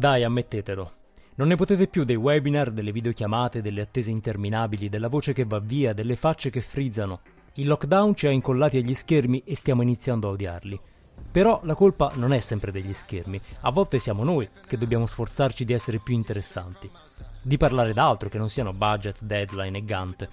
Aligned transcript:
Dai, 0.00 0.24
ammettetelo. 0.24 0.92
Non 1.34 1.48
ne 1.48 1.56
potete 1.56 1.86
più 1.86 2.04
dei 2.04 2.16
webinar, 2.16 2.70
delle 2.70 2.90
videochiamate, 2.90 3.60
delle 3.60 3.82
attese 3.82 4.10
interminabili, 4.10 4.88
della 4.88 5.08
voce 5.08 5.34
che 5.34 5.44
va 5.44 5.58
via, 5.58 5.92
delle 5.92 6.16
facce 6.16 6.48
che 6.48 6.62
frizzano. 6.62 7.20
Il 7.56 7.66
lockdown 7.66 8.14
ci 8.14 8.26
ha 8.26 8.30
incollati 8.30 8.78
agli 8.78 8.94
schermi 8.94 9.42
e 9.44 9.54
stiamo 9.54 9.82
iniziando 9.82 10.28
a 10.28 10.30
odiarli. 10.30 10.80
Però 11.30 11.60
la 11.64 11.74
colpa 11.74 12.12
non 12.14 12.32
è 12.32 12.40
sempre 12.40 12.72
degli 12.72 12.94
schermi, 12.94 13.38
a 13.60 13.70
volte 13.70 13.98
siamo 13.98 14.24
noi 14.24 14.48
che 14.66 14.78
dobbiamo 14.78 15.04
sforzarci 15.04 15.66
di 15.66 15.74
essere 15.74 15.98
più 15.98 16.14
interessanti, 16.14 16.90
di 17.42 17.58
parlare 17.58 17.92
d'altro 17.92 18.30
che 18.30 18.38
non 18.38 18.48
siano 18.48 18.72
budget, 18.72 19.18
deadline 19.20 19.76
e 19.76 19.84
Gantt. 19.84 20.26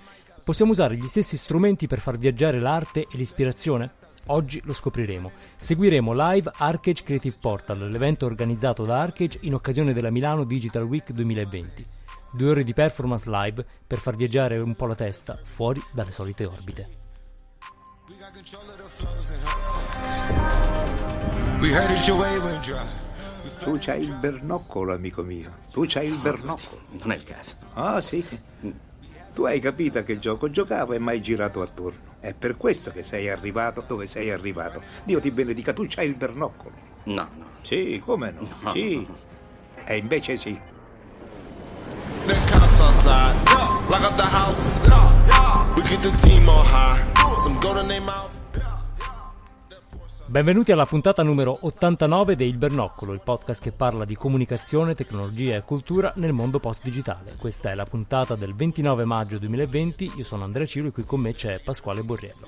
Possiamo 0.46 0.72
usare 0.72 0.96
gli 0.96 1.08
stessi 1.08 1.36
strumenti 1.36 1.88
per 1.88 2.00
far 2.00 2.18
viaggiare 2.18 2.62
l'arte 2.62 3.02
e 3.02 3.18
l'ispirazione? 3.18 3.92
Oggi 4.28 4.62
lo 4.66 4.74
scopriremo. 4.74 5.32
Seguiremo 5.58 6.12
live 6.14 6.52
Arcade 6.56 7.04
Creative 7.04 7.38
Portal, 7.40 7.90
l'evento 7.90 8.26
organizzato 8.26 8.84
da 8.84 9.00
Arcade 9.00 9.38
in 9.42 9.54
occasione 9.54 9.94
della 9.94 10.10
Milano 10.10 10.44
Digital 10.44 10.84
Week 10.84 11.12
2020. 11.12 11.86
Due 12.34 12.50
ore 12.50 12.64
di 12.64 12.74
performance 12.74 13.30
live 13.30 13.66
per 13.86 14.00
far 14.00 14.16
viaggiare 14.16 14.58
un 14.58 14.76
po' 14.76 14.86
la 14.86 14.96
testa 14.96 15.40
fuori 15.42 15.82
dalle 15.92 16.12
solite 16.12 16.46
orbite. 16.46 16.88
Tu 23.64 23.78
c'hai 23.80 24.02
il 24.02 24.14
bernoccolo, 24.20 24.94
amico 24.94 25.24
mio. 25.24 25.52
Tu 25.72 25.86
c'hai 25.88 26.08
il 26.08 26.18
bernoccolo. 26.18 26.82
Non 26.92 27.12
è 27.12 27.16
il 27.16 27.24
caso. 27.24 27.56
Ah, 27.74 28.02
sì. 28.02 28.26
Tu 29.34 29.44
hai 29.44 29.60
capito 29.60 30.02
che 30.04 30.20
gioco 30.20 30.50
giocavo 30.50 30.94
e 30.94 31.00
mai 31.00 31.22
girato 31.22 31.62
attorno. 31.62 32.07
È 32.28 32.34
per 32.34 32.58
questo 32.58 32.92
che 32.92 33.04
sei 33.04 33.30
arrivato 33.30 33.82
dove 33.88 34.06
sei 34.06 34.32
arrivato. 34.32 34.82
Dio 35.06 35.22
ti 35.22 35.32
benedica, 35.32 35.72
tu 35.72 35.86
c'hai 35.88 36.08
il 36.08 36.16
bernoccolo. 36.16 36.76
No, 37.04 37.30
no. 37.38 37.46
Sì, 37.62 38.02
come 38.04 38.32
no? 38.32 38.46
No. 38.60 38.72
Sì. 38.74 39.08
E 39.86 39.96
invece 39.96 40.36
sì. 40.36 40.60
The 42.26 42.34
cops 42.52 42.80
outside, 42.82 43.34
lock 43.88 44.04
up 44.04 44.14
the 44.16 44.24
house. 44.24 44.78
We 45.78 45.84
keep 45.84 46.02
the 46.02 46.12
team 46.18 46.50
on 46.50 46.66
high. 46.66 47.02
Some 47.38 47.58
gold 47.62 47.78
in 47.78 47.88
their 47.88 48.02
mouth. 48.02 48.37
Benvenuti 50.30 50.74
alla 50.74 50.86
puntata 50.86 51.24
numero 51.24 51.58
89 51.62 52.36
di 52.36 52.46
Il 52.46 52.58
Bernoccolo, 52.58 53.14
il 53.14 53.22
podcast 53.24 53.62
che 53.62 53.72
parla 53.72 54.04
di 54.04 54.16
comunicazione, 54.16 54.94
tecnologia 54.94 55.56
e 55.56 55.64
cultura 55.64 56.12
nel 56.18 56.34
mondo 56.34 56.60
post-digitale. 56.60 57.36
Questa 57.38 57.72
è 57.72 57.76
la 57.76 57.86
puntata 57.86 58.36
del 58.36 58.54
29 58.54 59.06
maggio 59.06 59.38
2020, 59.40 60.12
io 60.18 60.24
sono 60.26 60.44
Andrea 60.44 60.66
Ciro 60.66 60.88
e 60.88 60.92
qui 60.92 61.04
con 61.06 61.22
me 61.22 61.34
c'è 61.34 61.62
Pasquale 61.64 62.04
Borriello. 62.04 62.48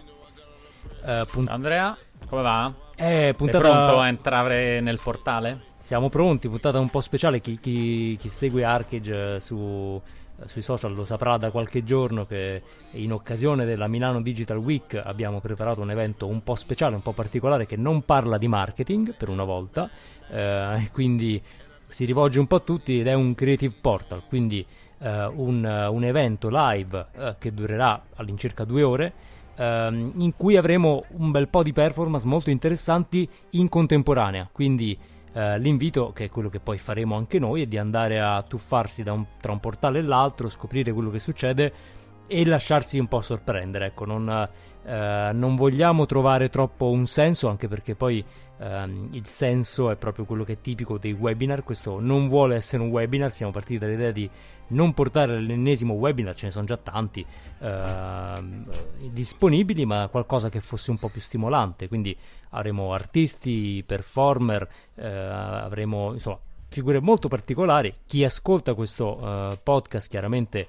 Eh, 1.05 1.23
punt- 1.31 1.49
Andrea, 1.49 1.97
come 2.27 2.41
va? 2.41 2.73
eh, 2.97 3.05
Sei 3.05 3.33
puntata... 3.33 3.69
pronto 3.69 3.99
a 3.99 4.07
entrare 4.09 4.81
nel 4.81 4.99
portale? 5.01 5.61
Siamo 5.79 6.09
pronti, 6.09 6.49
puntata 6.49 6.79
un 6.79 6.89
po' 6.89 6.99
speciale, 6.99 7.39
chi, 7.39 7.57
chi- 7.59 8.17
chi 8.19 8.29
segue 8.29 8.65
Arcade 8.65 9.35
eh, 9.35 9.39
su- 9.39 9.99
sui 10.45 10.61
social 10.61 10.93
lo 10.93 11.05
saprà 11.05 11.37
da 11.37 11.51
qualche 11.51 11.83
giorno 11.83 12.23
che 12.23 12.61
in 12.91 13.11
occasione 13.11 13.65
della 13.65 13.87
Milano 13.87 14.21
Digital 14.21 14.57
Week 14.57 14.99
abbiamo 15.03 15.39
preparato 15.39 15.81
un 15.81 15.91
evento 15.91 16.27
un 16.27 16.43
po' 16.43 16.55
speciale, 16.55 16.95
un 16.95 17.01
po' 17.01 17.11
particolare 17.11 17.65
che 17.65 17.75
non 17.75 18.03
parla 18.03 18.37
di 18.37 18.47
marketing 18.47 19.15
per 19.15 19.29
una 19.29 19.43
volta, 19.43 19.89
eh, 20.29 20.89
quindi 20.91 21.41
si 21.87 22.05
rivolge 22.05 22.39
un 22.39 22.47
po' 22.47 22.57
a 22.57 22.61
tutti 22.61 22.99
ed 22.99 23.07
è 23.07 23.13
un 23.13 23.33
creative 23.33 23.73
portal, 23.79 24.23
quindi 24.27 24.65
eh, 24.99 25.25
un, 25.25 25.87
un 25.91 26.03
evento 26.03 26.49
live 26.51 27.05
eh, 27.15 27.35
che 27.39 27.53
durerà 27.53 28.01
all'incirca 28.15 28.63
due 28.63 28.83
ore 28.83 29.13
ehm, 29.59 30.13
in 30.17 30.33
cui 30.35 30.55
avremo 30.55 31.03
un 31.09 31.31
bel 31.31 31.49
po' 31.49 31.63
di 31.63 31.73
performance 31.73 32.25
molto 32.25 32.49
interessanti 32.49 33.27
in 33.51 33.69
contemporanea. 33.69 34.49
Quindi 34.51 34.97
eh, 35.39 35.57
l'invito, 35.57 36.11
che 36.11 36.25
è 36.25 36.29
quello 36.29 36.49
che 36.49 36.59
poi 36.59 36.77
faremo 36.77 37.15
anche 37.15 37.39
noi, 37.39 37.61
è 37.61 37.65
di 37.65 37.77
andare 37.77 38.19
a 38.19 38.41
tuffarsi 38.43 39.03
un- 39.07 39.25
tra 39.39 39.53
un 39.53 39.59
portale 39.61 39.99
e 39.99 40.01
l'altro, 40.01 40.49
scoprire 40.49 40.91
quello 40.91 41.09
che 41.09 41.19
succede 41.19 41.73
e 42.27 42.45
lasciarsi 42.45 42.99
un 42.99 43.07
po' 43.07 43.21
sorprendere. 43.21 43.87
Ecco, 43.87 44.05
non, 44.05 44.49
eh, 44.89 45.31
non 45.33 45.55
vogliamo 45.55 46.07
trovare 46.07 46.49
troppo 46.49 46.89
un 46.89 47.05
senso, 47.05 47.47
anche 47.47 47.67
perché 47.67 47.93
poi 47.93 48.25
ehm, 48.57 49.09
il 49.11 49.27
senso 49.27 49.91
è 49.91 49.95
proprio 49.95 50.25
quello 50.25 50.43
che 50.43 50.53
è 50.53 50.61
tipico 50.61 50.97
dei 50.97 51.11
webinar. 51.11 51.63
Questo 51.63 51.99
non 51.99 52.27
vuole 52.27 52.55
essere 52.55 52.81
un 52.81 52.89
webinar, 52.89 53.31
siamo 53.31 53.51
partiti 53.51 53.77
dall'idea 53.77 54.09
di 54.09 54.27
non 54.69 54.93
portare 54.93 55.39
l'ennesimo 55.39 55.93
webinar, 55.93 56.33
ce 56.33 56.47
ne 56.47 56.51
sono 56.51 56.65
già 56.65 56.77
tanti 56.77 57.23
ehm, 57.59 58.65
disponibili, 59.11 59.85
ma 59.85 60.07
qualcosa 60.07 60.49
che 60.49 60.59
fosse 60.59 60.89
un 60.89 60.97
po' 60.97 61.09
più 61.09 61.21
stimolante. 61.21 61.87
Quindi 61.87 62.17
avremo 62.49 62.91
artisti, 62.93 63.83
performer, 63.85 64.67
eh, 64.95 65.07
avremo 65.07 66.13
insomma 66.13 66.39
figure 66.67 66.99
molto 66.99 67.27
particolari. 67.27 67.93
Chi 68.07 68.23
ascolta 68.23 68.73
questo 68.73 69.19
eh, 69.51 69.59
podcast 69.61 70.09
chiaramente 70.09 70.67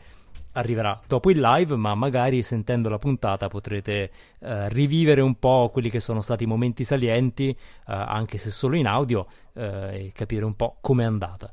arriverà 0.53 1.00
dopo 1.06 1.31
il 1.31 1.41
live, 1.41 1.77
ma 1.77 1.94
magari 1.94 2.43
sentendo 2.43 2.88
la 2.88 2.99
puntata 2.99 3.49
potrete 3.49 4.11
eh, 4.41 4.69
rivivere 4.69 5.21
un 5.21 5.37
po' 5.37 5.71
quelli 5.72 5.91
che 5.91 6.00
sono 6.00 6.21
stati 6.21 6.44
i 6.44 6.47
momenti 6.47 6.84
salienti, 6.84 7.50
eh, 7.50 7.56
anche 7.84 8.38
se 8.38 8.50
solo 8.50 8.77
in 8.77 8.87
audio, 8.87 9.27
eh, 9.55 10.06
e 10.06 10.12
capire 10.12 10.44
un 10.44 10.55
po' 10.55 10.78
com'è 10.81 11.05
andata. 11.05 11.53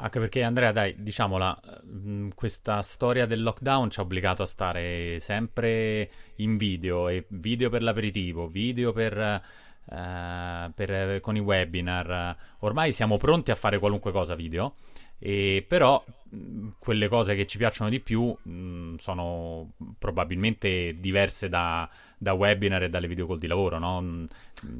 Anche 0.00 0.20
perché 0.20 0.44
Andrea, 0.44 0.70
dai, 0.70 0.94
diciamola, 0.96 1.60
mh, 1.82 2.28
questa 2.36 2.82
storia 2.82 3.26
del 3.26 3.42
lockdown 3.42 3.90
ci 3.90 3.98
ha 3.98 4.02
obbligato 4.02 4.42
a 4.42 4.46
stare 4.46 5.18
sempre 5.18 6.08
in 6.36 6.56
video 6.56 7.08
e 7.08 7.26
video 7.30 7.68
per 7.68 7.82
l'aperitivo, 7.82 8.46
video 8.46 8.92
per, 8.92 9.18
eh, 9.18 10.70
per- 10.72 11.20
con 11.20 11.34
i 11.34 11.40
webinar. 11.40 12.36
Ormai 12.60 12.92
siamo 12.92 13.16
pronti 13.16 13.50
a 13.50 13.56
fare 13.56 13.80
qualunque 13.80 14.12
cosa 14.12 14.36
video, 14.36 14.76
e 15.18 15.64
però 15.66 16.02
mh, 16.30 16.68
quelle 16.78 17.08
cose 17.08 17.34
che 17.34 17.46
ci 17.46 17.58
piacciono 17.58 17.90
di 17.90 18.00
più 18.00 18.34
mh, 18.42 18.96
sono 18.96 19.72
probabilmente 19.98 20.98
diverse 20.98 21.48
da, 21.48 21.88
da 22.18 22.32
webinar 22.32 22.82
e 22.82 22.90
dalle 22.90 23.06
video 23.06 23.26
call 23.26 23.38
di 23.38 23.46
lavoro, 23.46 23.78
no? 23.78 24.00
Mh, 24.00 24.26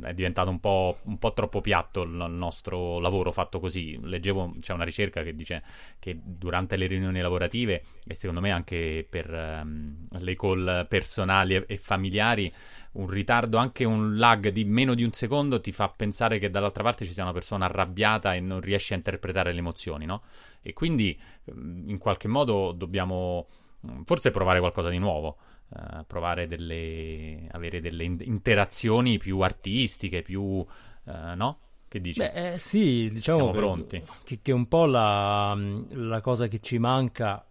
È 0.02 0.12
diventato 0.12 0.50
un 0.50 0.58
po', 0.58 0.98
un 1.04 1.18
po' 1.18 1.32
troppo 1.32 1.60
piatto 1.60 2.02
il 2.02 2.10
nostro 2.10 2.98
lavoro 2.98 3.30
fatto 3.30 3.60
così. 3.60 3.98
Leggevo, 4.02 4.56
c'è 4.60 4.72
una 4.72 4.84
ricerca 4.84 5.22
che 5.22 5.34
dice 5.34 5.62
che 6.00 6.18
durante 6.20 6.76
le 6.76 6.86
riunioni 6.86 7.20
lavorative 7.20 7.82
e 8.06 8.14
secondo 8.14 8.40
me 8.40 8.50
anche 8.50 9.06
per 9.08 9.32
ehm, 9.32 10.08
le 10.18 10.36
call 10.36 10.86
personali 10.88 11.54
e, 11.54 11.76
familiari 11.76 12.52
un 12.92 13.08
ritardo, 13.08 13.58
anche 13.58 13.84
un 13.84 14.16
lag 14.16 14.48
di 14.48 14.64
meno 14.64 14.94
di 14.94 15.04
un 15.04 15.12
secondo 15.12 15.60
ti 15.60 15.70
fa 15.72 15.88
pensare 15.88 16.38
che 16.38 16.50
dall'altra 16.50 16.82
parte 16.82 17.04
ci 17.04 17.12
sia 17.12 17.22
una 17.22 17.32
persona 17.32 17.66
arrabbiata 17.66 18.34
e 18.34 18.40
non 18.40 18.60
riesci 18.60 18.92
a 18.92 18.96
interpretare 18.96 19.52
le 19.52 19.58
emozioni, 19.58 20.06
no? 20.06 20.22
E 20.62 20.72
quindi 20.72 21.16
ehm, 21.44 21.84
in 21.86 21.98
qualche 21.98 22.26
modo 22.28 22.72
dobbiamo 22.72 23.46
mm, 23.86 24.02
forse 24.02 24.30
provare 24.30 24.58
qualcosa 24.58 24.88
di 24.88 24.98
nuovo, 24.98 25.36
eh, 25.74 26.04
provare 26.06 26.46
delle, 26.46 27.46
avere 27.50 27.80
delle 27.80 28.04
in- 28.04 28.20
interazioni 28.22 29.18
più 29.18 29.40
artistiche, 29.40 30.22
più, 30.22 30.64
eh, 31.06 31.34
no? 31.34 31.58
Che 31.88 32.00
dici? 32.00 32.20
Beh, 32.20 32.52
eh, 32.52 32.58
sì, 32.58 33.08
diciamo 33.12 33.38
Siamo 33.38 33.52
che, 33.52 33.58
pronti. 33.58 34.02
Che, 34.24 34.38
che 34.42 34.52
un 34.52 34.66
po' 34.66 34.86
la, 34.86 35.56
la 35.90 36.20
cosa 36.20 36.48
che 36.48 36.60
ci 36.60 36.78
manca, 36.78 37.46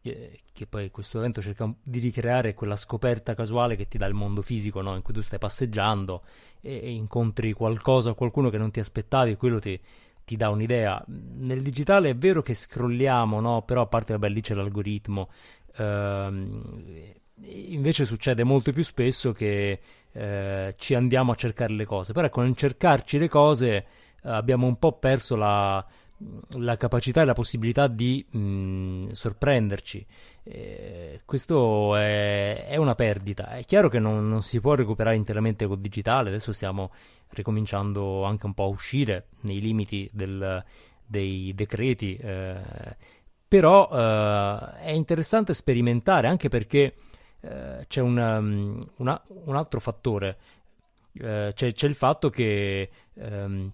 che, 0.00 0.66
poi 0.68 0.90
questo 0.90 1.18
evento 1.18 1.40
cerca 1.40 1.72
di 1.82 1.98
ricreare, 1.98 2.54
quella 2.54 2.76
scoperta 2.76 3.34
casuale 3.34 3.76
che 3.76 3.88
ti 3.88 3.98
dà 3.98 4.06
il 4.06 4.14
mondo 4.14 4.42
fisico, 4.42 4.80
no? 4.82 4.94
In 4.94 5.02
cui 5.02 5.14
tu 5.14 5.20
stai 5.20 5.38
passeggiando 5.38 6.22
e, 6.60 6.80
e 6.82 6.90
incontri 6.90 7.52
qualcosa 7.52 8.10
o 8.10 8.14
qualcuno 8.14 8.50
che 8.50 8.58
non 8.58 8.70
ti 8.70 8.80
aspettavi, 8.80 9.36
quello 9.36 9.58
ti, 9.58 9.80
ti 10.24 10.36
dà 10.36 10.50
un'idea. 10.50 11.02
Nel 11.08 11.62
digitale 11.62 12.10
è 12.10 12.16
vero 12.16 12.42
che 12.42 12.54
scrolliamo, 12.54 13.40
no? 13.40 13.62
Però 13.62 13.82
a 13.82 13.86
parte, 13.86 14.12
vabbè, 14.12 14.28
lì 14.28 14.40
c'è 14.40 14.54
l'algoritmo. 14.54 15.28
Ehm, 15.76 17.14
invece 17.44 18.04
succede 18.04 18.44
molto 18.44 18.72
più 18.72 18.82
spesso 18.82 19.32
che 19.32 19.80
eh, 20.12 20.74
ci 20.76 20.94
andiamo 20.94 21.32
a 21.32 21.34
cercare 21.34 21.72
le 21.72 21.84
cose. 21.84 22.12
Però 22.12 22.26
ecco, 22.26 22.42
nel 22.42 22.56
cercarci 22.56 23.18
le 23.18 23.28
cose 23.28 23.74
eh, 23.76 23.84
abbiamo 24.22 24.66
un 24.66 24.78
po' 24.78 24.92
perso 24.92 25.36
la, 25.36 25.84
la 26.58 26.76
capacità 26.76 27.22
e 27.22 27.24
la 27.24 27.32
possibilità 27.32 27.86
di 27.86 28.24
mh, 28.28 29.10
sorprenderci. 29.12 30.06
Eh, 30.44 31.20
questo 31.24 31.96
è, 31.96 32.66
è 32.66 32.76
una 32.76 32.94
perdita. 32.94 33.50
È 33.50 33.64
chiaro 33.64 33.88
che 33.88 33.98
non, 33.98 34.28
non 34.28 34.42
si 34.42 34.60
può 34.60 34.74
recuperare 34.74 35.16
interamente 35.16 35.66
col 35.66 35.80
digitale. 35.80 36.28
Adesso 36.28 36.52
stiamo 36.52 36.90
ricominciando 37.30 38.24
anche 38.24 38.46
un 38.46 38.54
po' 38.54 38.64
a 38.64 38.68
uscire 38.68 39.28
nei 39.42 39.60
limiti 39.60 40.08
del- 40.12 40.62
dei 41.06 41.52
decreti. 41.54 42.16
eh, 42.16 42.60
però 43.52 43.88
eh, 43.92 44.80
è 44.84 44.90
interessante 44.92 45.52
sperimentare 45.52 46.26
anche 46.26 46.48
perché 46.48 46.94
eh, 47.42 47.84
c'è 47.88 48.00
un, 48.00 48.16
um, 48.16 48.78
una- 48.96 49.22
un 49.26 49.56
altro 49.56 49.80
fattore. 49.80 50.38
Eh, 51.14 51.52
c'è, 51.54 51.72
c'è 51.72 51.86
il 51.86 51.94
fatto 51.94 52.30
che 52.30 52.90
ehm, 53.14 53.72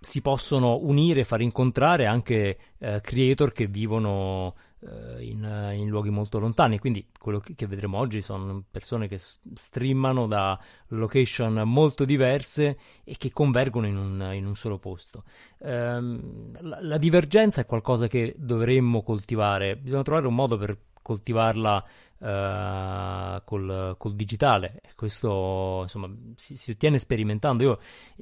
si 0.00 0.20
possono 0.20 0.78
unire, 0.80 1.24
far 1.24 1.40
incontrare 1.40 2.06
anche 2.06 2.58
eh, 2.78 3.00
creator 3.00 3.52
che 3.52 3.66
vivono 3.66 4.54
eh, 4.80 5.24
in, 5.24 5.72
in, 5.74 5.88
luoghi 5.88 6.10
molto 6.10 6.38
lontani. 6.38 6.78
Quindi 6.78 7.08
quello 7.18 7.40
che, 7.40 7.54
che, 7.54 7.66
vedremo 7.66 7.98
oggi 7.98 8.20
sono 8.20 8.62
persone 8.70 9.08
che 9.08 9.18
streamano 9.18 10.26
da 10.26 10.58
location 10.88 11.62
molto 11.64 12.04
diverse 12.04 12.78
e 13.02 13.16
che 13.16 13.32
convergono 13.32 13.86
in 13.86 13.96
un, 13.96 14.30
in 14.34 14.46
un 14.46 14.54
solo 14.54 14.78
posto. 14.78 15.24
Ehm, 15.60 16.56
la, 16.60 16.78
la, 16.80 16.98
divergenza 16.98 17.60
è 17.60 17.66
qualcosa 17.66 18.06
che 18.06 18.34
dovremmo 18.38 19.02
coltivare, 19.02 19.76
bisogna 19.76 20.02
trovare 20.02 20.26
un 20.26 20.34
modo 20.34 20.56
per 20.56 20.78
coltivarla. 21.02 21.84
Uh, 22.18 23.40
col, 23.44 23.94
col, 23.96 24.14
digitale. 24.16 24.80
Questo 24.96 25.82
insomma 25.82 26.10
si, 26.34 26.56
si, 26.56 26.72
ottiene 26.72 26.98
sperimentando. 26.98 27.62
Io 27.62 27.78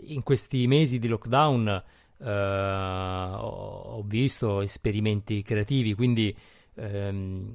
in 0.08 0.22
questi 0.22 0.66
mesi 0.66 0.98
di 0.98 1.08
lockdown 1.08 1.82
Uh, 2.18 3.36
ho 3.38 4.02
visto 4.06 4.62
esperimenti 4.62 5.42
creativi, 5.42 5.92
quindi 5.92 6.34
um, 6.76 7.54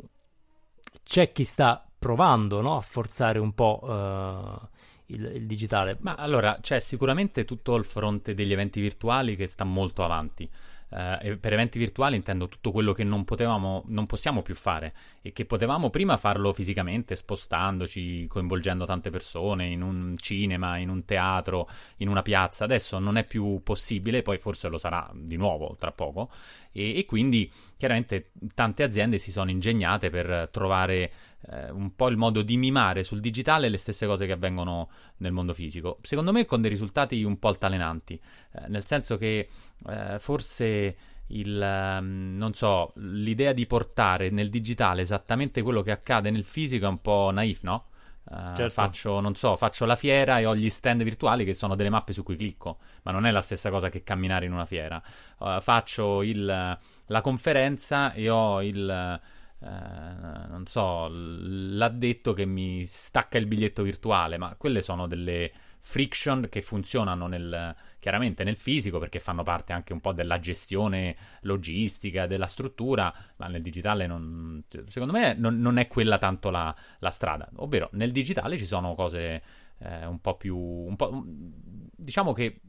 c'è 1.03 1.31
chi 1.31 1.43
sta 1.43 1.83
provando 1.97 2.61
no, 2.61 2.77
a 2.77 2.81
forzare 2.81 3.39
un 3.39 3.53
po' 3.53 3.79
uh, 3.83 4.67
il, 5.07 5.35
il, 5.35 5.45
digitale. 5.45 5.97
Ma 6.01 6.15
allora 6.15 6.57
c'è 6.61 6.79
sicuramente 6.79 7.43
tutto 7.45 7.75
il 7.75 7.85
fronte 7.85 8.33
degli 8.33 8.51
eventi 8.51 8.79
virtuali 8.79 9.35
che 9.35 9.47
sta 9.47 9.63
molto 9.63 10.03
avanti. 10.03 10.49
Uh, 10.91 11.39
per 11.39 11.53
eventi 11.53 11.79
virtuali 11.79 12.17
intendo 12.17 12.49
tutto 12.49 12.71
quello 12.71 12.91
che 12.91 13.05
non 13.05 13.23
potevamo, 13.23 13.83
non 13.87 14.05
possiamo 14.05 14.41
più 14.41 14.55
fare 14.55 14.93
e 15.21 15.31
che 15.31 15.45
potevamo 15.45 15.89
prima 15.89 16.17
farlo 16.17 16.51
fisicamente, 16.51 17.15
spostandoci, 17.15 18.27
coinvolgendo 18.27 18.83
tante 18.83 19.09
persone 19.09 19.67
in 19.67 19.83
un 19.83 20.15
cinema, 20.17 20.75
in 20.75 20.89
un 20.89 21.05
teatro, 21.05 21.69
in 21.97 22.09
una 22.09 22.21
piazza. 22.21 22.65
Adesso 22.65 22.99
non 22.99 23.15
è 23.15 23.23
più 23.23 23.61
possibile, 23.63 24.21
poi 24.21 24.37
forse 24.37 24.67
lo 24.67 24.77
sarà 24.77 25.09
di 25.13 25.37
nuovo 25.37 25.77
tra 25.79 25.93
poco. 25.93 26.29
E, 26.73 26.97
e 26.97 27.05
quindi 27.05 27.49
chiaramente 27.77 28.31
tante 28.53 28.83
aziende 28.83 29.17
si 29.17 29.31
sono 29.31 29.49
ingegnate 29.49 30.09
per 30.09 30.49
trovare 30.51 31.11
eh, 31.49 31.71
un 31.71 31.95
po' 31.95 32.07
il 32.07 32.17
modo 32.17 32.41
di 32.41 32.57
mimare 32.57 33.03
sul 33.03 33.19
digitale 33.19 33.69
le 33.69 33.77
stesse 33.77 34.05
cose 34.05 34.25
che 34.25 34.31
avvengono 34.31 34.89
nel 35.17 35.31
mondo 35.31 35.53
fisico. 35.53 35.99
Secondo 36.01 36.31
me 36.31 36.45
con 36.45 36.61
dei 36.61 36.69
risultati 36.69 37.23
un 37.23 37.39
po' 37.39 37.47
altalenanti, 37.47 38.19
eh, 38.53 38.67
nel 38.67 38.85
senso 38.85 39.17
che 39.17 39.47
eh, 39.87 40.19
forse 40.19 40.95
il, 41.27 41.97
um, 41.99 42.35
non 42.35 42.53
so, 42.53 42.91
l'idea 42.95 43.53
di 43.53 43.65
portare 43.65 44.29
nel 44.29 44.49
digitale 44.49 45.01
esattamente 45.01 45.61
quello 45.61 45.81
che 45.81 45.91
accade 45.91 46.29
nel 46.29 46.43
fisico 46.43 46.85
è 46.85 46.89
un 46.89 47.01
po' 47.01 47.31
naif, 47.31 47.61
no? 47.63 47.85
Uh, 48.23 48.55
certo. 48.55 48.69
Faccio, 48.69 49.19
non 49.19 49.35
so, 49.35 49.55
faccio 49.55 49.85
la 49.85 49.95
fiera 49.95 50.39
e 50.39 50.45
ho 50.45 50.55
gli 50.55 50.69
stand 50.69 51.01
virtuali 51.01 51.43
che 51.43 51.53
sono 51.53 51.75
delle 51.75 51.89
mappe 51.89 52.13
su 52.13 52.21
cui 52.21 52.35
clicco, 52.35 52.77
ma 53.03 53.11
non 53.11 53.25
è 53.25 53.31
la 53.31 53.41
stessa 53.41 53.69
cosa 53.69 53.89
che 53.89 54.03
camminare 54.03 54.45
in 54.45 54.53
una 54.53 54.65
fiera. 54.65 55.01
Uh, 55.39 55.59
faccio 55.59 56.21
il, 56.21 56.45
la 56.45 57.21
conferenza 57.21 58.13
e 58.13 58.29
ho 58.29 58.61
il 58.61 59.19
eh, 59.63 60.47
non 60.47 60.63
so, 60.65 61.07
l'addetto 61.11 62.33
che 62.33 62.45
mi 62.45 62.83
stacca 62.85 63.37
il 63.37 63.45
biglietto 63.45 63.83
virtuale, 63.83 64.37
ma 64.37 64.55
quelle 64.55 64.81
sono 64.81 65.07
delle 65.07 65.51
friction 65.83 66.47
che 66.49 66.61
funzionano 66.61 67.27
nel, 67.27 67.75
chiaramente 67.99 68.43
nel 68.43 68.55
fisico 68.55 68.99
perché 68.99 69.19
fanno 69.19 69.43
parte 69.43 69.73
anche 69.73 69.93
un 69.93 69.99
po' 69.99 70.13
della 70.13 70.39
gestione 70.39 71.15
logistica, 71.41 72.27
della 72.27 72.47
struttura, 72.47 73.13
ma 73.37 73.47
nel 73.47 73.61
digitale 73.61 74.07
non, 74.07 74.63
secondo 74.87 75.13
me 75.13 75.33
non, 75.33 75.59
non 75.59 75.77
è 75.77 75.87
quella 75.87 76.17
tanto 76.17 76.49
la, 76.49 76.73
la, 76.99 77.11
strada, 77.11 77.49
ovvero 77.57 77.89
nel 77.93 78.11
digitale 78.11 78.57
ci 78.57 78.65
sono 78.65 78.95
cose 78.95 79.41
eh, 79.79 80.05
un 80.05 80.19
po' 80.19 80.37
più... 80.37 80.57
Un 80.57 80.95
po', 80.95 81.23
diciamo 81.25 82.33
che 82.33 82.61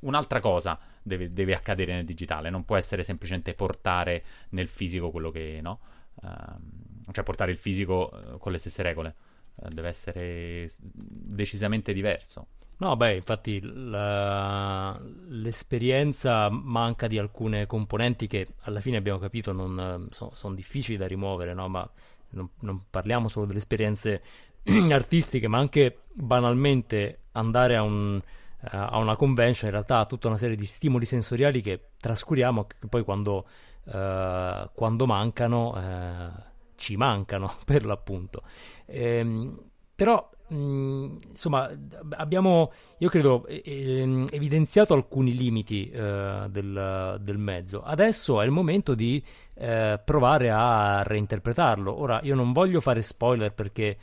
un'altra 0.00 0.40
cosa 0.40 0.78
deve, 1.02 1.32
deve, 1.32 1.54
accadere 1.54 1.94
nel 1.94 2.04
digitale, 2.04 2.50
non 2.50 2.64
può 2.64 2.76
essere 2.76 3.02
semplicemente 3.02 3.54
portare 3.54 4.24
nel 4.50 4.68
fisico 4.68 5.10
quello 5.10 5.30
che... 5.30 5.60
no? 5.62 5.80
Uh, 6.22 7.12
cioè 7.12 7.24
portare 7.24 7.50
il 7.50 7.58
fisico 7.58 8.10
uh, 8.12 8.38
con 8.38 8.52
le 8.52 8.58
stesse 8.58 8.82
regole, 8.82 9.14
uh, 9.54 9.68
deve 9.68 9.88
essere 9.88 10.70
decisamente 10.78 11.92
diverso. 11.92 12.46
No, 12.80 12.96
beh, 12.96 13.16
infatti 13.16 13.60
la... 13.60 14.96
l'esperienza 15.28 16.48
manca 16.48 17.08
di 17.08 17.18
alcune 17.18 17.66
componenti 17.66 18.28
che 18.28 18.46
alla 18.62 18.80
fine 18.80 18.96
abbiamo 18.96 19.18
capito 19.18 19.50
non 19.50 20.06
so, 20.10 20.30
sono 20.34 20.54
difficili 20.54 20.96
da 20.96 21.08
rimuovere, 21.08 21.54
no? 21.54 21.68
ma 21.68 21.90
non, 22.30 22.48
non, 22.60 22.80
parliamo 22.88 23.26
solo 23.26 23.46
delle 23.46 23.58
esperienze 23.58 24.22
artistiche, 24.92 25.48
ma 25.48 25.58
anche 25.58 26.02
banalmente 26.12 27.22
andare 27.32 27.74
a, 27.74 27.82
un, 27.82 28.20
a 28.60 28.96
una 28.98 29.16
convention 29.16 29.66
in 29.66 29.74
realtà 29.74 29.98
ha 29.98 30.06
tutta 30.06 30.28
una 30.28 30.38
serie 30.38 30.56
di 30.56 30.66
stimoli 30.66 31.04
sensoriali 31.04 31.60
che 31.60 31.90
trascuriamo 31.98 32.66
che 32.66 32.86
poi 32.88 33.02
quando 33.02 33.46
uh, 33.92 34.70
quando 34.72 35.06
mancano 35.06 35.70
uh, 35.70 36.42
ci 36.76 36.96
mancano 36.96 37.54
per 37.64 37.84
l'appunto. 37.84 38.42
Ehm, 38.86 39.58
però 39.94 40.30
mh, 40.48 40.56
mm, 40.56 41.16
insomma 41.30 41.70
abbiamo 42.10 42.72
io 42.98 43.08
credo 43.08 43.46
eh, 43.46 44.26
evidenziato 44.30 44.94
alcuni 44.94 45.34
limiti 45.34 45.90
uh, 45.92 46.48
del, 46.48 47.18
del, 47.20 47.38
mezzo 47.38 47.82
adesso 47.82 48.40
è 48.40 48.44
il 48.44 48.50
momento 48.50 48.94
di 48.94 49.22
uh, 49.54 49.98
provare 50.04 50.50
a 50.50 51.02
reinterpretarlo 51.02 52.00
ora 52.00 52.20
io 52.22 52.34
non 52.34 52.52
voglio 52.52 52.80
fare 52.80 53.02
spoiler 53.02 53.52
perché 53.52 53.96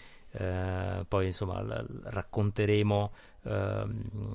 poi 1.08 1.28
insomma 1.28 1.62
l- 1.62 2.02
racconteremo 2.04 3.12
ehm, 3.44 4.34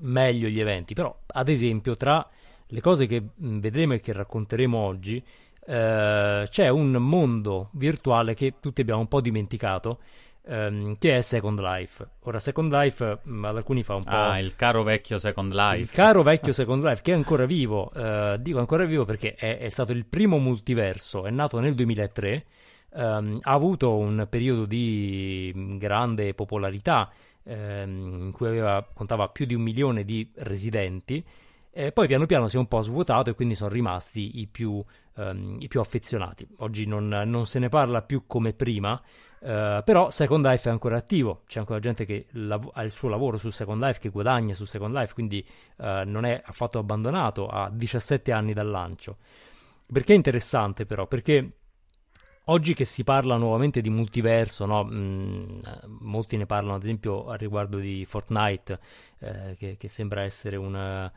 meglio 0.00 0.46
gli 0.46 0.60
eventi 0.60 0.92
però 0.92 1.18
ad 1.26 1.48
esempio 1.48 1.96
tra 1.96 2.28
le 2.68 2.80
cose 2.80 3.06
che 3.06 3.22
mm, 3.22 3.58
vedremo 3.58 3.94
e 3.94 4.00
che 4.00 4.12
racconteremo 4.12 4.76
oggi, 4.76 5.22
eh, 5.66 6.46
c'è 6.48 6.68
un 6.68 6.90
mondo 6.92 7.70
virtuale 7.72 8.34
che 8.34 8.54
tutti 8.60 8.80
abbiamo 8.80 9.00
un 9.00 9.08
po' 9.08 9.20
dimenticato, 9.20 10.00
ehm, 10.46 10.96
che 10.98 11.16
è 11.16 11.20
Second 11.20 11.60
Life. 11.60 12.06
Ora, 12.24 12.38
Second 12.38 12.72
Life 12.72 13.20
mh, 13.22 13.30
mm, 13.30 13.44
ad 13.44 13.56
alcuni 13.56 13.82
fa 13.82 13.94
un 13.94 14.02
po'. 14.02 14.10
Ah, 14.10 14.38
il 14.38 14.54
caro 14.56 14.82
vecchio 14.82 15.18
Second 15.18 15.52
Life. 15.52 15.80
Il 15.80 15.90
caro 15.90 16.22
vecchio 16.22 16.52
Second 16.52 16.84
Life, 16.84 17.02
che 17.02 17.12
è 17.12 17.14
ancora 17.14 17.46
vivo. 17.46 17.90
Eh, 17.92 18.36
dico 18.40 18.58
ancora 18.58 18.84
vivo 18.84 19.04
perché 19.04 19.34
è, 19.34 19.58
è, 19.58 19.68
stato 19.68 19.92
il 19.92 20.04
primo 20.04 20.38
multiverso, 20.38 21.24
è 21.24 21.30
nato 21.30 21.60
nel 21.60 21.74
2003. 21.74 22.44
Um, 22.90 23.38
ha 23.42 23.52
avuto 23.52 23.94
un 23.96 24.26
periodo 24.30 24.64
di 24.64 25.52
mm, 25.54 25.76
grande 25.76 26.32
popolarità 26.32 27.12
um, 27.42 28.22
in 28.22 28.32
cui 28.32 28.46
aveva, 28.46 28.82
contava 28.94 29.28
più 29.28 29.44
di 29.44 29.52
un 29.52 29.60
milione 29.60 30.04
di 30.04 30.30
residenti 30.36 31.22
eh, 31.78 31.92
poi 31.92 32.08
piano 32.08 32.26
piano 32.26 32.48
si 32.48 32.56
è 32.56 32.58
un 32.58 32.66
po' 32.66 32.80
svuotato 32.80 33.30
e 33.30 33.34
quindi 33.34 33.54
sono 33.54 33.70
rimasti 33.70 34.40
i 34.40 34.48
più, 34.48 34.84
um, 35.14 35.58
i 35.60 35.68
più 35.68 35.78
affezionati. 35.78 36.44
Oggi 36.56 36.86
non, 36.86 37.06
non, 37.06 37.46
se 37.46 37.60
ne 37.60 37.68
parla 37.68 38.02
più 38.02 38.24
come 38.26 38.52
prima, 38.52 38.94
uh, 38.94 39.84
però 39.84 40.10
Second 40.10 40.44
Life 40.44 40.68
è 40.68 40.72
ancora 40.72 40.96
attivo, 40.96 41.42
c'è 41.46 41.60
ancora 41.60 41.78
gente 41.78 42.04
che 42.04 42.26
lav- 42.30 42.70
ha 42.72 42.82
il 42.82 42.90
suo 42.90 43.08
lavoro 43.08 43.36
su 43.36 43.50
Second 43.50 43.80
Life, 43.80 44.00
che 44.00 44.08
guadagna 44.08 44.54
su 44.54 44.64
Second 44.64 44.92
Life, 44.92 45.14
quindi 45.14 45.46
uh, 45.76 46.02
non 46.04 46.24
è 46.24 46.42
affatto 46.44 46.80
abbandonato 46.80 47.46
a 47.46 47.70
17 47.72 48.32
anni 48.32 48.54
dal 48.54 48.68
lancio. 48.68 49.18
Perché 49.86 50.14
è 50.14 50.16
interessante 50.16 50.84
però? 50.84 51.06
Perché 51.06 51.52
Oggi 52.50 52.72
che 52.72 52.86
si 52.86 53.04
parla 53.04 53.36
nuovamente 53.36 53.82
di 53.82 53.90
multiverso, 53.90 54.64
no? 54.64 54.82
mm, 54.82 55.58
molti 56.00 56.38
ne 56.38 56.46
parlano 56.46 56.76
ad 56.76 56.82
esempio 56.82 57.28
a 57.28 57.34
riguardo 57.34 57.76
di 57.76 58.06
Fortnite, 58.06 58.80
eh, 59.18 59.54
che, 59.58 59.76
che, 59.76 59.88
sembra 59.90 60.22
essere 60.22 60.56
un, 60.56 60.74
Ehm, 60.74 61.10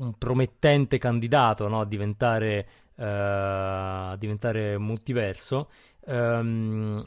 un 0.00 0.16
promettente 0.18 0.98
candidato 0.98 1.68
no? 1.68 1.80
a, 1.80 1.86
diventare, 1.86 2.68
uh, 2.96 3.02
a 3.04 4.16
diventare 4.18 4.78
multiverso. 4.78 5.70
Um, 6.06 7.04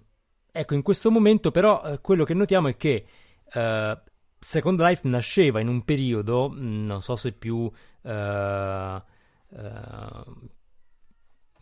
ecco, 0.52 0.74
in 0.76 0.82
questo 0.82 1.12
momento 1.12 1.52
però 1.52 1.82
uh, 1.84 2.02
quello 2.02 2.24
che 2.24 2.34
notiamo 2.34 2.68
è 2.68 2.76
che 2.76 3.06
uh, 3.54 3.98
Second 4.40 4.80
Life 4.80 5.08
nasceva 5.08 5.60
in 5.62 5.68
un 5.68 5.84
periodo, 5.84 6.50
mm, 6.50 6.86
non 6.86 7.02
so 7.02 7.16
se 7.16 7.32
più, 7.32 7.72
mh, 8.04 9.02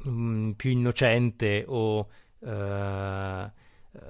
mm, 0.08 0.51
più 0.51 0.70
innocente 0.72 1.63
o 1.67 2.08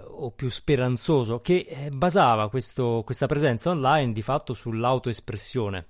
o 0.07 0.31
più 0.31 0.49
speranzoso 0.49 1.41
che 1.41 1.65
eh, 1.67 1.89
basava 1.89 2.49
questo, 2.49 3.01
questa 3.03 3.25
presenza 3.25 3.71
online 3.71 4.13
di 4.13 4.21
fatto 4.21 4.53
sull'autoespressione. 4.53 5.87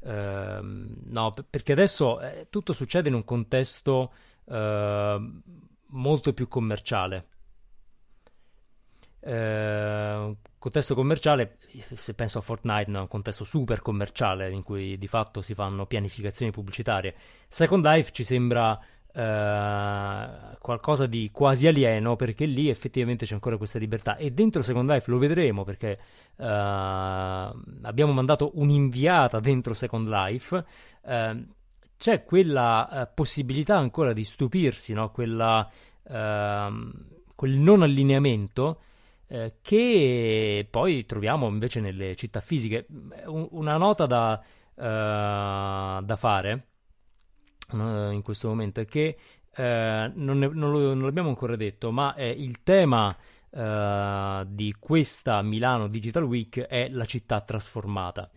Eh, 0.00 0.58
no, 0.62 1.34
perché 1.48 1.72
adesso 1.72 2.20
eh, 2.20 2.46
tutto 2.50 2.72
succede 2.72 3.08
in 3.08 3.14
un 3.14 3.24
contesto 3.24 4.12
eh, 4.46 5.30
molto 5.86 6.32
più 6.32 6.48
commerciale. 6.48 7.28
Eh, 9.20 10.36
contesto 10.58 10.94
commerciale, 10.94 11.56
se 11.94 12.14
penso 12.14 12.38
a 12.38 12.42
Fortnite, 12.42 12.90
no, 12.90 12.98
è 12.98 13.02
un 13.02 13.08
contesto 13.08 13.44
super 13.44 13.80
commerciale 13.80 14.50
in 14.50 14.62
cui 14.62 14.98
di 14.98 15.08
fatto 15.08 15.40
si 15.40 15.54
fanno 15.54 15.86
pianificazioni 15.86 16.52
pubblicitarie. 16.52 17.14
Second 17.48 17.84
Life 17.84 18.12
ci 18.12 18.24
sembra 18.24 18.78
eh, 19.12 20.45
qualcosa 20.66 21.06
di 21.06 21.30
quasi 21.32 21.68
alieno 21.68 22.16
perché 22.16 22.44
lì 22.44 22.68
effettivamente 22.68 23.24
c'è 23.24 23.34
ancora 23.34 23.56
questa 23.56 23.78
libertà 23.78 24.16
e 24.16 24.32
dentro 24.32 24.62
Second 24.62 24.90
Life 24.90 25.08
lo 25.08 25.18
vedremo 25.18 25.62
perché 25.62 25.96
uh, 26.38 26.44
abbiamo 26.44 28.12
mandato 28.12 28.50
un'inviata 28.54 29.38
dentro 29.38 29.74
Second 29.74 30.08
Life 30.08 30.64
uh, 31.02 31.46
c'è 31.96 32.24
quella 32.24 32.88
eh, 32.88 33.06
possibilità 33.14 33.78
ancora 33.78 34.12
di 34.12 34.24
stupirsi, 34.24 34.92
no? 34.92 35.10
quella, 35.12 35.66
ehm, 36.06 36.92
quel 37.34 37.52
non 37.52 37.80
allineamento 37.82 38.82
eh, 39.28 39.54
che 39.62 40.66
poi 40.68 41.06
troviamo 41.06 41.48
invece 41.48 41.80
nelle 41.80 42.14
città 42.16 42.40
fisiche. 42.40 42.86
Un, 43.24 43.48
una 43.52 43.78
nota 43.78 44.04
da, 44.04 44.42
uh, 44.74 46.04
da 46.04 46.16
fare 46.16 46.66
uh, 47.72 48.10
in 48.10 48.20
questo 48.22 48.48
momento 48.48 48.80
è 48.80 48.84
che 48.84 49.16
uh, 49.56 49.62
non, 49.62 50.38
ne, 50.38 50.48
non, 50.48 50.70
lo, 50.70 50.94
non, 50.94 51.02
l'abbiamo 51.02 51.28
ancora 51.28 51.56
detto, 51.56 51.90
ma 51.90 52.14
il 52.18 52.62
tema 52.62 53.16
di 53.56 54.74
questa 54.78 55.40
Milano 55.40 55.88
Digital 55.88 56.24
Week 56.24 56.60
è 56.60 56.90
la 56.90 57.06
città 57.06 57.40
trasformata. 57.40 58.28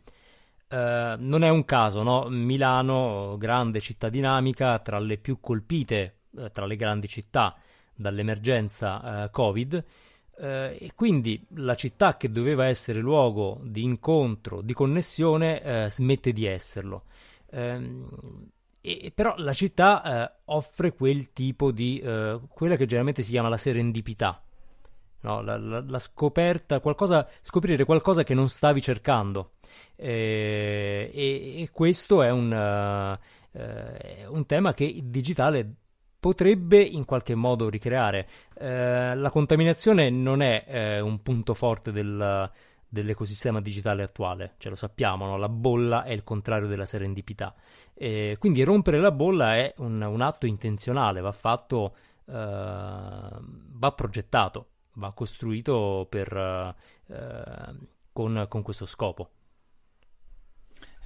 non 0.70 1.44
è 1.44 1.50
un 1.50 1.66
caso, 1.66 2.04
no? 2.04 2.30
Milano, 2.30 3.36
grande 3.38 3.82
città 3.82 4.08
dinamica, 4.08 4.80
tra 4.80 4.98
le 4.98 5.18
più 5.18 5.42
colpite 5.42 6.20
tra 6.54 6.66
le 6.66 6.78
grandi 6.78 7.10
città 7.10 7.58
dall'emergenza 7.94 9.28
Covid, 9.30 9.84
eh, 10.40 10.78
e 10.80 10.92
quindi 10.96 11.46
la 11.56 11.76
città 11.76 12.16
che 12.16 12.32
doveva 12.32 12.66
essere 12.66 13.00
luogo 13.00 13.60
di 13.64 13.84
incontro, 13.84 14.62
di 14.62 14.74
connessione, 14.74 15.62
eh, 15.62 15.90
smette 15.90 16.32
di 16.32 16.46
esserlo. 16.46 17.04
Eh, 18.82 19.00
e, 19.04 19.12
però 19.12 19.36
la 19.38 19.54
città 19.54 20.04
eh, 20.04 20.32
offre 20.46 20.94
quel 20.94 21.32
tipo 21.34 21.72
di, 21.72 22.00
eh, 22.00 22.40
quella 22.48 22.76
che 22.76 22.86
generalmente 22.86 23.22
si 23.22 23.32
chiama 23.32 23.50
la 23.50 23.58
serendipità, 23.58 24.42
no? 25.22 25.42
la, 25.42 25.58
la, 25.58 25.84
la, 25.86 26.00
scoperta, 26.00 26.80
qualcosa, 26.80 27.28
scoprire 27.42 27.86
qualcosa 27.86 28.24
che 28.24 28.34
non 28.34 28.48
stavi 28.48 28.82
cercando. 28.82 29.52
Eh, 29.96 31.12
e, 31.14 31.62
e, 31.62 31.70
questo 31.72 32.24
è 32.24 32.32
un, 32.32 32.52
un 32.52 34.46
tema 34.46 34.74
che 34.74 34.86
il 34.86 35.06
digitale 35.06 35.76
potrebbe 36.20 36.82
in 36.82 37.06
qualche 37.06 37.36
modo 37.36 37.70
ricreare. 37.70 38.28
Eh, 38.58 39.16
la 39.16 39.30
contaminazione 39.30 40.10
non 40.10 40.42
è 40.42 40.66
eh, 40.68 41.00
un 41.00 41.22
punto 41.22 41.54
forte 41.54 41.92
del, 41.92 42.50
dell'ecosistema 42.90 43.62
digitale 43.62 44.04
attuale, 44.04 44.56
ce 44.58 44.70
lo 44.70 44.76
sappiamo, 44.76 45.26
no? 45.26 45.38
la 45.38 45.48
bolla 45.48 46.04
è 46.04 46.12
il 46.12 46.24
contrario 46.24 46.68
della 46.68 46.86
serendipità. 46.86 47.54
Eh, 47.94 48.36
quindi 48.40 48.64
rompere 48.64 49.00
la 49.00 49.12
bolla 49.12 49.56
è 49.56 49.74
un, 49.78 50.02
un 50.02 50.22
atto 50.22 50.48
intenzionale, 50.48 51.22
va 51.22 51.32
fatto, 51.32 51.96
eh, 52.26 52.34
va 52.34 53.92
progettato, 53.96 54.68
va 54.94 55.12
costruito 55.14 56.08
per, 56.10 56.76
eh, 57.08 57.76
con, 58.12 58.46
con 58.50 58.62
questo 58.64 58.86
scopo. 58.86 59.30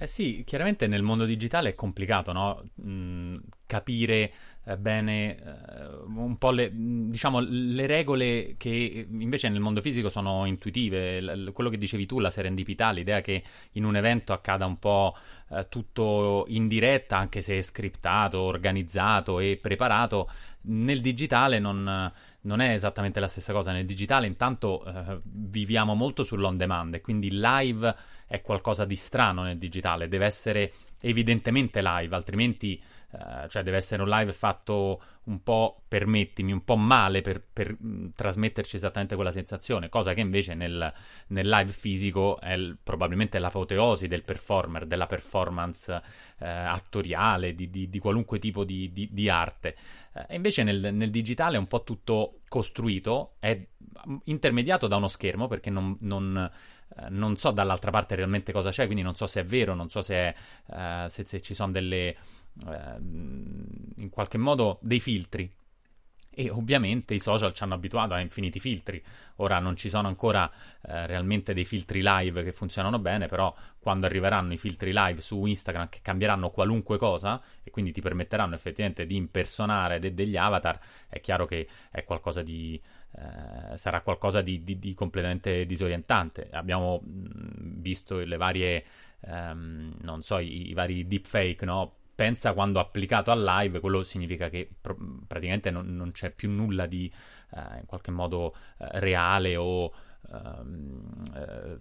Eh 0.04 0.06
sì, 0.06 0.42
chiaramente 0.44 0.86
nel 0.86 1.00
mondo 1.00 1.24
digitale 1.24 1.70
è 1.70 1.74
complicato, 1.74 2.30
no? 2.32 2.62
Mm, 2.86 3.32
capire 3.64 4.32
eh, 4.66 4.76
bene 4.76 5.34
eh, 5.34 5.86
un 6.04 6.36
po' 6.36 6.50
le, 6.50 6.70
diciamo, 6.74 7.40
le 7.40 7.86
regole 7.86 8.56
che 8.58 9.06
invece 9.10 9.48
nel 9.48 9.60
mondo 9.60 9.80
fisico 9.80 10.10
sono 10.10 10.44
intuitive. 10.44 11.22
L- 11.22 11.52
quello 11.54 11.70
che 11.70 11.78
dicevi 11.78 12.04
tu, 12.04 12.18
la 12.18 12.30
serendipità, 12.30 12.90
l'idea 12.90 13.22
che 13.22 13.42
in 13.72 13.84
un 13.86 13.96
evento 13.96 14.34
accada 14.34 14.66
un 14.66 14.78
po' 14.78 15.16
eh, 15.48 15.68
tutto 15.70 16.44
in 16.48 16.68
diretta, 16.68 17.16
anche 17.16 17.40
se 17.40 17.62
scriptato, 17.62 18.40
organizzato 18.40 19.38
e 19.40 19.58
preparato, 19.58 20.28
nel 20.64 21.00
digitale 21.00 21.58
non 21.58 22.12
non 22.44 22.60
è 22.60 22.74
esattamente 22.74 23.20
la 23.20 23.26
stessa 23.26 23.54
cosa. 23.54 23.72
Nel 23.72 23.86
digitale, 23.86 24.26
intanto, 24.26 24.84
eh, 24.84 25.18
viviamo 25.24 25.94
molto 25.94 26.24
sull'on 26.24 26.58
demand 26.58 27.00
quindi 27.00 27.30
live 27.30 27.94
è 28.26 28.40
qualcosa 28.40 28.84
di 28.84 28.96
strano 28.96 29.42
nel 29.42 29.58
digitale. 29.58 30.08
Deve 30.08 30.26
essere 30.26 30.72
evidentemente 31.00 31.80
live, 31.82 32.14
altrimenti 32.14 32.82
eh, 33.14 33.48
cioè 33.48 33.62
deve 33.62 33.76
essere 33.76 34.02
un 34.02 34.08
live 34.08 34.32
fatto 34.32 35.00
un 35.24 35.42
po', 35.42 35.82
permettimi, 35.88 36.52
un 36.52 36.64
po' 36.64 36.76
male 36.76 37.20
per, 37.20 37.42
per 37.50 37.76
mm, 37.82 38.08
trasmetterci 38.14 38.76
esattamente 38.76 39.14
quella 39.14 39.30
sensazione, 39.30 39.88
cosa 39.88 40.12
che 40.14 40.20
invece 40.20 40.54
nel, 40.54 40.92
nel 41.28 41.48
live 41.48 41.70
fisico 41.70 42.40
è 42.40 42.56
l- 42.56 42.76
probabilmente 42.82 43.38
l'apoteosi 43.38 44.08
del 44.08 44.24
performer, 44.24 44.84
della 44.84 45.06
performance 45.06 46.02
eh, 46.38 46.46
attoriale, 46.48 47.54
di, 47.54 47.70
di, 47.70 47.88
di, 47.88 47.98
qualunque 47.98 48.38
tipo 48.38 48.64
di, 48.64 49.08
di 49.10 49.28
arte. 49.28 49.76
Eh, 50.12 50.34
invece 50.34 50.62
nel, 50.62 50.92
nel, 50.92 51.10
digitale 51.10 51.56
è 51.56 51.58
un 51.58 51.68
po' 51.68 51.84
tutto 51.84 52.40
costruito, 52.48 53.36
è 53.38 53.56
mm, 54.08 54.16
intermediato 54.24 54.88
da 54.88 54.96
uno 54.96 55.08
schermo 55.08 55.46
perché 55.46 55.70
non, 55.70 55.96
non, 56.00 56.50
non 57.08 57.36
so 57.36 57.50
dall'altra 57.50 57.90
parte 57.90 58.14
realmente 58.14 58.52
cosa 58.52 58.70
c'è, 58.70 58.84
quindi 58.84 59.02
non 59.02 59.14
so 59.14 59.26
se 59.26 59.40
è 59.40 59.44
vero, 59.44 59.74
non 59.74 59.88
so 59.88 60.02
se, 60.02 60.28
eh, 60.28 61.04
se, 61.06 61.24
se 61.24 61.40
ci 61.40 61.54
sono 61.54 61.72
delle 61.72 62.16
in 62.66 64.08
qualche 64.10 64.38
modo 64.38 64.78
dei 64.82 65.00
filtri. 65.00 65.50
E 66.36 66.50
ovviamente 66.50 67.14
i 67.14 67.20
social 67.20 67.54
ci 67.54 67.62
hanno 67.62 67.74
abituato 67.74 68.12
a 68.12 68.18
infiniti 68.18 68.58
filtri. 68.58 69.00
Ora 69.36 69.60
non 69.60 69.76
ci 69.76 69.88
sono 69.88 70.08
ancora 70.08 70.50
eh, 70.82 71.06
realmente 71.06 71.54
dei 71.54 71.64
filtri 71.64 72.00
live 72.02 72.42
che 72.42 72.50
funzionano 72.50 72.98
bene, 72.98 73.28
però 73.28 73.54
quando 73.78 74.06
arriveranno 74.06 74.52
i 74.52 74.56
filtri 74.56 74.90
live 74.92 75.20
su 75.20 75.44
Instagram 75.44 75.88
che 75.88 76.00
cambieranno 76.02 76.50
qualunque 76.50 76.98
cosa 76.98 77.40
e 77.62 77.70
quindi 77.70 77.92
ti 77.92 78.00
permetteranno 78.00 78.54
effettivamente 78.56 79.06
di 79.06 79.14
impersonare 79.14 80.00
de- 80.00 80.12
degli 80.12 80.36
avatar, 80.36 80.80
è 81.08 81.20
chiaro 81.20 81.46
che 81.46 81.68
è 81.90 82.02
qualcosa 82.02 82.42
di, 82.42 82.82
eh, 83.16 83.78
sarà 83.78 84.00
qualcosa 84.00 84.40
di, 84.40 84.64
di, 84.64 84.76
di, 84.80 84.92
completamente 84.94 85.64
disorientante. 85.66 86.48
Abbiamo 86.50 87.00
mh, 87.00 87.80
visto 87.80 88.18
le 88.18 88.36
varie, 88.36 88.84
ehm, 89.20 89.98
non 90.00 90.22
so, 90.22 90.38
i, 90.38 90.70
i 90.70 90.72
vari 90.72 91.06
deepfake, 91.06 91.64
no? 91.64 91.94
Pensa 92.14 92.52
quando 92.52 92.80
applicato 92.80 93.30
al 93.30 93.42
live, 93.42 93.80
quello 93.80 94.02
significa 94.02 94.48
che 94.48 94.68
pr- 94.80 94.96
praticamente 95.26 95.70
non, 95.70 95.94
non, 95.94 96.12
c'è 96.12 96.30
più 96.30 96.50
nulla 96.50 96.86
di 96.86 97.12
eh, 97.54 97.78
in 97.80 97.86
qualche 97.86 98.10
modo 98.10 98.54
eh, 98.78 98.88
reale 99.00 99.56
o 99.56 99.92
ehm, 100.30 101.22
eh, 101.34 101.78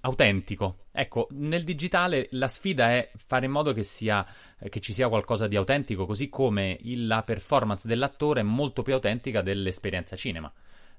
autentico. 0.00 0.86
Ecco, 0.92 1.28
nel 1.30 1.64
digitale 1.64 2.28
la 2.32 2.48
sfida 2.48 2.90
è 2.90 3.10
fare 3.16 3.46
in 3.46 3.52
modo 3.52 3.72
che, 3.72 3.82
sia, 3.82 4.24
che 4.68 4.80
ci 4.80 4.92
sia 4.92 5.08
qualcosa 5.08 5.46
di 5.46 5.56
autentico, 5.56 6.06
così 6.06 6.28
come 6.28 6.78
il, 6.82 7.06
la 7.06 7.22
performance 7.22 7.86
dell'attore 7.86 8.40
è 8.40 8.44
molto 8.44 8.82
più 8.82 8.94
autentica 8.94 9.42
dell'esperienza 9.42 10.16
cinema. 10.16 10.52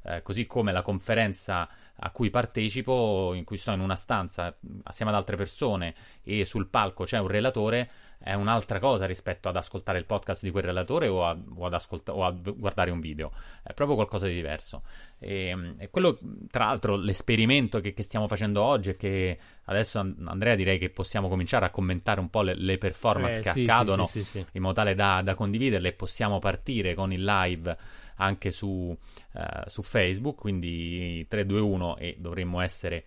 Eh, 0.03 0.21
così 0.21 0.45
come 0.45 0.71
la 0.71 0.81
conferenza 0.81 1.67
a 1.99 2.11
cui 2.11 2.29
partecipo, 2.29 3.33
in 3.33 3.43
cui 3.43 3.57
sto 3.57 3.71
in 3.71 3.79
una 3.79 3.95
stanza 3.95 4.55
assieme 4.83 5.11
ad 5.11 5.17
altre 5.17 5.35
persone 5.35 5.95
e 6.23 6.45
sul 6.45 6.67
palco 6.67 7.05
c'è 7.05 7.17
un 7.17 7.27
relatore, 7.27 7.89
è 8.19 8.33
un'altra 8.33 8.79
cosa 8.79 9.05
rispetto 9.05 9.47
ad 9.47 9.55
ascoltare 9.55 9.97
il 9.97 10.05
podcast 10.05 10.43
di 10.43 10.51
quel 10.51 10.63
relatore 10.63 11.07
o, 11.07 11.25
a, 11.25 11.37
o, 11.55 11.65
ad 11.65 11.73
ascolta- 11.73 12.13
o 12.13 12.23
a 12.23 12.31
guardare 12.31 12.91
un 12.91 12.99
video, 12.99 13.31
è 13.63 13.73
proprio 13.73 13.95
qualcosa 13.95 14.27
di 14.27 14.33
diverso. 14.33 14.83
E, 15.19 15.75
e 15.77 15.89
quello, 15.89 16.19
tra 16.49 16.65
l'altro, 16.65 16.95
l'esperimento 16.95 17.79
che, 17.79 17.93
che, 17.93 18.03
stiamo 18.03 18.27
facendo 18.27 18.61
oggi 18.61 18.91
è 18.91 18.97
che 18.97 19.37
adesso, 19.65 19.99
Andrea, 19.99 20.55
direi 20.55 20.77
che 20.77 20.89
possiamo 20.89 21.27
cominciare 21.27 21.65
a 21.65 21.69
commentare 21.69 22.19
un 22.19 22.29
po' 22.29 22.41
le, 22.41 22.55
le 22.55 22.77
performance 22.77 23.39
eh, 23.39 23.43
che 23.43 23.51
sì, 23.51 23.63
accadono 23.63 24.05
sì, 24.05 24.23
sì, 24.23 24.45
in 24.51 24.61
modo 24.61 24.75
tale 24.75 24.93
da, 24.93 25.21
da 25.23 25.33
condividerle. 25.33 25.89
E 25.89 25.93
possiamo 25.93 26.39
partire 26.39 26.93
con 26.93 27.11
il 27.11 27.23
live 27.23 27.77
anche 28.17 28.51
su, 28.51 28.67
uh, 28.67 29.39
su 29.65 29.81
Facebook, 29.81 30.39
quindi 30.39 31.25
321 31.27 31.97
e 31.97 32.15
dovremmo 32.19 32.61
essere 32.61 33.05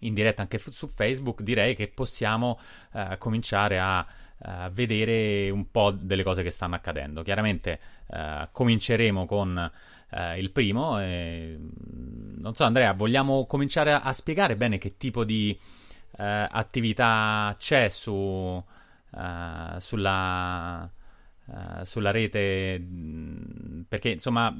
in 0.00 0.14
diretta 0.14 0.42
anche 0.42 0.58
su 0.58 0.86
Facebook, 0.88 1.42
direi 1.42 1.74
che 1.74 1.88
possiamo 1.88 2.58
uh, 2.92 3.16
cominciare 3.18 3.78
a 3.78 4.06
uh, 4.38 4.70
vedere 4.70 5.50
un 5.50 5.70
po' 5.70 5.90
delle 5.90 6.22
cose 6.22 6.42
che 6.42 6.50
stanno 6.50 6.74
accadendo. 6.74 7.22
Chiaramente 7.22 7.94
cominceremo 8.52 9.26
con 9.26 9.72
il 10.36 10.50
primo. 10.52 11.00
E, 11.00 11.58
non 12.38 12.54
so, 12.54 12.62
Andrea, 12.62 12.92
vogliamo 12.92 13.46
cominciare 13.46 13.90
a, 13.90 14.02
a 14.02 14.12
spiegare 14.12 14.54
bene 14.54 14.78
che 14.78 14.96
tipo 14.96 15.24
di 15.24 15.58
attività 16.18 17.56
c'è 17.58 17.88
su, 17.88 18.62
sulla 19.78 20.90
Uh, 21.46 21.84
sulla 21.84 22.10
rete 22.10 22.76
mm, 22.76 23.82
perché 23.86 24.08
insomma 24.08 24.52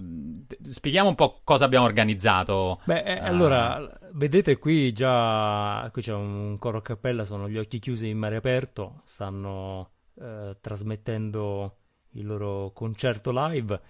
spieghiamo 0.61 1.09
un 1.09 1.17
po' 1.17 1.41
cosa 1.43 1.65
abbiamo 1.65 1.85
organizzato 1.85 2.81
beh 2.85 3.03
eh, 3.03 3.21
uh, 3.21 3.25
allora 3.25 3.99
vedete 4.13 4.57
qui 4.59 4.93
già 4.93 5.91
qui 5.93 6.01
c'è 6.01 6.13
un 6.13 6.57
coro 6.61 6.79
a 6.79 6.83
cappella 6.83 7.25
sono 7.25 7.49
gli 7.49 7.59
occhi 7.59 7.81
chiusi 7.81 8.09
in 8.09 8.19
mare 8.19 8.37
aperto 8.37 9.01
stanno 9.03 9.91
uh, 10.15 10.57
trasmettendo 10.61 11.79
il 12.13 12.27
loro 12.27 12.71
concerto 12.73 13.33
live 13.33 13.81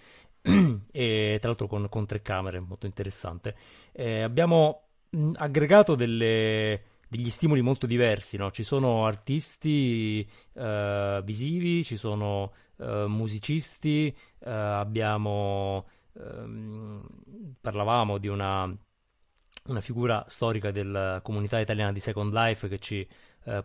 e 0.91 1.37
tra 1.39 1.49
l'altro 1.49 1.67
con, 1.67 1.87
con 1.89 2.05
tre 2.05 2.21
camere 2.21 2.59
molto 2.59 2.85
interessante. 2.85 3.55
Eh, 3.91 4.21
abbiamo 4.21 4.89
mh, 5.09 5.19
mm, 5.19 5.33
aggregato 5.35 5.95
delle 5.95 6.81
degli 7.07 7.29
stimoli 7.29 7.61
molto 7.61 7.85
diversi, 7.85 8.37
no? 8.37 8.51
Ci 8.51 8.63
sono 8.63 9.05
artisti 9.05 10.27
uh, 10.53 11.21
visivi, 11.23 11.83
ci 11.83 11.97
sono 11.97 12.51
uh, 12.77 13.05
musicisti, 13.05 14.13
uh, 14.39 14.49
abbiamo 14.49 15.85
um, 16.13 17.05
parlavamo 17.61 18.17
di 18.17 18.27
una, 18.27 18.73
una, 19.65 19.81
figura 19.81 20.25
storica 20.27 20.71
della 20.71 21.21
comunità 21.23 21.59
italiana 21.59 21.91
di 21.91 21.99
Second 21.99 22.33
Life 22.33 22.67
che 22.67 22.79
ci 22.79 23.07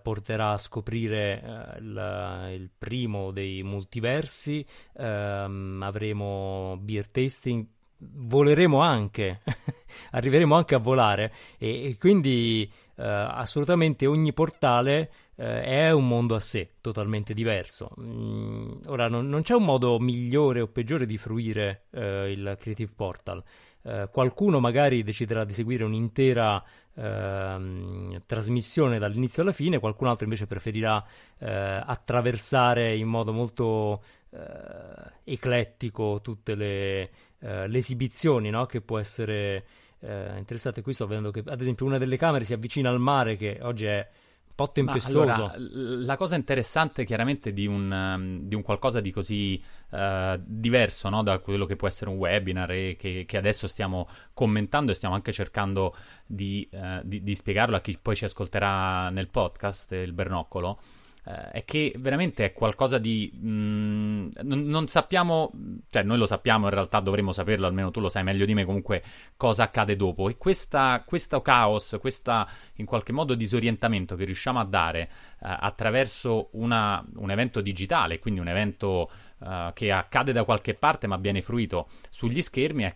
porterà 0.01 0.53
a 0.53 0.59
scoprire 0.59 1.75
il, 1.81 2.51
il, 2.53 2.71
primo 2.79 3.33
dei 3.33 3.65
multiversi, 3.65 4.65
ehm, 4.97 5.81
avremo 5.83 6.79
beer 6.81 7.09
tasting, 7.09 7.67
voleremo 7.99 8.81
anche, 8.81 9.41
arriveremo 10.13 10.55
anche 10.55 10.75
a 10.75 10.79
volare 10.79 11.33
e, 11.59 11.89
e 11.89 11.97
quindi 11.99 12.71
eh, 12.97 13.03
assolutamente 13.05 14.07
ogni 14.07 14.33
portale 14.33 15.11
eh, 15.37 15.63
è 15.63 15.91
un 15.91 16.07
mondo 16.07 16.35
a 16.35 16.41
sé, 16.41 16.75
totalmente 16.81 17.35
diverso. 17.35 17.91
Mm, 18.01 18.73
ora, 18.87 19.09
non, 19.09 19.29
non, 19.29 19.43
c'è 19.43 19.55
un 19.55 19.65
modo 19.65 19.99
migliore 19.99 20.61
o 20.61 20.67
peggiore 20.69 21.07
di 21.07 21.19
fruire 21.19 21.85
eh, 21.91 22.31
il 22.31 22.57
Creative 22.59 22.93
Portal. 22.95 23.43
Eh, 23.85 24.09
qualcuno 24.13 24.61
magari 24.61 25.03
deciderà 25.03 25.45
di 25.45 25.53
seguire 25.53 25.83
un'intera 25.83 26.63
ehm, 26.95 28.23
trasmissione 28.27 28.99
dall'inizio 28.99 29.43
alla 29.43 29.53
fine, 29.53 29.79
qualcun 29.79 30.09
altro 30.09 30.25
invece 30.25 30.47
preferirà 30.47 31.05
eh, 31.39 31.51
attraversare 31.51 32.97
in 32.97 33.09
modo 33.09 33.33
molto 33.33 34.03
eh, 34.31 35.33
eclettico 35.33 36.21
tutte 36.23 36.55
le, 36.55 37.11
eh, 37.41 37.67
le 37.67 37.79
esibizioni 37.79 38.51
no? 38.51 38.67
che 38.67 38.81
può 38.81 38.99
essere 38.99 39.65
eh, 40.03 40.39
interessante. 40.39 40.83
Qui 40.83 40.93
sto 40.93 41.07
vedendo 41.07 41.31
che, 41.31 41.43
ad 41.47 41.61
esempio, 41.61 41.87
una 41.87 41.99
delle 41.99 42.17
camere 42.17 42.45
si 42.45 42.53
avvicina 42.53 42.91
al 42.91 43.01
mare, 43.01 43.37
che 43.37 43.59
oggi 43.63 43.87
è 43.87 44.09
un 44.49 44.55
po' 44.55 44.71
tempestoso. 44.71 45.21
Allora, 45.21 45.55
la 45.57 46.17
cosa 46.17 46.37
interessante 46.37 47.05
chiaramente 47.05 47.53
di 47.53 47.67
un, 47.67 47.91
um, 47.91 48.41
di 48.41 48.55
un 48.55 48.63
qualcosa 48.63 49.01
di 49.01 49.11
così 49.11 49.63
uh, 49.91 50.39
diverso 50.39 51.09
no? 51.09 51.23
da 51.23 51.39
quello 51.39 51.65
che 51.65 51.77
può 51.77 51.89
essere 51.89 52.11
un 52.11 52.17
webinar 52.17 52.71
e 52.73 52.97
che, 52.99 53.25
che, 53.27 53.37
adesso 53.37 53.67
stiamo 53.67 54.09
commentando 54.35 54.93
e 54.93 54.95
stiamo 54.95 55.15
anche 55.15 55.33
cercando 55.33 55.95
di, 56.27 56.69
uh, 56.73 57.01
di, 57.03 57.23
di 57.23 57.35
spiegarlo 57.35 57.77
a 57.77 57.81
chi 57.81 57.97
poi 58.01 58.17
ci 58.17 58.25
ascolterà 58.25 59.09
nel 59.11 59.29
podcast, 59.29 59.93
il 59.93 60.13
Bernoccolo, 60.13 60.79
eh, 61.25 61.51
è 61.51 61.65
che 61.65 61.95
veramente 61.99 62.45
è 62.45 62.53
qualcosa 62.53 62.99
di... 62.99 63.31
Mh, 63.33 63.49
mm, 63.49 64.29
non, 64.43 64.65
non, 64.65 64.89
sappiamo, 64.89 65.53
cioè 65.89 66.03
noi 66.03 66.19
lo 66.19 66.27
sappiamo, 66.27 66.67
in 66.67 66.75
realtà 66.75 67.01
dovremmo 67.01 67.33
saperlo, 67.33 67.67
almeno 67.67 67.91
tu 67.91 68.01
lo 68.01 68.09
sai 68.09 68.25
meglio 68.25 68.45
di 68.45 68.55
me 68.55 68.65
comunque 68.65 69.03
cosa 69.37 69.65
accade 69.65 69.95
dopo. 69.97 70.29
E 70.29 70.37
questa, 70.37 71.03
questo 71.07 71.41
caos, 71.41 71.97
questo 72.01 72.47
in 72.77 72.87
qualche 72.87 73.13
modo 73.13 73.35
disorientamento 73.35 74.17
che 74.17 74.25
riusciamo 74.25 74.59
a 74.59 74.65
dare 74.65 75.01
eh, 75.03 75.09
attraverso 75.41 76.49
una, 76.53 77.05
un 77.17 77.31
evento 77.31 77.61
digitale, 77.61 78.19
quindi 78.19 78.41
un 78.41 78.49
evento... 78.49 79.11
Uh, 79.43 79.73
che 79.73 79.91
accade 79.91 80.31
da 80.31 80.45
qualche 80.45 80.75
parte 80.75 81.09
ma 81.09 81.17
viene 81.17 81.43
fruito 81.43 81.89
sugli 82.11 82.41
schermi, 82.43 82.95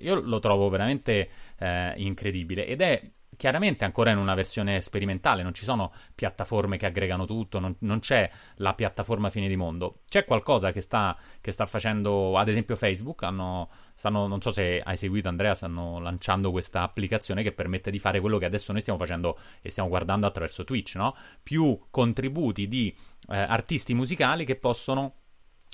io 0.00 0.20
lo 0.20 0.38
trovo 0.38 0.68
veramente 0.68 1.30
uh, 1.60 1.98
incredibile 1.98 2.66
ed 2.66 2.82
è 2.82 3.10
chiaramente 3.38 3.84
ancora 3.84 4.10
in 4.10 4.18
una 4.18 4.34
versione 4.34 4.82
sperimentale, 4.82 5.44
non 5.44 5.54
ci 5.54 5.64
sono 5.64 5.92
piattaforme 6.12 6.76
che 6.76 6.86
aggregano 6.86 7.24
tutto, 7.24 7.60
non, 7.60 7.74
non 7.78 8.00
c'è 8.00 8.28
la 8.56 8.74
piattaforma 8.74 9.30
fine 9.30 9.46
di 9.46 9.54
mondo. 9.54 10.00
C'è 10.08 10.24
qualcosa 10.24 10.72
che 10.72 10.80
sta, 10.80 11.16
che 11.40 11.52
sta 11.52 11.64
facendo, 11.64 12.36
ad 12.36 12.48
esempio 12.48 12.74
Facebook, 12.74 13.22
hanno, 13.22 13.70
stanno, 13.94 14.26
non 14.26 14.42
so 14.42 14.50
se 14.50 14.82
hai 14.84 14.96
seguito 14.96 15.28
Andrea, 15.28 15.54
stanno 15.54 16.00
lanciando 16.00 16.50
questa 16.50 16.82
applicazione 16.82 17.44
che 17.44 17.52
permette 17.52 17.92
di 17.92 18.00
fare 18.00 18.18
quello 18.18 18.38
che 18.38 18.44
adesso 18.44 18.72
noi 18.72 18.80
stiamo 18.80 18.98
facendo 18.98 19.38
e 19.62 19.70
stiamo 19.70 19.88
guardando 19.88 20.26
attraverso 20.26 20.64
Twitch, 20.64 20.96
no? 20.96 21.14
Più 21.40 21.86
contributi 21.90 22.66
di 22.66 22.94
eh, 23.28 23.38
artisti 23.38 23.94
musicali 23.94 24.44
che 24.44 24.56
possono 24.56 25.14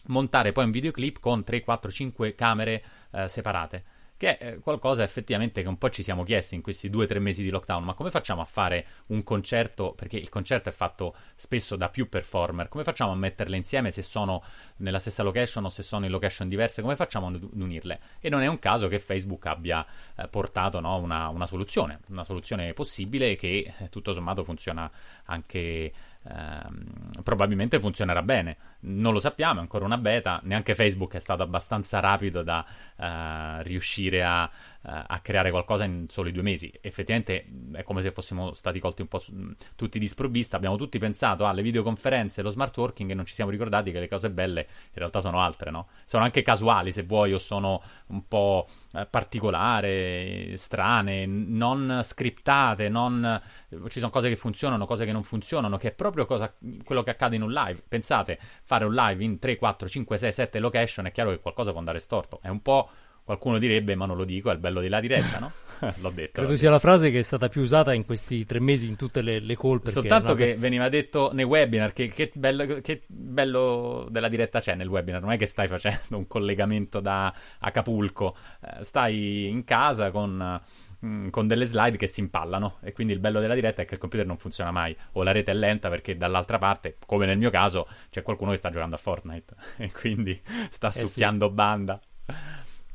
montare 0.08 0.52
poi 0.52 0.64
un 0.66 0.70
videoclip 0.70 1.18
con 1.18 1.42
3, 1.42 1.62
4, 1.62 1.90
5 1.90 2.34
camere 2.34 2.82
eh, 3.10 3.26
separate 3.26 3.82
che 4.16 4.38
è 4.38 4.58
qualcosa 4.60 5.02
effettivamente 5.02 5.62
che 5.62 5.68
un 5.68 5.78
po' 5.78 5.90
ci 5.90 6.02
siamo 6.02 6.22
chiesti 6.22 6.54
in 6.54 6.62
questi 6.62 6.88
due 6.88 7.04
o 7.04 7.06
tre 7.06 7.18
mesi 7.18 7.42
di 7.42 7.50
lockdown, 7.50 7.82
ma 7.82 7.94
come 7.94 8.10
facciamo 8.10 8.40
a 8.40 8.44
fare 8.44 8.86
un 9.06 9.22
concerto, 9.22 9.92
perché 9.92 10.16
il 10.16 10.28
concerto 10.28 10.68
è 10.68 10.72
fatto 10.72 11.14
spesso 11.34 11.76
da 11.76 11.88
più 11.88 12.08
performer, 12.08 12.68
come 12.68 12.84
facciamo 12.84 13.12
a 13.12 13.16
metterle 13.16 13.56
insieme 13.56 13.90
se 13.90 14.02
sono 14.02 14.42
nella 14.76 14.98
stessa 14.98 15.22
location 15.22 15.64
o 15.64 15.68
se 15.68 15.82
sono 15.82 16.04
in 16.04 16.10
location 16.10 16.48
diverse, 16.48 16.80
come 16.80 16.96
facciamo 16.96 17.26
ad 17.26 17.48
unirle? 17.54 18.00
E 18.20 18.28
non 18.28 18.42
è 18.42 18.46
un 18.46 18.58
caso 18.58 18.88
che 18.88 18.98
Facebook 18.98 19.46
abbia 19.46 19.84
eh, 20.16 20.28
portato 20.28 20.80
no, 20.80 20.96
una, 20.96 21.28
una, 21.28 21.46
soluzione, 21.46 22.00
una 22.08 22.24
soluzione 22.24 22.72
possibile 22.72 23.34
che 23.36 23.74
eh, 23.78 23.88
tutto 23.88 24.12
sommato 24.12 24.44
funziona 24.44 24.90
anche 25.24 25.92
ehm, 26.22 27.22
probabilmente 27.22 27.80
funzionerà 27.80 28.22
bene. 28.22 28.56
Non 28.86 29.12
lo 29.12 29.20
sappiamo, 29.20 29.60
è 29.60 29.62
ancora 29.62 29.84
una 29.84 29.96
beta, 29.96 30.40
neanche 30.44 30.74
Facebook 30.74 31.14
è 31.14 31.18
stato 31.18 31.42
abbastanza 31.42 32.00
rapido 32.00 32.42
da 32.42 32.64
eh, 32.96 33.62
riuscire 33.62 34.22
a, 34.22 34.50
eh, 34.86 35.04
a, 35.06 35.20
creare 35.20 35.50
qualcosa 35.50 35.84
in 35.84 36.06
soli 36.10 36.30
due 36.30 36.42
mesi. 36.42 36.70
Effettivamente 36.82 37.46
è 37.72 37.82
come 37.82 38.02
se 38.02 38.12
fossimo 38.12 38.52
stati 38.52 38.78
colti 38.78 39.00
un 39.00 39.08
po' 39.08 39.18
su, 39.18 39.32
tutti 39.74 39.98
di 39.98 40.06
sprovvista, 40.06 40.56
abbiamo 40.56 40.76
tutti 40.76 40.98
pensato 40.98 41.46
alle 41.46 41.62
videoconferenze, 41.62 42.42
allo 42.42 42.50
smart 42.50 42.76
working 42.76 43.10
e 43.10 43.14
non 43.14 43.24
ci 43.24 43.32
siamo 43.32 43.50
ricordati 43.50 43.90
che 43.90 44.00
le 44.00 44.08
cose 44.08 44.30
belle 44.30 44.60
in 44.60 44.92
realtà 44.92 45.22
sono 45.22 45.40
altre, 45.40 45.70
no? 45.70 45.88
Sono 46.04 46.24
anche 46.24 46.42
casuali 46.42 46.92
se 46.92 47.02
vuoi 47.02 47.32
o 47.32 47.38
sono 47.38 47.82
un 48.08 48.28
po' 48.28 48.68
eh, 48.92 49.06
particolari, 49.06 50.54
strane, 50.58 51.24
non 51.24 52.00
scriptate, 52.02 52.90
non... 52.90 53.40
ci 53.88 53.98
sono 53.98 54.10
cose 54.10 54.28
che 54.28 54.36
funzionano, 54.36 54.84
cose 54.84 55.06
che 55.06 55.12
non 55.12 55.22
funzionano, 55.22 55.78
che 55.78 55.88
è 55.88 55.92
proprio 55.92 56.26
cosa, 56.26 56.52
quello 56.84 57.02
che 57.02 57.10
accade 57.10 57.36
in 57.36 57.42
un 57.42 57.52
live. 57.52 57.82
Pensate, 57.88 58.38
fare 58.74 58.84
un 58.84 58.94
live 58.94 59.22
in 59.22 59.38
3, 59.38 59.56
4, 59.56 59.88
5, 59.88 60.18
6, 60.18 60.32
7 60.32 60.58
location, 60.58 61.06
è 61.06 61.12
chiaro 61.12 61.30
che 61.30 61.38
qualcosa 61.38 61.70
può 61.70 61.78
andare 61.78 61.98
storto. 61.98 62.40
È 62.42 62.48
un 62.48 62.60
po'. 62.60 62.88
Qualcuno 63.24 63.56
direbbe, 63.56 63.94
ma 63.94 64.04
non 64.04 64.18
lo 64.18 64.24
dico, 64.24 64.50
è 64.50 64.52
il 64.52 64.58
bello 64.58 64.82
della 64.82 65.00
diretta, 65.00 65.38
no? 65.38 65.52
L'ho 66.02 66.10
detto. 66.10 66.32
Credo 66.32 66.50
l'ho 66.50 66.56
sia 66.58 66.68
la 66.68 66.78
frase 66.78 67.10
che 67.10 67.20
è 67.20 67.22
stata 67.22 67.48
più 67.48 67.62
usata 67.62 67.94
in 67.94 68.04
questi 68.04 68.44
tre 68.44 68.60
mesi 68.60 68.86
in 68.86 68.96
tutte 68.96 69.22
le, 69.22 69.38
le 69.38 69.56
call. 69.56 69.82
Soltanto 69.84 70.34
che 70.34 70.56
veniva 70.56 70.90
detto 70.90 71.30
nei 71.32 71.46
webinar 71.46 71.94
che, 71.94 72.08
che, 72.08 72.30
bello, 72.34 72.82
che, 72.82 73.04
bello, 73.06 74.08
della 74.10 74.28
diretta 74.28 74.60
c'è 74.60 74.74
nel 74.74 74.88
webinar. 74.88 75.22
Non 75.22 75.32
è 75.32 75.38
che 75.38 75.46
stai 75.46 75.68
facendo 75.68 76.18
un 76.18 76.26
collegamento 76.26 77.00
da 77.00 77.32
Acapulco, 77.60 78.36
eh, 78.60 78.84
stai 78.84 79.48
in 79.48 79.64
casa 79.64 80.10
con 80.10 80.60
Mm, 81.04 81.28
con 81.28 81.46
delle 81.46 81.66
slide 81.66 81.98
che 81.98 82.06
si 82.06 82.20
impallano 82.20 82.78
e 82.80 82.92
quindi 82.92 83.12
il 83.12 83.18
bello 83.18 83.38
della 83.38 83.52
diretta 83.52 83.82
è 83.82 83.84
che 83.84 83.94
il 83.94 84.00
computer 84.00 84.24
non 84.24 84.38
funziona 84.38 84.70
mai 84.70 84.96
o 85.12 85.22
la 85.22 85.32
rete 85.32 85.50
è 85.50 85.54
lenta 85.54 85.90
perché 85.90 86.16
dall'altra 86.16 86.56
parte, 86.56 86.96
come 87.04 87.26
nel 87.26 87.36
mio 87.36 87.50
caso, 87.50 87.86
c'è 88.08 88.22
qualcuno 88.22 88.52
che 88.52 88.56
sta 88.56 88.70
giocando 88.70 88.94
a 88.94 88.98
Fortnite 88.98 89.54
e 89.76 89.92
quindi 89.92 90.40
sta 90.70 90.88
eh 90.88 90.92
succhiando 90.92 91.48
sì. 91.48 91.52
banda. 91.52 92.00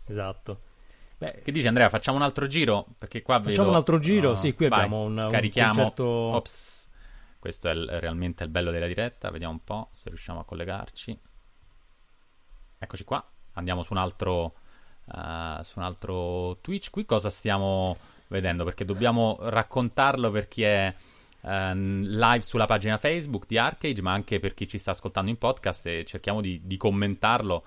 Esatto. 0.07 0.61
Beh, 1.19 1.41
che 1.43 1.51
dici 1.51 1.67
Andrea? 1.67 1.89
Facciamo 1.89 2.17
un 2.17 2.23
altro 2.23 2.47
giro? 2.47 2.87
Perché 2.97 3.21
qua 3.21 3.35
Facciamo 3.35 3.57
vedo... 3.57 3.69
un 3.69 3.75
altro 3.75 3.99
giro? 3.99 4.31
Uh, 4.31 4.35
sì, 4.35 4.55
qui 4.55 4.69
vai, 4.69 4.79
abbiamo 4.79 5.03
un, 5.03 5.27
carichiamo. 5.29 5.69
un 5.69 5.75
concerto... 5.75 6.03
Ops. 6.05 6.89
Questo 7.37 7.69
è 7.69 7.73
il, 7.73 7.85
realmente 7.99 8.43
il 8.43 8.49
bello 8.49 8.71
della 8.71 8.87
diretta. 8.87 9.29
Vediamo 9.29 9.53
un 9.53 9.63
po' 9.63 9.89
se 9.93 10.09
riusciamo 10.09 10.39
a 10.39 10.45
collegarci. 10.45 11.19
Eccoci 12.79 13.03
qua. 13.03 13.23
Andiamo 13.53 13.83
su 13.83 13.93
un 13.93 13.99
altro 13.99 14.55
uh, 15.13 15.61
su 15.61 15.79
un 15.79 15.85
altro 15.85 16.57
Twitch. 16.61 16.89
Qui 16.89 17.05
cosa 17.05 17.29
stiamo 17.29 17.97
vedendo? 18.27 18.63
Perché 18.63 18.85
dobbiamo 18.85 19.37
raccontarlo 19.41 20.31
per 20.31 20.47
chi 20.47 20.63
è 20.63 20.93
uh, 21.41 21.49
live 21.73 22.41
sulla 22.41 22.65
pagina 22.65 22.97
Facebook 22.97 23.45
di 23.47 23.57
Arcade, 23.57 24.01
ma 24.01 24.13
anche 24.13 24.39
per 24.39 24.53
chi 24.53 24.67
ci 24.67 24.77
sta 24.77 24.91
ascoltando 24.91 25.29
in 25.29 25.37
podcast 25.37 25.85
e 25.87 26.05
cerchiamo 26.05 26.41
di, 26.41 26.61
di 26.63 26.77
commentarlo. 26.77 27.63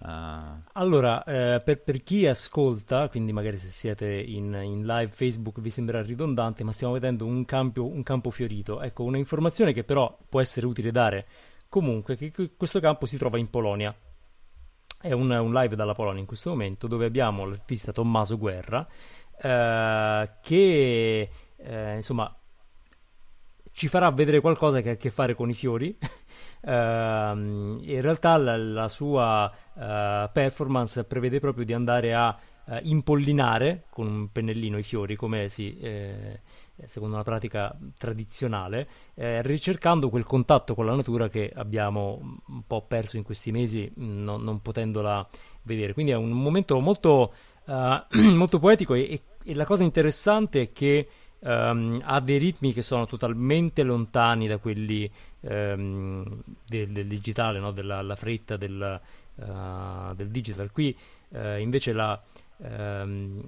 Uh... 0.00 0.62
Allora, 0.72 1.22
eh, 1.24 1.60
per, 1.62 1.82
per, 1.82 2.02
chi 2.02 2.26
ascolta, 2.26 3.08
quindi 3.08 3.32
magari 3.32 3.56
se 3.56 3.68
siete 3.68 4.06
in, 4.08 4.58
in, 4.62 4.86
live 4.86 5.10
Facebook 5.10 5.60
vi 5.60 5.68
sembrerà 5.68 6.02
ridondante, 6.02 6.64
ma 6.64 6.72
stiamo 6.72 6.94
vedendo 6.94 7.26
un 7.26 7.44
campo, 7.44 7.86
un 7.86 8.02
campo 8.02 8.30
fiorito. 8.30 8.80
Ecco, 8.80 9.04
una 9.04 9.18
informazione 9.18 9.72
che 9.72 9.84
però 9.84 10.16
può 10.28 10.40
essere 10.40 10.66
utile 10.66 10.90
dare 10.90 11.26
comunque, 11.68 12.16
che 12.16 12.32
questo 12.56 12.80
campo 12.80 13.06
si 13.06 13.16
trova 13.16 13.38
in 13.38 13.50
Polonia. 13.50 13.94
È 15.00 15.12
un, 15.12 15.30
un, 15.30 15.52
live 15.52 15.76
dalla 15.76 15.94
Polonia 15.94 16.20
in 16.20 16.26
questo 16.26 16.50
momento 16.50 16.86
dove 16.86 17.06
abbiamo 17.06 17.46
l'artista 17.46 17.90
Tommaso 17.90 18.36
Guerra 18.36 18.86
eh, 19.40 20.30
che 20.42 21.30
eh, 21.56 21.94
insomma 21.94 22.34
ci 23.72 23.88
farà 23.88 24.10
vedere 24.10 24.40
qualcosa 24.40 24.82
che 24.82 24.90
ha 24.90 24.92
a 24.92 24.96
che 24.96 25.10
fare 25.10 25.34
con 25.34 25.48
i 25.48 25.54
fiori. 25.54 25.96
uh, 25.98 26.68
in 26.70 28.00
realtà 28.00 28.36
la, 28.36 28.56
la 28.56 28.88
sua 28.88 29.50
uh, 29.72 30.30
performance 30.32 31.04
prevede 31.04 31.40
proprio 31.40 31.64
di 31.64 31.72
andare 31.72 32.12
a 32.12 32.38
uh, 32.64 32.78
impollinare 32.82 33.84
con 33.88 34.06
un 34.06 34.30
pennellino 34.30 34.76
i 34.76 34.82
fiori, 34.82 35.16
come 35.16 35.48
si, 35.48 35.78
eh, 35.78 36.40
secondo 36.86 37.14
una 37.14 37.24
pratica 37.24 37.76
tradizionale, 37.96 38.88
eh, 39.14 39.42
ricercando 39.42 40.08
quel 40.08 40.24
contatto 40.24 40.74
con 40.74 40.86
la 40.86 40.94
natura 40.94 41.28
che 41.28 41.50
abbiamo 41.54 42.40
un 42.46 42.62
po' 42.66 42.82
perso 42.82 43.16
in 43.16 43.22
questi 43.22 43.50
mesi, 43.50 43.90
mm, 43.98 44.22
non, 44.22 44.42
non 44.42 44.60
potendola 44.60 45.26
vedere. 45.62 45.92
Quindi 45.92 46.12
è 46.12 46.16
un 46.16 46.30
momento 46.30 46.78
molto, 46.80 47.32
uh, 47.66 48.18
molto 48.32 48.58
poetico 48.58 48.94
e, 48.94 49.22
e, 49.42 49.54
la 49.54 49.64
cosa 49.64 49.82
interessante 49.82 50.62
è 50.62 50.72
che 50.72 51.08
um, 51.40 52.00
ha 52.04 52.20
dei 52.20 52.38
ritmi 52.38 52.72
che 52.72 52.82
sono 52.82 53.06
totalmente 53.06 53.82
lontani 53.82 54.46
da 54.46 54.58
quelli 54.58 55.10
um, 55.40 56.42
del, 56.66 56.88
del, 56.90 57.06
digitale, 57.06 57.58
no? 57.58 57.72
della 57.72 58.14
fretta 58.16 58.56
del, 58.56 59.00
uh, 59.34 60.14
del 60.14 60.28
digital. 60.28 60.70
Qui 60.70 60.96
uh, 61.28 61.58
invece 61.58 61.92
la... 61.92 62.20
Um, 62.58 63.42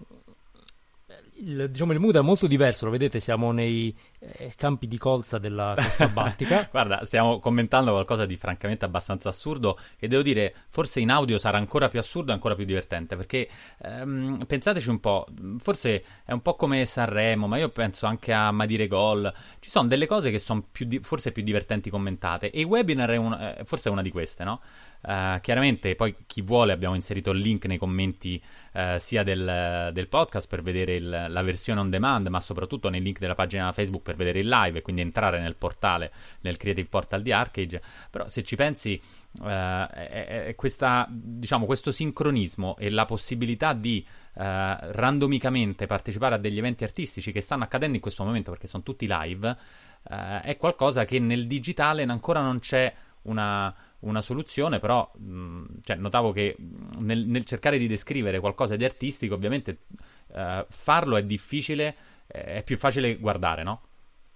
il, 1.36 1.68
diciamo, 1.70 1.92
il 1.92 1.98
mood 1.98 2.16
è 2.16 2.20
molto 2.20 2.46
diverso, 2.46 2.84
lo 2.84 2.90
vedete, 2.90 3.20
siamo 3.20 3.52
nei 3.52 3.94
eh, 4.22 4.52
campi 4.56 4.86
di 4.86 4.98
colza 4.98 5.38
della 5.38 5.72
costa 5.74 6.06
baltica. 6.08 6.68
Guarda, 6.70 7.04
stiamo 7.04 7.38
commentando 7.40 7.90
qualcosa 7.90 8.24
di 8.24 8.36
francamente 8.36 8.84
abbastanza 8.84 9.28
assurdo 9.28 9.78
e 9.98 10.06
devo 10.06 10.22
dire, 10.22 10.54
forse 10.70 11.00
in 11.00 11.10
audio 11.10 11.38
sarà 11.38 11.58
ancora 11.58 11.88
più 11.88 11.98
assurdo 11.98 12.30
e 12.30 12.34
ancora 12.34 12.54
più 12.54 12.64
divertente, 12.64 13.16
perché 13.16 13.48
ehm, 13.82 14.44
pensateci 14.46 14.88
un 14.88 15.00
po', 15.00 15.26
forse 15.58 16.04
è 16.24 16.32
un 16.32 16.40
po' 16.40 16.54
come 16.54 16.84
Sanremo, 16.86 17.48
ma 17.48 17.58
io 17.58 17.70
penso 17.70 18.06
anche 18.06 18.32
a 18.32 18.50
Madire 18.52 18.86
Gol, 18.86 19.32
ci 19.58 19.70
sono 19.70 19.88
delle 19.88 20.06
cose 20.06 20.30
che 20.30 20.38
sono 20.38 20.64
più 20.70 20.86
di- 20.86 21.00
forse 21.00 21.32
più 21.32 21.42
divertenti 21.42 21.90
commentate 21.90 22.50
e 22.50 22.60
il 22.60 22.66
webinar 22.66 23.10
è 23.10 23.16
un, 23.16 23.32
eh, 23.32 23.64
forse 23.64 23.88
è 23.88 23.92
una 23.92 24.02
di 24.02 24.10
queste, 24.10 24.44
no? 24.44 24.60
Uh, 25.02 25.40
chiaramente, 25.40 25.96
poi 25.96 26.14
chi 26.26 26.42
vuole, 26.42 26.72
abbiamo 26.72 26.94
inserito 26.94 27.32
il 27.32 27.40
link 27.40 27.64
nei 27.64 27.76
commenti 27.76 28.40
uh, 28.74 28.98
sia 28.98 29.24
del, 29.24 29.90
del, 29.92 30.06
podcast 30.06 30.46
per 30.46 30.62
vedere 30.62 30.94
il, 30.94 31.26
la 31.28 31.42
versione 31.42 31.80
on 31.80 31.90
demand, 31.90 32.28
ma 32.28 32.38
soprattutto 32.38 32.88
nei 32.88 33.02
link 33.02 33.18
della 33.18 33.34
pagina 33.34 33.72
Facebook 33.72 34.11
per 34.14 34.24
vedere 34.24 34.40
il 34.40 34.48
live 34.48 34.78
e 34.78 34.82
quindi 34.82 35.02
entrare 35.02 35.40
nel 35.40 35.56
portale, 35.56 36.12
nel 36.40 36.56
creative 36.56 36.88
portal 36.88 37.22
di 37.22 37.32
Arcade. 37.32 37.80
Però, 38.10 38.28
se 38.28 38.42
ci 38.42 38.56
pensi, 38.56 39.00
uh, 39.40 39.44
è, 39.44 40.44
è 40.46 40.54
questa, 40.54 41.06
diciamo, 41.10 41.66
questo 41.66 41.92
sincronismo 41.92 42.76
e 42.78 42.90
la 42.90 43.04
possibilità 43.04 43.72
di 43.72 44.04
randomicamente 44.34 45.84
partecipare 45.84 46.36
a 46.36 46.38
degli 46.38 46.56
eventi 46.56 46.84
artistici 46.84 47.32
che 47.32 47.42
stanno 47.42 47.64
accadendo 47.64 47.96
in 47.96 48.00
questo 48.00 48.24
momento 48.24 48.50
perché 48.50 48.66
sono 48.66 48.82
tutti 48.82 49.06
live, 49.06 49.54
è 50.02 50.56
qualcosa 50.58 51.04
che 51.04 51.18
nel 51.18 51.46
digitale 51.46 52.02
ancora 52.04 52.40
non 52.40 52.58
c'è 52.58 52.94
una 53.24 53.74
una 54.02 54.20
soluzione, 54.20 54.78
però 54.78 55.10
mh, 55.16 55.64
cioè, 55.82 55.96
notavo 55.96 56.32
che 56.32 56.56
nel, 56.98 57.26
nel, 57.26 57.44
cercare 57.44 57.78
di 57.78 57.86
descrivere 57.86 58.40
qualcosa 58.40 58.76
di 58.76 58.84
artistico, 58.84 59.34
ovviamente 59.34 59.82
uh, 60.28 60.64
farlo 60.68 61.16
è 61.16 61.24
difficile, 61.24 61.96
è 62.26 62.62
più 62.64 62.76
facile 62.78 63.16
guardare, 63.16 63.62
no? 63.62 63.82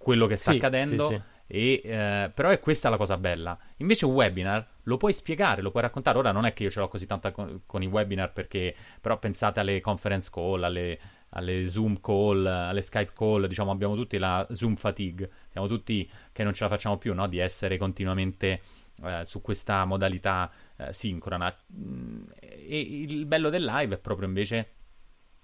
Quello 0.07 0.25
che 0.25 0.37
sta 0.37 0.51
sì, 0.51 0.55
accadendo. 0.55 1.07
Sì, 1.09 1.15
sì. 1.15 1.21
E, 1.47 1.81
uh, 1.83 2.31
però 2.33 2.47
è 2.47 2.61
questa 2.61 2.87
la 2.87 2.95
cosa 2.95 3.17
bella. 3.17 3.57
Invece 3.77 4.05
un 4.05 4.13
webinar 4.13 4.65
lo 4.83 4.95
puoi 4.95 5.11
spiegare, 5.11 5.61
lo 5.61 5.69
puoi 5.69 5.83
raccontare. 5.83 6.17
Ora 6.17 6.31
non 6.31 6.45
è 6.45 6.53
che 6.53 6.63
io 6.63 6.69
ce 6.69 6.79
l'ho 6.79 6.87
così 6.87 7.05
tanta 7.05 7.31
con, 7.31 7.63
con 7.65 7.83
i 7.83 7.87
webinar 7.87 8.31
perché 8.31 8.73
però 9.01 9.19
pensate 9.19 9.59
alle 9.59 9.81
conference 9.81 10.29
call, 10.31 10.63
alle, 10.63 10.97
alle 11.31 11.67
Zoom 11.67 11.99
call, 11.99 12.45
alle 12.45 12.81
Skype 12.81 13.11
call, 13.13 13.47
diciamo 13.47 13.69
abbiamo 13.69 13.95
tutti 13.95 14.17
la 14.17 14.47
Zoom 14.49 14.75
fatigue, 14.75 15.29
siamo 15.49 15.67
tutti 15.67 16.09
che 16.31 16.43
non 16.45 16.53
ce 16.53 16.63
la 16.63 16.69
facciamo 16.69 16.97
più, 16.97 17.13
no? 17.13 17.27
Di 17.27 17.39
essere 17.39 17.75
continuamente 17.75 18.61
eh, 19.03 19.25
su 19.25 19.41
questa 19.41 19.83
modalità 19.83 20.49
eh, 20.77 20.93
sincrona. 20.93 21.53
Mm, 21.73 22.23
e 22.39 22.79
il 22.79 23.25
bello 23.25 23.49
del 23.49 23.65
live 23.65 23.95
è 23.95 23.97
proprio 23.97 24.25
invece 24.25 24.71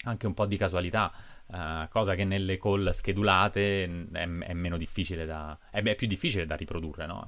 anche 0.06 0.26
un 0.26 0.34
po' 0.34 0.46
di 0.46 0.56
casualità. 0.56 1.12
Uh, 1.54 1.88
cosa 1.90 2.16
che 2.16 2.24
nelle 2.24 2.58
call 2.58 2.90
schedulate 2.90 3.84
è, 4.12 4.22
è 4.22 4.54
meno 4.54 4.76
difficile 4.76 5.24
da 5.28 5.56
è, 5.70 5.84
è, 5.84 5.94
più 5.94 6.08
difficile 6.08 6.48
da 6.48 6.56
riprodurre 6.56 7.06
no? 7.06 7.24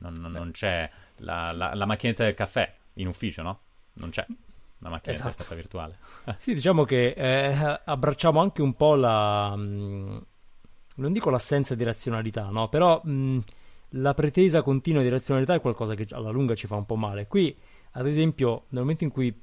non, 0.00 0.14
non, 0.14 0.32
non, 0.32 0.50
c'è 0.50 0.90
la, 1.18 1.52
la, 1.52 1.72
la, 1.72 1.86
macchinetta 1.86 2.24
del 2.24 2.34
caffè 2.34 2.74
in 2.94 3.06
ufficio 3.06 3.42
no? 3.42 3.60
non 3.92 4.10
c'è 4.10 4.26
la 4.78 4.88
macchinetta 4.88 5.28
esatto. 5.28 5.54
virtuale 5.54 5.98
sì 6.38 6.52
diciamo 6.52 6.82
che 6.82 7.10
eh, 7.10 7.80
abbracciamo 7.84 8.40
anche 8.40 8.60
un 8.60 8.74
po' 8.74 8.96
la 8.96 9.54
mh, 9.54 9.62
mm, 9.62 10.18
non 10.96 11.12
dico 11.12 11.30
l'assenza 11.30 11.76
di 11.76 11.84
razionalità 11.84 12.48
no? 12.48 12.68
però 12.68 13.00
mh, 13.04 13.10
mm, 13.10 13.38
la 13.92 14.14
pretesa 14.14 14.62
continua 14.62 15.02
di 15.02 15.08
razionalità 15.08 15.54
è 15.54 15.60
qualcosa 15.60 15.94
che 15.94 16.06
alla 16.10 16.30
lunga 16.30 16.54
ci 16.54 16.66
fa 16.66 16.76
un 16.76 16.84
po' 16.84 16.96
male. 16.96 17.26
Qui, 17.26 17.56
ad 17.92 18.06
esempio, 18.06 18.64
nel 18.68 18.82
momento 18.82 19.04
in 19.04 19.10
cui 19.10 19.34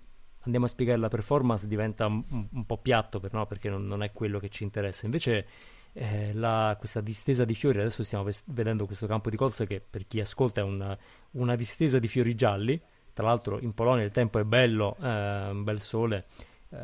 andiamo 0.45 0.65
a 0.65 0.69
spiegare 0.69 0.99
la 0.99 1.09
performance 1.09 1.67
diventa 1.67 2.05
un, 2.05 2.23
un 2.51 2.65
po' 2.65 2.77
piatto 2.77 3.19
per, 3.19 3.33
no? 3.33 3.45
perché 3.45 3.69
non, 3.69 3.85
non, 3.85 4.03
è 4.03 4.11
quello 4.11 4.39
che 4.39 4.49
ci 4.49 4.63
interessa. 4.63 5.05
Invece 5.05 5.45
eh, 5.93 6.33
la, 6.33 6.75
questa 6.77 7.01
distesa 7.01 7.45
di 7.45 7.55
fiori, 7.55 7.79
adesso 7.79 8.03
stiamo 8.03 8.23
ves- 8.23 8.43
vedendo 8.45 8.85
questo 8.85 9.07
campo 9.07 9.29
di 9.29 9.37
colza 9.37 9.65
che 9.65 9.81
per 9.87 10.05
chi 10.07 10.19
ascolta 10.19 10.61
è 10.61 10.63
una, 10.63 10.97
una, 11.31 11.55
distesa 11.55 11.99
di 11.99 12.07
fiori 12.07 12.35
gialli. 12.35 12.79
Tra 13.13 13.25
l'altro 13.25 13.59
in 13.59 13.73
Polonia 13.73 14.03
il 14.03 14.11
tempo 14.11 14.39
è 14.39 14.43
bello, 14.43 14.97
eh, 15.01 15.07
un 15.49 15.63
bel 15.63 15.81
sole, 15.81 16.25
eh, 16.69 16.77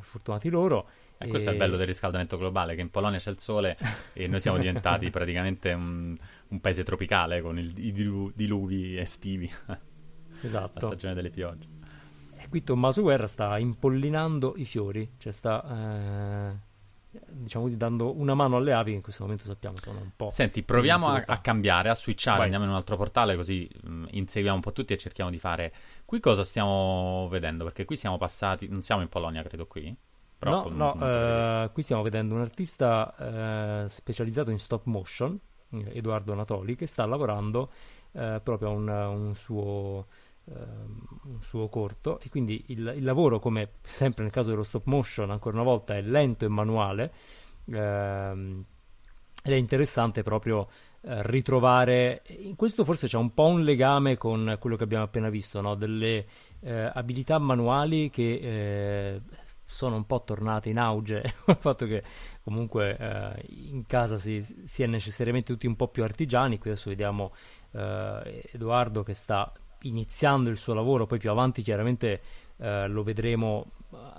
fortunati 0.00 0.48
loro. 0.48 0.88
E 1.18 1.28
questo 1.28 1.48
e... 1.48 1.52
è 1.52 1.54
il 1.54 1.58
bello 1.58 1.76
del 1.76 1.86
riscaldamento 1.86 2.36
globale, 2.36 2.74
che 2.74 2.80
in 2.80 2.90
Polonia 2.90 3.18
c'è 3.18 3.30
il 3.30 3.38
sole 3.38 3.78
e 4.12 4.26
noi 4.26 4.40
siamo 4.40 4.58
diventati 4.58 5.08
praticamente 5.10 5.72
un, 5.72 6.16
un, 6.48 6.60
paese 6.60 6.82
tropicale 6.82 7.40
con 7.40 7.58
il, 7.58 7.72
i 7.78 7.92
dilu- 7.92 8.32
diluvi 8.34 8.98
estivi. 8.98 9.50
Esatto. 10.42 10.80
La 10.80 10.86
stagione 10.88 11.14
delle 11.14 11.30
piogge. 11.30 11.66
Qui 12.48 12.62
Tommaso 12.62 13.02
Guerra 13.02 13.26
sta 13.26 13.58
impollinando 13.58 14.54
i 14.56 14.64
fiori, 14.64 15.10
cioè 15.18 15.32
sta... 15.32 16.52
Eh 16.52 16.74
diciamo 17.28 17.64
così, 17.64 17.76
dando 17.76 18.18
una 18.18 18.34
mano 18.34 18.56
alle 18.56 18.72
api 18.72 18.90
che 18.90 18.96
in 18.96 19.02
questo 19.02 19.22
momento 19.22 19.44
sappiamo 19.44 19.76
sono 19.76 20.00
un 20.00 20.10
po'. 20.14 20.30
Senti, 20.30 20.62
proviamo 20.62 21.08
a, 21.08 21.22
a, 21.26 21.38
cambiare, 21.38 21.88
a 21.88 21.94
switchare, 21.94 22.36
Vai. 22.36 22.44
andiamo 22.44 22.64
in 22.64 22.70
un 22.70 22.76
altro 22.76 22.96
portale 22.96 23.36
così 23.36 23.68
mh, 23.82 23.90
mm, 23.90 24.04
inseguiamo 24.10 24.56
un 24.56 24.62
po' 24.62 24.72
tutti 24.72 24.92
e 24.92 24.96
cerchiamo 24.96 25.30
di 25.30 25.38
fare. 25.38 25.72
Qui 26.04 26.20
cosa 26.20 26.44
stiamo 26.44 27.28
vedendo? 27.30 27.64
Perché 27.64 27.84
qui 27.84 27.96
siamo 27.96 28.18
passati, 28.18 28.68
non 28.68 28.82
siamo 28.82 29.02
in 29.02 29.08
Polonia, 29.08 29.42
credo 29.42 29.66
qui. 29.66 29.94
Però 30.38 30.68
no, 30.68 30.94
no 30.94 31.64
eh, 31.64 31.70
qui 31.72 31.82
stiamo 31.82 32.02
vedendo 32.02 32.34
un 32.34 32.42
artista 32.42 33.84
eh, 33.84 33.88
specializzato 33.88 34.50
in 34.50 34.58
stop 34.58 34.84
motion, 34.84 35.38
Edoardo 35.70 36.32
Anatoli, 36.32 36.76
che 36.76 36.86
sta 36.86 37.06
lavorando 37.06 37.70
eh, 38.12 38.40
proprio 38.42 38.68
a 38.68 38.72
un, 38.72 38.88
un, 38.88 39.34
suo, 39.34 40.06
un, 40.48 41.40
suo, 41.40 41.68
corto 41.68 42.20
e 42.20 42.28
quindi 42.28 42.64
il, 42.68 42.94
il, 42.96 43.04
lavoro, 43.04 43.40
come 43.40 43.72
sempre 43.82 44.22
nel 44.22 44.32
caso 44.32 44.50
dello 44.50 44.62
stop 44.62 44.86
motion, 44.86 45.30
ancora 45.30 45.56
una 45.56 45.64
volta 45.64 45.96
è 45.96 46.02
lento 46.02 46.44
e 46.44 46.48
manuale 46.48 47.12
ehm, 47.66 48.64
ed 49.42 49.52
è 49.52 49.56
interessante 49.56 50.22
proprio 50.22 50.68
eh, 51.02 51.22
ritrovare, 51.26 52.22
in 52.38 52.56
questo 52.56 52.84
forse 52.84 53.06
c'è 53.06 53.16
un 53.16 53.32
po' 53.34 53.46
un 53.46 53.62
legame 53.62 54.16
con 54.16 54.56
quello 54.60 54.76
che 54.76 54.84
abbiamo 54.84 55.04
appena 55.04 55.28
visto, 55.28 55.60
no? 55.60 55.74
delle 55.74 56.26
eh, 56.60 56.90
abilità 56.92 57.38
manuali 57.38 58.10
che 58.10 58.38
eh, 58.42 59.20
sono 59.64 59.96
un 59.96 60.06
po' 60.06 60.22
tornate 60.22 60.68
in 60.68 60.78
auge 60.78 61.22
il 61.46 61.56
fatto 61.58 61.86
che 61.86 62.02
comunque 62.42 62.96
eh, 62.96 63.44
in 63.70 63.84
casa 63.86 64.16
si, 64.16 64.40
si, 64.40 64.82
è 64.82 64.86
necessariamente 64.86 65.52
tutti 65.52 65.66
un 65.66 65.76
po' 65.76 65.88
più 65.88 66.02
artigiani. 66.02 66.58
Qui 66.58 66.70
adesso 66.70 66.88
vediamo 66.88 67.32
eh, 67.72 68.48
Edoardo 68.52 69.02
che 69.02 69.14
sta 69.14 69.52
iniziando 69.82 70.50
il 70.50 70.56
suo 70.56 70.74
lavoro, 70.74 71.06
poi 71.06 71.18
più 71.18 71.30
avanti 71.30 71.62
chiaramente 71.62 72.20
eh, 72.58 72.88
lo 72.88 73.02
vedremo, 73.02 73.72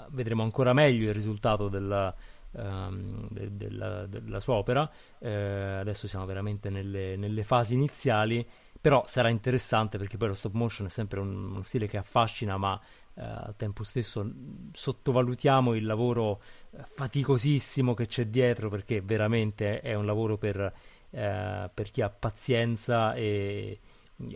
vedremo 0.09 0.43
ancora 0.43 0.73
meglio 0.73 1.07
il 1.07 1.13
risultato 1.13 1.67
della, 1.69 2.13
um, 2.51 3.27
de, 3.29 3.55
della, 3.55 4.05
della 4.05 4.39
sua 4.39 4.55
opera. 4.55 4.89
Eh, 5.19 5.31
adesso 5.31 6.07
siamo 6.07 6.25
veramente 6.25 6.69
nelle, 6.69 7.15
nelle, 7.15 7.43
fasi 7.43 7.73
iniziali, 7.73 8.47
però 8.79 9.03
sarà 9.07 9.29
interessante 9.29 9.97
perché 9.97 10.17
poi 10.17 10.29
lo 10.29 10.33
stop 10.33 10.53
motion 10.53 10.87
è 10.87 10.89
sempre 10.89 11.19
un, 11.19 11.51
uno 11.51 11.63
stile 11.63 11.87
che 11.87 11.97
affascina, 11.97 12.57
ma 12.57 12.79
eh, 13.15 13.21
al 13.21 13.55
tempo 13.57 13.83
stesso 13.83 14.29
sottovalutiamo 14.71 15.73
il 15.73 15.85
lavoro 15.85 16.41
eh, 16.71 16.83
faticosissimo 16.83 17.93
che 17.93 18.05
c'è 18.05 18.27
dietro 18.27 18.69
perché 18.69 19.01
veramente 19.01 19.81
è 19.81 19.95
un 19.95 20.05
lavoro 20.05 20.37
per, 20.37 20.73
eh, 21.09 21.69
per 21.73 21.89
chi 21.89 22.01
ha 22.01 22.09
pazienza 22.09 23.13
e, 23.15 23.79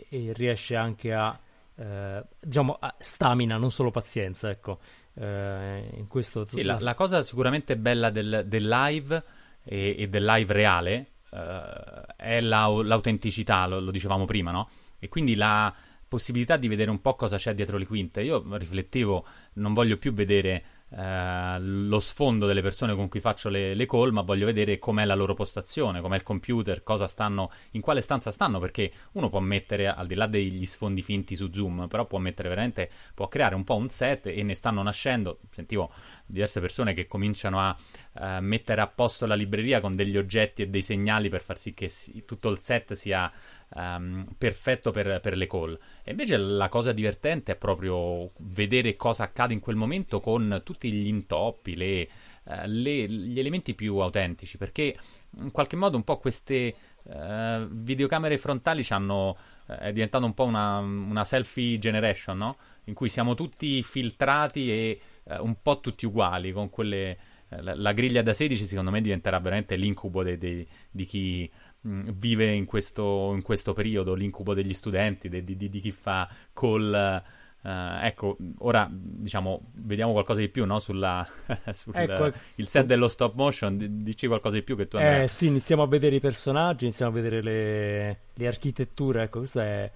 e 0.08 0.32
riesce 0.34 0.76
anche 0.76 1.12
a 1.12 1.38
eh, 1.74 2.24
diciamo 2.40 2.76
a 2.78 2.94
stamina, 2.98 3.56
non 3.56 3.70
solo 3.70 3.90
pazienza, 3.90 4.50
ecco. 4.50 4.78
Eh, 5.14 5.90
in 5.96 6.06
questo 6.08 6.46
sì, 6.46 6.62
la, 6.62 6.78
la, 6.80 6.94
cosa 6.94 7.20
sicuramente 7.22 7.76
bella 7.76 8.08
del, 8.08 8.44
del 8.46 8.66
live 8.66 9.22
e, 9.62 9.96
e, 9.98 10.08
del 10.08 10.24
live 10.24 10.52
reale 10.54 11.06
uh, 11.30 12.14
è 12.16 12.40
la, 12.40 12.66
l'autenticità, 12.66 13.66
lo, 13.66 13.80
lo, 13.80 13.90
dicevamo 13.90 14.24
prima, 14.24 14.50
no? 14.50 14.70
E 14.98 15.08
quindi 15.08 15.34
la, 15.34 15.74
possibilità 16.12 16.58
di 16.58 16.68
vedere 16.68 16.90
un 16.90 17.00
po' 17.00 17.14
cosa 17.14 17.38
c'è 17.38 17.54
dietro 17.54 17.78
le 17.78 17.86
quinte. 17.86 18.20
Io 18.20 18.44
riflettevo, 18.46 19.24
non 19.54 19.72
voglio 19.72 19.96
più 19.96 20.12
vedere 20.12 20.62
eh, 20.94 21.56
lo 21.58 22.00
sfondo 22.00 22.46
delle 22.46 22.60
persone 22.60 22.94
con 22.94 23.08
cui 23.08 23.20
faccio 23.20 23.48
le, 23.48 23.74
le, 23.74 23.86
call, 23.86 24.10
ma 24.10 24.20
voglio 24.20 24.44
vedere 24.44 24.78
com'è 24.78 25.04
la 25.04 25.14
loro 25.14 25.32
postazione, 25.34 26.00
com'è 26.00 26.16
il 26.16 26.22
computer, 26.22 26.82
cosa 26.82 27.06
stanno, 27.06 27.50
in 27.70 27.80
quale 27.80 28.02
stanza 28.02 28.30
stanno, 28.30 28.58
perché 28.58 28.92
uno 29.12 29.30
può 29.30 29.40
mettere, 29.40 29.88
al 29.88 30.06
di 30.06 30.14
là 30.14 30.26
degli 30.26 30.66
sfondi 30.66 31.00
finti 31.00 31.34
su 31.34 31.50
Zoom, 31.52 31.88
però 31.88 32.04
può 32.04 32.18
mettere 32.18 32.48
veramente, 32.50 32.90
può 33.14 33.28
creare 33.28 33.54
un 33.54 33.64
po' 33.64 33.76
un 33.76 33.88
set 33.88 34.26
e 34.26 34.42
ne 34.42 34.54
stanno 34.54 34.82
nascendo, 34.82 35.38
sentivo 35.50 35.90
diverse 36.26 36.60
persone 36.60 36.94
che 36.94 37.06
cominciano 37.06 37.60
a 37.60 37.76
uh, 38.12 38.42
mettere 38.42 38.80
a 38.80 38.86
posto 38.86 39.26
la 39.26 39.34
libreria 39.34 39.80
con 39.80 39.94
degli 39.94 40.16
oggetti 40.16 40.62
e 40.62 40.68
dei 40.68 40.82
segnali 40.82 41.28
per 41.28 41.42
far 41.42 41.58
sì 41.58 41.74
che 41.74 41.88
si, 41.88 42.24
tutto 42.24 42.48
il 42.48 42.58
set 42.58 42.92
sia 42.92 43.30
um, 43.74 44.26
perfetto 44.36 44.90
per, 44.90 45.20
per, 45.20 45.36
le 45.36 45.46
call. 45.46 45.78
E 46.02 46.10
invece 46.10 46.36
la 46.36 46.68
cosa 46.68 46.92
divertente 46.92 47.52
è 47.52 47.56
proprio 47.56 48.30
vedere 48.38 48.96
cosa 48.96 49.24
accade 49.24 49.52
in 49.52 49.60
quel 49.60 49.76
momento 49.76 50.20
con 50.20 50.60
tutti 50.64 50.90
gli 50.92 51.06
intoppi, 51.06 51.76
le, 51.76 52.08
uh, 52.44 52.52
le, 52.66 53.08
gli 53.08 53.38
elementi 53.38 53.74
più 53.74 53.96
autentici, 53.98 54.56
perché 54.58 54.96
in 55.40 55.50
qualche 55.50 55.76
modo 55.76 55.96
un 55.96 56.04
po' 56.04 56.18
queste 56.18 56.74
uh, 57.04 57.66
videocamere 57.70 58.38
frontali 58.38 58.84
hanno, 58.90 59.36
uh, 59.66 59.72
è 59.72 59.92
diventato 59.92 60.24
un 60.24 60.34
po' 60.34 60.44
una, 60.44 60.78
una, 60.78 61.24
selfie 61.24 61.78
generation, 61.78 62.36
no? 62.36 62.56
In 62.84 62.94
cui 62.94 63.08
siamo 63.08 63.34
tutti 63.34 63.82
filtrati 63.82 64.70
e 64.70 65.00
un 65.38 65.54
po' 65.62 65.78
tutti 65.78 66.04
uguali, 66.04 66.50
con 66.50 66.68
quelle 66.68 67.16
la, 67.60 67.92
griglia 67.92 68.22
da 68.22 68.32
16 68.32 68.64
secondo 68.64 68.90
me 68.90 69.00
diventerà 69.00 69.38
veramente 69.38 69.76
l'incubo 69.76 70.22
di 70.22 70.66
chi 71.06 71.50
vive 71.82 72.52
in 72.52 72.64
questo, 72.64 73.32
in 73.34 73.42
questo, 73.42 73.72
periodo, 73.72 74.14
l'incubo 74.14 74.54
degli 74.54 74.74
studenti, 74.74 75.28
di, 75.28 75.44
di, 75.44 75.68
di 75.68 75.80
chi 75.80 75.90
fa 75.90 76.28
call 76.52 77.22
Uh, 77.62 78.02
ecco, 78.02 78.36
ora 78.58 78.88
diciamo, 78.90 79.70
vediamo 79.74 80.10
qualcosa 80.10 80.40
di 80.40 80.48
più 80.48 80.66
no? 80.66 80.80
sulla, 80.80 81.24
sul 81.70 81.94
ecco, 81.94 82.32
il 82.56 82.66
set 82.66 82.86
dello 82.86 83.06
stop 83.06 83.34
motion. 83.34 84.02
Dici 84.02 84.26
qualcosa 84.26 84.56
di 84.56 84.62
più 84.62 84.76
che 84.76 84.88
tu 84.88 84.96
Eh 84.96 85.26
sì, 85.28 85.46
iniziamo 85.46 85.80
a 85.82 85.86
vedere 85.86 86.16
i 86.16 86.20
personaggi, 86.20 86.86
iniziamo 86.86 87.12
a 87.12 87.14
vedere 87.14 87.40
le, 87.40 88.18
le 88.34 88.46
architetture. 88.48 89.22
Ecco, 89.22 89.38
questo 89.38 89.60
è, 89.60 89.88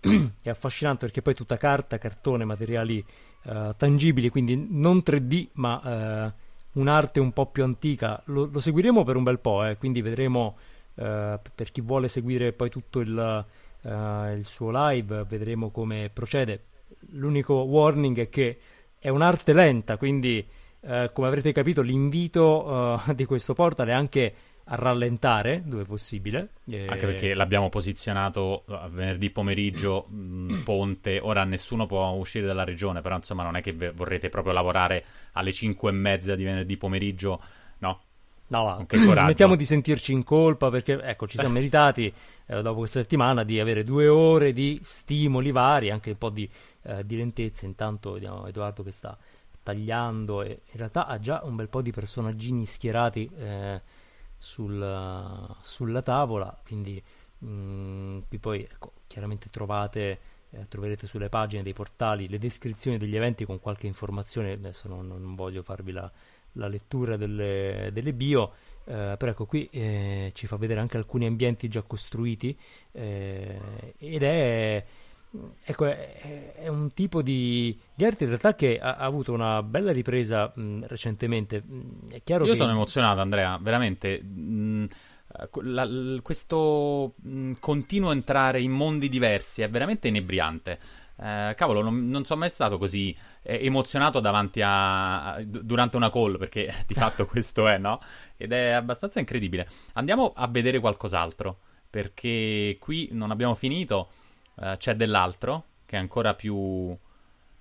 è, 0.42 0.48
affascinante 0.48 1.04
perché 1.04 1.20
poi 1.20 1.34
tutta 1.34 1.58
carta, 1.58 1.98
cartone, 1.98 2.46
materiali 2.46 3.04
uh, 3.42 3.74
tangibili, 3.76 4.30
quindi 4.30 4.56
non 4.70 5.02
3D, 5.04 5.48
ma 5.54 6.32
uh, 6.72 6.80
un'arte 6.80 7.20
un 7.20 7.32
po' 7.32 7.50
più 7.50 7.64
antica. 7.64 8.22
Lo, 8.26 8.48
lo 8.50 8.60
seguiremo 8.60 9.04
per 9.04 9.16
un 9.16 9.24
bel 9.24 9.40
po', 9.40 9.66
eh, 9.66 9.76
quindi 9.76 10.00
vedremo 10.00 10.56
per 11.00 11.72
chi 11.72 11.80
vuole 11.80 12.08
seguire 12.08 12.52
poi 12.52 12.68
tutto 12.68 13.00
il, 13.00 13.44
il 13.82 14.44
suo 14.44 14.70
live, 14.70 15.24
vedremo 15.28 15.70
come 15.70 16.10
procede 16.12 16.64
l'unico 17.12 17.54
warning 17.54 18.18
è 18.18 18.28
che 18.28 18.58
è 18.98 19.08
un'arte 19.08 19.52
lenta, 19.52 19.96
quindi 19.96 20.46
eh, 20.82 21.10
come 21.12 21.28
avrete 21.28 21.52
capito 21.52 21.82
l'invito 21.82 23.00
uh, 23.06 23.12
di 23.14 23.24
questo 23.24 23.54
portal 23.54 23.88
è 23.88 23.92
anche 23.92 24.34
a 24.64 24.74
rallentare 24.76 25.62
dove 25.64 25.84
possibile. 25.84 26.50
E... 26.66 26.86
Anche 26.86 27.06
perché 27.06 27.34
l'abbiamo 27.34 27.70
posizionato 27.70 28.64
a 28.68 28.88
venerdì 28.88 29.30
pomeriggio, 29.30 30.06
mh, 30.08 30.62
ponte, 30.64 31.18
ora 31.20 31.44
nessuno 31.44 31.86
può 31.86 32.08
uscire 32.10 32.46
dalla 32.46 32.64
regione, 32.64 33.00
però 33.00 33.16
insomma 33.16 33.42
non 33.42 33.56
è 33.56 33.62
che 33.62 33.72
vorrete 33.72 34.28
proprio 34.28 34.52
lavorare 34.52 35.04
alle 35.32 35.52
5 35.52 35.88
e 35.90 35.92
mezza 35.92 36.34
di 36.36 36.44
venerdì 36.44 36.76
pomeriggio, 36.76 37.40
no? 38.50 38.64
No, 38.64 38.86
no. 38.88 39.14
smettiamo 39.14 39.56
di 39.56 39.64
sentirci 39.64 40.12
in 40.12 40.22
colpa 40.22 40.70
perché 40.70 41.00
ecco, 41.02 41.26
ci 41.26 41.38
siamo 41.38 41.54
meritati 41.58 42.12
eh, 42.46 42.62
dopo 42.62 42.78
questa 42.78 43.00
settimana 43.00 43.42
di 43.42 43.58
avere 43.58 43.82
due 43.82 44.08
ore 44.08 44.52
di 44.52 44.78
stimoli 44.82 45.50
vari, 45.50 45.90
anche 45.90 46.10
un 46.10 46.18
po' 46.18 46.30
di 46.30 46.48
eh, 46.82 47.04
di 47.04 47.16
lentezza. 47.16 47.66
Intanto 47.66 48.12
vediamo 48.12 48.46
Edoardo 48.46 48.82
che 48.82 48.90
sta 48.90 49.16
tagliando 49.62 50.42
e 50.42 50.62
in 50.70 50.78
realtà 50.78 51.06
ha 51.06 51.18
già 51.18 51.40
un 51.44 51.56
bel 51.56 51.68
po' 51.68 51.82
di 51.82 51.92
personaggini 51.92 52.64
schierati 52.64 53.30
eh, 53.36 53.82
sul, 54.38 55.56
sulla 55.62 56.02
tavola, 56.02 56.58
quindi 56.64 57.02
mh, 57.38 57.48
mm, 57.48 58.18
qui 58.28 58.38
poi 58.38 58.62
ecco, 58.62 58.92
chiaramente 59.06 59.50
trovate, 59.50 60.18
eh, 60.50 60.66
troverete 60.68 61.06
sulle 61.06 61.28
pagine 61.28 61.62
dei 61.62 61.74
portali 61.74 62.28
le 62.28 62.38
descrizioni 62.38 62.96
degli 62.96 63.16
eventi 63.16 63.44
con 63.44 63.60
qualche 63.60 63.86
informazione, 63.86 64.52
adesso 64.52 64.88
non, 64.88 65.06
non 65.06 65.34
voglio 65.34 65.62
farvi 65.62 65.92
la, 65.92 66.10
la 66.52 66.68
lettura 66.68 67.16
delle, 67.16 67.90
delle 67.92 68.12
bio, 68.12 68.52
eh, 68.84 69.14
però 69.18 69.30
ecco 69.30 69.46
qui 69.46 69.68
eh, 69.70 70.30
ci 70.34 70.46
fa 70.46 70.56
vedere 70.56 70.80
anche 70.80 70.96
alcuni 70.96 71.26
ambienti 71.26 71.68
già 71.68 71.82
costruiti 71.82 72.56
eh, 72.92 73.94
ed 73.98 74.22
è 74.22 74.84
Ecco, 75.62 75.86
è, 75.86 76.54
è, 76.56 76.66
un 76.66 76.92
tipo 76.92 77.22
di, 77.22 77.78
di, 77.94 78.04
arte 78.04 78.24
in 78.24 78.30
realtà 78.30 78.56
che 78.56 78.80
ha, 78.80 78.96
ha 78.96 79.04
avuto 79.04 79.32
una 79.32 79.62
bella 79.62 79.92
ripresa 79.92 80.50
mh, 80.52 80.86
recentemente. 80.88 81.62
Io 82.24 82.38
che... 82.38 82.56
sono 82.56 82.72
emozionato, 82.72 83.20
Andrea, 83.20 83.56
veramente. 83.62 84.20
Mh, 84.20 84.86
la, 85.62 85.84
la, 85.84 86.20
questo 86.20 87.14
mh, 87.22 87.52
continuo 87.60 88.10
entrare 88.10 88.60
in 88.60 88.72
mondi 88.72 89.08
diversi 89.08 89.62
è 89.62 89.70
veramente 89.70 90.08
inebriante. 90.08 90.78
Eh, 91.22 91.54
cavolo, 91.54 91.82
non, 91.82 92.08
non, 92.08 92.24
sono 92.24 92.40
mai 92.40 92.48
stato 92.48 92.78
così 92.78 93.14
eh, 93.42 93.66
emozionato 93.66 94.20
davanti 94.20 94.62
a, 94.62 95.34
a, 95.34 95.42
durante 95.44 95.96
una 95.96 96.10
call, 96.10 96.38
perché 96.38 96.72
di 96.86 96.94
fatto 96.94 97.26
questo 97.26 97.68
è, 97.68 97.76
no? 97.76 98.00
Ed 98.38 98.52
è 98.52 98.70
abbastanza 98.70 99.18
incredibile. 99.18 99.68
Andiamo 99.94 100.32
a 100.34 100.46
vedere 100.48 100.80
qualcos'altro, 100.80 101.58
perché 101.90 102.78
qui 102.80 103.10
non 103.12 103.30
abbiamo 103.30 103.54
finito. 103.54 104.08
Uh, 104.54 104.76
c'è 104.76 104.94
dell'altro 104.94 105.64
che 105.84 105.96
è 105.96 105.98
ancora 105.98 106.34
più. 106.34 106.96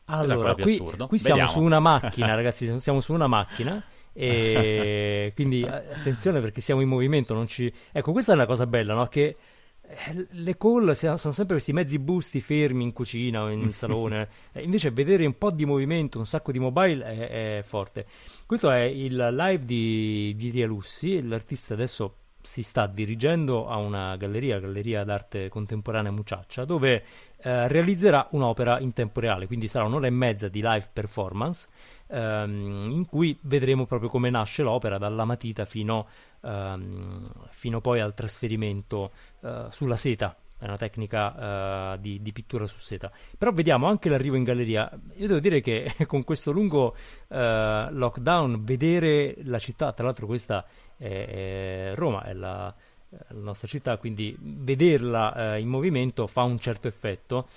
Allora, 0.05 0.55
più 0.55 0.63
qui, 0.63 0.73
assurdo. 0.73 1.07
qui 1.07 1.17
siamo 1.17 1.47
su 1.47 1.59
una 1.59 1.79
macchina, 1.79 2.33
ragazzi. 2.35 2.79
Siamo 2.79 3.01
su 3.01 3.11
una 3.13 3.27
macchina. 3.27 3.83
E 4.13 5.31
quindi 5.35 5.63
attenzione 5.63 6.39
perché 6.39 6.61
siamo 6.61 6.79
in 6.79 6.87
movimento. 6.87 7.45
Ci... 7.45 7.71
Ecco, 7.91 8.13
questa 8.13 8.31
è 8.31 8.35
una 8.35 8.45
cosa 8.45 8.65
bella, 8.65 8.93
no? 8.93 9.07
Che 9.07 9.21
eh, 9.21 9.35
le 10.29 10.57
call 10.57 10.91
sono 10.91 11.17
sempre 11.17 11.55
questi 11.55 11.73
mezzi 11.73 11.97
busti 11.97 12.41
fermi 12.41 12.83
in 12.83 12.93
cucina 12.93 13.43
o 13.43 13.49
in 13.49 13.71
salone. 13.73 14.29
Eh, 14.51 14.63
invece 14.63 14.91
vedere 14.91 15.25
un 15.25 15.37
po' 15.37 15.51
di 15.51 15.65
movimento, 15.65 16.19
un 16.19 16.25
sacco 16.25 16.51
di 16.51 16.59
mobile 16.59 17.03
è, 17.03 17.57
è 17.57 17.61
forte. 17.63 18.05
Questo 18.45 18.69
è 18.71 18.81
il 18.81 19.15
live 19.15 19.65
di, 19.65 20.33
di 20.35 20.49
Ria 20.49 20.67
Lussi. 20.67 21.21
L'artista 21.27 21.73
adesso 21.73 22.15
si 22.41 22.61
sta 22.61 22.87
dirigendo 22.87 23.67
a 23.67 23.75
una 23.77 24.15
galleria, 24.15 24.59
Galleria 24.59 25.03
d'Arte 25.03 25.49
Contemporanea 25.49 26.11
Muciaccia, 26.11 26.63
dove 26.65 27.03
eh, 27.41 27.67
realizzerà 27.67 28.27
un'opera 28.31 28.79
in 28.79 28.93
tempo 28.93 29.19
reale, 29.19 29.47
quindi 29.47 29.67
sarà 29.67 29.85
un'ora 29.85 30.07
e 30.07 30.11
mezza 30.11 30.47
di 30.47 30.61
live 30.61 30.89
performance 30.93 31.67
ehm, 32.07 32.89
in 32.91 33.05
cui 33.05 33.37
vedremo 33.41 33.85
proprio 33.85 34.09
come 34.09 34.29
nasce 34.29 34.63
l'opera 34.63 34.97
dalla 34.97 35.25
matita 35.25 35.65
fino, 35.65 36.07
ehm, 36.41 37.31
fino 37.51 37.81
poi 37.81 37.99
al 37.99 38.13
trasferimento 38.13 39.11
eh, 39.41 39.67
sulla 39.69 39.95
seta. 39.95 40.35
È 40.59 40.65
una 40.65 40.75
tecnica 40.75 41.93
uh, 41.93 41.97
di, 42.01 42.21
di, 42.21 42.33
pittura 42.33 42.67
su 42.67 42.79
seta. 42.79 43.09
Però 43.37 43.49
vediamo 43.53 43.87
anche 43.87 44.09
l'arrivo 44.09 44.35
in 44.35 44.43
galleria. 44.43 44.91
Io 45.15 45.27
devo 45.27 45.39
dire 45.39 45.61
che 45.61 45.95
con 46.05 46.25
questo 46.25 46.51
lungo 46.51 46.97
uh, 47.27 47.35
lockdown, 47.91 48.65
vedere 48.65 49.37
la 49.43 49.57
città, 49.57 49.93
tra 49.93 50.03
l'altro 50.03 50.25
questa 50.25 50.65
è, 50.97 51.05
è 51.05 51.91
Roma, 51.95 52.23
è 52.23 52.33
la, 52.33 52.75
la, 53.09 53.39
nostra 53.39 53.69
città, 53.69 53.95
quindi 53.95 54.35
vederla 54.37 55.53
uh, 55.53 55.59
in 55.59 55.69
movimento 55.69 56.27
fa 56.27 56.43
un 56.43 56.59
certo 56.59 56.89
effetto, 56.89 57.47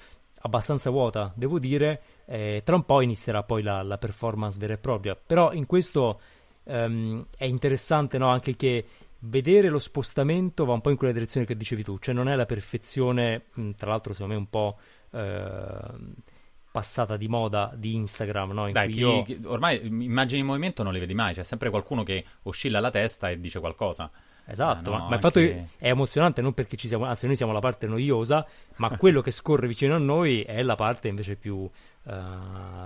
abbastanza 0.43 0.91
vuota, 0.91 1.33
devo 1.35 1.59
dire. 1.59 2.03
Eh, 2.25 2.63
tra 2.65 2.77
un 2.77 2.85
po' 2.85 3.01
inizierà 3.01 3.43
poi 3.43 3.63
la, 3.63 3.83
la, 3.83 3.99
performance 3.99 4.59
vera 4.59 4.75
e 4.75 4.79
propria. 4.79 5.17
Però 5.17 5.53
in 5.53 5.67
questo 5.67 6.21
um, 6.65 7.27
è 7.37 7.45
interessante 7.45 8.19
no? 8.19 8.29
anche 8.29 8.57
che 8.57 8.87
vedere 9.25 9.69
lo 9.69 9.79
spostamento 9.79 10.65
va 10.65 10.73
un 10.73 10.81
po' 10.81 10.91
in 10.91 10.97
quella 10.97 11.13
direzione 11.13 11.47
che 11.47 11.57
dicevi 11.57 11.83
tu, 11.83 11.99
cioè 11.99 12.15
non 12.15 12.29
è 12.29 12.35
la 12.35 12.47
perfezione, 12.47 13.47
tra 13.77 13.91
l'altro 13.91 14.13
secondo 14.13 14.35
me 14.35 14.41
un 14.41 14.49
po' 14.49 14.79
eh, 15.13 16.25
passata 16.73 17.17
di 17.17 17.29
moda 17.29 17.73
di 17.75 17.95
Instagram, 17.95 18.51
no? 18.51 18.67
In 18.67 18.73
Dai, 18.73 18.91
chi, 18.91 18.99
io... 18.99 19.23
chi, 19.23 19.39
ormai 19.45 19.87
immagini 19.87 20.41
in 20.41 20.47
movimento 20.47 20.83
non 20.83 20.93
le 20.93 20.99
vedi 20.99 21.15
mai, 21.15 21.35
c'è 21.35 21.45
sempre 21.45 21.71
qualcuno 21.71 22.03
che 22.03 22.25
oscilla 22.43 22.81
la 22.81 22.91
testa 22.91 23.31
e 23.31 23.39
dice 23.39 23.61
qualcosa. 23.61 24.11
Esatto, 24.45 24.93
eh, 24.93 24.97
no, 24.97 25.07
ma, 25.09 25.15
il 25.15 25.21
fatto 25.21 25.39
è 25.39 25.67
emozionante 25.79 26.43
non 26.43 26.53
perché 26.53 26.77
ci 26.77 26.89
siamo, 26.89 27.05
anzi 27.05 27.27
noi 27.27 27.37
siamo 27.37 27.53
la 27.53 27.61
parte 27.61 27.87
noiosa, 27.87 28.45
ma 28.77 28.97
quello 28.97 29.21
che 29.21 29.31
scorre 29.31 29.69
vicino 29.69 29.95
a 29.95 29.99
noi 29.99 30.43
è 30.43 30.63
la 30.63 30.75
parte 30.75 31.07
invece 31.07 31.37
più, 31.37 31.59
uh, 31.59 31.71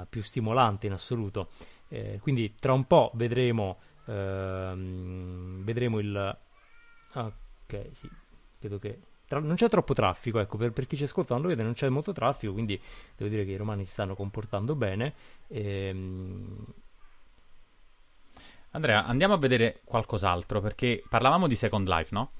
più 0.08 0.22
stimolante 0.22 0.86
in 0.86 0.92
assoluto. 0.92 1.48
Eh, 1.88 2.18
quindi 2.20 2.55
tra 2.59 2.72
un 2.72 2.85
po' 2.87 3.11
vedremo 3.14 3.79
Ehm, 4.07 5.64
vedremo 5.64 5.99
il... 5.99 6.37
Ok, 7.14 7.88
sì, 7.90 8.09
credo 8.59 8.79
che... 8.79 8.99
Tra... 9.27 9.40
non 9.40 9.57
c'è 9.57 9.68
troppo 9.68 9.94
traffico, 9.94 10.38
ecco, 10.38 10.57
per, 10.57 10.72
per 10.72 10.87
chi 10.87 10.96
ci 10.96 11.05
ascolta 11.05 11.35
non 11.35 11.42
lo 11.42 11.49
vede, 11.49 11.62
non 11.62 11.72
c'è 11.72 11.88
molto 11.88 12.12
traffico, 12.12 12.53
quindi 12.53 12.81
devo 13.16 13.31
dire 13.31 13.44
che 13.44 13.53
i 13.53 13.57
romani 13.57 13.85
si 13.85 13.92
stanno 13.92 14.14
comportando 14.14 14.75
bene. 14.75 15.14
Ehm... 15.49 16.64
Andrea, 18.70 19.07
andiamo 19.07 19.35
a 19.35 19.38
vedere 19.38 19.81
qualcos'altro, 19.85 20.61
perché 20.61 21.03
parlavamo 21.09 21.46
di 21.46 21.57
Second 21.57 21.88
Life, 21.88 22.11
no? 22.12 22.31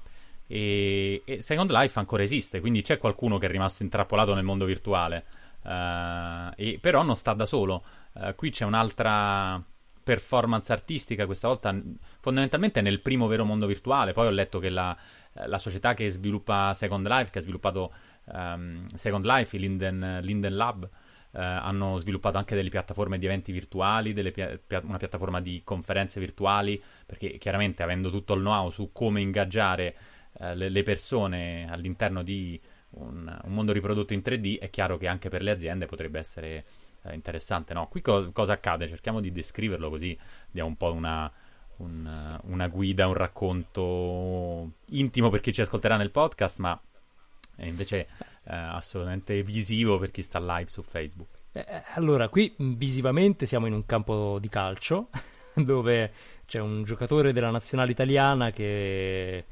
E, 0.45 1.23
e, 1.25 1.41
Second 1.41 1.71
Life 1.71 1.97
ancora 1.97 2.23
esiste, 2.23 2.59
quindi 2.59 2.83
c'è 2.83 2.99
qualcuno 2.99 3.37
che 3.37 3.47
è 3.47 3.49
rimasto 3.49 3.81
intrappolato 3.81 4.35
nel 4.35 4.43
mondo 4.43 4.65
virtuale, 4.65 5.25
uh, 5.63 6.53
e, 6.55 6.77
però 6.79 7.01
non 7.01 7.15
sta 7.15 7.33
da 7.33 7.45
solo. 7.45 7.83
Uh, 8.19 8.35
qui 8.35 8.49
c'è 8.49 8.65
un'altra 8.65 9.63
performance 10.07 10.71
artistica, 10.71 11.25
questa 11.25 11.49
volta 11.49 11.77
fondamentalmente 12.21 12.79
nel 12.79 13.01
primo 13.01 13.27
vero 13.27 13.43
mondo 13.43 13.65
virtuale. 13.65 14.13
Poi 14.13 14.27
ho 14.27 14.29
letto 14.29 14.57
che 14.57 14.69
la, 14.69 14.97
eh, 15.33 15.47
la 15.47 15.57
società 15.57 15.93
che 15.93 16.09
sviluppa 16.09 16.73
Second 16.73 17.05
Life, 17.05 17.29
che 17.29 17.39
ha 17.39 17.41
sviluppato 17.41 17.93
um, 18.25 18.87
Second 18.87 19.25
Life, 19.25 19.57
Linden, 19.57 20.19
Linden 20.21 20.55
Lab, 20.55 20.89
Uh, 21.29 21.39
hanno 21.39 21.97
sviluppato 21.97 22.37
anche 22.37 22.55
delle 22.55 22.69
piattaforme 22.69 23.19
di 23.19 23.25
eventi 23.25 23.51
virtuali, 23.51 24.13
pia- 24.31 24.57
pia- 24.65 24.81
una 24.83 24.97
piattaforma 24.97 25.41
di 25.41 25.61
conferenze 25.63 26.21
virtuali, 26.21 26.81
perché 27.05 27.37
chiaramente 27.37 27.83
avendo 27.83 28.09
tutto 28.09 28.33
il 28.33 28.39
know-how 28.39 28.69
su 28.69 28.91
come 28.93 29.19
ingaggiare 29.19 29.95
uh, 30.39 30.53
le-, 30.53 30.69
le, 30.69 30.83
persone 30.83 31.67
all'interno 31.69 32.23
di 32.23 32.59
un, 32.91 33.39
un, 33.43 33.53
mondo 33.53 33.73
riprodotto 33.73 34.13
in 34.13 34.21
3D, 34.23 34.57
è 34.57 34.69
chiaro 34.69 34.97
che 34.97 35.07
anche 35.07 35.27
per 35.29 35.43
le 35.43 35.51
aziende 35.51 35.85
potrebbe 35.85 36.17
essere 36.17 36.65
eh, 37.07 37.15
interessante, 37.15 37.73
no? 37.73 37.87
Qui 37.87 38.01
co- 38.01 38.31
cosa 38.31 38.53
accade? 38.53 38.87
Cerchiamo 38.87 39.19
di 39.19 39.31
descriverlo 39.31 39.89
così 39.89 40.17
diamo 40.49 40.69
un 40.69 40.77
po' 40.77 40.91
una, 40.91 41.31
un, 41.77 42.39
una 42.43 42.67
guida, 42.67 43.07
un 43.07 43.13
racconto 43.13 44.71
intimo 44.89 45.29
per 45.29 45.41
chi 45.41 45.53
ci 45.53 45.61
ascolterà 45.61 45.97
nel 45.97 46.11
podcast, 46.11 46.59
ma 46.59 46.79
è 47.55 47.65
invece 47.65 48.07
eh, 48.43 48.55
assolutamente 48.55 49.41
visivo 49.43 49.97
per 49.97 50.11
chi 50.11 50.21
sta 50.21 50.39
live 50.39 50.69
su 50.69 50.81
Facebook. 50.81 51.29
Eh, 51.51 51.65
eh 51.67 51.83
allora, 51.93 52.29
qui 52.29 52.53
visivamente 52.57 53.45
siamo 53.45 53.65
in 53.65 53.73
un 53.73 53.85
campo 53.85 54.37
di 54.39 54.49
calcio. 54.49 55.09
dove 55.63 56.11
c'è 56.45 56.59
un 56.59 56.83
giocatore 56.83 57.33
della 57.33 57.49
nazionale 57.49 57.91
italiana 57.91 58.51
che, 58.51 59.45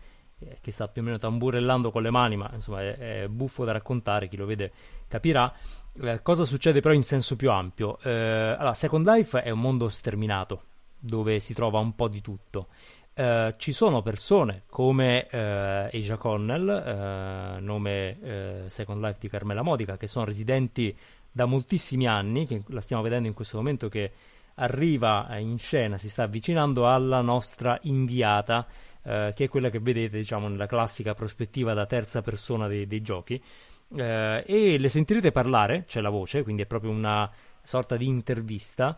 che 0.61 0.71
sta 0.71 0.87
più 0.87 1.01
o 1.01 1.05
meno 1.05 1.17
tamburellando 1.17 1.91
con 1.91 2.01
le 2.01 2.11
mani, 2.11 2.35
ma 2.35 2.49
insomma 2.53 2.81
è, 2.81 3.23
è 3.23 3.27
buffo 3.27 3.65
da 3.65 3.71
raccontare, 3.71 4.27
chi 4.27 4.37
lo 4.37 4.45
vede 4.45 4.71
capirà. 5.07 5.51
Eh, 5.97 6.21
cosa 6.21 6.43
succede 6.43 6.81
però 6.81 6.93
in 6.93 7.03
senso 7.03 7.37
più 7.37 7.49
ampio? 7.49 7.97
Eh, 8.01 8.11
allora, 8.11 8.73
Second 8.73 9.07
Life 9.07 9.41
è 9.41 9.49
un 9.49 9.61
mondo 9.61 9.87
sterminato, 9.87 10.61
dove 10.99 11.39
si 11.39 11.53
trova 11.53 11.79
un 11.79 11.95
po' 11.95 12.09
di 12.09 12.21
tutto. 12.21 12.67
Uh, 13.15 13.53
ci 13.55 13.71
sono 13.71 14.01
persone 14.01 14.63
come 14.69 15.25
uh, 15.31 15.95
Asia 15.95 16.17
Connell, 16.17 16.67
uh, 16.67 17.63
nome 17.63 18.65
Second 18.67 19.01
Life 19.01 19.19
di 19.21 19.29
Carmela 19.29 19.61
Modica, 19.61 19.95
che 19.95 20.07
sono 20.07 20.25
residenti 20.25 20.93
da 21.31 21.45
moltissimi 21.45 22.07
anni, 22.07 22.45
che 22.45 22.63
la 22.67 22.81
stiamo 22.81 23.01
vedendo 23.01 23.29
in 23.29 23.33
questo 23.33 23.55
momento 23.55 23.87
che 23.87 24.11
arriva 24.55 25.33
in 25.37 25.57
scena, 25.57 25.97
si 25.97 26.09
sta 26.09 26.23
avvicinando 26.23 26.89
alla 26.89 27.21
nostra 27.21 27.79
inviata, 27.83 28.67
che 29.01 29.33
è 29.33 29.47
quella 29.47 29.69
che 29.69 29.79
vedete 29.79 30.17
diciamo 30.17 30.49
nella 30.49 30.65
classica 30.65 31.13
prospettiva 31.13 31.73
da 31.73 31.85
terza 31.85 32.21
persona 32.21 32.67
dei, 32.67 32.85
dei 32.85 33.01
giochi. 33.01 33.41
E 33.87 34.77
le 34.77 34.89
sentirete 34.89 35.31
parlare, 35.31 35.85
c'è 35.85 36.01
la 36.01 36.09
voce, 36.09 36.43
quindi 36.43 36.63
è 36.63 36.65
proprio 36.65 36.91
una 36.91 37.29
sorta 37.61 37.95
di 37.97 38.07
intervista 38.07 38.97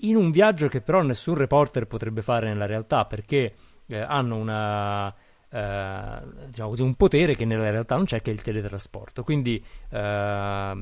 in 0.00 0.16
un 0.16 0.30
viaggio 0.30 0.68
che 0.68 0.80
però 0.80 1.02
nessun 1.02 1.34
reporter 1.34 1.86
potrebbe 1.86 2.22
fare 2.22 2.48
nella 2.48 2.66
realtà 2.66 3.04
perché 3.04 3.54
eh, 3.86 3.98
hanno 3.98 4.36
una, 4.36 5.08
eh, 5.50 6.20
diciamo 6.46 6.68
così, 6.70 6.82
un 6.82 6.94
potere 6.94 7.34
che 7.34 7.44
nella 7.44 7.70
realtà 7.70 7.96
non 7.96 8.04
c'è, 8.04 8.22
che 8.22 8.30
è 8.30 8.34
il 8.34 8.42
teletrasporto. 8.42 9.22
Quindi 9.22 9.62
eh, 9.90 10.76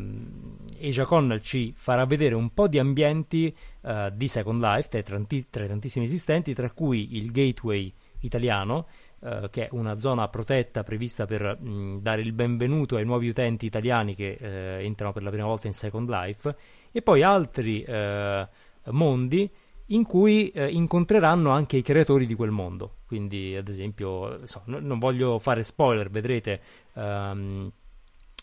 Asia 0.80 1.04
Connell 1.06 1.40
ci 1.40 1.72
farà 1.76 2.04
vedere 2.04 2.34
un 2.34 2.52
po' 2.52 2.68
di 2.68 2.78
ambienti 2.78 3.54
eh, 3.82 4.10
di 4.14 4.28
Second 4.28 4.62
Life 4.62 4.88
tra, 4.88 5.02
tanti, 5.02 5.36
i 5.36 5.46
tantissimi 5.48 6.04
esistenti, 6.04 6.54
tra 6.54 6.70
cui 6.70 7.16
il 7.16 7.32
Gateway 7.32 7.92
italiano. 8.20 8.86
Uh, 9.20 9.50
che 9.50 9.66
è 9.66 9.68
una 9.72 9.98
zona 9.98 10.28
protetta 10.28 10.84
prevista 10.84 11.26
per 11.26 11.58
mh, 11.60 12.02
dare 12.02 12.20
il 12.20 12.32
benvenuto 12.32 12.94
ai 12.94 13.04
nuovi 13.04 13.28
utenti 13.28 13.66
italiani 13.66 14.14
che 14.14 14.38
uh, 14.40 14.46
entrano 14.80 15.12
per 15.12 15.24
la 15.24 15.30
prima 15.30 15.46
volta 15.46 15.66
in 15.66 15.72
Second 15.72 16.08
Life, 16.08 16.56
e 16.92 17.02
poi 17.02 17.24
altri 17.24 17.84
uh, 17.84 18.46
mondi 18.92 19.50
in 19.90 20.04
cui 20.04 20.50
eh, 20.50 20.68
incontreranno 20.70 21.50
anche 21.50 21.76
i 21.78 21.82
creatori 21.82 22.26
di 22.26 22.34
quel 22.34 22.50
mondo. 22.50 22.96
Quindi, 23.06 23.56
ad 23.56 23.68
esempio, 23.68 24.44
so, 24.46 24.62
n- 24.66 24.84
non 24.84 24.98
voglio 24.98 25.38
fare 25.38 25.62
spoiler, 25.62 26.10
vedrete. 26.10 26.60
Um, 26.94 27.70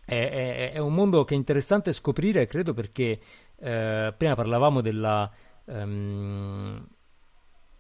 è, 0.05 0.29
è, 0.29 0.71
è, 0.73 0.77
un 0.79 0.93
mondo 0.93 1.23
che 1.23 1.33
è 1.33 1.37
interessante 1.37 1.91
scoprire, 1.91 2.47
credo, 2.47 2.73
perché 2.73 3.19
eh, 3.57 4.13
prima 4.17 4.35
parlavamo 4.35 4.81
della 4.81 5.31
um, 5.65 6.87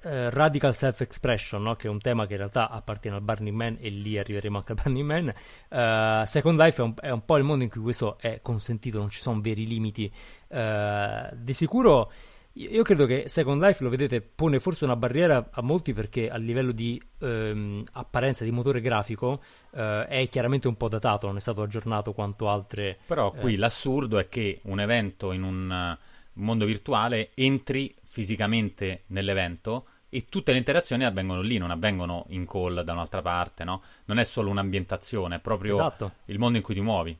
eh, 0.05 0.29
radical 0.29 0.75
self-expression, 0.75 1.63
no? 1.63 1.75
che 1.75 1.87
è 1.87 1.89
un 1.89 1.99
tema 1.99 2.27
che 2.27 2.33
in 2.33 2.37
realtà 2.37 2.69
appartiene 2.69 3.17
al 3.17 3.23
Burning 3.23 3.55
Man 3.55 3.77
e 3.79 3.89
lì 3.89 4.19
arriveremo 4.19 4.57
anche 4.57 4.73
al 4.73 4.79
Burning 4.83 5.05
Man. 5.05 5.33
Uh, 5.69 6.25
Second 6.25 6.59
Life 6.59 6.79
è 6.79 6.85
un, 6.85 6.93
è 7.01 7.09
un, 7.09 7.25
po' 7.25 7.37
il 7.37 7.43
mondo 7.43 7.63
in 7.63 7.71
cui 7.71 7.81
questo 7.81 8.19
è 8.19 8.39
consentito, 8.43 8.99
non 8.99 9.09
ci 9.09 9.19
sono 9.19 9.41
veri 9.41 9.65
limiti. 9.65 10.11
Uh, 10.47 11.35
di 11.35 11.53
sicuro 11.53 12.11
io 12.57 12.83
credo 12.83 13.05
che 13.05 13.27
Second 13.27 13.61
Life, 13.61 13.83
lo 13.83 13.89
vedete, 13.89 14.21
pone 14.21 14.59
forse 14.59 14.85
una 14.85 14.95
barriera 14.95 15.49
a 15.51 15.61
molti 15.61 15.91
perché 15.91 16.29
a 16.29 16.37
livello 16.37 16.71
di 16.71 17.01
ehm, 17.19 17.83
apparenza, 17.93 18.45
di 18.45 18.51
motore 18.51 18.79
grafico, 18.79 19.41
eh, 19.71 20.05
è 20.07 20.29
chiaramente 20.29 20.69
un 20.69 20.77
po' 20.77 20.87
datato, 20.87 21.27
non 21.27 21.35
è 21.35 21.41
stato 21.41 21.63
aggiornato 21.63 22.13
quanto 22.13 22.47
altre. 22.47 22.97
Però 23.07 23.31
qui 23.31 23.55
eh... 23.55 23.57
l'assurdo 23.57 24.19
è 24.19 24.29
che 24.29 24.61
un 24.63 24.79
evento 24.79 25.33
in 25.33 25.43
un 25.43 25.97
mondo 26.33 26.65
virtuale 26.65 27.31
entri 27.33 27.93
fisicamente 28.05 29.03
nell'evento 29.07 29.87
e 30.15 30.27
tutte 30.29 30.53
le 30.53 30.57
interazioni 30.59 31.03
avvengono 31.03 31.41
lì, 31.41 31.57
non 31.57 31.71
avvengono 31.71 32.25
in 32.29 32.45
call 32.45 32.83
da 32.83 32.93
un'altra 32.93 33.21
parte, 33.21 33.65
no? 33.65 33.81
Non 34.05 34.17
è 34.17 34.23
solo 34.23 34.49
un'ambientazione, 34.49 35.35
è 35.35 35.39
proprio 35.39 35.73
esatto. 35.73 36.11
il 36.27 36.39
mondo 36.39 36.57
in 36.57 36.63
cui 36.63 36.73
ti 36.73 36.79
muovi. 36.79 37.17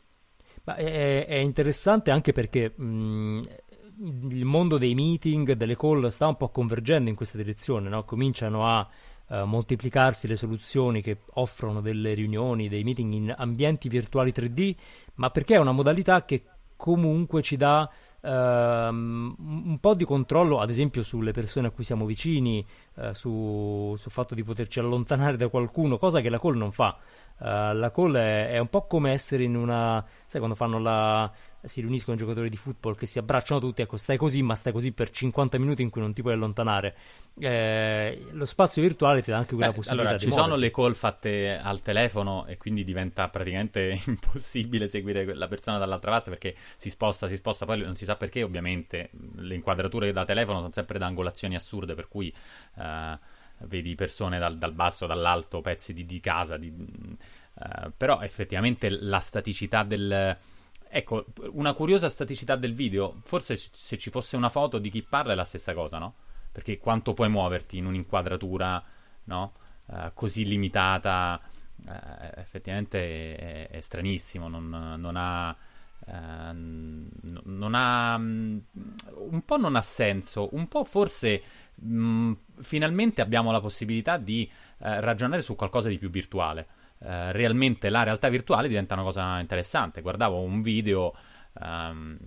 Ma 0.63 0.75
è, 0.75 1.25
è 1.25 1.35
interessante 1.35 2.11
anche 2.11 2.31
perché 2.31 2.71
mh, 2.73 3.41
il 4.29 4.45
mondo 4.45 4.77
dei 4.77 4.95
meeting, 4.95 5.51
delle 5.51 5.75
call 5.75 6.07
sta 6.07 6.27
un 6.27 6.37
po' 6.37 6.47
convergendo 6.47 7.09
in 7.09 7.17
questa 7.17 7.35
direzione, 7.35 7.89
no? 7.89 8.05
cominciano 8.05 8.65
a 8.65 8.87
uh, 9.27 9.43
moltiplicarsi 9.43 10.25
le 10.29 10.37
soluzioni 10.37 11.01
che 11.01 11.17
offrono 11.33 11.81
delle 11.81 12.13
riunioni, 12.13 12.69
dei 12.69 12.85
meeting 12.85 13.11
in 13.11 13.35
ambienti 13.37 13.89
virtuali 13.89 14.31
3D, 14.31 14.73
ma 15.15 15.31
perché 15.31 15.55
è 15.55 15.59
una 15.59 15.73
modalità 15.73 16.23
che 16.23 16.45
comunque 16.77 17.41
ci 17.41 17.57
dà 17.57 17.91
uh, 18.25 18.93
un 18.93 19.77
po' 19.79 19.93
di 19.93 20.03
controllo, 20.03 20.59
ad 20.59 20.69
esempio, 20.69 21.03
sulle 21.03 21.31
persone 21.31 21.67
a 21.67 21.71
cui 21.71 21.83
siamo 21.83 22.05
vicini, 22.05 22.65
uh, 22.95 23.13
su, 23.13 23.93
sul 23.97 24.11
fatto 24.11 24.33
di 24.35 24.43
poterci 24.43 24.79
allontanare 24.79 25.37
da 25.37 25.47
qualcuno, 25.47 25.97
cosa 25.97 26.21
che 26.21 26.29
la 26.29 26.39
call 26.39 26.57
non 26.57 26.71
fa. 26.71 26.97
Uh, 27.37 27.73
la 27.73 27.91
call 27.93 28.15
è, 28.15 28.51
è, 28.51 28.57
un 28.59 28.69
po' 28.69 28.87
come 28.87 29.11
essere 29.11 29.43
in 29.43 29.55
una. 29.55 30.03
Sai, 30.25 30.39
quando 30.39 30.55
fanno 30.55 30.79
la. 30.79 31.29
si 31.63 31.81
riuniscono 31.81 32.15
i 32.15 32.19
giocatori 32.19 32.49
di 32.49 32.55
football 32.55 32.95
che 32.95 33.05
si 33.05 33.19
abbracciano 33.19 33.59
tutti. 33.59 33.81
Ecco, 33.81 33.97
stai 33.97 34.15
così, 34.15 34.41
ma 34.41 34.55
stai 34.55 34.71
così 34.71 34.93
per 34.93 35.09
50 35.09 35.57
minuti 35.57 35.81
in 35.81 35.89
cui 35.89 35.99
non 35.99 36.13
ti 36.13 36.21
puoi 36.21 36.33
allontanare. 36.33 36.95
Eh, 37.37 38.27
lo 38.31 38.45
spazio 38.45 38.81
virtuale 38.81 39.21
ti 39.21 39.31
dà 39.31 39.37
anche 39.37 39.55
quella 39.55 39.71
Beh, 39.71 39.75
possibilità 39.75 40.09
allora, 40.09 40.23
di. 40.23 40.31
Ci 40.31 40.37
sono 40.37 40.55
le 40.55 40.71
call 40.71 40.93
fatte 40.93 41.57
al 41.57 41.81
telefono 41.81 42.45
e 42.45 42.55
quindi 42.55 42.85
diventa 42.85 43.27
praticamente 43.27 43.99
impossibile 44.07 44.87
seguire 44.87 45.33
la 45.33 45.47
persona 45.47 45.77
dall'altra 45.77 46.11
parte 46.11 46.29
perché 46.29 46.55
si 46.77 46.89
sposta, 46.89 47.27
si 47.27 47.35
sposta, 47.35 47.65
poi 47.65 47.81
non 47.81 47.97
si 47.97 48.05
sa 48.05 48.15
perché. 48.15 48.43
Ovviamente 48.43 49.09
le 49.35 49.55
inquadrature 49.55 50.13
da 50.13 50.23
telefono 50.23 50.59
sono 50.59 50.71
sempre 50.71 50.99
da 50.99 51.05
angolazioni 51.05 51.55
assurde, 51.55 51.95
per 51.95 52.07
cui. 52.07 52.33
Uh, 52.75 53.17
vedi 53.59 53.95
persone 53.95 54.37
dal, 54.39 54.57
dal 54.57 54.73
basso, 54.73 55.05
dall'alto, 55.05 55.61
pezzi 55.61 55.93
di, 55.93 56.05
di 56.05 56.19
casa, 56.19 56.57
di, 56.57 56.69
uh, 56.69 57.91
però 57.95 58.21
effettivamente 58.21 58.89
la 58.89 59.19
staticità 59.19 59.83
del... 59.83 60.37
Ecco, 60.87 61.25
una 61.51 61.73
curiosa 61.73 62.07
staticità 62.09 62.55
del 62.55 62.73
video, 62.73 63.19
forse 63.23 63.57
se 63.57 63.97
ci 63.97 64.09
fosse 64.09 64.37
una 64.37 64.49
foto 64.49 64.77
di 64.77 64.89
chi 64.89 65.01
parla 65.01 65.33
è 65.33 65.35
la 65.35 65.43
stessa 65.43 65.73
cosa, 65.73 65.97
no? 65.97 66.15
Perché 66.51 66.77
quanto 66.77 67.13
puoi 67.13 67.29
muoverti 67.29 67.77
in 67.77 67.85
un'inquadratura, 67.85 68.81
no? 69.25 69.51
Uh, 69.87 70.11
così 70.13 70.45
limitata, 70.45 71.41
uh, 71.85 71.91
effettivamente 72.35 73.35
è, 73.35 73.67
è, 73.69 73.79
stranissimo, 73.81 74.47
non, 74.47 74.95
non 74.97 75.15
ha... 75.17 75.55
Uh, 76.05 76.53
non 77.45 77.73
ha 77.73 78.15
um, 78.15 78.61
un 79.31 79.41
po' 79.43 79.57
non 79.57 79.75
ha 79.75 79.81
senso, 79.81 80.49
un 80.53 80.67
po' 80.67 80.83
forse 80.83 81.41
mh, 81.75 81.97
mm, 81.97 82.31
finalmente 82.59 83.21
abbiamo 83.21 83.51
la 83.51 83.59
possibilità 83.59 84.17
di 84.17 84.49
eh, 84.79 84.99
ragionare 84.99 85.41
su 85.41 85.55
qualcosa 85.55 85.89
di 85.89 85.97
più 85.97 86.09
virtuale. 86.09 86.67
Eh, 86.99 87.31
realmente 87.31 87.89
la 87.89 88.03
realtà 88.03 88.29
virtuale 88.29 88.67
diventa 88.67 88.93
una 88.93 89.03
cosa 89.03 89.39
interessante. 89.39 90.01
Guardavo 90.01 90.41
un 90.41 90.61
video 90.61 91.13
um, 91.61 92.17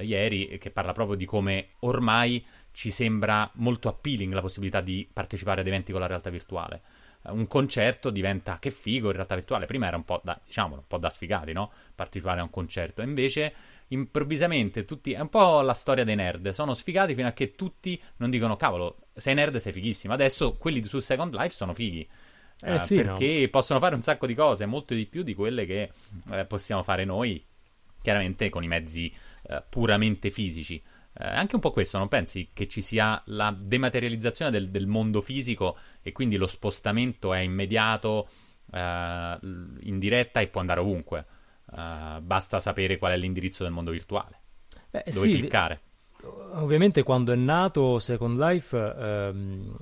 ieri 0.00 0.58
che 0.58 0.70
parla 0.70 0.92
proprio 0.92 1.16
di 1.16 1.24
come 1.24 1.68
ormai 1.80 2.44
ci 2.72 2.90
sembra 2.90 3.50
molto 3.54 3.88
appealing 3.88 4.32
la 4.32 4.40
possibilità 4.40 4.80
di 4.80 5.08
partecipare 5.12 5.60
ad 5.60 5.66
eventi 5.66 5.92
con 5.92 6.00
la 6.00 6.06
realtà 6.06 6.30
virtuale. 6.30 6.82
Un 7.30 7.46
concerto 7.46 8.10
diventa 8.10 8.58
che 8.58 8.70
figo 8.70 9.08
in 9.08 9.14
realtà 9.14 9.34
virtuale. 9.34 9.66
Prima 9.66 9.86
era 9.86 9.96
un 9.96 10.04
po' 10.04 10.20
da, 10.22 10.40
diciamo, 10.44 10.74
un 10.74 10.86
po' 10.86 10.98
da 10.98 11.10
sfigati, 11.10 11.52
no? 11.52 11.70
Partecipare 11.94 12.40
a 12.40 12.42
un 12.42 12.50
concerto. 12.50 13.02
Invece 13.02 13.52
improvvisamente 13.88 14.84
tutti. 14.84 15.12
È 15.12 15.20
un 15.20 15.28
po' 15.28 15.60
la 15.60 15.74
storia 15.74 16.04
dei 16.04 16.16
nerd. 16.16 16.50
Sono 16.50 16.74
sfigati 16.74 17.14
fino 17.14 17.28
a 17.28 17.32
che 17.32 17.54
tutti 17.54 18.00
non 18.16 18.30
dicono: 18.30 18.56
cavolo, 18.56 19.08
sei 19.14 19.34
nerd, 19.34 19.56
sei 19.56 19.72
fighissimo. 19.72 20.12
Adesso 20.12 20.56
quelli 20.56 20.82
su 20.84 20.98
Second 20.98 21.34
Life 21.34 21.54
sono 21.54 21.74
fighi. 21.74 22.08
Eh, 22.60 22.72
uh, 22.72 22.78
sì, 22.78 22.96
perché 22.96 23.40
no? 23.42 23.48
possono 23.48 23.78
fare 23.78 23.94
un 23.94 24.02
sacco 24.02 24.26
di 24.26 24.34
cose, 24.34 24.66
molto 24.66 24.94
di 24.94 25.06
più 25.06 25.22
di 25.22 25.34
quelle 25.34 25.64
che 25.64 25.90
eh, 26.30 26.44
possiamo 26.44 26.82
fare 26.82 27.04
noi, 27.04 27.44
chiaramente 28.02 28.48
con 28.48 28.64
i 28.64 28.68
mezzi 28.68 29.12
eh, 29.42 29.62
puramente 29.68 30.30
fisici. 30.30 30.82
Eh, 31.20 31.26
anche 31.26 31.56
un 31.56 31.60
po' 31.60 31.70
questo, 31.72 31.98
non 31.98 32.06
pensi 32.06 32.48
che 32.52 32.68
ci 32.68 32.80
sia 32.80 33.20
la 33.26 33.54
dematerializzazione 33.58 34.52
del, 34.52 34.70
del 34.70 34.86
mondo 34.86 35.20
fisico 35.20 35.76
e 36.00 36.12
quindi 36.12 36.36
lo 36.36 36.46
spostamento 36.46 37.34
è 37.34 37.40
immediato, 37.40 38.28
eh, 38.72 39.38
in 39.40 39.98
diretta 39.98 40.40
e 40.40 40.46
può 40.46 40.60
andare 40.60 40.80
ovunque? 40.80 41.26
Uh, 41.70 42.22
basta 42.22 42.60
sapere 42.60 42.96
qual 42.96 43.12
è 43.12 43.16
l'indirizzo 43.18 43.62
del 43.62 43.72
mondo 43.72 43.90
virtuale. 43.90 44.40
Eh, 44.90 45.10
dove 45.12 45.26
sì, 45.28 45.34
cliccare. 45.34 45.80
Ovviamente 46.54 47.02
quando 47.02 47.32
è 47.32 47.36
nato 47.36 47.98
Second 47.98 48.38
Life 48.38 48.76
ehm, 48.76 49.76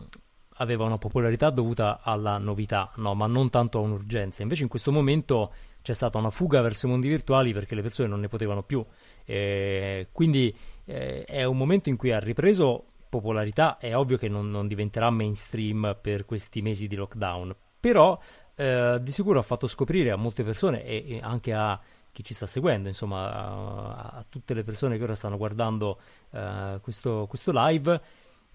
aveva 0.56 0.84
una 0.84 0.98
popolarità 0.98 1.50
dovuta 1.50 2.00
alla 2.02 2.38
novità, 2.38 2.90
no, 2.96 3.14
ma 3.14 3.26
non 3.26 3.50
tanto 3.50 3.78
a 3.78 3.82
un'urgenza. 3.82 4.42
Invece 4.42 4.64
in 4.64 4.68
questo 4.68 4.90
momento 4.90 5.52
c'è 5.80 5.94
stata 5.94 6.18
una 6.18 6.30
fuga 6.30 6.60
verso 6.60 6.86
i 6.86 6.90
mondi 6.90 7.06
virtuali 7.06 7.52
perché 7.52 7.76
le 7.76 7.82
persone 7.82 8.08
non 8.08 8.18
ne 8.18 8.28
potevano 8.28 8.64
più. 8.64 8.84
Eh, 9.24 10.08
quindi 10.10 10.52
eh, 10.86 11.24
è 11.24 11.44
un 11.44 11.56
momento 11.56 11.88
in 11.88 11.96
cui 11.96 12.12
ha 12.12 12.18
ripreso 12.18 12.86
popolarità. 13.08 13.78
È 13.78 13.94
ovvio 13.94 14.16
che 14.16 14.28
non, 14.28 14.50
non 14.50 14.66
diventerà 14.66 15.10
mainstream 15.10 15.98
per 16.00 16.24
questi 16.24 16.62
mesi 16.62 16.86
di 16.86 16.96
lockdown, 16.96 17.54
però 17.78 18.18
eh, 18.54 18.98
di 19.00 19.10
sicuro 19.10 19.38
ha 19.38 19.42
fatto 19.42 19.66
scoprire 19.66 20.10
a 20.10 20.16
molte 20.16 20.42
persone 20.42 20.84
e, 20.84 21.04
e 21.06 21.20
anche 21.22 21.52
a 21.52 21.78
chi 22.10 22.24
ci 22.24 22.32
sta 22.32 22.46
seguendo, 22.46 22.88
insomma, 22.88 23.30
a, 23.30 23.98
a, 24.18 24.24
tutte 24.26 24.54
le 24.54 24.64
persone 24.64 24.96
che 24.96 25.02
ora 25.02 25.14
stanno 25.14 25.36
guardando 25.36 26.00
uh, 26.30 26.80
questo, 26.80 27.26
questo, 27.28 27.52
live, 27.54 28.00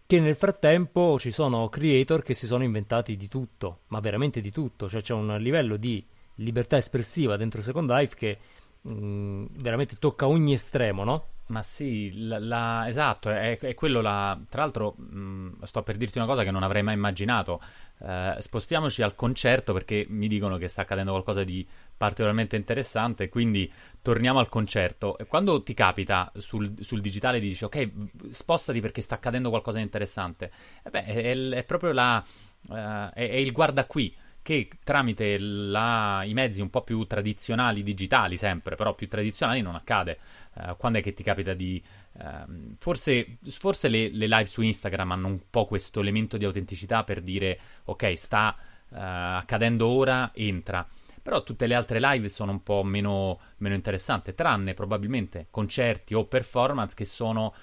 che 0.07 0.19
nel 0.19 0.33
frattempo 0.33 1.19
ci 1.19 1.29
sono 1.29 1.69
creator 1.69 2.23
che 2.23 2.33
si 2.33 2.47
sono 2.47 2.63
inventati 2.63 3.15
di 3.15 3.27
tutto, 3.27 3.81
ma 3.89 3.99
veramente 3.99 4.41
di 4.41 4.49
tutto, 4.49 4.89
cioè 4.89 5.03
c'è 5.03 5.13
un 5.13 5.37
livello 5.37 5.77
di 5.77 6.03
libertà 6.35 6.77
espressiva 6.77 7.37
dentro 7.37 7.61
Second 7.61 7.87
Life 7.91 8.15
che 8.15 8.37
mh, 8.81 8.91
mm, 8.91 9.45
veramente 9.59 9.95
tocca 9.99 10.27
ogni 10.27 10.53
estremo, 10.53 11.03
no? 11.03 11.25
Ma 11.51 11.61
sì, 11.63 12.27
la, 12.27 12.39
la, 12.39 12.87
esatto, 12.87 13.29
è, 13.29 13.57
è, 13.57 13.73
quello 13.73 13.99
la... 13.99 14.39
Tra 14.49 14.61
l'altro 14.61 14.93
mh, 14.93 15.63
sto 15.63 15.83
per 15.83 15.97
dirti 15.97 16.17
una 16.17 16.25
cosa 16.25 16.43
che 16.43 16.51
non 16.51 16.63
avrei 16.63 16.81
mai 16.81 16.93
immaginato. 16.93 17.61
Uh, 17.97 18.39
spostiamoci 18.39 19.01
al 19.01 19.15
concerto 19.15 19.73
perché 19.73 20.05
mi 20.07 20.27
dicono 20.29 20.57
che 20.57 20.69
sta 20.69 20.81
accadendo 20.81 21.11
qualcosa 21.11 21.43
di 21.43 21.67
particolarmente 21.95 22.55
interessante, 22.55 23.27
quindi 23.27 23.71
torniamo 24.01 24.39
al 24.39 24.47
concerto. 24.47 25.17
Quando 25.27 25.61
ti 25.61 25.73
capita 25.73 26.31
sul, 26.37 26.73
sul 26.79 27.01
digitale 27.01 27.41
dici 27.41 27.65
ok, 27.65 27.89
spostati 28.29 28.79
perché 28.79 29.01
sta 29.01 29.15
accadendo 29.15 29.49
qualcosa 29.49 29.77
di 29.77 29.83
interessante, 29.83 30.51
eh 30.83 30.89
beh, 30.89 31.03
è, 31.03 31.49
è 31.49 31.63
proprio 31.63 31.91
la... 31.91 32.23
Uh, 32.69 32.73
è, 32.73 33.11
è 33.13 33.35
il 33.35 33.51
guarda 33.51 33.85
qui 33.85 34.15
che 34.41 34.67
tramite 34.83 35.37
la, 35.37 36.23
i 36.25 36.33
mezzi 36.33 36.61
un 36.61 36.69
po' 36.69 36.81
più 36.81 37.05
tradizionali, 37.05 37.83
digitali 37.83 38.37
sempre, 38.37 38.75
però 38.75 38.95
più 38.95 39.07
tradizionali 39.07 39.61
non 39.61 39.75
accade. 39.75 40.17
Uh, 40.53 40.75
quando 40.77 40.99
è 40.99 41.01
che 41.01 41.13
ti 41.13 41.23
capita 41.23 41.53
di... 41.53 41.81
Uh, 42.13 42.75
forse, 42.77 43.37
forse 43.49 43.87
le, 43.87 44.09
le, 44.09 44.27
live 44.27 44.45
su 44.45 44.61
Instagram 44.61 45.11
hanno 45.11 45.27
un 45.27 45.39
po' 45.49 45.65
questo 45.65 45.99
elemento 45.99 46.37
di 46.37 46.45
autenticità 46.45 47.03
per 47.03 47.21
dire 47.21 47.59
ok, 47.85 48.17
sta 48.17 48.55
uh, 48.57 48.95
accadendo 48.95 49.87
ora, 49.87 50.31
entra. 50.33 50.87
Però 51.21 51.43
tutte 51.43 51.67
le 51.67 51.75
altre 51.75 51.99
live 51.99 52.27
sono 52.27 52.51
un 52.51 52.63
po' 52.63 52.83
meno, 52.83 53.39
meno 53.57 53.75
interessanti, 53.75 54.33
tranne 54.33 54.73
probabilmente 54.73 55.47
concerti 55.51 56.15
o 56.15 56.25
performance 56.25 56.95
che 56.95 57.05
sono 57.05 57.53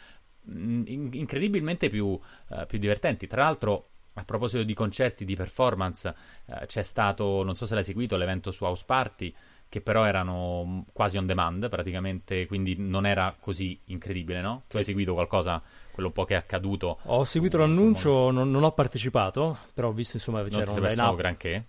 mm, 0.49 0.83
in- 0.87 1.09
incredibilmente 1.13 1.91
più, 1.91 2.17
eh, 2.51 2.67
più 2.67 2.79
divertenti. 2.79 3.27
Tra 3.27 3.43
l'altro 3.43 3.89
a 4.19 4.25
proposito 4.25 4.65
di 4.65 4.75
concerti, 4.75 5.25
di 5.25 5.37
performance, 5.37 6.15
eh, 6.47 6.67
c'è 6.67 6.83
stato, 6.83 7.43
non 7.45 7.55
so 7.55 7.67
se 7.67 7.75
l'hai 7.75 7.85
seguito, 7.85 8.17
l'evento 8.17 8.51
su 8.51 8.65
House 8.65 8.83
Party, 8.85 9.33
che 9.69 9.81
però 9.81 10.05
erano 10.05 10.87
quasi 10.93 11.19
on 11.19 11.27
demand 11.27 11.69
praticamente, 11.69 12.47
quindi 12.47 12.75
non 12.77 13.07
era 13.07 13.37
così 13.39 13.79
incredibile, 13.87 14.41
no? 14.41 14.65
Tu 14.67 14.79
hai 14.79 14.85
seguito 14.85 15.13
qualcosa, 15.13 15.63
quello 15.93 16.09
un 16.09 16.15
po' 16.15 16.25
che 16.25 16.35
è 16.35 16.37
accaduto? 16.37 16.99
Ho 17.05 17.25
seguito 17.25 17.59
l'annuncio, 17.59 18.31
non, 18.31 18.51
non, 18.51 18.65
ho 18.65 18.73
partecipato, 18.73 19.59
però 19.75 19.89
ho 19.89 19.93
visto 19.93 20.17
insomma 20.17 20.43
c'era 20.45 20.71
un 20.71 20.81
line-up. 20.81 21.17
granché. 21.17 21.67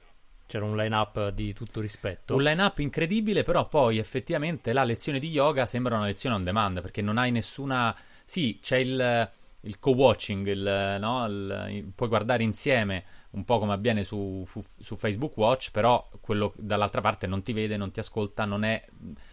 C'era 0.48 0.66
un 0.66 0.76
line-up 0.76 1.30
di 1.30 1.54
tutto 1.54 1.80
rispetto. 1.80 2.34
Un 2.34 2.42
line-up 2.42 2.80
incredibile, 2.80 3.44
però 3.44 3.68
poi 3.68 4.00
effettivamente 4.00 4.74
la 4.74 4.84
lezione 4.84 5.20
di 5.20 5.30
yoga 5.30 5.68
sembra 5.68 5.96
una 5.96 6.06
lezione 6.06 6.36
on 6.36 6.44
demand, 6.44 6.82
perché 6.82 7.02
non 7.02 7.20
hai 7.20 7.30
nessuna... 7.30 7.96
Sì, 8.26 8.60
c'è 8.62 8.78
il 8.78 9.30
il 9.62 9.80
co-watching, 9.80 10.48
il, 10.48 10.98
no? 11.00 11.26
il, 11.26 11.92
puoi 11.94 12.08
guardare 12.08 12.44
insieme 12.44 13.04
un 13.32 13.44
po' 13.44 13.60
come 13.60 13.74
avviene 13.74 14.04
su, 14.04 14.48
su, 14.78 14.96
Facebook 14.96 15.36
Watch, 15.38 15.72
però 15.72 16.10
quello 16.22 16.54
dall'altra 16.58 17.02
parte 17.02 17.28
non 17.28 17.44
ti 17.44 17.54
vede, 17.54 17.78
non 17.78 17.92
ti 17.92 18.00
ascolta, 18.00 18.46
non, 18.46 18.64
è, 18.64 18.84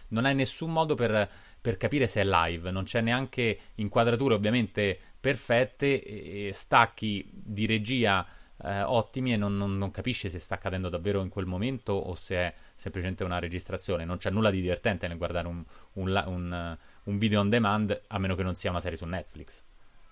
non 0.09 0.25
hai 0.25 0.35
nessun 0.35 0.71
modo 0.71 0.95
per, 0.95 1.29
per, 1.59 1.77
capire 1.77 2.07
se 2.07 2.21
è 2.21 2.25
live, 2.25 2.71
non 2.71 2.83
c'è 2.83 3.01
neanche 3.01 3.59
inquadrature 3.75 4.33
ovviamente 4.33 4.99
perfette, 5.19 6.51
stacchi 6.53 7.27
di 7.31 7.65
regia 7.65 8.25
eh, 8.63 8.81
ottimi 8.81 9.33
e 9.33 9.37
non, 9.37 9.57
non, 9.57 9.77
non, 9.77 9.91
capisci 9.91 10.29
se 10.29 10.39
sta 10.39 10.55
accadendo 10.55 10.89
davvero 10.89 11.21
in 11.21 11.29
quel 11.29 11.45
momento 11.45 11.93
o 11.93 12.13
se 12.15 12.35
è 12.35 12.53
semplicemente 12.75 13.23
una 13.23 13.39
registrazione. 13.39 14.05
Non 14.05 14.17
c'è 14.17 14.29
nulla 14.29 14.51
di 14.51 14.61
divertente 14.61 15.07
nel 15.07 15.17
guardare 15.17 15.47
un, 15.47 15.63
un, 15.93 16.23
un, 16.27 16.77
un 17.03 17.17
video 17.17 17.39
on 17.39 17.49
demand, 17.49 17.99
a 18.07 18.19
meno 18.19 18.35
che 18.35 18.43
non 18.43 18.55
sia 18.55 18.69
una 18.69 18.81
serie 18.81 18.97
su 18.97 19.05
Netflix 19.05 19.63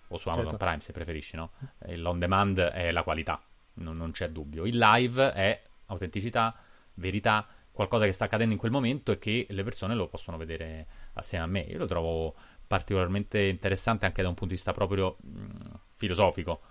o 0.09 0.17
su 0.17 0.29
Amazon 0.29 0.51
certo. 0.51 0.65
Prime 0.65 0.79
se 0.81 0.91
preferisci, 0.91 1.35
no? 1.35 1.51
L'on 1.95 2.19
demand 2.19 2.59
è 2.59 2.91
la 2.91 3.03
qualità, 3.03 3.41
non, 3.75 3.97
non, 3.97 4.11
c'è 4.11 4.29
dubbio. 4.29 4.65
Il 4.65 4.77
live 4.77 5.31
è 5.31 5.61
autenticità, 5.87 6.55
verità, 6.95 7.47
qualcosa 7.71 8.05
che 8.05 8.11
sta 8.11 8.25
accadendo 8.25 8.53
in 8.53 8.59
quel 8.59 8.71
momento 8.71 9.11
e 9.11 9.19
che 9.19 9.47
le 9.49 9.63
persone 9.63 9.95
lo 9.95 10.07
possono 10.07 10.37
vedere 10.37 10.87
assieme 11.13 11.43
a 11.43 11.47
me. 11.47 11.59
Io 11.61 11.77
lo 11.77 11.85
trovo 11.85 12.35
particolarmente 12.67 13.41
interessante 13.43 14.05
anche 14.05 14.21
da 14.21 14.29
un 14.29 14.33
punto 14.33 14.53
di 14.53 14.55
vista 14.55 14.73
proprio 14.73 15.17
mh, 15.21 15.73
filosofico, 15.95 16.61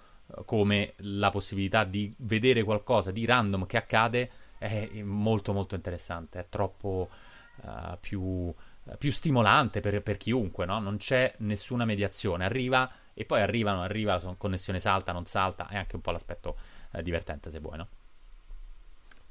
come 0.44 0.94
la 0.98 1.30
possibilità 1.30 1.84
di 1.84 2.12
vedere 2.18 2.62
qualcosa 2.62 3.10
di 3.10 3.24
random 3.24 3.66
che 3.66 3.76
accade 3.76 4.30
è 4.58 5.02
molto 5.02 5.52
molto 5.52 5.74
interessante, 5.74 6.40
è 6.40 6.46
troppo 6.48 7.10
uh, 7.56 7.98
più, 8.00 8.52
più, 8.96 9.12
stimolante 9.12 9.80
per, 9.80 10.02
per 10.02 10.16
chiunque, 10.16 10.64
no? 10.64 10.78
Non 10.78 10.96
c'è 10.96 11.34
nessuna 11.38 11.84
mediazione, 11.84 12.44
arriva 12.44 12.90
e 13.14 13.24
poi 13.24 13.40
arrivano, 13.40 13.82
arriva, 13.82 14.20
la 14.20 14.34
connessione 14.36 14.80
salta, 14.80 15.12
non 15.12 15.24
salta, 15.24 15.68
è 15.68 15.76
anche 15.76 15.96
un 15.96 16.02
po' 16.02 16.10
l'aspetto 16.10 16.56
eh, 16.92 17.02
divertente 17.02 17.50
se 17.50 17.60
vuoi, 17.60 17.78
no? 17.78 17.88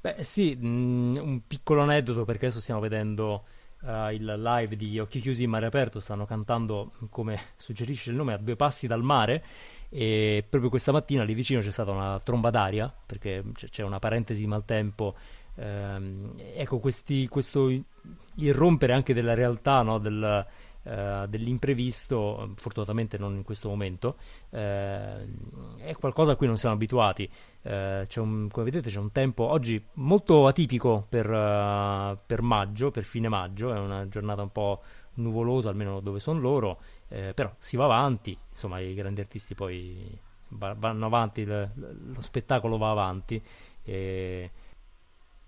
Beh 0.00 0.22
sì, 0.22 0.54
mh, 0.54 0.66
mm, 0.66 1.16
un 1.16 1.46
piccolo 1.46 1.82
aneddoto 1.82 2.24
perché 2.24 2.46
adesso 2.46 2.60
stiamo 2.60 2.80
vedendo 2.80 3.44
uh, 3.82 4.10
il 4.10 4.24
live 4.24 4.76
di 4.76 4.98
Occhi 4.98 5.20
Chiusi 5.20 5.44
in 5.44 5.50
Mare 5.50 5.66
Aperto, 5.66 6.00
stanno 6.00 6.26
cantando, 6.26 6.92
come 7.10 7.38
suggerisce 7.56 8.10
il 8.10 8.16
nome, 8.16 8.34
a 8.34 8.38
due 8.38 8.56
passi 8.56 8.86
dal 8.86 9.02
mare 9.02 9.44
e 9.88 10.44
proprio 10.48 10.70
questa 10.70 10.90
mattina 10.90 11.22
lì 11.22 11.34
vicino 11.34 11.60
c'è 11.60 11.70
stata 11.70 11.92
una 11.92 12.18
tromba 12.18 12.50
d'aria 12.50 12.92
perché 13.06 13.44
c'è 13.54 13.84
una 13.84 14.00
parentesi 14.00 14.40
di 14.40 14.48
maltempo 14.48 15.14
ehm, 15.54 16.34
ecco 16.54 16.80
questi, 16.80 17.28
questo 17.28 17.72
irrompere 18.36 18.92
anche 18.92 19.14
della 19.14 19.34
realtà 19.34 19.82
no? 19.82 19.98
del, 19.98 20.44
eh, 20.84 21.24
dell'imprevisto, 21.28 22.52
fortunatamente 22.56 23.18
non 23.18 23.34
in 23.36 23.42
questo 23.42 23.68
momento, 23.68 24.16
eh, 24.50 25.26
è 25.78 25.94
qualcosa 25.98 26.32
a 26.32 26.36
cui 26.36 26.46
non 26.46 26.58
siamo 26.58 26.74
abituati. 26.74 27.28
Eh, 27.62 28.06
un, 28.16 28.48
come 28.50 28.64
vedete 28.64 28.90
c'è 28.90 28.98
un 28.98 29.10
tempo 29.10 29.44
oggi 29.44 29.82
molto 29.94 30.46
atipico 30.46 31.06
per, 31.08 31.28
uh, 31.28 32.18
per, 32.26 32.42
maggio, 32.42 32.90
per 32.90 33.04
fine 33.04 33.28
maggio, 33.28 33.72
è 33.72 33.78
una 33.78 34.06
giornata 34.08 34.42
un 34.42 34.52
po' 34.52 34.82
nuvolosa, 35.14 35.70
almeno 35.70 36.00
dove 36.00 36.20
sono 36.20 36.40
loro, 36.40 36.80
eh, 37.08 37.32
però 37.34 37.52
si 37.58 37.76
va 37.76 37.84
avanti, 37.84 38.36
insomma 38.50 38.80
i 38.80 38.94
grandi 38.94 39.20
artisti 39.20 39.54
poi 39.54 40.18
vanno 40.48 41.06
avanti, 41.06 41.44
lo 41.44 42.20
spettacolo 42.20 42.76
va 42.76 42.90
avanti. 42.90 43.42
E, 43.82 44.50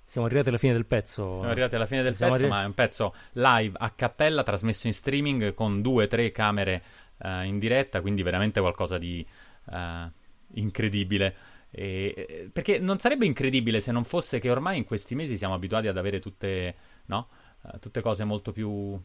siamo 0.07 0.29
arrivati 0.29 0.51
alla 0.51 0.59
fine 0.59 0.73
del 0.73 0.87
pezzo. 0.87 1.33
Siamo 1.33 1.51
arrivati 1.51 1.75
alla 1.75 1.87
fine 1.87 2.03
del 2.03 2.15
Siamo 2.15 2.33
pezzo, 2.33 2.45
arri- 2.45 2.55
ma 2.55 2.63
è 2.63 2.67
un 2.67 2.75
pezzo 2.75 3.15
live 3.33 3.77
a 3.77 3.91
cappella, 3.91 4.45
trasmesso 4.45 4.87
in 4.87 4.95
streaming 4.95 5.53
con 5.53 5.83
due 5.83 6.05
o 6.05 6.07
tre 6.07 6.31
camere 6.31 6.83
uh, 7.19 7.43
in 7.43 7.59
diretta, 7.59 8.01
quindi 8.01 8.23
veramente 8.23 8.61
qualcosa 8.61 8.99
di 8.99 9.27
uh, 9.65 10.11
incredibile. 10.55 11.35
E, 11.73 12.49
perché 12.53 12.79
non 12.79 13.01
sarebbe 13.01 13.27
incredibile 13.27 13.81
se 13.81 13.91
non 13.91 14.05
fosse 14.05 14.39
che 14.39 14.49
ormai 14.49 14.79
in 14.79 14.85
questi 14.85 15.17
mesi 15.17 15.37
siamo 15.37 15.55
abituati 15.55 15.89
ad 15.89 15.99
avere 15.99 16.21
tutte, 16.21 16.75
no? 17.07 17.29
uh, 17.63 17.79
tutte 17.81 18.01
cose 18.01 18.23
molto 18.23 18.53
più, 18.53 18.97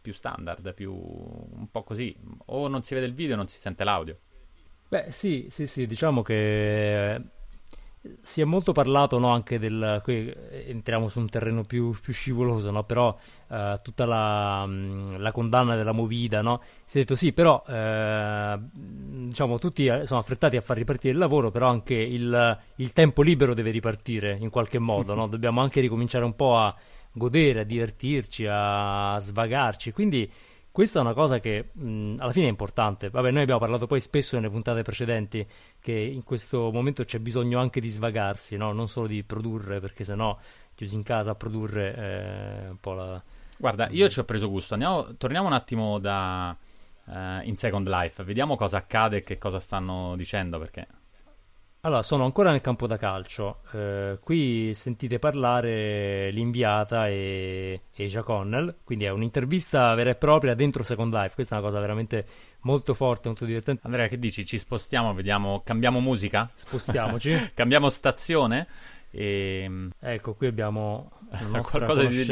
più 0.00 0.12
standard, 0.14 0.72
più 0.72 0.94
un 0.94 1.68
po' 1.70 1.82
così. 1.82 2.16
O 2.46 2.68
non 2.68 2.82
si 2.82 2.94
vede 2.94 3.04
il 3.04 3.14
video 3.14 3.36
non 3.36 3.48
si 3.48 3.58
sente 3.58 3.84
l'audio. 3.84 4.18
Beh, 4.88 5.10
sì, 5.10 5.48
sì, 5.50 5.66
sì, 5.66 5.86
diciamo 5.86 6.22
che 6.22 7.20
si 8.20 8.40
è 8.40 8.44
molto 8.44 8.72
parlato 8.72 9.18
no, 9.18 9.32
anche 9.32 9.58
del. 9.58 10.00
Qui 10.02 10.32
entriamo 10.66 11.08
su 11.08 11.18
un 11.18 11.28
terreno 11.28 11.64
più, 11.64 11.94
più 12.00 12.12
scivoloso, 12.12 12.70
no? 12.70 12.84
però 12.84 13.16
uh, 13.48 13.76
tutta 13.82 14.04
la, 14.04 14.64
mm, 14.66 15.16
la, 15.16 15.32
condanna 15.32 15.74
della 15.76 15.92
movida. 15.92 16.40
No? 16.40 16.62
Si 16.84 16.98
è 16.98 17.00
detto 17.00 17.16
sì, 17.16 17.32
però 17.32 17.62
uh, 17.66 18.60
diciamo, 18.72 19.58
tutti 19.58 19.86
eh, 19.86 20.06
sono 20.06 20.20
affrettati 20.20 20.56
a 20.56 20.60
far 20.60 20.76
ripartire 20.76 21.12
il 21.12 21.18
lavoro, 21.18 21.50
però 21.50 21.68
anche 21.68 21.94
il, 21.94 22.58
il 22.76 22.92
tempo 22.92 23.22
libero 23.22 23.54
deve 23.54 23.70
ripartire 23.70 24.36
in 24.40 24.50
qualche 24.50 24.78
modo. 24.78 25.14
no? 25.14 25.26
Dobbiamo 25.28 25.60
anche 25.60 25.80
ricominciare 25.80 26.24
un 26.24 26.36
po' 26.36 26.56
a 26.56 26.74
godere, 27.12 27.60
a 27.60 27.64
divertirci, 27.64 28.46
a 28.48 29.18
svagarci. 29.18 29.92
Quindi 29.92 30.30
questa 30.78 31.00
è 31.00 31.02
una 31.02 31.12
cosa 31.12 31.40
che 31.40 31.70
mh, 31.72 32.14
alla 32.18 32.30
fine 32.30 32.46
è 32.46 32.50
importante. 32.50 33.10
Vabbè, 33.10 33.32
noi 33.32 33.42
abbiamo 33.42 33.58
parlato 33.58 33.88
poi 33.88 33.98
spesso 33.98 34.36
nelle 34.36 34.48
puntate 34.48 34.82
precedenti 34.82 35.44
che 35.80 35.90
in 35.90 36.22
questo 36.22 36.70
momento 36.70 37.02
c'è 37.02 37.18
bisogno 37.18 37.58
anche 37.58 37.80
di 37.80 37.88
svagarsi, 37.88 38.56
no? 38.56 38.70
non 38.70 38.86
solo 38.86 39.08
di 39.08 39.24
produrre, 39.24 39.80
perché 39.80 40.04
sennò 40.04 40.38
chiusi 40.76 40.94
in 40.94 41.02
casa 41.02 41.32
a 41.32 41.34
produrre 41.34 41.94
è 41.94 42.68
un 42.68 42.78
po' 42.78 42.92
la... 42.92 43.20
Guarda, 43.56 43.88
io 43.88 44.08
ci 44.08 44.20
ho 44.20 44.24
preso 44.24 44.48
gusto. 44.48 44.74
Andiamo, 44.74 45.16
torniamo 45.16 45.48
un 45.48 45.52
attimo 45.52 45.98
da, 45.98 46.56
uh, 47.06 47.12
in 47.42 47.56
Second 47.56 47.88
Life, 47.88 48.22
vediamo 48.22 48.54
cosa 48.54 48.76
accade 48.76 49.16
e 49.16 49.22
che 49.24 49.36
cosa 49.36 49.58
stanno 49.58 50.14
dicendo, 50.14 50.60
perché 50.60 50.86
allora, 51.82 52.02
sono 52.02 52.24
ancora 52.24 52.50
nel 52.50 52.60
campo 52.60 52.86
da 52.86 52.96
calcio. 52.96 53.60
Eh, 53.72 54.18
qui 54.20 54.72
sentite 54.74 55.18
parlare 55.18 56.30
l'inviata 56.30 57.08
e, 57.08 57.82
e 57.94 58.06
Jaconnell, 58.06 58.76
quindi 58.82 59.04
è 59.04 59.10
un'intervista 59.10 59.94
vera 59.94 60.10
e 60.10 60.16
propria 60.16 60.54
dentro 60.54 60.82
Second 60.82 61.12
Life. 61.12 61.34
Questa 61.34 61.54
è 61.54 61.58
una 61.58 61.68
cosa 61.68 61.80
veramente 61.80 62.26
molto 62.62 62.94
forte, 62.94 63.28
molto 63.28 63.44
divertente. 63.44 63.82
Andrea, 63.84 64.08
che 64.08 64.18
dici? 64.18 64.44
Ci 64.44 64.58
spostiamo, 64.58 65.14
vediamo, 65.14 65.62
cambiamo 65.64 66.00
musica? 66.00 66.50
Spostiamoci. 66.52 67.50
cambiamo 67.54 67.88
stazione? 67.88 68.66
E... 69.10 69.88
Ecco, 70.00 70.34
qui 70.34 70.48
abbiamo 70.48 71.12
qualcosa 71.62 72.04
di 72.04 72.26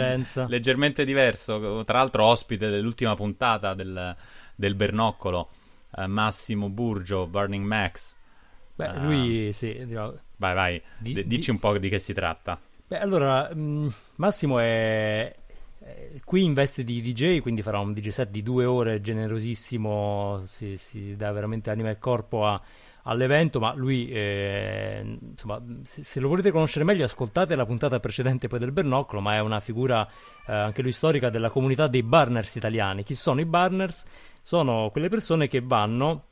leggermente 0.49 1.05
diverso. 1.05 1.85
Tra 1.85 1.99
l'altro, 1.99 2.25
ospite 2.25 2.69
dell'ultima 2.69 3.15
puntata 3.15 3.75
del, 3.75 4.15
del 4.57 4.75
Bernoccolo 4.75 5.51
uh, 5.93 6.07
Massimo 6.07 6.69
Burgio, 6.69 7.27
Burning 7.27 7.65
Max. 7.65 8.16
Beh, 8.77 8.89
uh, 8.89 9.03
lui 9.03 9.53
sì. 9.53 9.85
Dirò, 9.87 10.15
vai, 10.37 10.55
vai, 10.55 10.83
di, 10.99 11.15
D- 11.15 11.25
dici 11.25 11.47
di... 11.47 11.51
un 11.51 11.59
po' 11.59 11.77
di 11.77 11.89
che 11.89 11.99
si 11.99 12.13
tratta. 12.13 12.61
Beh, 12.87 12.99
allora, 12.99 13.53
mh, 13.53 13.61
mm, 13.61 13.89
Massimo 14.17 14.59
è, 14.61 15.35
qui 16.25 16.45
in 16.45 16.55
veste 16.55 16.85
di 16.85 17.01
DJ, 17.01 17.41
quindi 17.41 17.63
farà 17.63 17.79
un 17.79 17.93
DJ 17.93 18.09
set 18.09 18.31
di 18.31 18.43
due 18.43 18.65
ore 18.65 19.01
generosissimo, 19.01 20.43
si, 20.45 20.77
si 20.77 21.17
dà 21.17 21.31
veramente 21.33 21.71
anima 21.71 21.91
e 21.91 21.99
corpo 21.99 22.47
a, 22.47 22.61
all'evento, 23.05 23.61
ma 23.61 23.75
lui, 23.75 24.09
eh, 24.11 25.19
insomma, 25.21 25.63
se, 25.83 26.03
se, 26.03 26.21
lo 26.21 26.29
volete 26.29 26.51
conoscere 26.51 26.85
meglio, 26.85 27.05
ascoltate 27.05 27.55
la 27.55 27.67
puntata 27.67 28.01
precedente 28.01 28.49
poi 28.49 28.59
del 28.59 28.73
Bernoccolo, 28.73 29.21
ma 29.21 29.35
è 29.35 29.41
una 29.41 29.61
figura 29.61 30.07
eh, 30.47 30.53
anche 30.53 30.83
lui 30.83 30.93
storica 30.93 31.31
della 31.31 31.51
comunità 31.51 31.87
dei 31.87 32.03
Barners 32.03 32.55
italiani. 32.57 33.05
Chi 33.05 33.15
sono 33.15 33.41
i 33.41 33.47
Barners? 33.47 34.05
Sono 34.43 34.91
quelle 34.91 35.09
persone 35.09 35.49
che 35.49 35.61
vanno, 35.61 36.25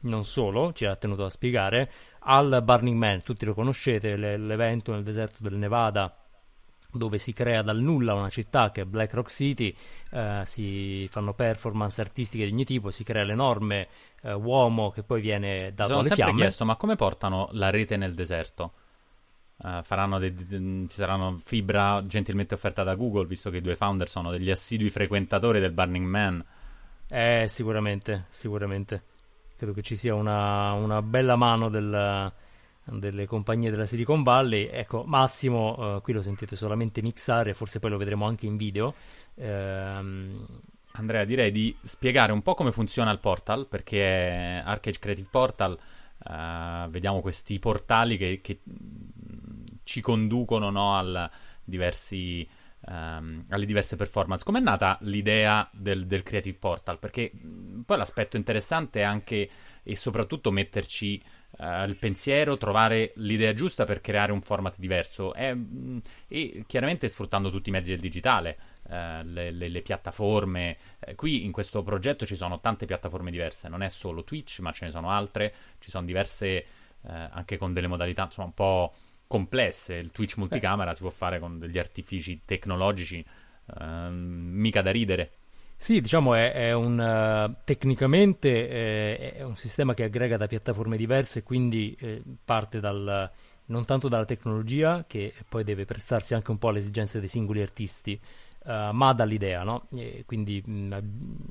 non 0.00 0.24
solo, 0.24 0.72
ci 0.72 0.86
ha 0.86 0.96
tenuto 0.96 1.24
a 1.24 1.30
spiegare, 1.30 1.90
al 2.20 2.60
Burning 2.62 2.96
Man, 2.96 3.22
tutti 3.22 3.44
lo 3.44 3.54
conoscete, 3.54 4.16
l'evento 4.16 4.92
nel 4.92 5.02
deserto 5.02 5.42
del 5.42 5.54
Nevada 5.54 6.14
dove 6.90 7.18
si 7.18 7.32
crea 7.32 7.62
dal 7.62 7.80
nulla 7.80 8.14
una 8.14 8.30
città 8.30 8.70
che 8.70 8.82
è 8.82 8.84
Black 8.84 9.12
Rock 9.12 9.30
City, 9.30 9.74
eh, 10.10 10.40
si 10.44 11.06
fanno 11.10 11.34
performance 11.34 12.00
artistiche 12.00 12.46
di 12.46 12.52
ogni 12.52 12.64
tipo, 12.64 12.90
si 12.90 13.04
crea 13.04 13.24
l'enorme 13.24 13.88
eh, 14.22 14.32
uomo 14.32 14.90
che 14.90 15.02
poi 15.02 15.20
viene 15.20 15.72
dato 15.74 15.98
alle 15.98 16.08
fiamme. 16.08 16.32
Mi 16.32 16.36
sono 16.36 16.48
chiesto, 16.48 16.64
ma 16.64 16.76
come 16.76 16.96
portano 16.96 17.48
la 17.52 17.70
rete 17.70 17.96
nel 17.96 18.14
deserto? 18.14 18.72
Uh, 19.60 19.82
faranno 19.82 20.20
dei, 20.20 20.32
ci 20.88 20.94
saranno 20.94 21.36
fibra 21.44 22.04
gentilmente 22.06 22.54
offerta 22.54 22.84
da 22.84 22.94
Google, 22.94 23.26
visto 23.26 23.50
che 23.50 23.56
i 23.56 23.60
due 23.60 23.74
founder 23.74 24.08
sono 24.08 24.30
degli 24.30 24.50
assidui 24.50 24.88
frequentatori 24.88 25.58
del 25.58 25.72
Burning 25.72 26.06
Man. 26.06 26.44
Eh, 27.08 27.46
sicuramente, 27.48 28.26
sicuramente. 28.28 29.02
Credo 29.58 29.74
che 29.74 29.82
ci 29.82 29.96
sia 29.96 30.14
una, 30.14 30.72
una 30.72 31.02
bella 31.02 31.36
mano 31.36 31.68
del 31.68 32.32
delle 32.90 33.26
compagnie 33.26 33.70
della 33.70 33.84
Silicon 33.84 34.22
Valley. 34.22 34.66
Ecco, 34.66 35.04
Massimo, 35.04 35.96
uh, 35.96 36.00
qui 36.00 36.14
lo 36.14 36.22
sentite 36.22 36.56
solamente 36.56 37.02
mixare, 37.02 37.52
forse 37.52 37.80
poi 37.80 37.90
lo 37.90 37.98
vedremo 37.98 38.26
anche 38.26 38.46
in 38.46 38.56
video. 38.56 38.94
Ehm... 39.34 40.46
Andrea, 40.92 41.24
direi 41.24 41.52
di 41.52 41.76
spiegare 41.84 42.32
un 42.32 42.42
po' 42.42 42.54
come 42.54 42.72
funziona 42.72 43.12
il 43.12 43.20
portal, 43.20 43.68
perché 43.68 44.62
Arcade 44.64 44.98
Creative 44.98 45.28
Portal, 45.30 45.78
uh, 46.24 46.88
vediamo 46.88 47.20
questi 47.20 47.58
portali 47.60 48.16
che, 48.16 48.40
che 48.42 48.58
ci 49.84 50.00
conducono 50.00 50.70
no, 50.70 50.96
al 50.96 51.30
diversi, 51.62 52.48
um, 52.86 53.44
alle 53.48 53.66
diverse 53.66 53.96
performance. 53.96 54.44
Com'è 54.44 54.60
nata 54.60 54.98
l'idea 55.02 55.68
del, 55.72 56.06
del 56.06 56.22
Creative 56.22 56.58
Portal? 56.58 56.98
Perché 56.98 57.32
poi 57.84 57.96
l'aspetto 57.96 58.36
interessante 58.36 59.00
è 59.00 59.02
anche 59.02 59.50
e 59.82 59.96
soprattutto 59.96 60.50
metterci 60.50 61.22
uh, 61.58 61.84
il 61.86 61.96
pensiero, 61.96 62.58
trovare 62.58 63.12
l'idea 63.16 63.54
giusta 63.54 63.84
per 63.84 64.02
creare 64.02 64.32
un 64.32 64.42
format 64.42 64.76
diverso 64.78 65.32
e, 65.32 65.54
mm, 65.54 65.98
e 66.28 66.64
chiaramente 66.66 67.08
sfruttando 67.08 67.50
tutti 67.50 67.70
i 67.70 67.72
mezzi 67.72 67.90
del 67.90 68.00
digitale, 68.00 68.58
uh, 68.82 68.90
le, 69.24 69.50
le, 69.50 69.68
le, 69.68 69.80
piattaforme. 69.80 70.76
Uh, 70.98 71.14
qui 71.14 71.44
in 71.44 71.52
questo 71.52 71.82
progetto 71.82 72.26
ci 72.26 72.36
sono 72.36 72.60
tante 72.60 72.84
piattaforme 72.84 73.30
diverse, 73.30 73.68
non 73.68 73.82
è 73.82 73.88
solo 73.88 74.24
Twitch, 74.24 74.58
ma 74.60 74.72
ce 74.72 74.84
ne 74.84 74.90
sono 74.90 75.10
altre, 75.10 75.54
ci 75.78 75.90
sono 75.90 76.06
diverse 76.06 76.64
anche 77.00 77.56
con 77.56 77.72
delle 77.72 77.86
modalità 77.86 78.24
insomma 78.24 78.48
un 78.48 78.54
po' 78.54 78.92
complesse. 79.28 79.94
Il 79.94 80.10
Twitch 80.10 80.36
multicamera 80.38 80.94
si 80.94 81.02
può 81.02 81.10
fare 81.10 81.38
con 81.38 81.60
degli 81.60 81.78
artifici 81.78 82.40
tecnologici 82.44 83.24
ehm, 83.78 84.14
mica 84.14 84.82
da 84.82 84.90
ridere. 84.90 85.30
Sì, 85.76 86.00
diciamo 86.00 86.34
è, 86.34 86.52
è 86.52 86.72
un 86.72 86.98
uh, 86.98 87.62
tecnicamente 87.62 88.48
eh, 88.68 89.34
è 89.34 89.42
un 89.44 89.54
sistema 89.54 89.94
che 89.94 90.02
aggrega 90.02 90.36
da 90.36 90.48
piattaforme 90.48 90.96
diverse, 90.96 91.44
quindi 91.44 91.96
eh, 92.00 92.20
parte 92.44 92.80
dal, 92.80 93.30
non 93.66 93.84
tanto 93.84 94.08
dalla 94.08 94.24
tecnologia, 94.24 95.04
che 95.06 95.32
poi 95.48 95.62
deve 95.62 95.84
prestarsi 95.84 96.34
anche 96.34 96.50
un 96.50 96.58
po' 96.58 96.70
alle 96.70 96.80
esigenze 96.80 97.20
dei 97.20 97.28
singoli 97.28 97.62
artisti, 97.62 98.20
uh, 98.64 98.90
ma 98.90 99.12
dall'idea, 99.12 99.62
no? 99.62 99.86
E 99.94 100.24
quindi 100.26 100.60
mh, 100.60 100.92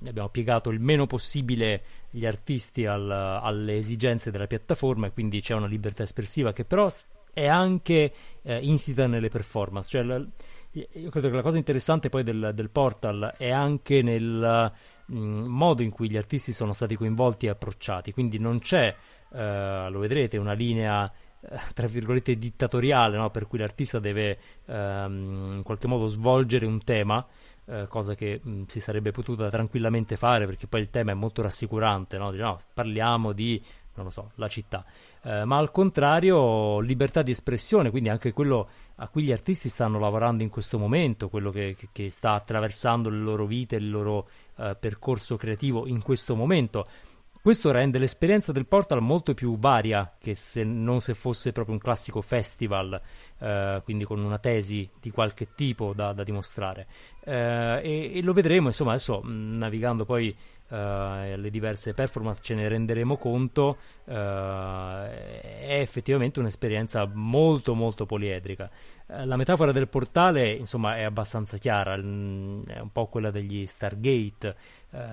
abbiamo 0.08 0.28
piegato 0.28 0.72
il 0.72 0.82
meno 0.82 1.06
possibile 1.06 1.84
gli 2.10 2.26
artisti 2.26 2.86
al, 2.86 3.10
alle 3.10 3.78
esigenze 3.78 4.30
della 4.30 4.48
piattaforma 4.48 5.08
e 5.08 5.14
quindi 5.14 5.40
c'è 5.40 5.54
una 5.54 5.68
libertà 5.68 6.04
espressiva 6.04 6.52
che 6.52 6.66
però 6.66 6.90
è 7.38 7.46
anche 7.46 8.12
eh, 8.42 8.60
insita 8.64 9.06
nelle 9.06 9.30
performance, 9.30 9.88
cioè 9.88 10.02
la, 10.02 10.26
io 10.72 11.10
credo 11.12 11.30
che 11.30 11.36
la 11.36 11.44
cosa 11.44 11.58
interessante 11.58 12.10
poi 12.10 12.24
del, 12.24 12.50
del 12.56 12.72
portal 12.72 13.36
è 13.38 13.52
anche 13.52 14.02
nel 14.02 14.72
mh, 15.06 15.16
mm, 15.16 15.46
modo 15.46 15.84
in 15.84 15.92
cui 15.92 16.10
gli 16.10 16.18
artisti 16.18 16.52
sono 16.52 16.74
stati 16.74 16.96
coinvolti 16.96 17.46
e 17.46 17.50
approcciati, 17.50 18.12
quindi 18.12 18.40
non 18.40 18.58
c'è, 18.58 18.96
eh, 19.34 19.88
lo 19.88 20.00
vedrete, 20.00 20.38
una 20.38 20.54
linea 20.54 21.12
eh, 21.40 21.60
tra 21.76 21.86
virgolette 21.86 22.36
dittatoriale 22.40 23.18
no? 23.18 23.30
per 23.30 23.46
cui 23.46 23.60
l'artista 23.60 24.00
deve 24.00 24.40
ehm, 24.66 25.58
in 25.58 25.62
qualche 25.64 25.86
modo 25.86 26.08
svolgere 26.08 26.66
un 26.66 26.84
tema 26.84 27.24
eh, 27.66 27.86
cosa 27.88 28.16
che 28.16 28.40
mh, 28.42 28.50
mm, 28.50 28.64
si 28.66 28.80
sarebbe 28.80 29.12
potuta 29.12 29.48
tranquillamente 29.50 30.18
fare 30.18 30.48
perché 30.48 30.66
poi 30.66 30.82
il 30.82 30.90
tema 30.90 31.12
è 31.12 31.14
molto 31.14 31.44
rassicurante 31.44 32.18
no? 32.18 32.32
no 32.32 32.58
parliamo 32.74 33.32
di 33.32 33.62
non 33.98 34.06
lo 34.06 34.12
so, 34.12 34.32
la 34.36 34.48
città 34.48 34.86
eh, 35.28 35.44
ma 35.44 35.58
al 35.58 35.72
contrario 35.72 36.80
libertà 36.80 37.22
di 37.22 37.32
espressione, 37.32 37.90
quindi 37.90 38.08
anche 38.08 38.32
quello 38.32 38.70
a 38.96 39.10
cui 39.10 39.24
gli 39.24 39.34
artisti 39.34 39.68
stanno 39.68 40.00
lavorando 40.00 40.42
in 40.42 40.48
questo 40.48 40.78
momento, 40.80 41.28
quello 41.28 41.52
che, 41.52 41.76
che, 41.78 41.90
che 41.92 42.10
sta 42.10 42.32
attraversando 42.32 43.10
le 43.10 43.18
loro 43.18 43.46
vite, 43.46 43.76
il 43.76 43.90
loro 43.90 44.30
eh, 44.56 44.78
percorso 44.80 45.36
creativo 45.36 45.86
in 45.86 46.02
questo 46.02 46.34
momento. 46.34 46.86
Questo 47.42 47.72
rende 47.72 48.00
l'esperienza 48.00 48.52
del 48.52 48.68
portal 48.68 49.02
molto 49.02 49.34
più 49.34 49.58
varia 49.58 50.16
che 50.18 50.34
se 50.34 50.64
non 50.64 51.02
se 51.02 51.14
fosse 51.14 51.52
proprio 51.52 51.76
un 51.76 51.82
classico 51.82 52.22
festival, 52.22 53.00
eh, 53.38 53.82
quindi 53.84 54.06
con 54.06 54.20
una 54.20 54.38
tesi 54.38 54.90
di 55.00 55.12
qualche 55.12 55.54
tipo 55.56 55.94
da, 55.94 56.14
da 56.14 56.24
dimostrare. 56.24 56.88
Eh, 57.24 57.82
e, 57.84 58.12
e, 58.16 58.22
lo 58.22 58.34
vedremo, 58.34 58.68
insomma, 58.68 58.92
adesso 58.92 59.22
navigando 59.24 60.06
poi 60.06 60.36
uh, 60.70 61.36
le 61.36 61.50
diverse 61.50 61.94
performance 61.94 62.42
ce 62.44 62.56
ne 62.56 62.68
renderemo 62.68 63.18
conto, 63.18 63.78
uh, 64.06 64.12
è 64.12 65.80
effettivamente 65.80 66.40
un'esperienza 66.40 67.10
molto 67.12 67.74
molto 67.74 68.06
poliedrica. 68.06 68.70
Uh, 69.08 69.26
la 69.26 69.36
metafora 69.36 69.72
del 69.72 69.88
portale, 69.88 70.52
insomma, 70.52 70.98
è 70.98 71.04
abbastanza 71.04 71.58
chiara, 71.58 71.96
è 71.96 72.00
un 72.00 72.90
po' 72.92 73.08
quella 73.08 73.32
degli 73.32 73.66
Stargate, 73.66 74.56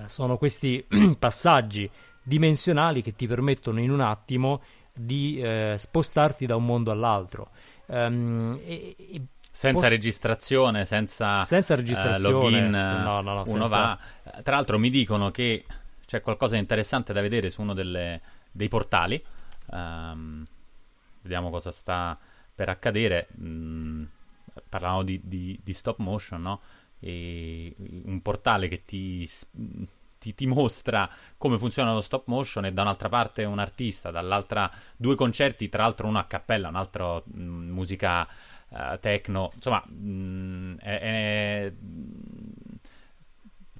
sono 0.07 0.37
questi 0.37 0.85
passaggi 1.19 1.89
dimensionali 2.23 3.01
che 3.01 3.15
ti 3.15 3.27
permettono 3.27 3.79
in 3.79 3.91
un 3.91 4.01
attimo 4.01 4.61
di 4.93 5.43
spostarti 5.75 6.45
da 6.45 6.55
un 6.55 6.65
mondo 6.65 6.91
all'altro. 6.91 7.49
Um, 7.87 8.59
e, 8.65 8.95
e 8.97 9.21
senza 9.55 9.79
Posso... 9.79 9.87
registrazione, 9.87 10.83
senza, 10.83 11.45
senza 11.45 11.75
registrazione, 11.75 12.35
uh, 12.35 12.41
login, 12.41 12.69
no, 12.71 13.21
no, 13.21 13.21
no, 13.21 13.31
uno 13.31 13.43
senza... 13.43 13.67
va. 13.67 13.99
Tra 14.43 14.55
l'altro 14.55 14.77
mi 14.77 14.89
dicono 14.89 15.31
che 15.31 15.63
c'è 16.05 16.19
qualcosa 16.19 16.55
di 16.55 16.59
interessante 16.59 17.13
da 17.13 17.21
vedere 17.21 17.49
su 17.49 17.61
uno 17.61 17.73
delle, 17.73 18.19
dei 18.51 18.67
portali. 18.67 19.23
Um, 19.67 20.45
vediamo 21.21 21.49
cosa 21.51 21.71
sta 21.71 22.19
per 22.53 22.67
accadere. 22.67 23.29
Mm, 23.39 24.03
parlavamo 24.67 25.03
di, 25.03 25.21
di, 25.23 25.57
di, 25.63 25.73
stop 25.73 25.99
motion, 25.99 26.41
no? 26.41 26.59
E 26.99 27.73
un 27.77 28.21
portale 28.21 28.67
che 28.67 28.83
ti, 28.83 29.25
ti, 30.19 30.35
ti, 30.35 30.45
mostra 30.47 31.09
come 31.37 31.57
funziona 31.57 31.93
lo 31.93 32.01
stop 32.01 32.27
motion 32.27 32.65
e 32.65 32.73
da 32.73 32.81
un'altra 32.81 33.07
parte 33.07 33.45
un 33.45 33.59
artista, 33.59 34.11
dall'altra 34.11 34.69
due 34.97 35.15
concerti, 35.15 35.69
tra 35.69 35.83
l'altro 35.83 36.07
uno 36.07 36.19
a 36.19 36.25
cappella, 36.25 36.67
un 36.67 36.75
altro 36.75 37.23
mh, 37.25 37.41
mm, 37.41 37.69
musica 37.69 38.27
uh, 38.69 38.99
techno, 38.99 39.51
insomma, 39.55 39.83
mh, 39.87 39.93
mm, 39.93 40.77
è, 40.77 40.99
è, 40.99 41.73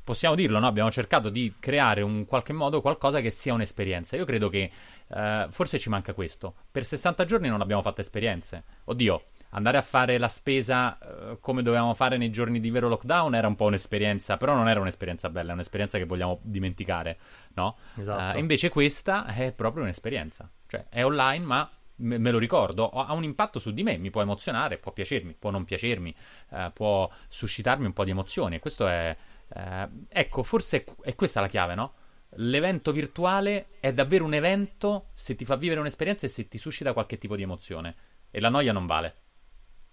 possiamo 0.06 0.36
dirlo, 0.36 0.60
no? 0.60 0.68
abbiamo 0.68 0.92
cercato 0.92 1.30
di 1.30 1.56
creare 1.60 2.02
in 2.02 2.26
qualche 2.26 2.54
modo 2.54 2.80
qualcosa 2.80 3.20
che 3.20 3.32
sia 3.32 3.54
un'esperienza. 3.54 4.16
Io 4.16 4.24
credo 4.24 4.50
che 4.50 4.72
uh, 5.08 5.50
forse 5.50 5.80
ci 5.80 5.90
manca 5.90 6.14
questo. 6.14 6.54
Per 6.72 6.86
60 6.86 7.26
giorni 7.26 7.50
non 7.50 7.60
abbiamo 7.60 7.82
fatto 7.82 8.02
esperienze. 8.02 8.64
Oddio, 8.86 9.24
andare 9.50 9.78
a 9.78 9.82
fare 9.82 10.18
la 10.20 10.28
spesa 10.28 10.98
uh, 11.02 11.40
come 11.40 11.64
dovevamo 11.64 11.96
fare 11.96 12.18
nei 12.18 12.30
giorni 12.30 12.60
di 12.60 12.70
vero 12.70 12.88
lockdown 12.88 13.34
era 13.34 13.48
un 13.48 13.56
po' 13.56 13.66
un'esperienza, 13.66 14.38
però 14.38 14.54
non 14.54 14.70
era 14.70 14.80
un'esperienza 14.80 15.30
bella, 15.30 15.52
è 15.52 15.54
un'esperienza 15.54 15.98
che 15.98 16.06
vogliamo 16.06 16.40
dimenticare, 16.44 17.18
no? 17.56 17.76
Esatto. 17.98 18.38
Uh, 18.38 18.40
invece 18.40 18.70
questa 18.70 19.26
è 19.26 19.52
proprio 19.54 19.84
un'esperienza, 19.84 20.50
cioè 20.68 20.86
è 20.90 21.04
online 21.04 21.44
ma 21.44 21.70
me, 21.98 22.18
me, 22.18 22.32
lo 22.32 22.38
ricordo, 22.38 22.90
ha 22.90 23.14
un 23.14 23.24
impatto 23.24 23.60
su 23.60 23.72
di 23.72 23.84
me, 23.84 23.98
mi 23.98 24.10
può 24.10 24.22
emozionare, 24.22 24.78
può 24.78 24.92
piacermi, 24.92 25.36
può 25.38 25.50
non 25.50 25.64
piacermi, 25.64 26.16
eh, 26.52 26.72
può 26.74 27.10
suscitarmi 27.28 27.86
un 27.86 27.94
po' 27.94 28.04
di 28.04 28.12
emozioni. 28.12 28.60
Questo 28.60 28.88
è, 28.88 29.16
eh, 29.54 29.90
ecco, 30.10 30.44
forse 30.44 30.86
è, 31.02 31.16
questa 31.16 31.42
la 31.42 31.48
chiave, 31.48 31.76
no? 31.76 31.94
L'evento 32.38 32.92
virtuale 32.92 33.68
è 33.80 33.94
davvero 33.94 34.26
un 34.26 34.34
evento 34.34 35.08
se 35.14 35.36
ti 35.36 35.46
fa 35.46 35.56
vivere 35.56 35.80
un'esperienza 35.80 36.26
e 36.26 36.30
se 36.30 36.48
ti 36.48 36.58
suscita 36.58 36.94
qualche 36.94 37.18
tipo 37.18 37.36
di 37.36 37.44
emozione. 37.44 37.96
E 38.30 38.40
la 38.42 38.50
noia 38.50 38.74
non 38.74 38.86
vale, 38.86 39.16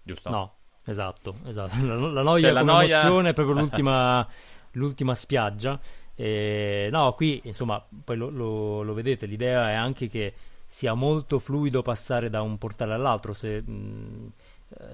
giusto? 0.01 0.29
No, 0.29 0.55
esatto, 0.85 1.35
esatto. 1.45 1.85
La, 1.85 1.95
la 1.95 2.21
noia 2.21 2.43
cioè, 2.43 2.51
la 2.51 2.63
noia... 2.63 2.99
emozione 2.99 3.29
è 3.29 3.33
proprio 3.33 3.55
l'ultima, 3.59 4.27
l'ultima 4.71 5.15
spiaggia. 5.15 5.79
E, 6.15 6.89
no, 6.91 7.13
qui 7.13 7.41
insomma, 7.45 7.83
poi 8.03 8.17
lo, 8.17 8.29
lo, 8.29 8.81
lo, 8.81 8.93
vedete, 8.93 9.25
l'idea 9.25 9.71
è 9.71 9.73
anche 9.73 10.07
che 10.09 10.33
sia 10.73 10.95
molto 10.95 11.37
fluido 11.37 11.83
passare 11.83 12.31
da 12.31 12.41
un 12.41 12.57
portale 12.57 12.95
all'altro. 12.95 13.33
Se, 13.33 13.57
eh, 13.57 13.63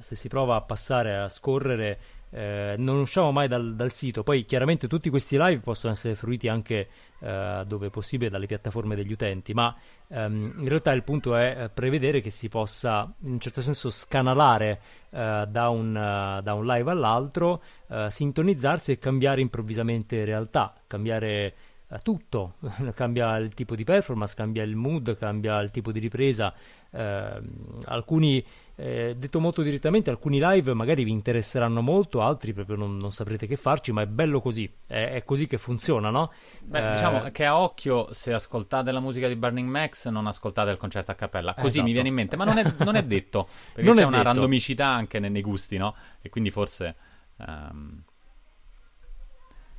se 0.02 0.16
si 0.16 0.28
prova 0.28 0.58
a 0.58 0.62
passare 0.62 1.16
a 1.16 1.30
scorrere 1.30 2.00
eh, 2.32 2.76
non 2.78 2.98
usciamo 2.98 3.32
mai 3.32 3.48
dal, 3.48 3.76
dal, 3.76 3.90
sito. 3.90 4.22
Poi 4.22 4.44
chiaramente 4.44 4.90
tutti 4.90 5.10
questi 5.10 5.38
live 5.38 5.62
possono 5.62 5.94
essere 5.94 6.16
fruiti 6.16 6.50
anche 6.50 6.90
eh, 7.20 7.64
dove 7.66 7.90
possibile 7.90 8.30
dalle 8.30 8.46
piattaforme 8.46 8.96
degli 8.96 9.14
utenti, 9.14 9.54
ma 9.54 9.74
ehm, 10.10 10.56
in 10.58 10.68
realtà 10.68 10.92
il 10.92 11.04
punto 11.04 11.36
è 11.38 11.64
eh, 11.64 11.70
prevedere 11.70 12.20
che 12.20 12.30
si 12.30 12.50
possa 12.50 13.12
in 13.24 13.32
un 13.32 13.40
certo 13.40 13.62
senso 13.62 13.90
scanalare 13.90 14.82
eh, 15.12 15.46
da 15.48 15.70
un, 15.70 15.96
uh, 15.96 16.42
da, 16.42 16.54
un, 16.54 16.66
live 16.66 16.92
all'altro, 16.92 17.64
uh, 17.88 18.10
sintonizzarsi 18.10 18.92
e 18.92 19.00
cambiare 19.00 19.40
improvvisamente 19.40 20.26
realtà, 20.26 20.74
cambiare 20.86 21.56
tutto, 21.98 22.58
cambia 22.94 23.36
il 23.38 23.56
tipo 23.56 23.76
di 23.76 23.84
performance, 23.84 24.36
cambia 24.36 24.62
il 24.62 24.76
mood, 24.76 25.18
cambia 25.18 25.60
il 25.60 25.72
tipo 25.72 25.92
di 25.92 25.98
ripresa. 25.98 26.54
Eh, 26.92 27.42
alcuni, 27.86 28.46
eh, 28.76 29.16
detto 29.18 29.40
molto 29.40 29.64
direttamente, 29.64 30.12
alcuni 30.12 30.40
live 30.40 30.76
magari 30.76 31.04
vi 31.04 31.10
interesseranno 31.10 31.82
molto, 31.82 32.22
altri 32.22 32.54
proprio 32.54 32.76
non, 32.76 32.98
non 32.98 33.12
saprete 33.12 33.48
che 33.48 33.56
farci, 33.56 33.92
ma 33.92 34.04
è 34.04 34.06
bello 34.06 34.40
così, 34.40 34.72
è, 34.86 35.14
è 35.14 35.24
così 35.24 35.48
che 35.48 35.58
funziona, 35.58 36.12
no? 36.12 36.32
Beh, 36.62 36.90
eh, 36.90 36.94
diciamo 36.94 37.22
che 37.32 37.46
a 37.46 37.60
occhio, 37.60 38.14
se 38.14 38.34
ascoltate 38.34 38.92
la 38.92 39.00
musica 39.00 39.28
di 39.28 39.36
Burning 39.36 39.68
Max, 39.68 40.08
non 40.10 40.28
ascoltate 40.28 40.70
il 40.70 40.78
concerto 40.78 41.10
a 41.10 41.16
cappella, 41.16 41.56
così 41.56 41.68
esatto. 41.68 41.86
mi 41.86 41.94
viene 41.94 42.10
in 42.10 42.14
mente, 42.14 42.36
ma 42.36 42.46
non 42.46 42.60
è, 42.60 42.74
non 42.78 42.96
è 42.96 43.04
detto, 43.04 43.48
perché 43.74 43.82
non 43.82 43.96
c'è 43.96 44.04
una 44.04 44.18
detto. 44.18 44.30
randomicità 44.30 44.88
anche 44.88 45.18
nei, 45.18 45.32
nei, 45.32 45.42
gusti, 45.42 45.78
no? 45.78 45.96
E 46.22 46.30
quindi 46.30 46.52
forse... 46.52 46.96
Um... 47.38 48.04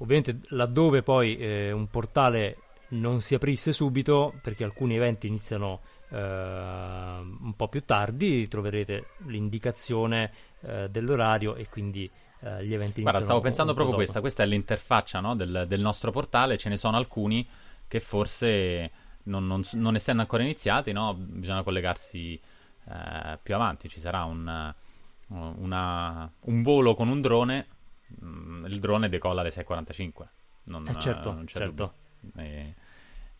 Ovviamente 0.01 0.41
laddove 0.49 1.03
poi 1.03 1.37
eh, 1.37 1.73
un 1.73 1.89
portale 1.89 2.57
non 2.91 3.21
si 3.21 3.35
aprisse 3.35 3.73
subito, 3.73 4.35
perché 4.43 4.65
alcuni 4.65 4.97
eventi 4.97 5.27
iniziano 5.27 5.81
eh, 6.09 6.17
un 6.19 7.53
po' 7.57 7.69
più 7.69 7.85
tardi, 7.85 8.49
troverete 8.49 9.11
l'indicazione 9.27 10.33
eh, 10.63 10.89
dell'orario 10.89 11.55
e 11.55 11.69
quindi 11.69 12.11
eh, 12.41 12.65
gli 12.65 12.75
eventi 12.75 13.03
Guarda, 13.03 13.21
stavo 13.21 13.41
pensando 13.41 13.75
proprio 13.75 13.95
dopo. 13.95 14.03
questa, 14.03 14.21
questa 14.21 14.43
è 14.43 14.47
l'interfaccia 14.47 15.21
no, 15.21 15.37
del, 15.37 15.67
del, 15.69 15.81
nostro 15.81 16.11
portale, 16.11 16.57
ce 16.57 16.69
ne 16.69 16.77
sono 16.77 16.97
alcuni 16.97 17.47
che 17.87 18.01
forse 18.01 18.91
non, 19.25 19.47
non, 19.47 19.63
non 19.73 19.95
essendo 19.95 20.23
ancora 20.23 20.43
iniziati, 20.43 20.93
no, 20.93 21.15
bisogna 21.15 21.63
collegarsi 21.63 22.41
eh, 22.89 23.39
più 23.43 23.55
avanti, 23.55 23.89
ci 23.89 24.01
sarà 24.01 24.25
un, 24.25 24.73
una, 25.29 26.33
un 26.41 26.63
volo 26.63 26.95
con 26.95 27.09
un 27.09 27.21
drone 27.21 27.67
il 28.19 28.79
drone 28.81 29.09
decolla 29.09 29.41
alle 29.41 29.51
6.45. 29.51 30.27
Non, 30.65 30.87
eh 30.87 30.99
certo, 30.99 31.33
non 31.33 31.45
c'è 31.45 31.59
certo. 31.59 31.95
E, 32.37 32.75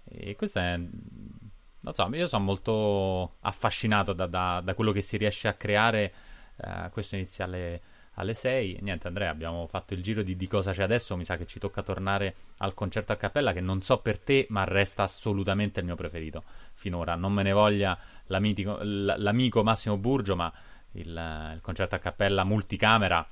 e, 0.05 0.37
questo 0.37 0.59
è... 0.59 0.77
Non 0.77 1.95
so, 1.95 2.09
io 2.13 2.27
sono 2.27 2.45
molto 2.45 3.37
affascinato 3.41 4.13
da, 4.13 4.27
da, 4.27 4.61
da 4.63 4.75
quello 4.75 4.93
che 4.93 5.01
si 5.01 5.17
riesce 5.17 5.49
a 5.49 5.55
creare. 5.55 6.13
Uh, 6.57 6.91
questo 6.91 7.15
inizia 7.15 7.47
alle, 7.47 7.81
alle 8.15 8.35
6. 8.35 8.79
Niente, 8.83 9.07
Andrea, 9.07 9.31
abbiamo 9.31 9.67
fatto 9.67 9.95
il 9.95 10.03
giro 10.03 10.23
di, 10.23 10.37
di, 10.37 10.47
cosa 10.47 10.73
c'è 10.73 10.83
adesso. 10.83 11.17
Mi 11.17 11.25
sa 11.25 11.37
che 11.37 11.47
ci 11.47 11.59
tocca 11.59 11.83
tornare 11.83 12.35
al 12.59 12.75
concerto 12.75 13.13
a 13.13 13.17
cappella, 13.17 13.53
che 13.53 13.61
non 13.61 13.81
so 13.81 13.99
per 13.99 14.19
te, 14.19 14.47
ma 14.51 14.65
resta 14.65 15.05
assolutamente 15.05 15.81
il 15.81 15.87
mio 15.87 15.97
preferito 15.97 16.45
finora. 16.75 17.15
Non 17.15 17.33
me 17.33 17.43
ne 17.43 17.53
voglia 17.53 17.99
l'amico, 18.27 18.79
l'amico 18.83 19.63
Massimo 19.63 19.97
Burgio, 19.97 20.37
ma 20.37 20.53
il, 20.93 21.09
il 21.55 21.61
concerto 21.63 21.95
a 21.95 21.99
cappella 21.99 22.45
multicamera 22.45 23.27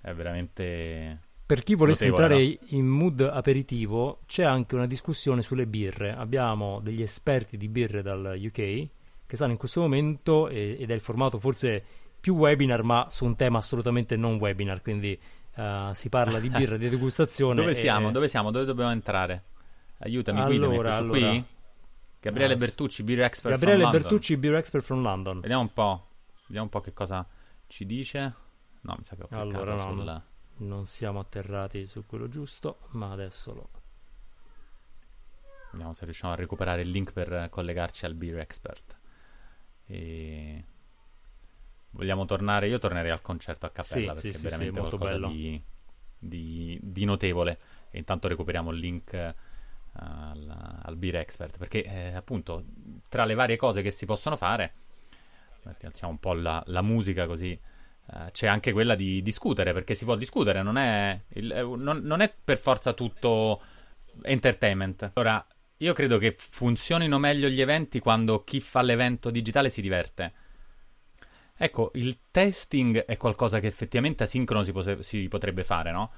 è 0.00 0.12
veramente... 0.12 1.26
Per 1.48 1.62
chi 1.62 1.74
volesse 1.74 2.08
notevole, 2.08 2.34
entrare 2.34 2.58
no? 2.60 2.78
in 2.78 2.86
mood 2.86 3.20
aperitivo, 3.20 4.20
c'è 4.26 4.44
anche 4.44 4.74
una 4.74 4.86
discussione 4.86 5.40
sulle 5.40 5.66
birre. 5.66 6.12
Abbiamo 6.12 6.80
degli 6.80 7.00
esperti 7.00 7.56
di 7.56 7.68
birre 7.68 8.02
dal 8.02 8.38
UK 8.38 8.88
che 9.28 9.36
stanno 9.36 9.52
in 9.52 9.58
questo 9.58 9.80
momento, 9.80 10.48
ed 10.48 10.90
è 10.90 10.94
il 10.94 11.00
formato 11.00 11.38
forse 11.38 11.84
più 12.18 12.34
webinar, 12.34 12.82
ma 12.82 13.08
su 13.10 13.24
un 13.24 13.36
tema 13.36 13.58
assolutamente 13.58 14.16
non 14.16 14.36
webinar, 14.36 14.80
quindi 14.80 15.18
uh, 15.56 15.92
si 15.92 16.08
parla 16.08 16.40
di 16.40 16.48
birra, 16.48 16.76
di 16.76 16.88
degustazione. 16.90 17.54
Dove 17.54 17.74
siamo? 17.74 18.10
Dove 18.10 18.28
siamo? 18.28 18.50
Dove 18.50 18.64
dobbiamo 18.64 18.90
entrare? 18.90 19.44
Aiutami, 19.98 20.38
allora, 20.38 20.50
guidami, 20.50 20.76
allora, 20.78 21.04
qui? 21.04 21.44
Gabriele 22.20 22.54
no, 22.54 22.58
Bertucci, 22.58 23.02
Beer 23.02 23.22
Expert 23.22 23.54
Gabriele 23.54 23.82
from 23.82 23.92
Bertucci, 23.92 24.36
Beer 24.36 24.54
Expert 24.54 24.84
from 24.84 25.02
London. 25.02 25.40
Vediamo 25.40 25.62
un 25.62 25.72
po'. 25.72 26.06
Vediamo 26.46 26.64
un 26.64 26.68
po' 26.70 26.80
che 26.80 26.92
cosa 26.92 27.26
ci 27.66 27.84
dice. 27.84 28.34
No, 28.88 28.94
mi 28.96 29.04
sa 29.04 29.16
che 29.16 29.22
ho 29.22 29.38
allora, 29.38 29.74
no, 29.74 29.82
sul... 29.82 30.02
no, 30.02 30.22
non 30.66 30.86
siamo 30.86 31.20
atterrati 31.20 31.86
su 31.86 32.06
quello 32.06 32.26
giusto, 32.28 32.78
ma 32.92 33.12
adesso 33.12 33.52
lo... 33.52 33.68
Vediamo 35.72 35.92
se 35.92 36.06
riusciamo 36.06 36.32
a 36.32 36.36
recuperare 36.36 36.80
il 36.80 36.88
link 36.88 37.12
per 37.12 37.48
collegarci 37.50 38.06
al 38.06 38.14
Beer 38.14 38.38
Expert. 38.38 38.96
E... 39.84 40.64
Vogliamo 41.90 42.24
tornare? 42.24 42.68
Io 42.68 42.78
tornerei 42.78 43.10
al 43.10 43.20
concerto 43.20 43.66
a 43.66 43.70
cappella 43.70 44.16
sì, 44.16 44.22
perché 44.22 44.38
sì, 44.38 44.46
è 44.46 44.48
veramente 44.48 44.80
sì, 44.80 44.88
qualcosa 44.88 45.26
di, 45.26 45.62
di, 46.18 46.78
di, 46.82 47.04
notevole. 47.04 47.58
E 47.90 47.98
intanto 47.98 48.26
recuperiamo 48.26 48.70
il 48.70 48.78
link 48.78 49.12
uh, 49.12 49.98
al, 50.00 50.80
al, 50.82 50.96
Beer 50.96 51.16
Expert 51.16 51.58
perché 51.58 51.84
eh, 51.84 52.14
appunto 52.14 52.64
tra 53.10 53.26
le 53.26 53.34
varie 53.34 53.56
cose 53.56 53.82
che 53.82 53.90
si 53.90 54.06
possono 54.06 54.36
fare, 54.36 54.72
alziamo 55.82 56.12
un 56.12 56.18
po' 56.18 56.32
la, 56.32 56.62
la 56.66 56.82
musica 56.82 57.26
così 57.26 57.58
Uh, 58.10 58.30
c'è 58.30 58.46
anche 58.46 58.72
quella 58.72 58.94
di 58.94 59.20
discutere, 59.20 59.74
perché 59.74 59.94
si 59.94 60.06
può 60.06 60.16
discutere, 60.16 60.62
non 60.62 60.78
è, 60.78 61.20
il, 61.34 61.52
eh, 61.52 61.60
non, 61.60 62.00
non 62.02 62.20
è 62.22 62.34
per 62.42 62.56
forza 62.56 62.94
tutto 62.94 63.60
entertainment. 64.22 65.10
Allora, 65.12 65.46
io 65.76 65.92
credo 65.92 66.16
che 66.16 66.34
funzionino 66.36 67.18
meglio 67.18 67.48
gli 67.48 67.60
eventi 67.60 67.98
quando 67.98 68.44
chi 68.44 68.60
fa 68.60 68.80
l'evento 68.80 69.30
digitale 69.30 69.68
si 69.68 69.82
diverte. 69.82 70.32
Ecco, 71.54 71.90
il 71.94 72.18
testing 72.30 73.04
è 73.04 73.16
qualcosa 73.16 73.60
che 73.60 73.66
effettivamente 73.66 74.22
asincrono 74.22 74.62
si, 74.64 74.72
pose- 74.72 75.02
si 75.02 75.28
potrebbe 75.28 75.62
fare, 75.62 75.90
no? 75.92 76.10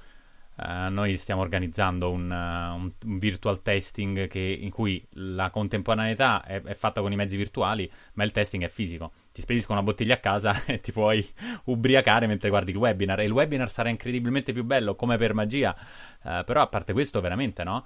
Uh, 0.63 0.91
noi 0.91 1.17
stiamo 1.17 1.41
organizzando 1.41 2.11
un, 2.11 2.29
uh, 2.29 2.75
un, 2.75 2.91
un 3.03 3.17
virtual 3.17 3.63
testing 3.63 4.27
che, 4.27 4.39
in 4.39 4.69
cui 4.69 5.03
la 5.13 5.49
contemporaneità 5.49 6.43
è, 6.43 6.61
è, 6.61 6.75
fatta 6.75 7.01
con 7.01 7.11
i 7.11 7.15
mezzi 7.15 7.35
virtuali, 7.35 7.89
ma 8.13 8.23
il 8.23 8.31
testing 8.31 8.63
è 8.63 8.69
fisico. 8.69 9.11
Ti 9.31 9.41
spedisco 9.41 9.71
una 9.71 9.81
bottiglia 9.81 10.13
a 10.13 10.17
casa 10.17 10.65
e 10.67 10.79
ti 10.79 10.91
puoi 10.91 11.27
ubriacare 11.65 12.27
mentre 12.27 12.49
guardi 12.49 12.69
il 12.69 12.77
webinar. 12.77 13.21
E 13.21 13.23
il 13.23 13.31
webinar 13.31 13.71
sarà 13.71 13.89
incredibilmente 13.89 14.53
più 14.53 14.63
bello, 14.63 14.93
come 14.93 15.17
per 15.17 15.33
magia. 15.33 15.75
Uh, 16.21 16.43
però 16.45 16.61
a 16.61 16.67
parte 16.67 16.93
questo, 16.93 17.21
veramente, 17.21 17.63
no? 17.63 17.83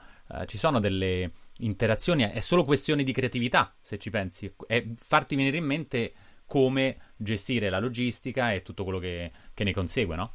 ci 0.48 0.58
sono 0.58 0.80
delle 0.80 1.32
interazioni, 1.60 2.24
è 2.24 2.40
solo 2.40 2.64
questione 2.64 3.04
di 3.04 3.14
creatività, 3.14 3.74
se 3.80 3.98
ci 3.98 4.10
pensi. 4.10 4.52
È 4.68 4.84
farti 4.98 5.36
venire 5.36 5.58
in 5.58 5.66
mente 5.66 6.14
come 6.46 6.98
gestire 7.16 7.70
la 7.70 7.80
logistica 7.80 8.52
e 8.52 8.64
tutto 8.64 8.84
quello 8.84 9.00
che, 9.00 9.32
che 9.54 9.64
ne 9.64 9.72
consegue, 9.72 10.16
no? 10.16 10.32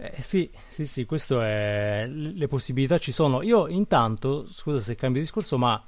Eh, 0.00 0.22
sì, 0.22 0.48
sì, 0.68 0.86
sì, 0.86 1.04
questo 1.04 1.42
è. 1.42 2.06
Le 2.08 2.46
possibilità 2.46 2.98
ci 2.98 3.10
sono. 3.10 3.42
Io 3.42 3.66
intanto, 3.66 4.46
scusa 4.46 4.78
se 4.78 4.94
cambio 4.94 5.20
discorso, 5.20 5.58
ma 5.58 5.84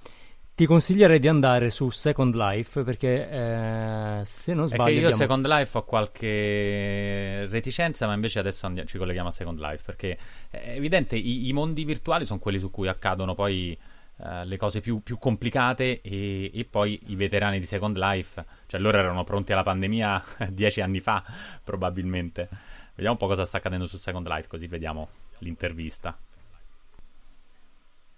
ti 0.52 0.66
consiglierei 0.66 1.20
di 1.20 1.28
andare 1.28 1.70
su 1.70 1.88
Second 1.90 2.34
Life 2.34 2.82
perché 2.82 3.30
eh, 3.30 4.24
se 4.24 4.52
non 4.52 4.66
sbaglio. 4.66 4.84
Che 4.84 4.90
io 4.90 4.98
abbiamo... 4.98 5.16
Second 5.16 5.46
Life 5.46 5.78
ho 5.78 5.84
qualche 5.84 7.46
reticenza, 7.46 8.06
ma 8.06 8.14
invece 8.14 8.40
adesso 8.40 8.66
andiamo, 8.66 8.88
ci 8.88 8.98
colleghiamo 8.98 9.28
a 9.28 9.32
Second 9.32 9.58
Life 9.58 9.84
perché 9.86 10.18
è 10.50 10.74
evidente 10.74 11.16
i, 11.16 11.48
i 11.48 11.52
mondi 11.52 11.84
virtuali 11.84 12.26
sono 12.26 12.40
quelli 12.40 12.58
su 12.58 12.70
cui 12.70 12.88
accadono 12.88 13.34
poi 13.34 13.78
uh, 14.20 14.44
le 14.44 14.56
cose 14.56 14.80
più, 14.80 15.02
più 15.02 15.18
complicate 15.18 16.00
e, 16.00 16.50
e, 16.52 16.64
poi 16.64 17.00
i 17.06 17.16
veterani 17.16 17.58
di 17.58 17.66
Second 17.66 17.96
Life, 17.96 18.44
cioè 18.66 18.80
loro 18.80 18.98
erano 18.98 19.24
pronti 19.24 19.52
alla 19.52 19.62
pandemia 19.62 20.22
dieci 20.50 20.80
anni 20.80 21.00
fa 21.00 21.24
probabilmente. 21.64 22.48
Vediamo 22.90 23.12
un 23.12 23.16
po' 23.16 23.26
cosa 23.26 23.44
sta 23.44 23.58
accadendo 23.58 23.86
su 23.86 23.96
Second 23.96 24.26
Life, 24.28 24.48
così 24.48 24.66
vediamo 24.66 25.08
l'intervista. 25.38 26.16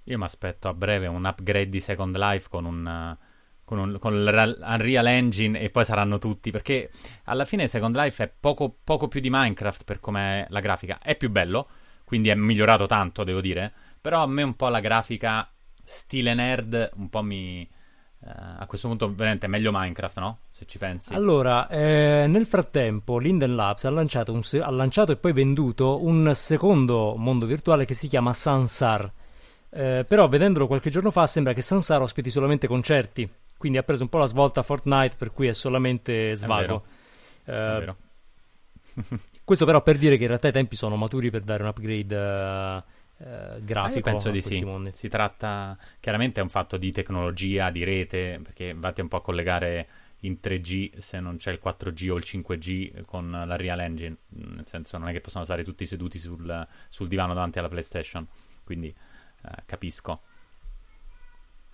Io 0.04 0.18
mi 0.18 0.24
aspetto 0.24 0.68
a 0.68 0.74
breve 0.74 1.06
un 1.06 1.24
upgrade 1.24 1.68
di 1.68 1.80
Second 1.80 2.16
Life 2.16 2.48
con 2.48 2.64
un. 2.64 3.16
Con, 3.64 3.78
un, 3.78 3.98
con 4.00 4.22
l'Unreal 4.22 5.06
Engine 5.06 5.58
e 5.58 5.70
poi 5.70 5.84
saranno 5.84 6.18
tutti 6.18 6.50
perché 6.50 6.90
alla 7.24 7.46
fine 7.46 7.68
Second 7.68 7.96
Life 7.96 8.22
è 8.22 8.28
poco, 8.28 8.76
poco 8.84 9.08
più 9.08 9.20
di 9.20 9.30
Minecraft 9.30 9.84
per 9.84 10.00
come 10.00 10.46
la 10.50 10.60
grafica 10.60 10.98
è 11.00 11.16
più 11.16 11.30
bello 11.30 11.68
quindi 12.04 12.28
è 12.28 12.34
migliorato 12.34 12.86
tanto 12.86 13.22
devo 13.24 13.40
dire 13.40 13.72
però 13.98 14.24
a 14.24 14.26
me 14.26 14.42
un 14.42 14.56
po' 14.56 14.68
la 14.68 14.80
grafica 14.80 15.48
stile 15.82 16.34
nerd 16.34 16.90
un 16.94 17.08
po' 17.08 17.22
mi, 17.22 17.68
Uh, 18.24 18.60
a 18.60 18.66
questo 18.68 18.86
punto 18.86 19.12
veramente 19.12 19.46
è 19.46 19.48
meglio 19.48 19.72
Minecraft, 19.72 20.18
no? 20.20 20.38
Se 20.52 20.64
ci 20.64 20.78
pensi. 20.78 21.12
Allora, 21.12 21.66
eh, 21.66 22.26
nel 22.28 22.46
frattempo 22.46 23.18
Linden 23.18 23.56
Labs 23.56 23.82
ha 23.82 23.90
lanciato, 23.90 24.40
se- 24.42 24.62
ha 24.62 24.70
lanciato, 24.70 25.10
e 25.10 25.16
poi 25.16 25.32
venduto 25.32 26.04
un 26.04 26.30
secondo 26.32 27.16
mondo 27.16 27.46
virtuale 27.46 27.84
che 27.84 27.94
si 27.94 28.06
chiama 28.06 28.32
Sansar. 28.32 29.10
Eh, 29.70 30.04
però 30.06 30.28
vedendolo 30.28 30.68
qualche 30.68 30.88
giorno 30.88 31.10
fa 31.10 31.26
sembra 31.26 31.52
che 31.52 31.62
Sansar 31.62 32.00
ospiti 32.00 32.30
solamente 32.30 32.68
concerti. 32.68 33.28
Quindi 33.58 33.78
ha 33.78 33.82
preso 33.82 34.04
un 34.04 34.08
po' 34.08 34.18
la 34.18 34.26
svolta 34.26 34.62
Fortnite, 34.62 35.16
per 35.18 35.32
cui 35.32 35.48
è 35.48 35.52
solamente 35.52 36.36
svago. 36.36 36.84
È 37.42 37.50
vero. 37.50 37.74
È 37.74 37.78
vero. 37.80 37.96
questo 39.42 39.64
però 39.64 39.82
per 39.82 39.98
dire 39.98 40.16
che 40.16 40.22
in 40.22 40.28
realtà 40.28 40.46
i 40.46 40.52
tempi 40.52 40.76
sono 40.76 40.94
maturi 40.94 41.30
per 41.30 41.40
dare 41.42 41.64
un 41.64 41.70
upgrade 41.70 42.84
eh, 43.24 43.64
grafico. 43.64 44.08
Ah, 44.08 44.12
penso 44.12 44.30
di 44.30 44.42
sì. 44.42 44.64
Mondi. 44.64 44.90
Si 44.94 45.08
tratta 45.08 45.76
chiaramente 46.00 46.40
è 46.40 46.42
un 46.42 46.48
fatto 46.48 46.76
di 46.76 46.90
tecnologia, 46.90 47.70
di 47.70 47.84
rete, 47.84 48.40
perché 48.42 48.74
vatti 48.74 49.00
un 49.00 49.08
po' 49.08 49.18
a 49.18 49.22
collegare 49.22 49.88
in 50.20 50.38
3G 50.42 50.98
se 50.98 51.20
non 51.20 51.36
c'è 51.36 51.50
il 51.50 51.60
4G 51.62 52.10
o 52.10 52.16
il 52.16 52.24
5G 52.24 53.04
con 53.04 53.30
la 53.30 53.56
Real 53.56 53.80
Engine, 53.80 54.16
nel 54.28 54.66
senso 54.66 54.98
non 54.98 55.08
è 55.08 55.12
che 55.12 55.20
possono 55.20 55.44
stare 55.44 55.64
tutti 55.64 55.86
seduti 55.86 56.18
sul, 56.18 56.66
sul 56.88 57.08
divano 57.08 57.34
davanti 57.34 57.58
alla 57.58 57.68
PlayStation, 57.68 58.26
quindi 58.64 58.88
eh, 58.88 59.62
capisco. 59.66 60.20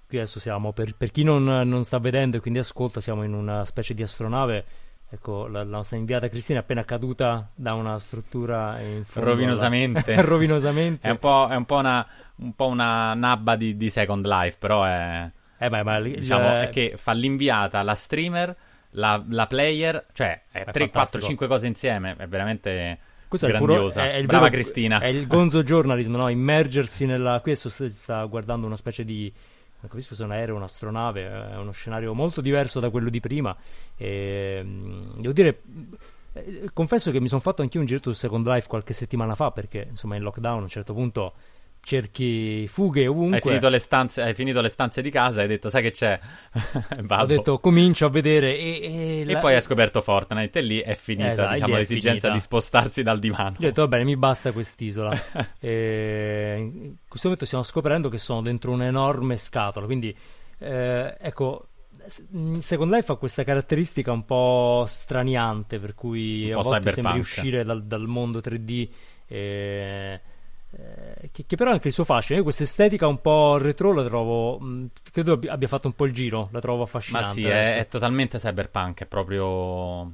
Qui 0.06 0.16
adesso 0.16 0.40
siamo, 0.40 0.72
per, 0.72 0.94
per 0.96 1.10
chi 1.10 1.22
non, 1.22 1.44
non, 1.44 1.84
sta 1.84 1.98
vedendo 1.98 2.38
e 2.38 2.40
quindi 2.40 2.58
ascolta, 2.58 3.00
siamo 3.00 3.24
in 3.24 3.34
una 3.34 3.66
specie 3.66 3.92
di 3.92 4.02
astronave. 4.02 4.64
Ecco, 5.10 5.46
la, 5.46 5.64
la 5.64 5.76
nostra 5.76 5.96
inviata 5.96 6.28
Cristina 6.28 6.58
è 6.58 6.62
appena 6.62 6.84
caduta 6.84 7.48
da 7.54 7.72
una 7.72 7.98
struttura 7.98 8.78
in 8.80 9.04
fondo 9.04 9.30
Rovinosamente. 9.30 10.12
Alla... 10.12 10.20
Rovinosamente. 10.28 11.08
È 11.08 11.10
un 11.10 11.18
po', 11.18 11.48
è 11.50 11.54
un 11.54 11.64
po 11.64 11.76
una, 11.76 12.06
un 12.36 12.52
po' 12.54 12.66
una 12.66 13.14
nabba 13.14 13.56
di, 13.56 13.76
di 13.76 13.88
Second 13.88 14.26
Life, 14.26 14.56
però 14.58 14.84
è... 14.84 15.30
Eh 15.60 15.68
beh, 15.70 15.82
ma 15.82 15.98
diciamo, 16.00 16.60
è 16.60 16.68
che 16.68 16.94
fa 16.96 17.12
l'inviata, 17.12 17.82
la 17.82 17.94
streamer, 17.94 18.54
la, 18.90 19.22
la 19.30 19.46
player, 19.46 20.06
cioè 20.12 20.42
è, 20.50 20.64
è 20.64 20.70
3, 20.70 20.90
4, 20.90 21.20
5 21.20 21.46
cose 21.48 21.66
insieme, 21.66 22.14
è 22.16 22.28
veramente 22.28 22.98
Questo 23.28 23.46
grandiosa. 23.46 24.02
È, 24.02 24.04
puro, 24.04 24.14
è, 24.14 24.20
è 24.20 24.26
Brava 24.26 24.44
vero, 24.44 24.54
Cristina. 24.56 24.98
È 24.98 25.06
il 25.06 25.26
gonzo 25.26 25.62
journalism, 25.64 26.16
no? 26.16 26.28
Immergersi 26.28 27.06
nella... 27.06 27.40
Qui 27.40 27.52
adesso 27.52 27.70
si 27.70 27.88
sta 27.88 28.22
guardando 28.24 28.66
una 28.66 28.76
specie 28.76 29.04
di... 29.04 29.32
Non 29.80 29.90
capisco 29.90 30.14
se 30.14 30.22
è 30.22 30.26
un 30.26 30.32
aereo, 30.32 30.56
un'astronave, 30.56 31.50
è 31.50 31.56
uno 31.56 31.70
scenario 31.70 32.12
molto 32.12 32.40
diverso 32.40 32.80
da 32.80 32.90
quello 32.90 33.10
di 33.10 33.20
prima. 33.20 33.56
E, 33.96 34.62
devo 34.64 35.32
dire, 35.32 35.62
eh, 36.32 36.70
confesso 36.72 37.10
che 37.10 37.20
mi 37.20 37.28
sono 37.28 37.40
fatto 37.40 37.62
anch'io 37.62 37.80
un 37.80 37.86
giretto 37.86 38.12
su 38.12 38.18
Second 38.18 38.46
Life 38.46 38.68
qualche 38.68 38.92
settimana 38.92 39.34
fa, 39.34 39.52
perché 39.52 39.86
insomma 39.90 40.16
in 40.16 40.22
lockdown 40.22 40.58
a 40.58 40.62
un 40.62 40.68
certo 40.68 40.94
punto 40.94 41.34
cerchi 41.88 42.68
fughe 42.68 43.06
ovunque. 43.06 43.36
Hai 43.36 43.40
finito 43.40 43.68
le 43.70 43.78
stanze, 43.78 44.20
hai 44.20 44.34
finito 44.34 44.60
le 44.60 44.68
stanze 44.68 45.00
di 45.00 45.10
casa 45.10 45.40
hai 45.40 45.48
detto, 45.48 45.70
sai 45.70 45.80
che 45.80 45.90
c'è? 45.90 46.20
Ho 47.08 47.24
detto, 47.24 47.58
comincio 47.60 48.06
a 48.06 48.10
vedere. 48.10 48.58
E, 48.58 48.80
e, 48.82 49.20
e 49.20 49.24
la... 49.24 49.38
poi 49.38 49.54
hai 49.54 49.62
scoperto 49.62 50.02
Fortnite 50.02 50.58
e 50.58 50.62
lì 50.62 50.80
è 50.80 50.94
finita 50.94 51.32
esatto, 51.32 51.54
diciamo, 51.54 51.74
è 51.74 51.78
l'esigenza 51.78 52.10
finita. 52.10 52.32
di 52.32 52.40
spostarsi 52.40 53.02
dal 53.02 53.18
divano. 53.18 53.56
Io 53.58 53.66
ho 53.66 53.68
detto, 53.68 53.80
va 53.80 53.88
bene, 53.88 54.04
mi 54.04 54.16
basta 54.16 54.52
quest'isola. 54.52 55.18
e 55.58 56.54
in 56.58 56.94
questo 57.08 57.28
momento 57.28 57.46
stiamo 57.46 57.64
scoprendo 57.64 58.10
che 58.10 58.18
sono 58.18 58.42
dentro 58.42 58.70
un'enorme 58.72 59.36
scatola. 59.38 59.86
Quindi, 59.86 60.14
eh, 60.58 61.16
ecco. 61.18 61.68
Second 62.58 62.90
Life 62.90 63.12
ha 63.12 63.16
questa 63.16 63.44
caratteristica 63.44 64.12
un 64.12 64.24
po' 64.24 64.84
straniante, 64.86 65.78
per 65.78 65.94
cui 65.94 66.50
a 66.50 66.56
volte 66.56 66.90
sembri 66.90 67.18
uscire 67.18 67.64
dal, 67.64 67.84
dal 67.84 68.06
mondo 68.06 68.40
3D. 68.40 68.88
E... 69.26 70.20
Eh, 70.70 71.30
che, 71.32 71.44
che, 71.46 71.56
però 71.56 71.70
anche 71.70 71.88
il 71.88 71.94
suo 71.94 72.04
fascino. 72.04 72.38
Io 72.38 72.44
questa 72.44 72.62
estetica 72.62 73.06
un 73.06 73.20
po' 73.20 73.56
retro 73.58 73.92
la 73.92 74.04
trovo. 74.04 74.58
Mh, 74.58 74.90
credo 75.10 75.32
abbia, 75.34 75.52
abbia 75.52 75.68
fatto 75.68 75.86
un 75.86 75.94
po' 75.94 76.04
il 76.04 76.12
giro. 76.12 76.48
La 76.52 76.60
trovo 76.60 76.82
affascinante. 76.82 77.26
Ma 77.26 77.32
sì, 77.32 77.44
è, 77.44 77.76
è, 77.78 77.88
totalmente 77.88 78.38
cyberpunk. 78.38 79.02
È 79.02 79.06
proprio. 79.06 80.12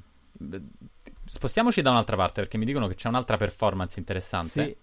Spostiamoci 1.27 1.83
da 1.83 1.91
un'altra 1.91 2.17
parte 2.17 2.41
perché 2.41 2.59
mi 2.59 2.65
dicono 2.65 2.87
che 2.87 2.95
c'è 2.95 3.09
un'altra 3.09 3.37
performance 3.37 3.99
interessante. 3.99 4.65
Sì. 4.65 4.77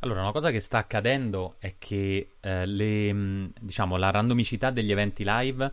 Allora, 0.00 0.20
una 0.20 0.32
cosa 0.32 0.50
che 0.50 0.60
sta 0.60 0.78
accadendo 0.78 1.54
è 1.58 1.76
che 1.78 2.32
eh, 2.40 2.66
le, 2.66 3.50
diciamo, 3.58 3.96
la 3.96 4.10
randomicità 4.10 4.70
degli 4.70 4.92
eventi 4.92 5.24
live 5.26 5.72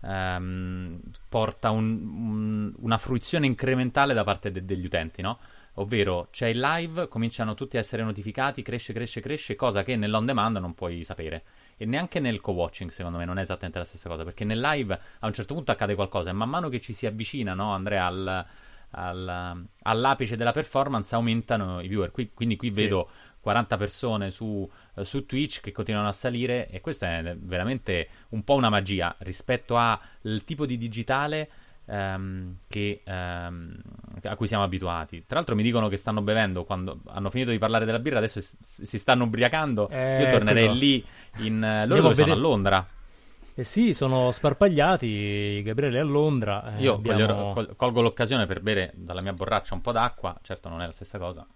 ehm, 0.00 1.00
porta 1.28 1.70
un, 1.70 1.84
un, 1.84 2.72
una 2.78 2.96
fruizione 2.96 3.44
incrementale 3.44 4.14
da 4.14 4.24
parte 4.24 4.50
de- 4.50 4.64
degli 4.64 4.86
utenti, 4.86 5.20
no? 5.20 5.38
Ovvero 5.78 6.28
c'è 6.30 6.46
il 6.48 6.58
live, 6.58 7.08
cominciano 7.08 7.54
tutti 7.54 7.76
a 7.76 7.80
essere 7.80 8.02
notificati, 8.02 8.62
cresce, 8.62 8.92
cresce, 8.92 9.20
cresce, 9.20 9.54
cosa 9.56 9.82
che 9.82 9.96
nell'on 9.96 10.24
demand 10.24 10.56
non 10.56 10.74
puoi 10.74 11.04
sapere. 11.04 11.42
E 11.76 11.84
neanche 11.84 12.18
nel 12.18 12.40
co-watching, 12.40 12.90
secondo 12.90 13.18
me, 13.18 13.24
non 13.26 13.38
è 13.38 13.42
esattamente 13.42 13.78
la 13.78 13.84
stessa 13.84 14.08
cosa. 14.08 14.24
Perché 14.24 14.44
nel 14.44 14.60
live 14.60 14.98
a 15.18 15.26
un 15.26 15.32
certo 15.34 15.54
punto 15.54 15.72
accade 15.72 15.94
qualcosa 15.94 16.30
e 16.30 16.32
man 16.32 16.48
mano 16.48 16.68
che 16.70 16.80
ci 16.80 16.92
si 16.94 17.04
avvicina, 17.06 17.52
no, 17.52 17.72
Andrea, 17.74 18.06
al, 18.06 18.46
al, 18.92 19.66
all'apice 19.82 20.36
della 20.36 20.52
performance 20.52 21.14
aumentano 21.14 21.80
i 21.80 21.88
viewer. 21.88 22.10
Qui, 22.10 22.30
quindi 22.32 22.56
qui 22.56 22.68
Sì. 22.74 22.82
vedo 22.82 23.10
40 23.40 23.76
persone 23.76 24.30
su, 24.30 24.68
su 25.02 25.26
Twitch 25.26 25.60
che 25.60 25.72
continuano 25.72 26.08
a 26.08 26.12
salire 26.12 26.68
e 26.68 26.80
questo 26.80 27.04
è 27.04 27.36
veramente 27.38 28.08
un 28.30 28.42
po' 28.42 28.54
una 28.54 28.70
magia 28.70 29.14
rispetto 29.18 29.76
al 29.76 30.42
tipo 30.44 30.66
di 30.66 30.76
digitale 30.76 31.48
ehm, 31.86 32.56
che, 32.68 33.02
ehm, 33.04 33.76
a 34.24 34.36
cui 34.36 34.46
siamo 34.46 34.62
abituati. 34.64 35.24
Tra 35.26 35.36
l'altro 35.36 35.54
mi 35.54 35.62
dicono 35.62 35.88
che 35.88 35.96
stanno 35.96 36.20
bevendo 36.22 36.64
quando 36.64 37.00
hanno 37.06 37.30
finito 37.30 37.50
di 37.50 37.58
parlare 37.58 37.84
della 37.84 37.98
birra, 37.98 38.18
adesso 38.18 38.40
s- 38.40 38.56
si 38.60 38.98
stanno 38.98 39.24
ubriacando. 39.24 39.88
Eh, 39.88 40.22
Io 40.22 40.28
tornerei 40.28 40.64
quello. 40.66 40.78
lì 40.80 41.04
in... 41.38 41.62
eh, 41.62 41.86
Loro 41.86 42.02
dove 42.02 42.12
a 42.12 42.16
sono? 42.16 42.32
A 42.32 42.34
vedere- 42.34 42.40
Londra. 42.40 42.86
Eh 43.58 43.64
sì, 43.64 43.94
sono 43.94 44.30
sparpagliati. 44.32 45.62
Gabriele 45.64 45.98
è 45.98 46.00
a 46.02 46.04
Londra. 46.04 46.76
eh, 46.76 46.82
Io 46.82 46.94
abbiamo- 46.96 47.52
col- 47.54 47.74
colgo 47.74 48.02
l'occasione 48.02 48.44
per 48.46 48.60
bere 48.60 48.92
dalla 48.94 49.22
mia 49.22 49.32
borraccia 49.32 49.72
un 49.74 49.80
po' 49.80 49.92
d'acqua, 49.92 50.38
certo 50.42 50.68
non 50.68 50.82
è 50.82 50.86
la 50.86 50.92
stessa 50.92 51.16
cosa. 51.18 51.46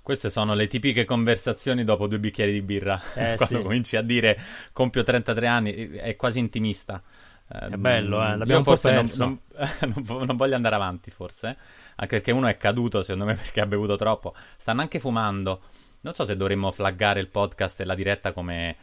Queste 0.00 0.30
sono 0.30 0.54
le 0.54 0.68
tipiche 0.68 1.04
conversazioni 1.04 1.82
dopo 1.82 2.06
due 2.06 2.20
bicchieri 2.20 2.52
di 2.52 2.62
birra. 2.62 3.00
Eh, 3.16 3.34
Quando 3.36 3.56
sì. 3.56 3.62
cominci 3.62 3.96
a 3.96 4.02
dire 4.02 4.38
compio 4.72 5.02
33 5.02 5.46
anni, 5.48 5.72
è 5.96 6.14
quasi 6.16 6.38
intimista. 6.38 7.02
Eh, 7.48 7.58
È 7.66 7.76
bello, 7.76 8.16
eh, 8.26 8.36
l'abbiamo 8.36 8.62
po' 8.62 8.70
forse 8.76 8.92
non, 8.92 9.06
perso. 9.06 9.24
non- 9.24 9.40
non 10.06 10.26
non 10.26 10.36
voglio 10.36 10.56
andare 10.56 10.74
avanti, 10.74 11.10
forse. 11.10 11.48
eh. 11.50 11.56
Anche 11.96 12.16
perché 12.16 12.32
uno 12.32 12.46
è 12.48 12.56
caduto, 12.56 13.02
secondo 13.02 13.24
me, 13.26 13.34
perché 13.40 13.60
ha 13.60 13.66
bevuto 13.66 13.96
troppo. 13.96 14.34
Stanno 14.56 14.80
anche 14.80 14.98
fumando. 14.98 15.60
Non 16.00 16.14
so 16.14 16.24
se 16.24 16.36
dovremmo 16.36 16.70
flaggare 16.72 17.20
il 17.20 17.28
podcast 17.28 17.80
e 17.80 17.84
la 17.84 17.94
diretta 17.94 18.32
come 18.32 18.76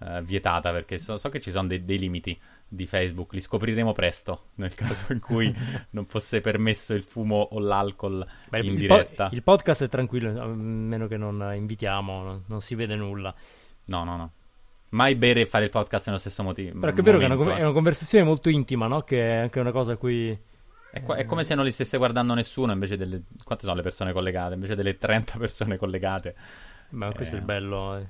eh, 0.00 0.22
vietata, 0.22 0.70
perché 0.72 0.98
so, 0.98 1.16
so 1.16 1.28
che 1.28 1.40
ci 1.40 1.50
sono 1.50 1.66
dei, 1.68 1.84
dei 1.84 1.98
limiti 1.98 2.38
di 2.68 2.86
Facebook. 2.86 3.32
Li 3.32 3.40
scopriremo 3.40 3.92
presto, 3.92 4.48
nel 4.56 4.74
caso 4.76 5.12
in 5.12 5.20
cui 5.20 5.52
non 5.90 6.06
fosse 6.06 6.40
permesso 6.40 6.94
il 6.94 7.02
fumo 7.02 7.36
o 7.52 7.58
l'alcol 7.60 8.24
Beh, 8.48 8.58
in 8.58 8.64
il, 8.64 8.86
po- 8.86 8.94
diretta. 8.96 9.28
il 9.32 9.42
podcast 9.42 9.84
è 9.84 9.88
tranquillo, 9.88 10.40
a 10.40 10.46
meno 10.46 11.06
che 11.06 11.16
non 11.16 11.52
invitiamo, 11.54 12.22
non, 12.22 12.42
non 12.46 12.60
si 12.60 12.74
vede 12.74 12.94
nulla. 12.96 13.34
No, 13.86 14.04
no, 14.04 14.16
no. 14.16 14.32
Mai 14.90 15.14
bere 15.16 15.42
e 15.42 15.46
fare 15.46 15.64
il 15.64 15.70
podcast 15.70 16.06
nello 16.06 16.18
stesso 16.18 16.42
motivo. 16.42 16.78
Però 16.78 16.92
è 16.92 17.02
vero 17.02 17.18
che 17.18 17.26
è 17.26 17.30
una, 17.30 17.54
è 17.54 17.58
eh. 17.58 17.62
una 17.62 17.72
conversazione 17.72 18.24
molto 18.24 18.48
intima, 18.48 18.86
no? 18.86 19.02
Che 19.02 19.20
è 19.20 19.36
anche 19.36 19.60
una 19.60 19.72
cosa 19.72 19.92
a 19.92 19.96
cui... 19.96 20.36
È, 20.90 21.02
qua- 21.02 21.16
è 21.16 21.26
come 21.26 21.44
se 21.44 21.54
non 21.54 21.64
li 21.64 21.70
stesse 21.70 21.98
guardando 21.98 22.32
nessuno 22.32 22.72
invece 22.72 22.96
delle... 22.96 23.22
Quante 23.44 23.64
sono 23.64 23.76
le 23.76 23.82
persone 23.82 24.12
collegate? 24.12 24.54
Invece 24.54 24.74
delle 24.74 24.96
30 24.96 25.36
persone 25.38 25.76
collegate. 25.76 26.34
Ma 26.90 27.12
questo 27.12 27.34
Eh. 27.34 27.38
è 27.38 27.40
il 27.40 27.46
bello. 27.46 27.96
eh. 27.96 28.06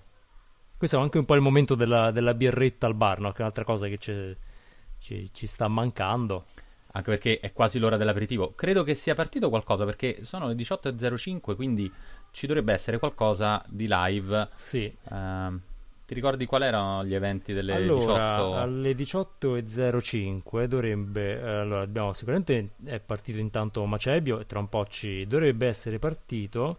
Questo 0.76 0.96
è 0.96 1.00
anche 1.00 1.18
un 1.18 1.24
po' 1.24 1.34
il 1.34 1.40
momento 1.40 1.74
della, 1.74 2.12
della 2.12 2.34
birretta 2.34 2.86
al 2.86 2.94
bar, 2.94 3.18
no? 3.18 3.32
Che 3.32 3.38
è 3.38 3.40
un'altra 3.40 3.64
cosa 3.64 3.88
che 3.88 3.98
ci, 3.98 5.28
ci, 5.32 5.46
sta 5.48 5.66
mancando. 5.66 6.44
Anche 6.92 7.10
perché 7.10 7.40
è 7.40 7.52
quasi 7.52 7.80
l'ora 7.80 7.96
dell'aperitivo. 7.96 8.54
Credo 8.54 8.84
che 8.84 8.94
sia 8.94 9.16
partito 9.16 9.48
qualcosa 9.48 9.84
perché 9.84 10.24
sono 10.24 10.46
le 10.46 10.54
18.05, 10.54 11.56
quindi 11.56 11.92
ci 12.30 12.46
dovrebbe 12.46 12.72
essere 12.72 12.98
qualcosa 13.00 13.60
di 13.66 13.86
live. 13.88 14.48
Sì. 14.54 14.96
Ehm, 15.10 15.60
ti 16.08 16.14
ricordi 16.14 16.46
quali 16.46 16.64
erano 16.64 17.04
gli 17.04 17.14
eventi 17.14 17.52
delle 17.52 17.74
allora, 17.74 18.36
18? 18.36 18.54
alle 18.54 18.92
18.05 18.92 20.64
dovrebbe... 20.64 21.38
eh, 21.38 21.46
allora, 21.46 21.82
abbiamo 21.82 22.14
sicuramente... 22.14 22.70
È 22.82 22.98
partito 22.98 23.38
intanto 23.38 23.84
Macebio 23.84 24.40
e 24.40 24.46
tra 24.46 24.58
un 24.58 24.70
po' 24.70 24.86
ci 24.86 25.26
dovrebbe 25.26 25.66
essere 25.66 25.98
partito 25.98 26.78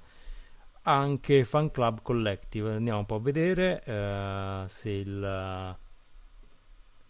anche 0.81 1.43
Fan 1.43 1.69
Club 1.69 2.01
Collective. 2.01 2.73
Andiamo 2.73 2.97
un 2.97 3.05
po' 3.05 3.15
a 3.15 3.19
vedere 3.19 3.83
eh, 3.85 4.63
se 4.65 4.89
il... 4.89 5.77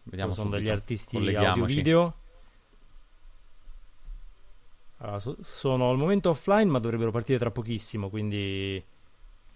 Vediamo 0.04 0.34
sono 0.34 0.50
degli 0.50 0.68
artisti 0.68 1.16
Colleghiamoci. 1.16 1.50
audio-video. 1.62 2.16
Allora, 4.98 5.20
so- 5.20 5.38
sono 5.40 5.90
al 5.90 5.96
momento 5.96 6.32
offline, 6.32 6.70
ma 6.70 6.80
dovrebbero 6.80 7.12
partire 7.12 7.40
tra 7.40 7.50
pochissimo. 7.50 8.10
Quindi, 8.10 8.84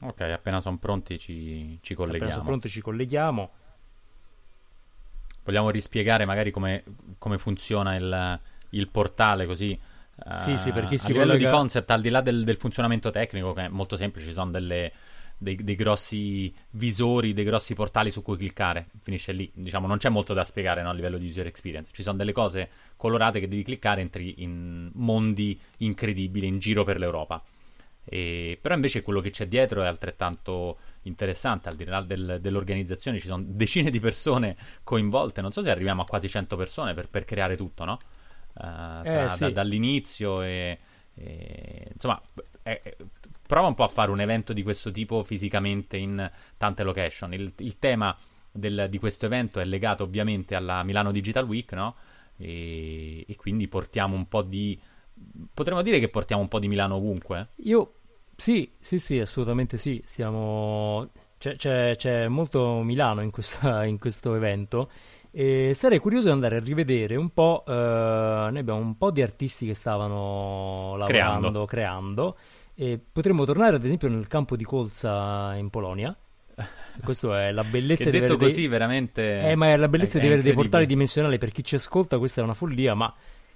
Ok, 0.06 0.22
appena 0.22 0.60
sono 0.60 0.78
pronti 0.78 1.18
ci, 1.18 1.80
ci 1.82 1.94
appena 1.94 2.08
colleghiamo. 2.08 2.32
sono 2.34 2.44
pronti, 2.46 2.70
ci 2.70 2.82
colleghiamo. 2.82 3.52
Vogliamo 5.46 5.70
rispiegare 5.70 6.26
magari 6.26 6.52
come, 6.52 6.84
come 7.18 7.38
funziona 7.38 7.96
il, 7.96 8.40
il 8.72 8.88
portale 8.90 9.46
così. 9.46 9.78
Sì, 10.40 10.58
sì, 10.58 10.72
per 10.72 10.86
chi 10.86 10.96
a 10.96 10.98
si 10.98 11.08
livello 11.12 11.32
collega- 11.32 11.50
di 11.50 11.56
concept, 11.56 11.90
al 11.92 12.02
di 12.02 12.10
là 12.10 12.22
del, 12.22 12.44
del 12.44 12.58
funzionamento 12.58 13.10
tecnico, 13.10 13.52
che 13.54 13.66
è 13.66 13.68
molto 13.68 13.96
semplice, 13.98 14.28
ci 14.28 14.34
sono 14.34 14.52
delle- 14.52 14.92
dei, 15.38 15.56
dei 15.56 15.76
grossi 15.76 16.54
visori, 16.72 17.34
dei 17.34 17.44
grossi 17.44 17.74
portali 17.74 18.12
su 18.12 18.22
cui 18.22 18.38
cliccare. 18.38 18.88
Finisce 19.02 19.32
lì. 19.32 19.50
Diciamo, 19.54 19.88
non 19.88 19.98
c'è 19.98 20.10
molto 20.10 20.34
da 20.34 20.44
spiegare 20.44 20.82
no, 20.82 20.90
a 20.90 20.94
livello 20.94 21.18
di 21.18 21.26
user 21.28 21.48
experience. 21.48 21.92
Ci 21.94 22.04
sono 22.04 22.18
delle 22.18 22.32
cose 22.32 22.70
colorate 22.96 23.40
che 23.40 23.48
devi 23.48 23.64
cliccare, 23.64 24.02
entri 24.02 24.36
in 24.44 24.92
mondi 24.94 25.60
incredibili 25.80 26.48
in 26.48 26.60
giro 26.60 26.84
per 26.84 26.98
l'Europa. 26.98 27.42
E- 28.06 28.58
però 28.62 28.76
invece 28.76 29.02
quello 29.02 29.22
che 29.22 29.30
c'è 29.30 29.48
dietro 29.48 29.82
è 29.82 29.88
altrettanto 29.88 30.78
interessante, 31.04 31.70
al 31.70 31.76
di 31.76 31.86
là 31.86 32.02
del- 32.02 32.40
dell'organizzazione 32.42 33.20
ci 33.20 33.28
sono 33.28 33.44
decine 33.46 33.90
di 33.90 34.00
persone 34.00 34.56
coinvolte, 34.84 35.42
non 35.42 35.52
so 35.52 35.62
se 35.62 35.70
arriviamo 35.72 36.02
a 36.02 36.06
quasi 36.06 36.28
100 36.30 36.56
persone 36.56 36.94
per, 36.94 37.08
per 37.08 37.26
creare 37.26 37.56
tutto, 37.56 37.86
no? 37.86 37.98
Eh, 38.56 39.08
tra- 39.10 39.26
Eh, 39.26 39.30
sì. 39.30 39.52
da- 39.52 39.52
dall'inizio 39.52 40.42
e, 40.42 40.80
e- 41.16 41.88
insomma 41.94 42.22
è, 42.62 42.80
è, 42.82 42.96
prova 43.46 43.68
un 43.68 43.74
po' 43.74 43.84
a 43.84 43.88
fare 43.88 44.12
un 44.12 44.22
evento 44.22 44.54
di 44.54 44.64
questo 44.64 44.92
tipo 44.92 45.24
fisicamente 45.24 45.98
in 45.98 46.30
tante 46.58 46.84
location. 46.84 47.34
Il, 47.34 47.52
il 47.58 47.80
tema 47.80 48.16
del, 48.52 48.88
di 48.90 48.98
questo 49.00 49.26
evento 49.26 49.60
è 49.60 49.66
legato 49.66 50.04
ovviamente 50.04 50.56
alla 50.56 50.84
Milano 50.84 51.12
Digital 51.12 51.46
Week, 51.46 51.72
no? 51.74 51.96
E, 52.38 53.26
e, 53.28 53.36
quindi 53.36 53.68
portiamo 53.68 54.16
un 54.16 54.28
po' 54.28 54.42
di... 54.42 54.80
Potremmo 55.54 55.82
dire 55.82 56.00
che 56.00 56.10
portiamo 56.10 56.42
un 56.42 56.48
po' 56.48 56.60
di 56.60 56.68
Milano 56.68 56.96
ovunque? 56.96 57.50
Io 57.58 57.96
sì, 58.36 58.72
sì, 58.80 59.00
sì, 59.00 59.20
assolutamente 59.20 59.78
sì. 59.78 60.02
Stiamo... 60.06 61.10
C'è, 61.38 61.56
c'è, 61.58 61.96
c'è 61.98 62.28
molto 62.30 62.82
Milano 62.84 63.22
in, 63.22 63.32
questa, 63.32 63.84
in 63.86 64.00
questo 64.00 64.34
evento 64.36 64.90
e 65.36 65.74
sarei 65.74 65.98
curioso 65.98 66.28
di 66.28 66.34
andare 66.34 66.58
a 66.58 66.60
rivedere 66.60 67.16
un 67.16 67.32
po'. 67.32 67.64
Eh, 67.68 67.72
noi 67.72 68.58
abbiamo 68.58 68.80
un 68.80 68.98
po' 68.98 69.12
di 69.12 69.22
artisti 69.22 69.66
che 69.66 69.74
stavano 69.74 70.96
lavorando, 70.96 71.08
creando. 71.08 71.66
creando 71.66 72.38
e 72.76 73.00
potremmo 73.12 73.46
tornare 73.46 73.76
ad 73.76 73.84
esempio 73.84 74.10
nel 74.10 74.28
campo 74.28 74.56
di 74.56 74.64
colza 74.64 75.56
in 75.56 75.70
Polonia. 75.70 76.16
Questa 77.04 77.48
è 77.48 77.52
la 77.52 77.64
bellezza 77.64 78.04
che 78.04 78.12
di 78.12 78.20
detto 78.20 78.38
così 78.38 78.62
dei... 78.62 78.68
veramente 78.68 79.40
eh, 79.40 79.56
ma 79.56 79.70
è 79.70 79.78
la 79.78 79.88
bellezza 79.88 80.20
è, 80.20 80.22
di 80.22 80.28
avere 80.28 80.44
dei 80.44 80.54
portali 80.54 80.86
dimensionali 80.86 81.40
per 81.40 81.52
chi 81.52 81.64
ci 81.64 81.74
ascolta 81.74 82.20
questa 82.20 82.42
è 82.42 82.44
una 82.44 82.54
follia 82.54 82.94
ma 82.94 83.12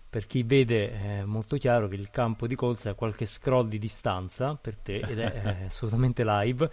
per 0.10 0.26
chi 0.26 0.44
vede 0.44 0.92
è 0.92 1.24
molto 1.24 1.58
chiaro 1.58 1.88
che 1.88 1.96
il 1.96 2.10
campo 2.10 2.48
di 2.48 2.56
colza 2.56 2.90
è 2.90 2.96
qualche 2.96 3.26
scroll 3.26 3.68
di 3.68 3.80
distanza 3.80 4.56
per 4.56 4.78
te 4.78 5.00
ed 5.00 5.20
è, 5.20 5.32
è 5.32 5.64
assolutamente 5.68 6.24
live 6.26 6.72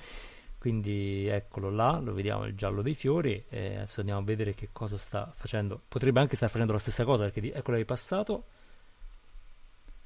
quindi 0.58 1.26
eccolo 1.26 1.70
là, 1.70 1.98
lo 1.98 2.14
vediamo 2.14 2.46
il 2.46 2.54
giallo 2.54 2.80
dei 2.80 2.94
fiori 2.94 3.44
e 3.50 3.76
adesso 3.76 4.00
andiamo 4.00 4.20
a 4.20 4.24
vedere 4.24 4.54
che 4.54 4.70
cosa 4.72 4.96
sta 4.96 5.30
facendo 5.34 5.80
potrebbe 5.86 6.20
anche 6.20 6.36
stare 6.36 6.50
facendo 6.50 6.72
la 6.72 6.78
stessa 6.78 7.04
cosa 7.04 7.24
perché 7.24 7.40
di... 7.40 7.50
eccolo 7.50 7.76
è 7.76 7.84
passato 7.84 8.44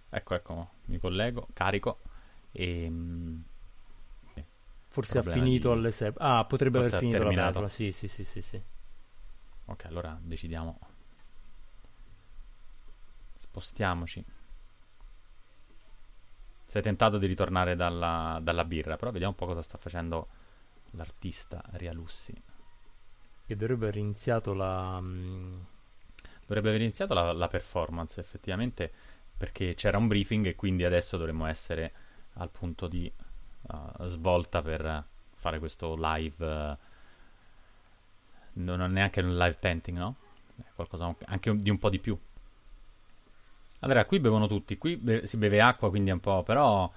ecco 0.08 0.34
ecco 0.34 0.68
mi 0.86 0.98
collego, 0.98 1.46
carico 1.52 1.98
e 2.50 2.84
ehm, 2.84 3.44
Forse 4.88 5.18
ha 5.18 5.22
finito 5.22 5.70
di... 5.72 5.78
alle 5.78 5.90
6. 5.92 6.12
Ah, 6.16 6.44
potrebbe 6.44 6.78
Forse 6.78 6.96
aver 6.96 7.08
finito 7.08 7.22
la 7.22 7.34
pellicola. 7.34 7.68
Sì, 7.68 7.92
sì, 7.92 8.08
sì, 8.08 8.24
sì, 8.24 8.42
sì. 8.42 8.60
Ok, 9.66 9.84
allora 9.84 10.18
decidiamo. 10.20 10.78
Spostiamoci. 13.58 14.24
Sei 16.64 16.80
tentato 16.80 17.18
di 17.18 17.26
ritornare 17.26 17.74
dalla, 17.74 18.38
dalla 18.40 18.64
birra, 18.64 18.96
però 18.96 19.10
vediamo 19.10 19.32
un 19.32 19.38
po' 19.38 19.46
cosa 19.46 19.62
sta 19.62 19.78
facendo 19.78 20.28
l'artista 20.92 21.60
Rialussi. 21.72 22.40
Che 23.44 23.56
dovrebbe 23.56 23.88
aver 23.88 23.96
iniziato 23.96 24.54
la... 24.54 25.00
Mm, 25.00 25.58
dovrebbe 26.46 26.68
aver 26.68 26.82
iniziato 26.82 27.14
la, 27.14 27.32
la 27.32 27.48
performance, 27.48 28.20
effettivamente, 28.20 28.92
perché 29.36 29.74
c'era 29.74 29.98
un 29.98 30.06
briefing 30.06 30.46
e 30.46 30.54
quindi 30.54 30.84
adesso 30.84 31.16
dovremmo 31.16 31.46
essere 31.46 31.92
al 32.34 32.50
punto 32.50 32.86
di 32.86 33.10
uh, 33.62 34.04
svolta 34.04 34.62
per 34.62 35.04
fare 35.34 35.58
questo 35.58 35.96
live. 35.98 36.46
Uh, 36.46 36.76
non 38.52 38.82
è 38.82 38.86
neanche 38.86 39.20
un 39.20 39.36
live 39.36 39.56
painting, 39.58 39.98
no? 39.98 40.16
È 40.56 40.70
qualcosa 40.74 41.12
anche 41.24 41.56
di 41.56 41.70
un 41.70 41.78
po' 41.78 41.90
di 41.90 41.98
più. 41.98 42.16
Allora, 43.80 44.04
qui 44.04 44.20
bevono 44.20 44.46
tutti, 44.46 44.76
qui 44.78 44.96
be- 44.96 45.26
si 45.26 45.36
beve 45.36 45.60
acqua, 45.60 45.88
quindi 45.90 46.10
un 46.10 46.20
po', 46.20 46.42
però... 46.42 46.90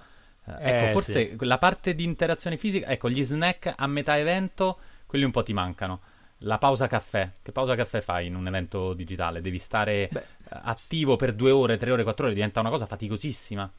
Eh, 0.44 0.52
ecco, 0.58 0.86
eh, 0.86 0.90
forse 0.92 1.36
sì. 1.38 1.44
la 1.44 1.58
parte 1.58 1.94
di 1.94 2.04
interazione 2.04 2.56
fisica, 2.56 2.88
ecco, 2.88 3.08
gli 3.08 3.24
snack 3.24 3.74
a 3.76 3.86
metà 3.86 4.18
evento, 4.18 4.78
quelli 5.06 5.24
un 5.24 5.30
po' 5.30 5.42
ti 5.42 5.52
mancano. 5.52 6.00
La 6.38 6.58
pausa 6.58 6.88
caffè, 6.88 7.30
che 7.40 7.52
pausa 7.52 7.76
caffè 7.76 8.00
fai 8.00 8.26
in 8.26 8.34
un 8.34 8.46
evento 8.48 8.94
digitale? 8.94 9.40
Devi 9.40 9.58
stare 9.58 10.08
Beh. 10.10 10.24
attivo 10.48 11.14
per 11.14 11.34
due 11.34 11.52
ore, 11.52 11.76
tre 11.76 11.92
ore, 11.92 12.02
quattro 12.02 12.26
ore, 12.26 12.34
diventa 12.34 12.58
una 12.58 12.70
cosa 12.70 12.86
faticosissima 12.86 13.70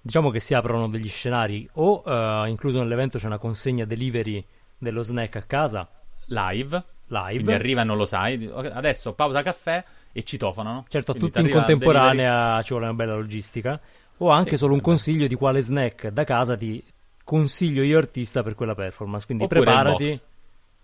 diciamo 0.00 0.30
che 0.30 0.40
si 0.40 0.54
aprono 0.54 0.88
degli 0.88 1.08
scenari 1.08 1.68
o 1.74 2.02
uh, 2.04 2.46
incluso 2.46 2.78
nell'evento 2.78 3.18
c'è 3.18 3.26
una 3.26 3.38
consegna 3.38 3.84
delivery 3.84 4.44
dello 4.76 5.02
snack 5.02 5.36
a 5.36 5.42
casa 5.42 5.88
live 6.26 6.84
live 7.06 7.32
quindi 7.32 7.52
arriva 7.52 7.80
e 7.82 7.84
non 7.84 7.96
lo 7.96 8.04
sai 8.04 8.50
adesso 8.52 9.12
pausa 9.14 9.42
caffè 9.42 9.84
e 10.12 10.22
citofonano 10.22 10.84
certo 10.88 11.14
tutti 11.14 11.40
in 11.40 11.50
contemporanea 11.50 12.60
ci 12.62 12.70
vuole 12.70 12.86
una 12.86 12.94
bella 12.94 13.14
logistica 13.14 13.80
o 14.18 14.30
anche 14.30 14.50
sì, 14.50 14.56
solo 14.56 14.74
un 14.74 14.80
consiglio 14.80 15.26
di 15.26 15.34
quale 15.34 15.60
snack 15.60 16.08
da 16.08 16.24
casa 16.24 16.56
ti 16.56 16.82
consiglio 17.22 17.82
io 17.82 17.98
artista 17.98 18.42
per 18.42 18.54
quella 18.54 18.74
performance 18.74 19.26
quindi 19.26 19.44
Oppure 19.44 19.60
preparati 19.60 20.04
il 20.04 20.10
box. 20.10 20.24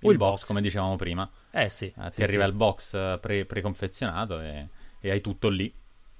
o 0.02 0.10
il, 0.12 0.16
box, 0.18 0.30
box, 0.30 0.44
come 0.44 0.60
dicevamo 0.60 0.96
prima 0.96 1.28
eh 1.50 1.68
sì, 1.68 1.86
eh, 1.86 2.10
sì 2.10 2.16
ti 2.16 2.22
arriva 2.22 2.44
sì. 2.44 2.50
il 2.50 2.54
box 2.54 2.94
eh, 2.94 3.18
pre- 3.20 3.44
preconfezionato 3.46 4.40
e, 4.40 4.68
e 5.00 5.10
hai 5.10 5.20
tutto 5.20 5.48
lì 5.48 5.72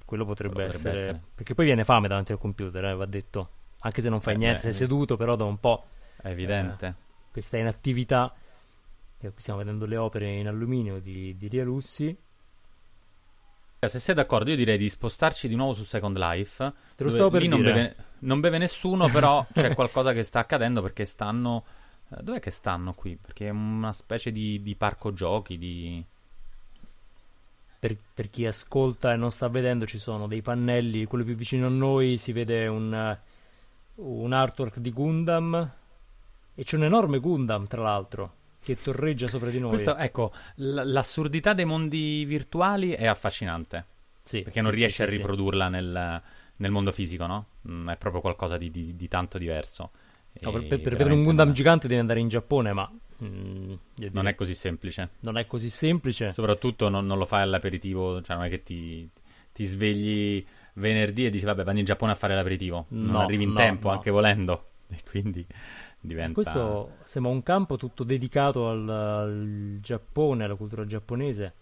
quello 0.05 0.25
potrebbe, 0.25 0.65
potrebbe 0.67 0.77
essere... 0.77 0.95
essere... 0.95 1.21
Perché 1.35 1.55
poi 1.55 1.65
viene 1.65 1.85
fame 1.85 2.09
davanti 2.09 2.33
al 2.33 2.39
computer, 2.39 2.85
eh, 2.85 2.95
va 2.95 3.07
detto. 3.07 3.51
Anche 3.81 4.01
se 4.01 4.09
non 4.09 4.21
fai 4.21 4.35
eh, 4.35 4.39
niente, 4.39 4.57
beh, 4.57 4.63
sei 4.63 4.73
seduto, 4.73 5.17
però 5.17 5.35
da 5.37 5.45
un 5.45 5.59
po'... 5.59 5.87
È 6.21 6.29
evidente. 6.29 6.87
Eh, 6.87 6.95
questa 7.33 7.57
inattività. 7.57 8.33
Qui 9.19 9.31
stiamo 9.37 9.61
vedendo 9.61 9.87
le 9.87 9.97
opere 9.97 10.31
in 10.31 10.47
alluminio 10.47 11.01
di, 11.01 11.37
di 11.37 11.49
Ria 11.49 11.65
Lussi. 11.65 12.17
Se 13.89 13.99
sei 13.99 14.15
d'accordo, 14.15 14.51
io 14.51 14.57
direi 14.57 14.79
di 14.79 14.89
spostarci 14.89 15.49
di 15.49 15.55
nuovo 15.55 15.73
su 15.73 15.85
Second 15.85 16.17
Life. 16.17 16.73
Te 16.97 17.05
lo 17.05 17.11
stavo 17.11 17.31
per 17.31 17.43
lì 17.43 17.49
dire. 17.49 17.63
Non 17.63 17.73
beve, 17.73 17.97
non 18.21 18.41
beve 18.41 18.59
nessuno, 18.59 19.09
però 19.09 19.47
c'è 19.53 19.75
qualcosa 19.75 20.13
che 20.13 20.23
sta 20.23 20.41
accadendo 20.41 20.83
perché 20.83 21.05
stanno... 21.05 21.65
Eh, 22.11 22.23
dov'è 22.23 22.41
che 22.41 22.51
stanno 22.51 22.93
qui? 22.95 23.17
Perché 23.17 23.47
è 23.47 23.51
una 23.51 23.93
specie 23.93 24.31
di, 24.31 24.63
di 24.63 24.75
parco 24.75 25.13
giochi, 25.13 25.59
di 25.59 26.05
per, 27.85 27.97
per, 28.15 28.31
chi 28.31 28.47
ascolta 28.47 29.13
e 29.13 29.17
non 29.17 29.31
sta 29.31 29.49
vedendo 29.49 29.85
ci 29.85 29.99
sono 29.99 30.27
dei 30.27 30.41
pannelli, 30.41 31.05
quello 31.05 31.23
più 31.23 31.35
vicino 31.35 31.67
a 31.67 31.71
noi 31.71 32.17
si 32.17 32.33
vede 32.33 32.67
un, 32.67 33.19
un 33.97 34.33
artwork 34.33 34.79
di 34.79 34.91
Gundam 34.91 35.73
e 36.55 36.65
c'è 36.65 36.77
un 36.77 36.85
enorme 36.85 37.19
Gundam 37.19 37.67
tra 37.67 37.83
l'altro 37.83 38.37
che 38.65 38.81
torreggia 38.81 39.29
sopra 39.29 39.51
di 39.51 39.61
noi. 39.61 39.71
Questo, 39.71 39.95
ecco, 39.97 40.33
l- 40.57 40.81
l'assurdità 40.85 41.53
dei 41.53 41.67
mondi 41.67 42.25
virtuali 42.25 42.93
è 42.93 43.07
affascinante. 43.07 43.85
Sì, 44.23 44.41
perché 44.41 44.59
sì, 44.59 44.65
non 44.65 44.75
riesci 44.75 44.97
sì, 44.97 45.03
a 45.03 45.07
riprodurla 45.07 45.69
nel, 45.69 46.23
nel, 46.57 46.71
mondo 46.71 46.91
fisico, 46.91 47.27
no? 47.27 47.47
Mm, 47.69 47.91
è 47.91 47.97
proprio 47.97 48.23
qualcosa 48.23 48.57
di, 48.57 48.71
di, 48.71 48.97
di 48.97 49.07
tanto 49.07 49.37
diverso. 49.37 49.91
No, 50.41 50.51
per, 50.51 50.67
per, 50.67 50.81
per 50.81 50.93
vedere 50.97 51.13
un 51.13 51.23
Gundam 51.23 51.47
non... 51.47 51.55
gigante 51.55 51.87
devi 51.87 52.01
andare 52.01 52.21
in 52.21 52.29
Giappone, 52.29 52.73
ma 52.73 52.91
mm, 53.23 53.75
non 54.13 54.27
è 54.27 54.35
così 54.35 54.55
semplice. 54.55 55.11
Non 55.21 55.37
è 55.37 55.47
così 55.47 55.69
semplice. 55.69 56.33
Soprattutto 56.33 56.89
non, 56.89 57.05
non 57.07 57.19
lo 57.19 57.27
fai 57.27 57.43
all'aperitivo, 57.43 58.23
cioè 58.23 58.37
non 58.37 58.47
è 58.47 58.49
che 58.49 58.63
ti, 58.63 59.09
ti, 59.53 59.65
svegli 59.67 60.45
venerdì 60.77 61.27
e 61.27 61.31
dici 61.31 61.45
vabbè 61.45 61.63
vado 61.63 61.79
in 61.79 61.85
Giappone 61.85 62.13
a 62.13 62.17
fare 62.17 62.35
l'aperitivo. 62.35 62.87
No, 62.89 63.13
non 63.13 63.21
arrivi 63.21 63.45
in 63.45 63.51
no, 63.51 63.57
tempo, 63.57 63.91
anche 63.91 64.11
volendo. 64.11 64.69
E 64.95 65.01
quindi 65.09 65.45
diventa... 66.05 66.35
Questo 66.35 66.97
sembra 67.03 67.33
un 67.33 67.43
campo 67.43 67.77
tutto 67.77 68.05
dedicato 68.05 68.69
al, 68.69 68.89
al 68.89 69.79
Giappone, 69.81 70.45
alla 70.45 70.55
cultura 70.55 70.85
giapponese. 70.85 71.55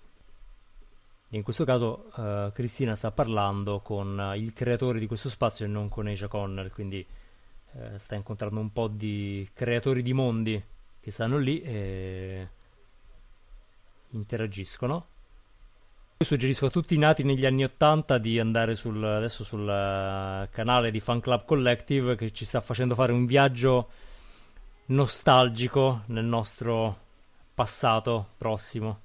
In 1.30 1.43
questo 1.43 1.64
caso 1.64 2.11
uh, 2.14 2.53
Cristina 2.53 2.95
sta 2.95 3.11
parlando 3.11 3.80
con 3.80 4.34
il 4.36 4.53
creatore 4.53 4.99
di 4.99 5.07
questo 5.07 5.30
spazio 5.30 5.64
e 5.64 5.68
non 5.68 5.88
con 5.88 6.07
Asia 6.07 6.28
Connell, 6.28 6.70
quindi 6.70 7.07
eh, 7.74 7.99
sta 7.99 8.16
incontrando 8.16 8.61
un 8.61 8.70
po' 8.70 8.88
di 8.88 9.49
creatori 9.55 10.03
di 10.03 10.12
mondi 10.12 10.62
che 11.01 11.11
stanno 11.11 11.38
lì 11.38 11.62
e 11.62 12.49
interagiscono. 14.11 15.07
Io 16.18 16.26
suggerisco 16.26 16.66
a 16.66 16.70
tutti 16.70 16.95
i 16.95 16.99
nati 16.99 17.22
negli 17.22 17.47
anni 17.47 17.64
80 17.64 18.18
di 18.18 18.38
andare 18.38 18.74
sul, 18.74 19.03
adesso 19.03 19.43
sul 19.43 19.62
uh, 19.62 20.49
canale 20.51 20.90
di 20.90 21.01
Fan 21.01 21.20
Club 21.20 21.47
Collective 21.47 22.14
che 22.14 22.30
ci 22.30 22.45
sta 22.45 22.61
facendo 22.61 22.95
fare 22.95 23.12
un 23.12 23.24
viaggio 23.24 23.88
nostalgico 24.87 26.03
nel 26.07 26.24
nostro 26.24 26.99
passato 27.55 28.28
prossimo. 28.37 29.01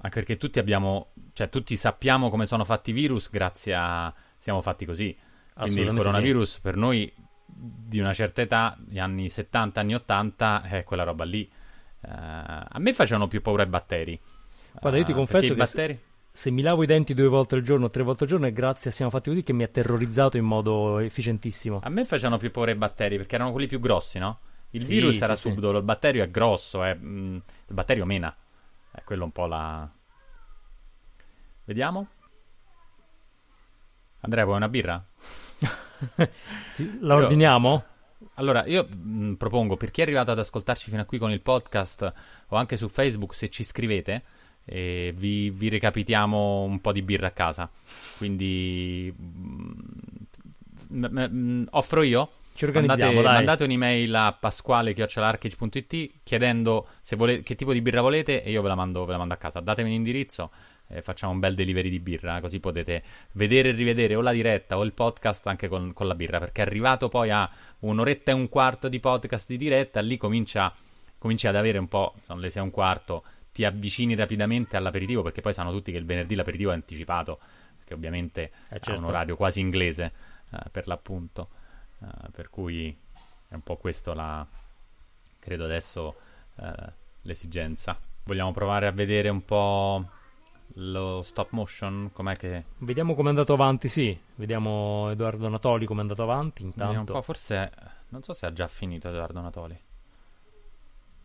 Anche 0.00 0.20
perché 0.20 0.36
tutti 0.36 0.58
abbiamo, 0.58 1.08
cioè 1.32 1.48
tutti 1.48 1.76
sappiamo 1.76 2.30
come 2.30 2.46
sono 2.46 2.64
fatti 2.64 2.90
i 2.90 2.92
virus 2.92 3.30
grazie 3.30 3.74
a... 3.74 4.12
siamo 4.38 4.60
fatti 4.60 4.84
così. 4.84 5.16
Quindi 5.54 5.80
il 5.80 5.92
coronavirus 5.92 6.52
sì. 6.54 6.60
per 6.60 6.76
noi 6.76 7.12
di 7.46 7.98
una 7.98 8.12
certa 8.12 8.42
età, 8.42 8.76
gli 8.88 8.98
anni 8.98 9.28
70, 9.28 9.80
anni 9.80 9.94
80, 9.94 10.62
è 10.62 10.84
quella 10.84 11.02
roba 11.02 11.24
lì. 11.24 11.48
Uh, 12.00 12.10
a 12.10 12.78
me 12.78 12.92
facevano 12.92 13.26
più 13.26 13.42
paura 13.42 13.64
i 13.64 13.66
batteri. 13.66 14.18
Guarda, 14.80 14.98
io 14.98 15.04
ti 15.04 15.12
uh, 15.12 15.16
confesso 15.16 15.48
che 15.48 15.54
batteri... 15.54 15.94
se, 15.94 16.00
se, 16.30 16.50
mi 16.52 16.62
lavo 16.62 16.84
i 16.84 16.86
denti 16.86 17.14
due 17.14 17.26
volte 17.26 17.56
al 17.56 17.62
giorno, 17.62 17.88
tre 17.88 18.04
volte 18.04 18.24
al 18.24 18.30
giorno, 18.30 18.46
è 18.46 18.52
grazie 18.52 18.90
a 18.90 18.92
Siamo 18.92 19.10
Fatti 19.10 19.30
Così 19.30 19.42
che 19.42 19.52
mi 19.52 19.64
ha 19.64 19.68
terrorizzato 19.68 20.36
in 20.36 20.44
modo 20.44 20.98
efficientissimo. 20.98 21.80
A 21.82 21.88
me 21.88 22.04
facevano 22.04 22.38
più 22.38 22.52
paura 22.52 22.70
i 22.70 22.76
batteri 22.76 23.16
perché 23.16 23.34
erano 23.34 23.50
quelli 23.50 23.66
più 23.66 23.80
grossi, 23.80 24.20
no? 24.20 24.38
Il 24.70 24.84
sì, 24.84 24.92
virus 24.92 25.20
era 25.20 25.34
sì. 25.34 25.48
subdolo, 25.48 25.78
il 25.78 25.84
batterio 25.84 26.22
è 26.22 26.30
grosso, 26.30 26.82
è, 26.82 26.94
mm, 26.94 27.34
il 27.34 27.74
batterio 27.74 28.04
mena. 28.04 28.34
È 28.90 29.02
quello 29.02 29.24
un 29.24 29.32
po' 29.32 29.46
la... 29.46 29.88
Vediamo. 31.64 32.08
Andrea, 34.20 34.44
vuoi 34.44 34.56
una 34.56 34.68
birra? 34.68 35.04
la 37.00 37.14
ordiniamo? 37.14 37.84
Allora, 38.34 38.66
io 38.66 38.86
mh, 38.88 38.96
mm, 38.96 39.32
propongo 39.34 39.76
per 39.76 39.90
chi 39.90 40.00
è 40.00 40.04
arrivato 40.04 40.30
ad 40.30 40.38
ascoltarci 40.38 40.90
fino 40.90 41.02
a 41.02 41.04
qui 41.04 41.18
con 41.18 41.30
il 41.30 41.40
podcast 41.40 42.12
o 42.48 42.56
anche 42.56 42.76
su 42.76 42.88
Facebook, 42.88 43.34
se 43.34 43.48
ci 43.48 43.62
scrivete, 43.62 44.22
eh, 44.64 45.12
vi, 45.16 45.50
vi, 45.50 45.68
recapitiamo 45.68 46.62
un 46.62 46.80
po' 46.80 46.92
di 46.92 47.02
birra 47.02 47.28
a 47.28 47.32
casa. 47.32 47.70
Quindi 48.16 49.12
mh, 49.16 49.72
mm, 50.92 51.64
offro 51.70 52.02
io. 52.02 52.30
Ci 52.58 52.64
organizziamo, 52.64 53.12
mandate, 53.12 53.34
mandate 53.36 53.64
un'email 53.64 54.14
a 54.16 54.32
pasquale.arcage.it 54.32 56.10
chiedendo 56.24 56.88
se 57.00 57.14
vole- 57.14 57.44
che 57.44 57.54
tipo 57.54 57.72
di 57.72 57.80
birra 57.80 58.00
volete 58.00 58.42
e 58.42 58.50
io 58.50 58.62
ve 58.62 58.68
la 58.68 58.74
mando, 58.74 59.04
ve 59.04 59.12
la 59.12 59.18
mando 59.18 59.34
a 59.34 59.36
casa. 59.36 59.60
Datemi 59.60 59.90
l'indirizzo 59.90 60.50
e 60.88 61.00
facciamo 61.00 61.32
un 61.34 61.38
bel 61.38 61.54
delivery 61.54 61.88
di 61.88 62.00
birra, 62.00 62.40
così 62.40 62.58
potete 62.58 63.04
vedere 63.34 63.68
e 63.68 63.72
rivedere 63.72 64.16
o 64.16 64.22
la 64.22 64.32
diretta 64.32 64.76
o 64.76 64.82
il 64.82 64.92
podcast 64.92 65.46
anche 65.46 65.68
con, 65.68 65.92
con 65.92 66.08
la 66.08 66.16
birra, 66.16 66.40
perché 66.40 66.60
arrivato 66.60 67.08
poi 67.08 67.30
a 67.30 67.48
un'oretta 67.78 68.32
e 68.32 68.34
un 68.34 68.48
quarto 68.48 68.88
di 68.88 68.98
podcast 68.98 69.46
di 69.46 69.56
diretta, 69.56 70.00
lì 70.00 70.16
comincia, 70.16 70.74
cominci 71.16 71.46
ad 71.46 71.54
avere 71.54 71.78
un 71.78 71.86
po', 71.86 72.14
sono 72.24 72.40
le 72.40 72.50
sei 72.50 72.60
e 72.60 72.64
un 72.64 72.72
quarto, 72.72 73.22
ti 73.52 73.64
avvicini 73.64 74.16
rapidamente 74.16 74.76
all'aperitivo, 74.76 75.22
perché 75.22 75.42
poi 75.42 75.52
sanno 75.52 75.70
tutti 75.70 75.92
che 75.92 75.98
il 75.98 76.04
venerdì 76.04 76.34
l'aperitivo 76.34 76.72
è 76.72 76.74
anticipato, 76.74 77.38
che 77.84 77.94
ovviamente 77.94 78.50
Eh, 78.70 78.74
ha 78.74 78.78
certo. 78.80 78.98
un 79.00 79.06
orario 79.06 79.36
quasi 79.36 79.60
inglese 79.60 80.12
eh, 80.52 80.58
per 80.72 80.88
l'appunto. 80.88 81.50
Eh, 82.00 82.30
per 82.30 82.50
cui 82.50 82.96
è 83.48 83.54
un 83.54 83.62
po' 83.62 83.76
questo 83.76 84.12
la 84.14 84.46
credo 85.38 85.64
adesso 85.64 86.16
eh, 86.56 86.92
l'esigenza. 87.22 87.98
Vogliamo 88.24 88.52
provare 88.52 88.86
a 88.86 88.90
vedere 88.90 89.28
un 89.28 89.44
po' 89.44 90.04
lo 90.74 91.22
stop 91.22 91.50
motion? 91.52 92.10
Com'è 92.12 92.36
che. 92.36 92.64
Vediamo 92.78 93.14
come 93.14 93.28
è 93.28 93.30
andato 93.30 93.54
avanti, 93.54 93.88
sì. 93.88 94.18
Vediamo 94.34 95.10
Edoardo 95.10 95.48
Natoli 95.48 95.86
come 95.86 96.00
è 96.00 96.02
andato 96.02 96.22
avanti 96.22 96.62
intanto. 96.62 97.20
forse. 97.22 97.72
Non 98.10 98.22
so 98.22 98.34
se 98.34 98.46
ha 98.46 98.52
già 98.52 98.68
finito 98.68 99.08
Edoardo 99.08 99.40
Natoli. 99.40 99.80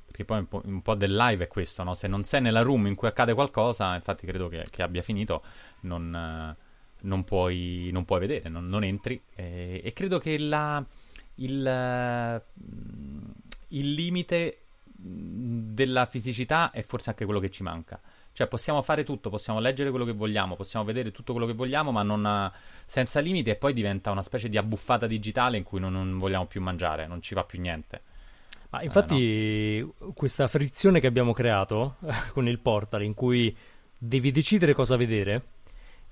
Perché 0.06 0.26
poi 0.26 0.40
un 0.40 0.48
po', 0.48 0.62
un 0.64 0.82
po' 0.82 0.96
del 0.96 1.16
live 1.16 1.46
è 1.46 1.48
questo, 1.48 1.84
no? 1.84 1.94
Se 1.96 2.08
non 2.08 2.24
sei 2.24 2.42
nella 2.42 2.62
room 2.62 2.88
in 2.88 2.96
cui 2.96 3.08
accade 3.08 3.34
qualcosa, 3.34 3.96
infatti 3.96 4.28
credo 4.28 4.48
che, 4.48 4.68
che 4.70 4.84
abbia 4.84 5.02
finito, 5.02 5.42
non, 5.82 6.14
eh, 6.16 6.63
non 7.04 7.24
puoi, 7.24 7.90
non 7.92 8.06
puoi 8.06 8.20
vedere, 8.20 8.50
non, 8.50 8.68
non 8.68 8.84
entri. 8.84 9.22
E, 9.36 9.82
e 9.84 9.94
credo 9.94 10.20
che 10.20 10.38
la, 10.38 10.84
il, 11.36 11.66
eh, 11.66 12.42
il 13.70 13.94
limite 13.94 14.58
mh, 14.96 15.74
della 15.74 16.06
fisicità 16.06 16.72
è 16.72 16.84
forse 16.84 17.10
anche 17.10 17.26
quello 17.26 17.40
che 17.40 17.50
ci 17.50 17.64
manca. 17.64 18.00
Cioè 18.34 18.48
possiamo 18.48 18.82
fare 18.82 19.04
tutto, 19.04 19.30
possiamo 19.30 19.60
leggere 19.60 19.92
quello 19.92 20.06
che 20.06 20.14
vogliamo, 20.14 20.56
possiamo 20.56 20.84
vedere 20.84 21.12
tutto 21.12 21.34
quello 21.34 21.48
che 21.48 21.54
vogliamo, 21.54 21.92
ma 21.92 22.02
non, 22.02 22.26
eh, 22.26 22.52
senza 22.86 23.20
limiti 23.20 23.52
e 23.52 23.56
poi 23.56 23.74
diventa 23.74 24.10
una 24.10 24.24
specie 24.24 24.50
di 24.50 24.58
abbuffata 24.58 25.06
digitale 25.06 25.58
in 25.58 25.64
cui 25.64 25.80
non, 25.80 25.94
non 25.94 26.18
vogliamo 26.18 26.48
più 26.48 26.60
mangiare, 26.60 27.06
non 27.06 27.22
ci 27.22 27.36
va 27.36 27.44
più 27.44 27.62
niente. 27.62 28.02
Ma 28.70 28.82
infatti 28.82 29.88
questa 30.16 30.48
frizione 30.48 31.00
che 31.00 31.06
abbiamo 31.06 31.32
creato 31.32 31.98
con 32.34 32.48
il 32.48 32.58
portal 32.58 33.04
in 33.04 33.14
cui 33.14 33.56
devi 33.96 34.32
decidere 34.32 34.74
cosa 34.74 34.96
vedere. 34.96 35.44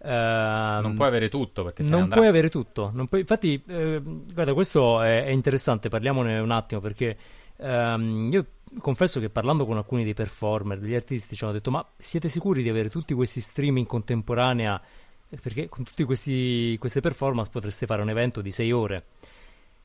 Ehm, 0.04 0.82
Non 0.82 0.94
puoi 0.96 1.08
avere 1.08 1.30
tutto 1.30 1.64
perché 1.64 1.84
non 1.84 2.02
andrà. 2.02 2.16
puoi 2.18 2.28
avere 2.28 2.50
tutto. 2.50 2.90
non 2.94 3.08
puoi- 3.08 3.22
infatti, 3.22 3.62
eh, 3.68 4.02
guarda, 4.34 4.54
questo 4.54 5.02
è, 5.02 5.26
è 5.26 5.30
interessante. 5.30 5.90
Parliamone 5.90 6.40
un 6.40 6.52
attimo 6.52 6.82
perché 6.82 7.18
ehm, 7.58 8.30
io 8.32 8.46
confesso 8.80 9.20
che 9.20 9.30
parlando 9.30 9.66
con 9.66 9.78
alcuni 9.78 10.04
dei 10.04 10.14
performer, 10.14 10.80
degli 10.80 10.96
artisti, 10.96 11.36
ci 11.36 11.44
hanno 11.44 11.54
detto: 11.54 11.72
Ma 11.72 11.86
siete 11.98 12.30
sicuri 12.30 12.64
di 12.64 12.70
avere 12.70 12.90
tutti 12.90 13.14
questi 13.14 13.42
stream 13.42 13.78
in 13.78 13.86
contemporanea? 13.86 14.82
Eh, 15.30 15.38
Perché 15.38 15.70
con 15.70 15.84
tutte 15.84 16.04
queste 16.04 17.00
performance 17.02 17.50
potreste 17.52 17.86
fare 17.86 18.02
un 18.02 18.10
evento 18.10 18.42
di 18.42 18.52
6 18.52 18.72
ore. 18.72 19.06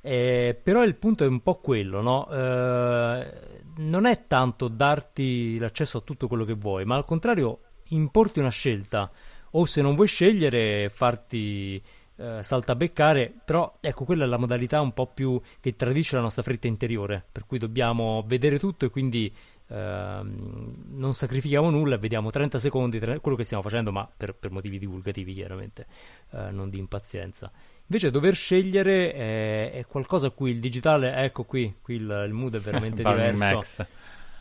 Eh, 0.00 0.56
però 0.62 0.84
il 0.84 0.94
punto 0.94 1.24
è 1.24 1.26
un 1.26 1.40
po' 1.42 1.56
quello, 1.56 2.00
no? 2.00 2.28
Eh, 2.30 3.32
non 3.78 4.06
è 4.06 4.26
tanto 4.28 4.68
darti 4.68 5.58
l'accesso 5.58 5.98
a 5.98 6.00
tutto 6.02 6.28
quello 6.28 6.44
che 6.44 6.54
vuoi, 6.54 6.84
ma 6.84 6.94
al 6.96 7.04
contrario 7.04 7.60
importi 7.88 8.38
una 8.38 8.50
scelta. 8.50 9.10
O 9.50 9.64
se 9.64 9.82
non 9.82 9.94
vuoi 9.94 10.06
scegliere, 10.06 10.88
farti 10.88 11.82
eh, 12.16 12.42
saltabeccare. 12.42 13.32
Però 13.44 13.78
ecco, 13.80 14.04
quella 14.04 14.24
è 14.24 14.26
la 14.26 14.38
modalità 14.38 14.80
un 14.80 14.92
po' 14.92 15.06
più 15.06 15.40
che 15.60 15.76
tradisce 15.76 16.16
la 16.16 16.22
nostra 16.22 16.42
fretta 16.42 16.66
interiore. 16.66 17.24
Per 17.30 17.46
cui 17.46 17.58
dobbiamo 17.58 18.24
vedere 18.26 18.58
tutto 18.58 18.86
e 18.86 18.90
quindi 18.90 19.32
ehm, 19.68 20.74
non 20.92 21.14
sacrifichiamo 21.14 21.70
nulla 21.70 21.96
vediamo 21.96 22.30
30 22.30 22.58
secondi, 22.58 22.98
tre- 22.98 23.20
quello 23.20 23.36
che 23.36 23.44
stiamo 23.44 23.62
facendo, 23.62 23.92
ma 23.92 24.08
per, 24.14 24.34
per 24.34 24.50
motivi 24.50 24.78
divulgativi 24.78 25.34
chiaramente, 25.34 25.86
eh, 26.32 26.50
non 26.50 26.70
di 26.70 26.78
impazienza. 26.78 27.50
Invece 27.88 28.10
dover 28.10 28.34
scegliere 28.34 29.12
è, 29.12 29.70
è 29.72 29.86
qualcosa 29.86 30.28
a 30.28 30.30
cui 30.30 30.50
il 30.50 30.60
digitale, 30.60 31.14
ecco 31.16 31.44
qui, 31.44 31.76
qui 31.80 31.96
il, 31.96 32.24
il 32.26 32.32
mood 32.32 32.56
è 32.56 32.60
veramente 32.60 33.02
Burning 33.04 33.32
diverso. 33.32 33.82
Max. 33.82 33.86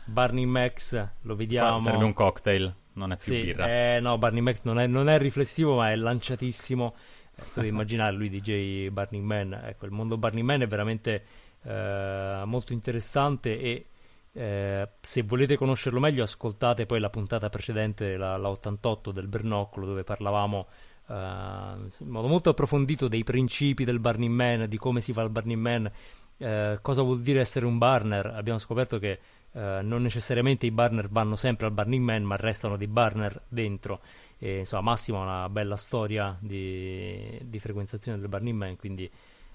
Burning 0.04 0.48
Max, 0.48 1.08
lo 1.22 1.36
vediamo. 1.36 1.78
Serve 1.78 2.04
un 2.04 2.12
cocktail, 2.12 2.74
non 2.96 3.12
è 3.12 3.18
più 3.18 3.34
Sì, 3.34 3.36
birra. 3.36 3.72
eh, 3.96 3.98
no, 4.00 4.18
Burning 4.18 4.44
Max 4.44 4.60
non 4.62 4.78
è, 4.78 4.86
non 4.86 5.08
è 5.08 5.18
riflessivo, 5.18 5.76
ma 5.76 5.90
è 5.90 5.96
lanciatissimo. 5.96 6.94
Eh, 7.34 7.42
Potete 7.52 7.66
immaginare 7.66 8.14
lui, 8.14 8.28
DJ 8.28 8.88
Burning 8.90 9.24
Man. 9.24 9.52
Ecco, 9.64 9.86
il 9.86 9.92
mondo 9.92 10.18
Burning 10.18 10.44
Man 10.46 10.60
è 10.62 10.66
veramente 10.66 11.24
eh, 11.62 12.42
molto 12.44 12.72
interessante 12.72 13.58
e 13.58 13.86
eh, 14.32 14.88
se 15.00 15.22
volete 15.22 15.56
conoscerlo 15.56 15.98
meglio, 15.98 16.22
ascoltate 16.22 16.84
poi 16.86 17.00
la 17.00 17.08
puntata 17.10 17.48
precedente, 17.48 18.16
la, 18.16 18.36
la 18.36 18.50
88 18.50 19.12
del 19.12 19.28
Bernoccolo, 19.28 19.86
dove 19.86 20.04
parlavamo 20.04 20.66
eh, 21.08 21.14
in 21.14 22.08
modo 22.08 22.28
molto 22.28 22.50
approfondito 22.50 23.08
dei 23.08 23.24
principi 23.24 23.84
del 23.84 23.98
Burning 23.98 24.32
Man, 24.34 24.68
di 24.68 24.76
come 24.76 25.00
si 25.00 25.12
fa 25.14 25.22
il 25.22 25.30
Burning 25.30 25.60
Man, 25.60 25.90
eh, 26.38 26.78
cosa 26.82 27.02
vuol 27.02 27.20
dire 27.22 27.40
essere 27.40 27.64
un 27.66 27.78
burner. 27.78 28.26
Abbiamo 28.26 28.58
scoperto 28.58 28.98
che 28.98 29.18
eh, 29.56 29.80
non 29.82 30.02
necessariamente 30.02 30.66
i 30.66 30.70
burner 30.70 31.08
vanno 31.08 31.36
sempre 31.36 31.66
al 31.66 31.72
Burning 31.72 32.04
Man, 32.04 32.22
ma 32.24 32.36
restano 32.36 32.76
dei 32.76 32.86
burner 32.88 33.42
dentro. 33.48 34.00
E, 34.38 34.58
insomma, 34.60 34.82
Massimo 34.90 35.20
ha 35.20 35.24
una 35.24 35.48
bella 35.48 35.76
storia 35.76 36.36
di, 36.40 37.38
di 37.42 37.58
frequentazione 37.58 38.18
del 38.18 38.28
Burning 38.28 38.56
Man, 38.56 38.76
quindi 38.76 39.10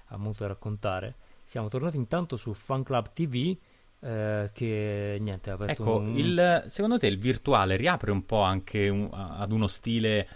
ha 0.08 0.16
molto 0.16 0.42
da 0.42 0.48
raccontare. 0.48 1.14
Siamo 1.44 1.68
tornati 1.68 1.96
intanto 1.96 2.36
su 2.36 2.52
Fan 2.54 2.82
Club 2.82 3.12
TV. 3.12 3.56
eh, 4.04 4.50
che 4.52 5.16
niente 5.20 5.50
ha 5.50 5.54
aperto 5.54 5.82
Ecco, 5.82 5.96
un... 5.98 6.16
il- 6.18 6.64
secondo 6.66 6.98
te 6.98 7.06
il 7.06 7.18
virtuale 7.18 7.76
riapre 7.76 8.10
un 8.10 8.26
po' 8.26 8.40
anche 8.42 8.88
un- 8.88 9.08
ad 9.12 9.52
uno 9.52 9.68
stile, 9.68 10.28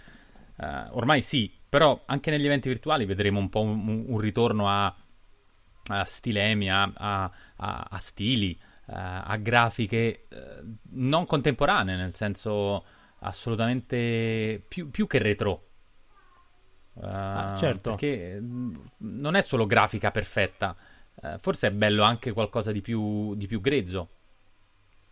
eh, 0.57 0.87
ormai 0.91 1.21
sì, 1.21 1.51
però 1.67 2.01
anche 2.05 2.31
negli 2.31 2.45
eventi 2.45 2.69
virtuali 2.69 3.05
vedremo 3.05 3.39
un 3.39 3.49
po' 3.49 3.61
un, 3.61 4.05
un 4.07 4.19
ritorno 4.19 4.69
a, 4.69 4.95
a 5.89 6.05
stilemi, 6.05 6.69
a, 6.71 6.83
a- 6.93 7.31
a- 7.57 7.97
stili, 7.99 8.57
a 8.89 9.35
grafiche 9.37 10.27
eh, 10.29 10.63
non 10.91 11.25
contemporanee, 11.25 11.95
nel 11.95 12.15
senso 12.15 12.85
assolutamente 13.19 14.63
più, 14.67 14.89
più 14.89 15.07
che 15.07 15.17
retro. 15.17 15.65
Eh, 16.95 17.53
certo. 17.57 17.91
Perché 17.91 18.39
mm, 18.39 18.75
non 18.99 19.35
è 19.35 19.41
solo 19.41 19.65
grafica 19.65 20.11
perfetta, 20.11 20.75
eh, 21.21 21.37
forse 21.39 21.67
è 21.67 21.71
bello 21.71 22.03
anche 22.03 22.31
qualcosa 22.31 22.71
di 22.71 22.81
più, 22.81 23.35
di 23.35 23.47
più 23.47 23.59
grezzo. 23.59 24.09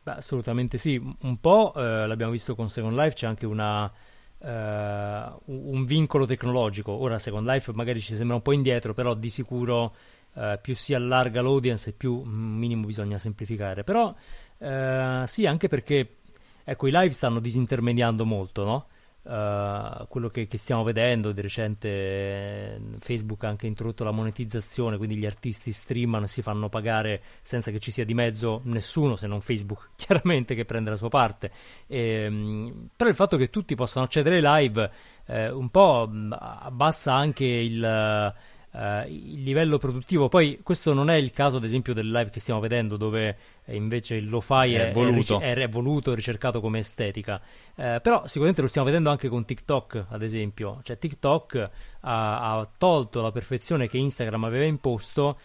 Beh, 0.04 0.14
assolutamente 0.14 0.78
sì, 0.78 1.02
un 1.22 1.40
po' 1.40 1.74
eh, 1.76 2.06
l'abbiamo 2.08 2.32
visto 2.32 2.56
con 2.56 2.70
Second 2.70 2.96
Life, 2.96 3.16
c'è 3.16 3.28
anche 3.28 3.46
una, 3.46 3.92
eh, 4.38 5.34
un 5.46 5.84
vincolo 5.86 6.26
tecnologico. 6.26 6.92
Ora 6.92 7.18
Second 7.18 7.48
Life 7.48 7.74
magari 7.74 8.00
ci 8.00 8.16
sembra 8.16 8.36
un 8.36 8.42
po' 8.42 8.52
indietro, 8.52 8.94
però 8.94 9.16
di 9.16 9.30
sicuro 9.30 9.96
eh, 10.36 10.60
più 10.62 10.76
si 10.76 10.94
allarga 10.94 11.42
l'audience 11.42 11.90
e 11.90 11.94
più 11.94 12.22
un 12.24 12.30
minimo 12.30 12.86
bisogna 12.86 13.18
semplificare. 13.18 13.84
Però 13.84 14.14
eh, 14.58 15.24
sì, 15.26 15.46
anche 15.46 15.68
perché 15.68 16.18
ecco, 16.64 16.88
i 16.88 16.92
live 16.92 17.12
stanno 17.12 17.40
disintermediando 17.40 18.26
molto, 18.26 18.64
no? 18.64 18.88
Eh, 19.28 20.06
quello 20.08 20.30
che, 20.30 20.46
che 20.46 20.58
stiamo 20.60 20.84
vedendo 20.84 21.32
di 21.32 21.42
recente 21.42 21.88
eh, 21.90 22.80
Facebook 23.00 23.44
ha 23.44 23.48
anche 23.48 23.66
introdotto 23.66 24.04
la 24.04 24.12
monetizzazione 24.12 24.98
quindi 24.98 25.16
gli 25.16 25.26
artisti 25.26 25.72
streamano 25.72 26.26
e 26.26 26.28
si 26.28 26.44
fanno 26.44 26.70
pagare 26.70 27.24
senza 27.42 27.72
che 27.72 27.80
ci 27.80 27.90
sia 27.90 28.06
di 28.06 28.14
mezzo 28.14 28.62
nessuno 28.66 29.16
se 29.16 29.26
non 29.26 29.42
Facebook 29.42 29.90
chiaramente 29.98 30.54
che 30.54 30.64
prende 30.66 30.92
la 30.92 30.96
sua 30.96 31.10
parte 31.10 31.52
Ehm, 31.88 32.90
però 32.96 33.10
il 33.10 33.16
fatto 33.16 33.36
che 33.36 33.50
tutti 33.50 33.74
possano 33.74 34.06
accedere 34.06 34.36
ai 34.36 34.64
live 34.64 34.92
eh, 35.26 35.50
un 35.50 35.70
po' 35.70 36.08
mh, 36.08 36.38
abbassa 36.40 37.16
anche 37.16 37.46
il, 37.46 38.34
eh, 38.76 39.08
il 39.08 39.44
livello 39.44 39.78
produttivo 39.78 40.28
poi 40.28 40.60
questo 40.62 40.94
non 40.94 41.10
è 41.10 41.16
il 41.16 41.32
caso 41.32 41.58
ad 41.58 41.64
esempio 41.64 41.94
del 41.94 42.10
live 42.12 42.30
che 42.30 42.40
stiamo 42.40 42.60
vedendo 42.60 42.98
dove 42.98 43.38
eh, 43.66 43.76
invece 43.76 44.16
il 44.16 44.28
lo-fi 44.28 44.74
È 44.74 44.90
è, 44.90 44.92
voluto. 44.92 45.40
è, 45.40 45.54
è 45.54 45.70
voluto, 45.70 46.14
ricercato 46.14 46.60
come 46.60 46.80
estetica 46.80 47.42
eh, 47.76 48.00
però 48.02 48.26
sicuramente 48.26 48.62
lo 48.62 48.68
stiamo 48.68 48.88
vedendo 48.88 49.10
anche 49.10 49.28
con 49.28 49.44
TikTok, 49.44 50.06
ad 50.10 50.22
esempio. 50.22 50.80
Cioè 50.84 50.98
TikTok 50.98 51.70
ha, 52.02 52.58
ha 52.60 52.70
tolto 52.78 53.22
la 53.22 53.32
perfezione 53.32 53.88
che 53.88 53.98
Instagram 53.98 54.46
aveva 54.46 54.66
imposto 54.66 55.38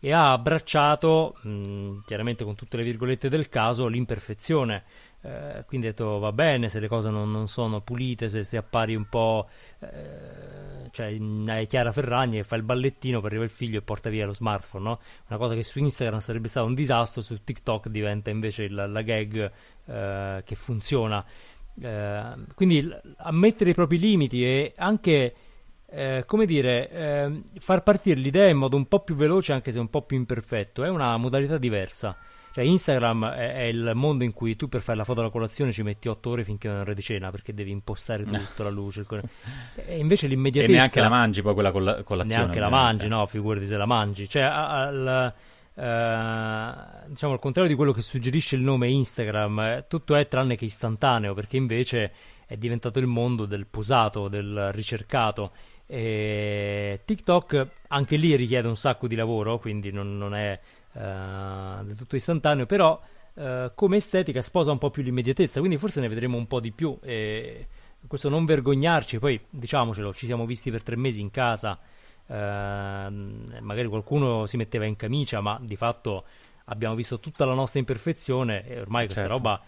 e 0.00 0.12
ha 0.12 0.32
abbracciato, 0.32 1.36
mh, 1.42 1.98
chiaramente 2.04 2.44
con 2.44 2.54
tutte 2.54 2.76
le 2.76 2.82
virgolette 2.82 3.28
del 3.28 3.48
caso, 3.48 3.86
l'imperfezione. 3.86 4.84
Eh, 5.22 5.64
quindi 5.66 5.88
ha 5.88 5.90
detto 5.90 6.18
va 6.18 6.30
bene 6.30 6.68
se 6.68 6.78
le 6.78 6.86
cose 6.88 7.10
non, 7.10 7.30
non 7.30 7.48
sono 7.48 7.80
pulite, 7.80 8.28
se, 8.28 8.44
se 8.44 8.56
appari 8.56 8.94
un 8.94 9.08
po'... 9.08 9.48
eh, 9.80 10.88
cioè 10.92 11.16
hai 11.48 11.66
Chiara 11.66 11.92
Ferragni 11.92 12.36
che 12.36 12.44
fa 12.44 12.56
il 12.56 12.62
ballettino 12.62 13.18
per 13.18 13.26
arrivare 13.26 13.50
il 13.50 13.56
figlio 13.56 13.78
e 13.78 13.82
porta 13.82 14.08
via 14.08 14.24
lo 14.24 14.32
smartphone, 14.32 14.84
no? 14.84 15.00
Una 15.28 15.38
cosa 15.38 15.54
che 15.54 15.62
su 15.62 15.78
Instagram 15.78 16.20
sarebbe 16.20 16.48
stato 16.48 16.66
un 16.66 16.74
disastro, 16.74 17.22
su 17.22 17.42
TikTok 17.42 17.88
diventa 17.88 18.30
invece 18.30 18.64
il- 18.64 18.74
la 18.74 19.02
gag 19.02 19.50
eh, 19.86 20.42
che 20.44 20.54
funziona. 20.54 21.24
Eh, 21.78 22.34
quindi 22.54 22.88
ammettere 23.18 23.70
i 23.70 23.74
propri 23.74 23.98
limiti 23.98 24.44
e 24.44 24.72
anche 24.76 25.34
eh, 25.88 26.24
come 26.26 26.46
dire, 26.46 26.90
eh, 26.90 27.42
far 27.58 27.82
partire 27.82 28.18
l'idea 28.20 28.48
in 28.48 28.56
modo 28.56 28.76
un 28.76 28.86
po' 28.88 29.00
più 29.00 29.14
veloce, 29.14 29.52
anche 29.52 29.70
se 29.70 29.78
un 29.78 29.88
po' 29.88 30.02
più 30.02 30.16
imperfetto, 30.16 30.82
è 30.84 30.88
una 30.88 31.16
modalità 31.16 31.58
diversa. 31.58 32.16
Cioè, 32.56 32.64
Instagram 32.64 33.32
è, 33.32 33.52
è, 33.52 33.62
il 33.64 33.90
mondo 33.92 34.24
in 34.24 34.32
cui 34.32 34.56
tu 34.56 34.66
per 34.66 34.80
fare 34.80 34.96
la 34.96 35.04
foto 35.04 35.20
alla 35.20 35.28
colazione 35.28 35.72
ci 35.72 35.82
metti 35.82 36.08
8 36.08 36.30
ore 36.30 36.42
finché 36.42 36.68
non 36.68 36.90
di 36.94 37.02
cena 37.02 37.30
perché 37.30 37.52
devi 37.52 37.70
impostare 37.70 38.24
tutto, 38.24 38.62
la 38.62 38.70
luce. 38.70 39.00
Il... 39.00 39.22
E 39.74 39.98
invece 39.98 40.26
l'immediatezza. 40.26 40.72
E 40.72 40.76
neanche 40.76 41.00
la 41.00 41.10
mangi 41.10 41.42
poi 41.42 41.52
quella 41.52 41.70
colla- 41.70 42.02
colazione. 42.02 42.44
Neanche 42.44 42.58
la 42.58 42.70
mangi, 42.70 43.08
no, 43.08 43.26
figurati 43.26 43.66
se 43.66 43.76
la 43.76 43.84
mangi. 43.84 44.26
Cioè, 44.26 44.40
al, 44.40 45.34
uh, 45.74 47.08
diciamo 47.10 47.34
al 47.34 47.38
contrario 47.40 47.68
di 47.68 47.76
quello 47.76 47.92
che 47.92 48.00
suggerisce 48.00 48.56
il 48.56 48.62
nome 48.62 48.88
Instagram, 48.88 49.58
eh, 49.60 49.84
tutto 49.86 50.14
è 50.14 50.26
tranne 50.26 50.56
che 50.56 50.64
istantaneo 50.64 51.34
perché 51.34 51.58
invece 51.58 52.10
è 52.46 52.56
diventato 52.56 52.98
il 52.98 53.06
mondo 53.06 53.44
del 53.44 53.66
posato, 53.66 54.28
del 54.28 54.70
ricercato. 54.72 55.52
E 55.86 57.02
TikTok 57.04 57.68
anche 57.88 58.16
lì 58.16 58.34
richiede 58.34 58.66
un 58.66 58.76
sacco 58.76 59.06
di 59.06 59.14
lavoro, 59.14 59.58
quindi 59.58 59.92
non, 59.92 60.16
non 60.16 60.34
è 60.34 60.58
del 60.96 61.96
tutto 61.96 62.16
istantaneo, 62.16 62.66
però 62.66 63.00
uh, 63.34 63.70
come 63.74 63.96
estetica 63.96 64.40
sposa 64.40 64.72
un 64.72 64.78
po' 64.78 64.90
più 64.90 65.02
l'immediatezza, 65.02 65.58
quindi 65.60 65.78
forse 65.78 66.00
ne 66.00 66.08
vedremo 66.08 66.36
un 66.36 66.46
po' 66.46 66.60
di 66.60 66.72
più. 66.72 66.98
E 67.02 67.66
questo 68.06 68.28
non 68.28 68.44
vergognarci, 68.44 69.18
poi 69.18 69.40
diciamocelo, 69.48 70.14
ci 70.14 70.26
siamo 70.26 70.46
visti 70.46 70.70
per 70.70 70.82
tre 70.82 70.96
mesi 70.96 71.20
in 71.20 71.30
casa, 71.30 71.78
uh, 72.26 72.32
magari 72.32 73.88
qualcuno 73.88 74.46
si 74.46 74.56
metteva 74.56 74.84
in 74.84 74.96
camicia, 74.96 75.40
ma 75.40 75.58
di 75.60 75.76
fatto 75.76 76.24
abbiamo 76.66 76.94
visto 76.94 77.20
tutta 77.20 77.44
la 77.44 77.54
nostra 77.54 77.78
imperfezione 77.78 78.66
e 78.66 78.80
ormai 78.80 79.04
questa 79.04 79.26
certo. 79.26 79.36
roba... 79.36 79.62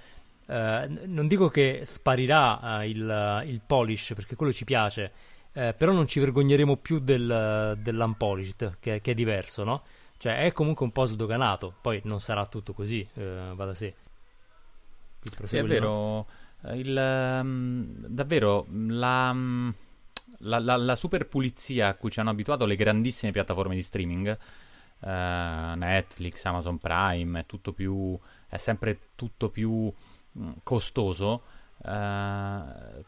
Uh, 0.48 1.04
non 1.04 1.26
dico 1.26 1.50
che 1.50 1.82
sparirà 1.84 2.78
uh, 2.78 2.82
il, 2.82 3.42
il, 3.48 3.60
polish 3.66 4.14
perché 4.14 4.34
quello 4.34 4.50
ci 4.50 4.64
piace, 4.64 5.12
uh, 5.52 5.74
però 5.76 5.92
non 5.92 6.06
ci 6.06 6.20
vergogneremo 6.20 6.76
più 6.76 7.00
del, 7.00 7.76
dell'unpolished, 7.78 8.78
che, 8.80 9.02
che, 9.02 9.10
è 9.10 9.14
diverso, 9.14 9.62
no? 9.62 9.82
Cioè 10.18 10.40
è 10.40 10.52
comunque 10.52 10.84
un 10.84 10.90
po' 10.92 11.06
sdoganato, 11.06 11.74
poi 11.80 12.00
non 12.04 12.20
sarà 12.20 12.44
tutto 12.46 12.72
così, 12.72 13.08
eh, 13.14 13.52
va 13.54 13.64
da 13.64 13.74
sé. 13.74 13.94
Sì, 15.44 15.56
è 15.56 15.64
vero, 15.64 16.26
eh, 16.64 16.76
il, 16.78 17.38
um, 17.40 17.94
davvero 18.06 18.66
la, 18.68 19.30
um, 19.30 19.72
la, 20.38 20.58
la, 20.58 20.76
la, 20.76 20.96
super 20.96 21.26
pulizia 21.28 21.88
a 21.88 21.94
cui 21.94 22.10
ci 22.10 22.18
hanno 22.18 22.30
abituato 22.30 22.64
le 22.64 22.74
grandissime 22.74 23.30
piattaforme 23.30 23.76
di 23.76 23.82
streaming, 23.82 24.36
uh, 25.00 25.06
Netflix, 25.06 26.44
Amazon 26.44 26.78
Prime, 26.78 27.40
è 27.40 27.46
tutto 27.46 27.72
più, 27.72 28.18
è 28.48 28.56
sempre 28.56 28.98
tutto 29.14 29.50
più 29.50 29.92
mh, 30.32 30.50
costoso. 30.64 31.42
Uh, 31.78 33.04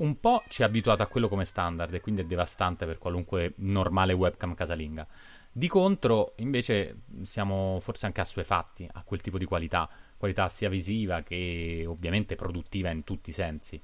un 0.00 0.18
po' 0.18 0.42
ci 0.48 0.62
ha 0.62 0.66
abituato 0.66 1.02
a 1.02 1.06
quello 1.06 1.28
come 1.28 1.44
standard 1.44 1.94
e 1.94 2.00
quindi 2.00 2.22
è 2.22 2.24
devastante 2.24 2.86
per 2.86 2.98
qualunque 2.98 3.52
normale 3.56 4.12
webcam 4.14 4.54
casalinga. 4.54 5.06
Di 5.52 5.66
contro, 5.66 6.34
invece, 6.36 7.00
siamo 7.22 7.80
forse 7.80 8.06
anche 8.06 8.20
assuefatti 8.20 8.88
a 8.92 9.02
quel 9.02 9.20
tipo 9.20 9.36
di 9.36 9.44
qualità, 9.44 9.88
qualità 10.16 10.46
sia 10.48 10.68
visiva 10.68 11.22
che 11.22 11.84
ovviamente 11.88 12.36
produttiva 12.36 12.90
in 12.90 13.02
tutti 13.02 13.30
i 13.30 13.32
sensi. 13.32 13.80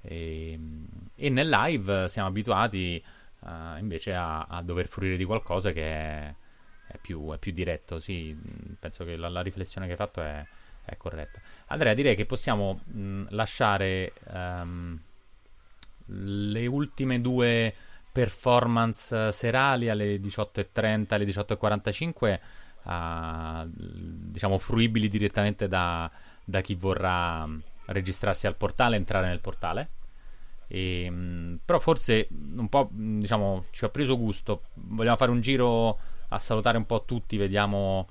E, 0.00 0.52
ehm, 0.52 0.86
e 1.16 1.28
nel 1.28 1.48
live 1.48 2.06
siamo 2.06 2.28
abituati 2.28 3.02
uh, 3.40 3.78
invece 3.78 4.14
a, 4.14 4.44
a, 4.44 4.62
dover 4.62 4.86
fruire 4.86 5.16
di 5.16 5.24
qualcosa 5.24 5.72
che 5.72 5.82
è, 5.82 6.34
è, 6.86 6.98
più, 6.98 7.32
è 7.32 7.38
più, 7.38 7.50
diretto. 7.50 7.98
Sì, 7.98 8.36
penso 8.78 9.04
che 9.04 9.16
la, 9.16 9.28
la, 9.28 9.40
riflessione 9.40 9.86
che 9.86 9.92
hai 9.92 9.98
fatto 9.98 10.22
è, 10.22 10.46
è 10.84 10.96
corretta. 10.96 11.40
Andrea, 11.66 11.94
direi 11.94 12.14
che 12.14 12.26
possiamo 12.26 12.80
mh, 12.84 13.26
lasciare 13.30 14.12
um, 14.32 15.00
le 16.06 16.66
ultime 16.66 17.20
due 17.20 17.74
performance 18.18 19.30
serali 19.30 19.88
alle 19.88 20.16
18.30, 20.16 21.14
alle 21.14 21.24
18.45, 21.24 22.40
uh, 22.82 23.70
diciamo 23.72 24.58
fruibili 24.58 25.08
direttamente 25.08 25.68
da, 25.68 26.10
da, 26.42 26.60
chi 26.60 26.74
vorrà 26.74 27.48
registrarsi 27.86 28.48
al 28.48 28.56
portale, 28.56 28.96
entrare 28.96 29.28
nel 29.28 29.38
portale. 29.38 29.90
E, 30.66 31.08
mh, 31.08 31.60
però 31.64 31.78
forse 31.78 32.26
un 32.56 32.68
po' 32.68 32.88
diciamo 32.90 33.66
ci 33.70 33.84
ho 33.84 33.90
preso 33.90 34.18
gusto. 34.18 34.62
Vogliamo 34.74 35.16
fare 35.16 35.30
un 35.30 35.40
giro 35.40 35.96
a 36.30 36.38
salutare 36.40 36.76
un 36.76 36.86
po' 36.86 37.04
tutti, 37.04 37.36
vediamo 37.36 38.08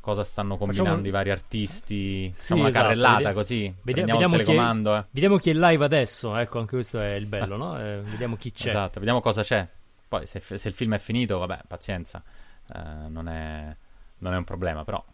cosa 0.00 0.24
stanno 0.24 0.56
combinando 0.56 0.90
Facciamo... 0.90 1.06
i 1.06 1.10
vari 1.10 1.30
artisti. 1.30 2.32
Sì, 2.34 2.52
una 2.54 2.68
esatto, 2.68 2.84
carrellata 2.84 3.32
così. 3.32 3.72
Vediamo, 3.82 4.12
vediamo. 4.12 4.36
Chi 4.38 4.54
è, 4.54 4.98
eh. 4.98 5.04
Vediamo 5.10 5.36
chi 5.36 5.50
è 5.50 5.52
live 5.54 5.84
adesso. 5.84 6.36
Ecco, 6.36 6.58
anche 6.58 6.74
questo 6.74 7.00
è 7.00 7.14
il 7.14 7.26
bello, 7.26 7.56
no? 7.56 7.78
Eh, 7.78 8.00
vediamo 8.00 8.36
chi 8.36 8.50
c'è. 8.50 8.68
Esatto, 8.68 8.98
vediamo 8.98 9.20
cosa 9.20 9.42
c'è. 9.42 9.66
Poi 10.08 10.26
se, 10.26 10.40
se 10.40 10.68
il 10.68 10.74
film 10.74 10.94
è 10.94 10.98
finito, 10.98 11.38
vabbè, 11.38 11.60
pazienza. 11.68 12.22
Eh, 12.74 13.08
non, 13.08 13.28
è, 13.28 13.76
non, 14.18 14.32
è, 14.32 14.36
un 14.36 14.44
problema, 14.44 14.84
però. 14.84 15.04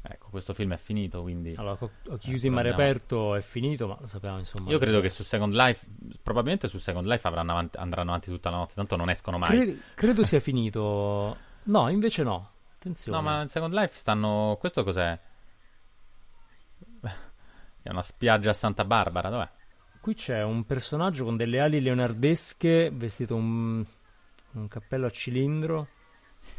Ecco, 0.00 0.30
questo 0.30 0.54
film 0.54 0.72
è 0.74 0.76
finito, 0.76 1.22
quindi... 1.22 1.54
Allora, 1.56 1.76
ho 1.80 2.16
chiuso 2.18 2.46
in 2.46 2.52
mare 2.52 2.70
aperto, 2.70 3.34
è 3.34 3.40
finito, 3.40 3.88
ma 3.88 3.96
lo 4.00 4.06
sappiamo, 4.06 4.38
insomma... 4.38 4.70
Io 4.70 4.78
credo 4.78 5.00
che 5.00 5.08
su 5.08 5.22
Second 5.22 5.52
Life, 5.52 5.84
probabilmente 6.22 6.68
su 6.68 6.78
Second 6.78 7.06
Life 7.06 7.26
avanti, 7.26 7.76
andranno 7.76 8.10
avanti 8.10 8.30
tutta 8.30 8.48
la 8.48 8.58
notte, 8.58 8.74
tanto 8.74 8.96
non 8.96 9.10
escono 9.10 9.38
mai. 9.38 9.50
Credo, 9.50 9.80
credo 9.94 10.24
sia 10.24 10.40
finito... 10.40 11.36
No, 11.64 11.88
invece 11.90 12.22
no. 12.22 12.50
Attenzione. 12.78 13.16
No, 13.16 13.22
ma 13.24 13.42
in 13.42 13.48
Second 13.48 13.74
Life 13.74 13.96
stanno. 13.96 14.56
Questo 14.60 14.84
cos'è? 14.84 15.18
È 17.82 17.90
una 17.90 18.02
spiaggia 18.02 18.50
a 18.50 18.54
Santa 18.54 18.84
Barbara, 18.84 19.28
dov'è? 19.28 19.48
Qui 20.00 20.14
c'è 20.14 20.42
un 20.42 20.64
personaggio 20.64 21.24
con 21.24 21.36
delle 21.36 21.58
ali 21.58 21.80
leonardesche, 21.80 22.90
vestito 22.92 23.34
un, 23.34 23.84
un 24.52 24.68
cappello 24.68 25.06
a 25.06 25.10
cilindro. 25.10 25.88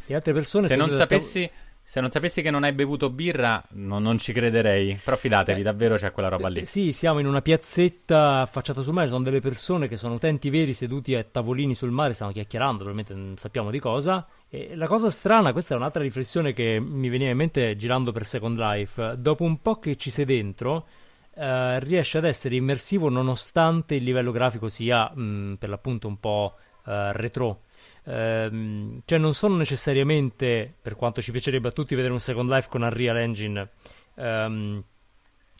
E 0.06 0.14
altre 0.14 0.34
persone. 0.34 0.68
Se 0.68 0.76
non 0.76 0.90
sapessi. 0.92 1.46
Tav- 1.46 1.69
se 1.90 2.00
non 2.00 2.12
sapessi 2.12 2.40
che 2.40 2.52
non 2.52 2.62
hai 2.62 2.70
bevuto 2.70 3.10
birra, 3.10 3.60
no, 3.70 3.98
non 3.98 4.16
ci 4.16 4.32
crederei. 4.32 5.00
Però 5.02 5.16
fidatevi, 5.16 5.58
eh, 5.58 5.64
davvero 5.64 5.96
c'è 5.96 6.12
quella 6.12 6.28
roba 6.28 6.46
lì. 6.46 6.64
Sì, 6.64 6.92
siamo 6.92 7.18
in 7.18 7.26
una 7.26 7.42
piazzetta 7.42 8.42
affacciata 8.42 8.82
sul 8.82 8.92
mare. 8.92 9.08
Sono 9.08 9.24
delle 9.24 9.40
persone 9.40 9.88
che 9.88 9.96
sono 9.96 10.14
utenti 10.14 10.50
veri 10.50 10.72
seduti 10.72 11.16
a 11.16 11.24
tavolini 11.24 11.74
sul 11.74 11.90
mare, 11.90 12.12
stanno 12.12 12.30
chiacchierando, 12.30 12.84
probabilmente 12.84 13.12
non 13.12 13.36
sappiamo 13.36 13.72
di 13.72 13.80
cosa. 13.80 14.24
E 14.48 14.76
la 14.76 14.86
cosa 14.86 15.10
strana, 15.10 15.50
questa 15.50 15.74
è 15.74 15.76
un'altra 15.76 16.00
riflessione 16.00 16.52
che 16.52 16.78
mi 16.78 17.08
veniva 17.08 17.32
in 17.32 17.36
mente 17.36 17.74
girando 17.74 18.12
per 18.12 18.24
Second 18.24 18.56
Life. 18.56 19.16
Dopo 19.18 19.42
un 19.42 19.60
po' 19.60 19.80
che 19.80 19.96
ci 19.96 20.10
sei 20.10 20.26
dentro, 20.26 20.86
eh, 21.34 21.80
riesce 21.80 22.18
ad 22.18 22.24
essere 22.24 22.54
immersivo 22.54 23.08
nonostante 23.08 23.96
il 23.96 24.04
livello 24.04 24.30
grafico 24.30 24.68
sia 24.68 25.10
mh, 25.12 25.56
per 25.58 25.68
l'appunto 25.68 26.06
un 26.06 26.20
po' 26.20 26.54
eh, 26.86 27.10
retro 27.14 27.62
ehm, 28.04 29.02
cioè 29.04 29.18
non 29.18 29.34
sono 29.34 29.56
necessariamente, 29.56 30.72
per 30.80 30.96
quanto 30.96 31.20
ci 31.22 31.30
piacerebbe 31.30 31.68
a 31.68 31.72
tutti 31.72 31.94
vedere 31.94 32.12
un 32.12 32.20
Second 32.20 32.50
Life 32.50 32.68
con 32.68 32.82
Unreal 32.82 33.16
Engine, 33.18 33.70
ehm, 34.16 34.84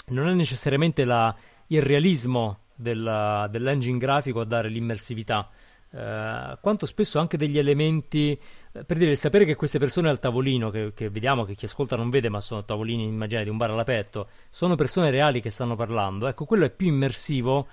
non 0.07 0.29
è 0.29 0.33
necessariamente 0.35 1.05
la, 1.05 1.35
il 1.69 1.83
realismo 1.83 2.61
della, 2.75 3.47
dell'engine 3.51 3.99
grafico 3.99 4.41
a 4.41 4.45
dare 4.45 4.69
l'immersività. 4.69 5.49
Uh, 5.93 6.57
quanto 6.61 6.87
spesso 6.87 7.19
anche 7.19 7.37
degli 7.37 7.59
elementi 7.59 8.31
eh, 8.73 8.85
per 8.85 8.97
dire 8.97 9.11
il 9.11 9.17
sapere 9.17 9.45
che 9.45 9.57
queste 9.57 9.81
persone 9.81 10.09
al 10.09 10.21
tavolino 10.21 10.71
che, 10.71 10.93
che, 10.95 11.11
vediamo 11.11 11.43
che 11.43 11.57
chi 11.57 11.65
ascolta 11.65 11.97
non 11.97 12.11
vede 12.11 12.29
ma 12.29 12.39
sono 12.39 12.65
tavolini 12.65 13.03
immagina 13.09 13.43
di 13.43 13.49
un 13.49 13.57
bar 13.57 13.71
all'aperto 13.71 14.29
sono 14.51 14.77
persone 14.77 15.11
reali 15.11 15.41
che 15.41 15.51
stanno 15.51 15.75
parlando 15.75 16.29
ecco 16.29 16.45
quello 16.45 16.65
è 16.65 16.71
più 16.71 16.87
immersivo 16.87 17.67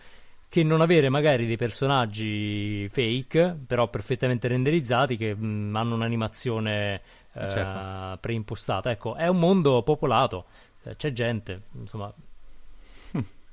che 0.49 0.63
non 0.63 0.81
avere 0.81 1.09
magari 1.09 1.45
dei 1.45 1.57
personaggi 1.57 2.87
fake, 2.89 3.57
però 3.67 3.89
perfettamente 3.89 4.47
renderizzati, 4.47 5.17
che 5.17 5.35
mh, 5.35 5.45
mm, 5.45 5.75
hanno 5.75 5.95
un'animazione 5.95 7.01
eh, 7.33 7.49
certo. 7.49 8.17
preimpostata. 8.19 8.91
Ecco, 8.91 9.15
è 9.15 9.27
un 9.27 9.39
mondo 9.39 9.83
popolato, 9.83 10.45
eh, 10.83 10.95
c'è 10.95 11.11
gente, 11.11 11.63
insomma. 11.73 12.13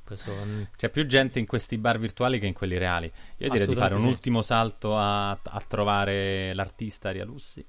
Questo... 0.04 0.32
C'è 0.76 0.90
più 0.90 1.06
gente 1.06 1.38
in 1.38 1.46
questi 1.46 1.78
bar 1.78 1.98
virtuali 1.98 2.38
che 2.38 2.46
in 2.46 2.52
quelli 2.52 2.76
reali. 2.76 3.10
Io 3.38 3.48
direi 3.48 3.66
di 3.66 3.74
fare 3.74 3.94
un 3.94 4.02
sì. 4.02 4.06
ultimo 4.06 4.42
salto 4.42 4.96
a, 4.96 5.30
a 5.30 5.64
trovare 5.66 6.52
l'artista 6.52 7.10
Ria 7.10 7.24
Lussi. 7.24 7.64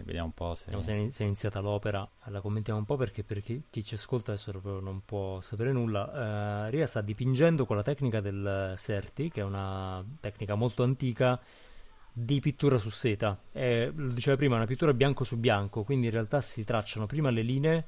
E 0.00 0.02
vediamo 0.02 0.28
un 0.28 0.32
po' 0.32 0.54
se... 0.54 0.64
Vediamo 0.70 1.10
se 1.10 1.22
è 1.22 1.26
iniziata 1.26 1.60
l'opera, 1.60 2.08
la 2.24 2.40
commentiamo 2.40 2.78
un 2.78 2.86
po' 2.86 2.96
perché 2.96 3.22
per 3.22 3.42
chi, 3.42 3.62
chi 3.68 3.84
ci 3.84 3.94
ascolta 3.94 4.32
adesso 4.32 4.50
proprio 4.50 4.80
non 4.80 5.02
può 5.04 5.40
sapere 5.40 5.72
nulla. 5.72 6.66
Uh, 6.66 6.70
Ria 6.70 6.86
sta 6.86 7.02
dipingendo 7.02 7.66
con 7.66 7.76
la 7.76 7.82
tecnica 7.82 8.20
del 8.20 8.72
Serti, 8.76 9.30
che 9.30 9.42
è 9.42 9.44
una 9.44 10.02
tecnica 10.20 10.54
molto 10.54 10.82
antica 10.82 11.38
di 12.12 12.40
pittura 12.40 12.78
su 12.78 12.88
seta. 12.88 13.38
È, 13.52 13.90
lo 13.94 14.12
diceva 14.12 14.36
prima, 14.36 14.56
una 14.56 14.66
pittura 14.66 14.94
bianco 14.94 15.24
su 15.24 15.36
bianco, 15.36 15.84
quindi 15.84 16.06
in 16.06 16.12
realtà 16.12 16.40
si 16.40 16.64
tracciano 16.64 17.04
prima 17.06 17.28
le 17.28 17.42
linee 17.42 17.86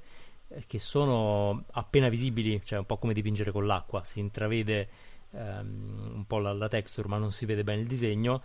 eh, 0.48 0.64
che 0.66 0.78
sono 0.78 1.64
appena 1.70 2.10
visibili, 2.10 2.60
cioè 2.62 2.78
un 2.78 2.86
po' 2.86 2.98
come 2.98 3.14
dipingere 3.14 3.52
con 3.52 3.66
l'acqua, 3.66 4.04
si 4.04 4.20
intravede 4.20 4.88
um, 5.30 6.12
un 6.16 6.24
po' 6.26 6.38
la, 6.38 6.52
la 6.52 6.68
texture 6.68 7.08
ma 7.08 7.16
non 7.16 7.32
si 7.32 7.46
vede 7.46 7.64
bene 7.64 7.80
il 7.80 7.86
disegno 7.86 8.42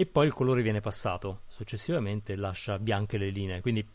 e 0.00 0.06
poi 0.06 0.26
il 0.26 0.32
colore 0.32 0.62
viene 0.62 0.80
passato 0.80 1.42
successivamente 1.46 2.34
lascia 2.34 2.78
bianche 2.78 3.18
le 3.18 3.28
linee 3.28 3.60
quindi 3.60 3.86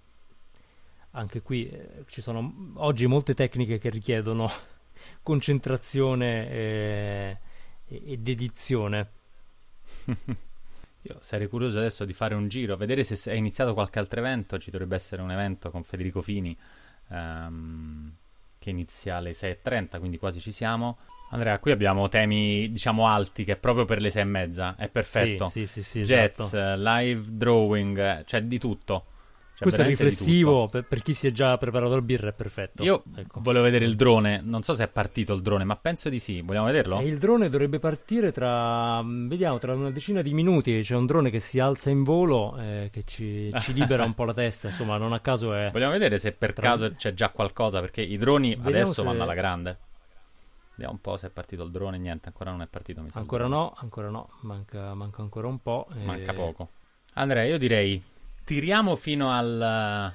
anche 1.12 1.42
qui 1.42 1.68
eh, 1.68 2.04
ci 2.08 2.22
sono 2.22 2.74
oggi 2.76 3.08
molte 3.08 3.34
tecniche 3.34 3.80
che 3.80 3.90
richiedono 3.90 4.48
concentrazione 5.24 6.50
e, 6.52 7.38
e, 7.88 8.02
ed 8.06 8.28
edizione 8.28 9.10
Io 11.08 11.18
sarei 11.22 11.48
curioso 11.48 11.78
adesso 11.78 12.04
di 12.04 12.14
fare 12.14 12.34
un 12.34 12.48
giro, 12.48 12.76
vedere 12.78 13.04
se 13.04 13.32
è 13.32 13.36
iniziato 13.36 13.76
qualche 13.76 14.00
altro 14.00 14.20
evento. 14.22 14.58
Ci 14.58 14.72
dovrebbe 14.72 14.96
essere 14.96 15.22
un 15.22 15.30
evento 15.30 15.70
con 15.70 15.84
Federico 15.84 16.24
Fini 16.24 16.58
um, 17.10 18.12
che 18.58 18.72
inizia 18.72 19.18
alle 19.18 19.30
6.30, 19.30 20.00
quindi 20.00 20.18
quasi 20.18 20.40
ci 20.40 20.52
siamo. 20.52 20.98
Andrea, 21.30 21.60
qui 21.60 21.72
abbiamo 21.72 22.08
temi, 22.08 22.72
diciamo, 22.72 23.08
alti, 23.08 23.44
che 23.44 23.56
proprio 23.56 23.86
per 23.86 24.02
le 24.02 24.10
6 24.10 24.22
e 24.22 24.26
mezza. 24.26 24.76
È 24.78 24.88
perfetto. 24.90 25.48
Sì, 25.48 25.66
sì, 25.66 25.82
sì, 25.82 26.00
sì 26.00 26.02
Jets, 26.04 26.40
esatto. 26.40 26.82
live 26.82 27.24
drawing, 27.28 28.24
cioè 28.26 28.42
di 28.44 28.60
tutto. 28.60 29.06
Cioè, 29.56 29.64
Questo 29.64 29.84
è 29.84 29.86
riflessivo 29.86 30.68
per, 30.68 30.84
per, 30.84 31.02
chi 31.02 31.14
si 31.14 31.28
è 31.28 31.32
già 31.32 31.58
preparato 31.58 31.96
il 31.96 32.02
birra, 32.02 32.28
è 32.28 32.34
perfetto. 32.34 32.84
Io 32.84 33.04
ecco. 33.16 33.40
volevo 33.40 33.64
vedere 33.64 33.86
il 33.86 33.96
drone, 33.96 34.42
non 34.44 34.64
so 34.64 34.74
se 34.74 34.84
è 34.84 34.88
partito 34.90 35.34
il 35.34 35.42
drone, 35.42 35.64
ma 35.64 35.78
penso 35.78 36.10
di 36.10 36.20
sì. 36.20 36.42
Vogliamo 36.42 36.66
vederlo? 36.66 37.00
E 37.00 37.06
il 37.06 37.18
drone 37.18 37.48
dovrebbe 37.48 37.80
partire 37.80 38.34
tra, 38.34 39.02
vediamo, 39.06 39.58
tra 39.58 39.74
una 39.74 39.92
decina 39.92 40.22
di 40.22 40.34
minuti. 40.34 40.78
C'è 40.82 40.96
un 40.96 41.06
drone 41.06 41.30
che 41.30 41.40
si 41.40 41.62
alza 41.62 41.90
in 41.90 42.04
volo, 42.04 42.58
eh, 42.60 42.90
che 42.92 43.04
ci, 43.06 43.50
ci, 43.62 43.72
libera 43.74 44.04
un 44.04 44.14
po' 44.14 44.26
la 44.26 44.34
testa. 44.34 44.68
Insomma, 44.68 44.98
non 44.98 45.14
a 45.14 45.22
caso 45.22 45.54
è. 45.54 45.70
Vogliamo 45.72 45.94
vedere 45.94 46.20
se 46.20 46.34
per 46.34 46.52
tra... 46.52 46.72
caso 46.72 46.92
c'è 46.92 47.14
già 47.14 47.30
qualcosa, 47.30 47.80
perché 47.80 48.02
i 48.02 48.18
droni 48.18 48.56
vediamo 48.56 48.70
adesso 48.70 48.92
se... 48.92 49.04
vanno 49.04 49.24
alla 49.24 49.36
grande. 49.36 49.78
Vediamo 50.76 50.94
un 50.94 51.02
po' 51.02 51.18
se 51.18 51.28
è 51.28 51.30
partito 51.30 51.64
il 51.64 51.72
drone. 51.72 51.98
Niente, 51.98 52.28
ancora 52.28 52.52
non 52.52 52.62
è 52.62 52.68
partito. 52.68 53.02
Mi 53.02 53.10
ancora 53.14 53.48
no, 53.48 53.74
ancora 53.78 54.10
no. 54.10 54.30
Manca, 54.42 54.94
manca 54.94 55.22
ancora 55.22 55.48
un 55.48 55.62
po'. 55.62 55.88
E... 55.96 56.04
Manca 56.04 56.34
poco. 56.34 56.70
Andrea, 57.14 57.44
io 57.44 57.58
direi 57.58 58.02
tiriamo 58.44 58.96
fino 58.96 59.32
al 59.32 60.14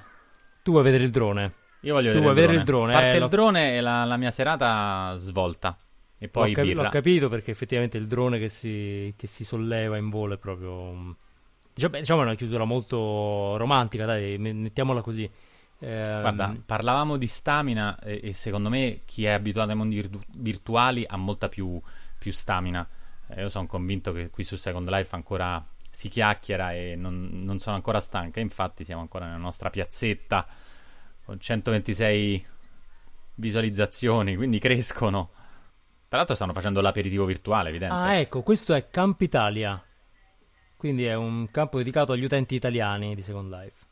tu 0.63 0.71
vuoi 0.71 0.83
vedere 0.83 1.03
il 1.03 1.09
drone? 1.09 1.53
Io 1.81 1.95
voglio 1.95 2.11
tu 2.11 2.21
vedere, 2.21 2.53
il, 2.53 2.63
drone. 2.63 2.91
il 2.91 2.91
drone. 2.91 2.93
Parte 2.93 3.17
eh, 3.17 3.19
il 3.19 3.27
drone 3.27 3.75
e 3.77 3.81
la, 3.81 4.03
la, 4.03 4.17
mia 4.17 4.29
serata 4.29 5.15
svolta. 5.17 5.75
E 6.19 6.27
poi 6.27 6.49
l'ho, 6.49 6.55
capi- 6.55 6.73
l'ho 6.73 6.89
capito 6.89 7.29
perché 7.29 7.49
effettivamente 7.49 7.97
il 7.97 8.05
drone 8.05 8.37
che 8.37 8.47
si, 8.47 9.11
che 9.17 9.25
si 9.25 9.43
solleva 9.43 9.97
in 9.97 10.09
volo 10.09 10.35
è 10.35 10.37
proprio. 10.37 11.15
Diciamo, 11.73 11.97
diciamo 11.97 12.21
è 12.21 12.25
una 12.25 12.35
chiusura 12.35 12.63
molto 12.63 13.57
romantica, 13.57 14.05
dai, 14.05 14.37
mettiamola 14.37 15.01
così. 15.01 15.29
Eh, 15.83 16.19
Guarda, 16.21 16.55
parlavamo 16.63 17.17
di 17.17 17.25
stamina 17.25 17.97
e, 17.99 18.19
e, 18.23 18.33
secondo 18.33 18.69
me 18.69 19.01
chi 19.03 19.25
è 19.25 19.31
abituato 19.31 19.71
ai 19.71 19.75
mondi 19.75 19.95
virtu- 19.95 20.23
virtuali 20.35 21.03
ha 21.07 21.17
molta 21.17 21.49
più, 21.49 21.81
più 22.19 22.31
stamina. 22.31 22.87
Eh, 23.27 23.41
io 23.41 23.49
sono 23.49 23.65
convinto 23.65 24.11
che 24.11 24.29
qui 24.29 24.43
su 24.43 24.55
Second 24.57 24.87
Life 24.87 25.15
ancora 25.15 25.65
si 25.89 26.07
chiacchiera 26.07 26.73
e 26.73 26.95
non, 26.95 27.29
non 27.43 27.57
sono 27.57 27.75
ancora 27.75 27.99
stanca. 27.99 28.39
Infatti, 28.39 28.83
siamo 28.83 29.01
ancora 29.01 29.25
nella 29.25 29.37
nostra 29.37 29.71
piazzetta 29.71 30.45
con 31.25 31.39
126 31.39 32.45
visualizzazioni, 33.35 34.35
quindi 34.35 34.59
crescono. 34.59 35.31
Tra 36.07 36.17
l'altro, 36.17 36.35
stanno 36.35 36.53
facendo 36.53 36.79
l'aperitivo 36.79 37.25
virtuale, 37.25 37.69
evidente. 37.69 37.95
Ah, 37.95 38.17
ecco, 38.17 38.43
questo 38.43 38.75
è 38.75 38.87
Camp 38.91 39.19
Italia. 39.21 39.83
Quindi 40.77 41.05
è 41.05 41.15
un 41.15 41.49
campo 41.49 41.77
dedicato 41.77 42.11
agli 42.11 42.23
utenti 42.23 42.53
italiani 42.53 43.15
di 43.15 43.21
Second 43.23 43.51
Life. 43.51 43.89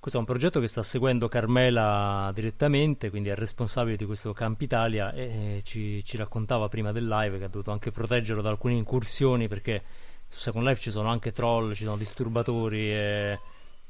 Questo 0.00 0.16
è 0.16 0.22
un 0.22 0.26
progetto 0.26 0.60
che 0.60 0.66
sta 0.66 0.82
seguendo 0.82 1.28
Carmela 1.28 2.30
direttamente, 2.32 3.10
quindi 3.10 3.28
è 3.28 3.34
responsabile 3.34 3.98
di 3.98 4.06
questo 4.06 4.32
Camp 4.32 4.58
Italia 4.62 5.12
e 5.12 5.60
ci, 5.62 6.02
ci, 6.06 6.16
raccontava 6.16 6.70
prima 6.70 6.90
del 6.90 7.06
live 7.06 7.36
che 7.36 7.44
ha 7.44 7.48
dovuto 7.48 7.70
anche 7.70 7.90
proteggerlo 7.90 8.40
da 8.40 8.48
alcune 8.48 8.72
incursioni 8.72 9.46
perché 9.46 9.82
su 10.26 10.38
Second 10.38 10.64
Life 10.66 10.80
ci 10.80 10.90
sono 10.90 11.10
anche 11.10 11.32
troll, 11.32 11.74
ci 11.74 11.84
sono 11.84 11.98
disturbatori 11.98 12.90
e, 12.90 13.40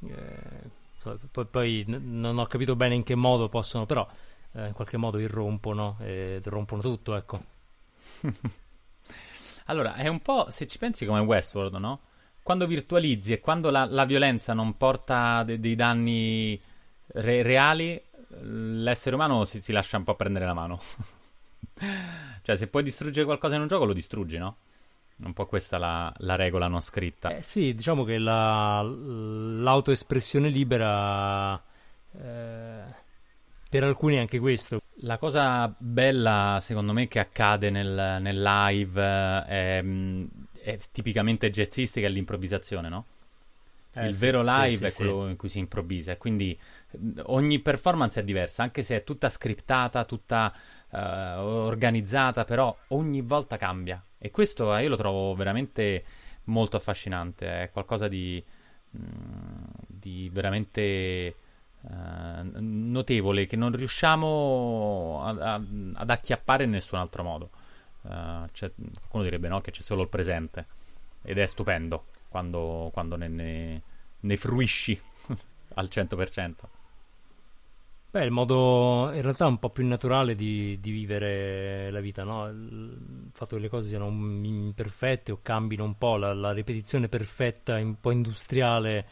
e 0.00 0.18
poi, 1.30 1.46
poi, 1.46 1.84
non 1.86 2.38
ho 2.38 2.46
capito 2.46 2.74
bene 2.74 2.96
in 2.96 3.04
che 3.04 3.14
modo 3.14 3.48
possono, 3.48 3.86
però 3.86 4.04
eh, 4.54 4.66
in 4.66 4.72
qualche 4.72 4.96
modo 4.96 5.16
irrompono 5.20 5.96
e 6.00 6.40
rompono 6.42 6.82
tutto, 6.82 7.14
ecco. 7.14 7.40
allora, 9.66 9.94
è 9.94 10.08
un 10.08 10.18
po', 10.18 10.50
se 10.50 10.66
ci 10.66 10.76
pensi 10.76 11.06
come 11.06 11.20
Westworld, 11.20 11.74
no? 11.74 12.00
Quando 12.42 12.66
virtualizzi 12.66 13.32
e 13.32 13.40
quando 13.40 13.70
la, 13.70 13.84
la 13.84 14.04
violenza 14.04 14.52
non 14.52 14.76
porta 14.76 15.42
de- 15.44 15.60
dei 15.60 15.74
danni 15.74 16.60
re- 17.06 17.42
reali, 17.42 18.00
l'essere 18.42 19.14
umano 19.14 19.44
si, 19.44 19.60
si, 19.60 19.72
lascia 19.72 19.96
un 19.96 20.04
po' 20.04 20.14
prendere 20.14 20.46
la 20.46 20.54
mano. 20.54 20.80
cioè, 22.42 22.56
se 22.56 22.66
puoi 22.68 22.82
distruggere 22.82 23.24
qualcosa 23.24 23.54
in 23.54 23.62
un 23.62 23.66
gioco, 23.66 23.84
lo 23.84 23.92
distruggi, 23.92 24.38
no? 24.38 24.56
Un 25.22 25.34
po' 25.34 25.46
questa 25.46 25.76
la, 25.76 26.12
la 26.18 26.34
regola 26.34 26.66
non 26.66 26.80
scritta. 26.80 27.36
Eh, 27.36 27.42
sì, 27.42 27.74
diciamo 27.74 28.04
che 28.04 28.16
la, 28.16 28.80
l'autoespressione 28.82 30.48
libera. 30.48 31.62
Eh, 32.12 33.08
per 33.68 33.84
alcuni 33.84 34.18
anche 34.18 34.38
questo. 34.38 34.80
La 35.02 35.18
cosa 35.18 35.72
bella, 35.76 36.58
secondo 36.60 36.92
me, 36.92 37.06
che 37.06 37.18
accade 37.18 37.68
nel, 37.68 38.18
nel 38.20 38.42
live 38.42 39.00
eh, 39.00 39.78
è 39.78 39.84
è 40.62 40.78
tipicamente 40.92 41.50
jazzistica 41.50 42.06
è 42.06 42.10
l'improvvisazione, 42.10 42.88
no? 42.88 43.04
Eh, 43.94 44.06
il 44.06 44.14
sì, 44.14 44.20
vero 44.20 44.42
live 44.42 44.76
sì, 44.76 44.84
è 44.84 44.88
sì, 44.88 44.96
quello 44.96 45.28
in 45.28 45.36
cui 45.36 45.48
si 45.48 45.58
improvvisa, 45.58 46.16
quindi 46.16 46.56
ogni 47.24 47.58
performance 47.58 48.20
è 48.20 48.24
diversa, 48.24 48.62
anche 48.62 48.82
se 48.82 48.96
è 48.96 49.04
tutta 49.04 49.28
scriptata, 49.28 50.04
tutta 50.04 50.52
uh, 50.90 50.96
organizzata, 50.96 52.44
però 52.44 52.76
ogni 52.88 53.20
volta 53.20 53.56
cambia. 53.56 54.02
E 54.16 54.30
questo 54.30 54.76
eh, 54.76 54.84
io 54.84 54.90
lo 54.90 54.96
trovo 54.96 55.34
veramente 55.34 56.04
molto 56.44 56.76
affascinante, 56.76 57.62
è 57.62 57.70
qualcosa 57.70 58.06
di, 58.06 58.42
mm, 58.96 59.64
di 59.88 60.30
veramente 60.32 61.34
uh, 61.80 61.88
notevole 62.58 63.46
che 63.46 63.56
non 63.56 63.72
riusciamo 63.74 65.20
a, 65.24 65.54
a, 65.54 65.62
ad 65.94 66.10
acchiappare 66.10 66.62
in 66.62 66.70
nessun 66.70 66.98
altro 66.98 67.24
modo. 67.24 67.50
Uh, 68.02 68.48
qualcuno 68.50 69.22
direbbe 69.22 69.48
no, 69.48 69.60
che 69.60 69.70
c'è 69.70 69.82
solo 69.82 70.02
il 70.02 70.08
presente 70.08 70.66
ed 71.22 71.38
è 71.38 71.46
stupendo 71.46 72.04
quando, 72.28 72.90
quando 72.92 73.16
ne, 73.16 73.28
ne, 73.28 73.82
ne, 74.20 74.36
fruisci 74.36 74.98
al 75.74 75.88
100%. 75.90 76.52
Beh, 78.12 78.24
il 78.24 78.30
modo 78.32 79.10
in 79.12 79.22
realtà 79.22 79.46
un 79.46 79.58
po' 79.58 79.70
più 79.70 79.86
naturale 79.86 80.34
di, 80.34 80.78
di 80.80 80.90
vivere 80.90 81.90
la 81.90 82.00
vita, 82.00 82.24
no? 82.24 82.48
Il 82.48 83.30
fatto 83.32 83.54
che 83.54 83.62
le 83.62 83.68
cose 83.68 83.88
siano 83.88 84.08
imperfette 84.08 85.30
o 85.30 85.38
cambino 85.42 85.84
un 85.84 85.96
po', 85.96 86.16
la, 86.16 86.34
la 86.34 86.52
ripetizione 86.52 87.08
perfetta, 87.08 87.76
un 87.76 88.00
po' 88.00 88.10
industriale 88.10 89.06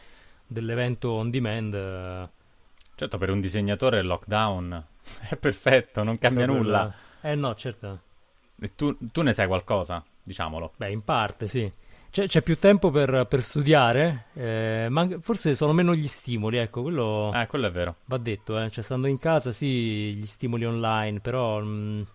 dell'evento 0.45 1.11
on 1.11 1.29
demand. 1.29 2.29
Certo, 2.95 3.17
per 3.17 3.29
un 3.29 3.39
disegnatore 3.39 3.99
il 3.99 4.07
lockdown 4.07 4.85
è 5.29 5.35
perfetto, 5.37 6.03
non 6.03 6.17
cambia 6.17 6.45
nulla. 6.45 6.93
Eh 7.21 7.35
no, 7.35 7.55
certo. 7.55 8.07
E 8.61 8.75
tu, 8.75 8.97
tu, 9.11 9.21
ne 9.21 9.33
sai 9.33 9.47
qualcosa, 9.47 10.03
diciamolo. 10.23 10.73
Beh, 10.75 10.91
in 10.91 11.03
parte 11.03 11.47
sì. 11.47 11.71
C'è, 12.11 12.27
c'è 12.27 12.41
più 12.41 12.57
tempo 12.57 12.89
per, 12.89 13.27
per 13.29 13.43
studiare, 13.43 14.25
eh, 14.33 14.87
ma 14.89 15.07
forse 15.21 15.53
sono 15.53 15.73
meno 15.73 15.93
gli 15.93 16.07
stimoli, 16.07 16.57
ecco, 16.57 16.81
quello... 16.81 17.31
Eh, 17.33 17.45
quello 17.45 17.67
è 17.67 17.71
vero. 17.71 17.97
Va 18.05 18.17
detto, 18.17 18.59
eh. 18.59 18.71
Cioè, 18.71 18.83
stando 18.83 19.07
in 19.07 19.19
casa, 19.19 19.51
sì, 19.51 20.15
gli 20.15 20.25
stimoli 20.25 20.65
online, 20.65 21.19
però... 21.19 21.59
Mh... 21.61 22.07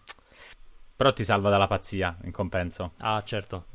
Però 0.96 1.12
ti 1.12 1.24
salva 1.24 1.48
dalla 1.48 1.68
pazzia, 1.68 2.16
in 2.24 2.32
compenso. 2.32 2.92
Ah, 2.98 3.22
certo. 3.24 3.66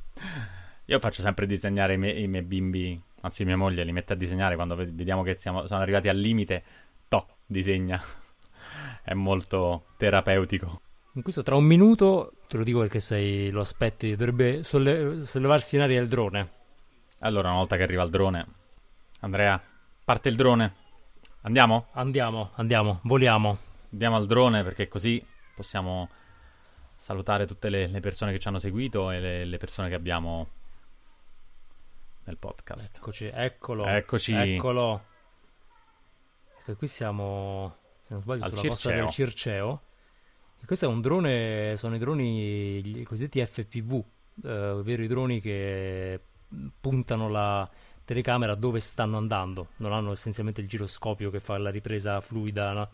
Io 0.86 1.00
faccio 1.00 1.22
sempre 1.22 1.46
disegnare 1.46 1.94
i, 1.94 1.98
mie, 1.98 2.12
i 2.12 2.28
miei 2.28 2.44
bimbi, 2.44 3.02
anzi 3.22 3.46
mia 3.46 3.58
moglie 3.58 3.84
li 3.84 3.92
mette 3.92 4.14
a 4.14 4.16
disegnare 4.16 4.56
quando 4.56 4.76
vediamo 4.76 5.24
che 5.24 5.36
siamo, 5.36 5.68
sono 5.68 5.82
arrivati 5.82 6.10
al 6.10 6.18
limite, 6.18 6.64
toh, 7.08 7.28
disegna. 7.46 8.02
è 9.04 9.14
molto 9.14 9.86
terapeutico. 9.98 10.82
In 11.20 11.26
questo 11.26 11.44
tra 11.44 11.58
un 11.58 11.66
minuto, 11.66 12.32
te 12.48 12.56
lo 12.56 12.64
dico 12.64 12.80
perché 12.80 13.02
sei, 13.02 13.50
lo 13.50 13.60
aspetti, 13.60 14.16
dovrebbe 14.16 14.64
solle- 14.64 15.22
sollevarsi 15.26 15.76
in 15.76 15.82
aria 15.82 16.00
il 16.00 16.08
drone. 16.08 16.50
Allora, 17.20 17.50
una 17.50 17.58
volta 17.58 17.76
che 17.76 17.84
arriva 17.84 18.04
il 18.04 18.10
drone, 18.10 18.48
Andrea, 19.20 19.62
parte 20.06 20.30
il 20.30 20.38
drone. 20.38 20.76
Andiamo? 21.42 21.88
Andiamo, 21.92 22.52
andiamo, 22.56 23.02
voliamo. 23.04 23.58
Andiamo 23.92 24.16
al 24.16 24.28
drone 24.28 24.64
perché 24.64 24.88
così 24.88 25.22
possiamo 25.54 26.08
salutare 26.96 27.46
tutte 27.46 27.68
le, 27.68 27.88
le 27.88 28.00
persone 28.00 28.32
che 28.32 28.40
ci 28.40 28.48
hanno 28.48 28.60
seguito 28.60 29.12
e 29.12 29.20
le, 29.20 29.44
le, 29.44 29.58
persone 29.58 29.90
che 29.90 29.96
abbiamo 29.96 30.48
nel 32.24 32.38
podcast. 32.38 32.96
Eccoci, 32.96 33.26
eccolo. 33.26 33.86
Eccoci. 33.86 34.32
Eccolo. 34.32 35.04
Ecco, 36.60 36.76
qui 36.78 36.88
siamo, 36.88 37.76
se 38.04 38.14
non 38.14 38.22
sbaglio, 38.22 38.46
al 38.46 38.52
sulla 38.52 38.62
Circeo. 38.62 38.72
costa 38.72 38.92
del 38.94 39.10
Circeo. 39.10 39.82
Questo 40.66 40.86
è 40.86 40.88
un 40.88 41.02
drone, 41.02 41.76
sono 41.78 41.96
i 41.96 42.00
droni 42.00 43.00
i 43.00 43.04
cosiddetti 43.04 43.44
FPV, 43.44 44.04
eh, 44.44 44.70
ovvero 44.70 45.02
i 45.02 45.08
droni 45.08 45.42
che 45.42 46.20
puntano 46.80 47.30
la 47.30 47.70
telecamera 48.06 48.56
dove 48.56 48.80
stanno 48.80 49.18
andando, 49.18 49.68
non 49.78 49.94
hanno 49.94 50.12
essenzialmente 50.12 50.62
il 50.62 50.68
giroscopio 50.68 51.30
che 51.30 51.40
fa 51.40 51.58
la 51.58 51.70
ripresa 51.70 52.20
fluida, 52.22 52.74
no? 52.74 52.90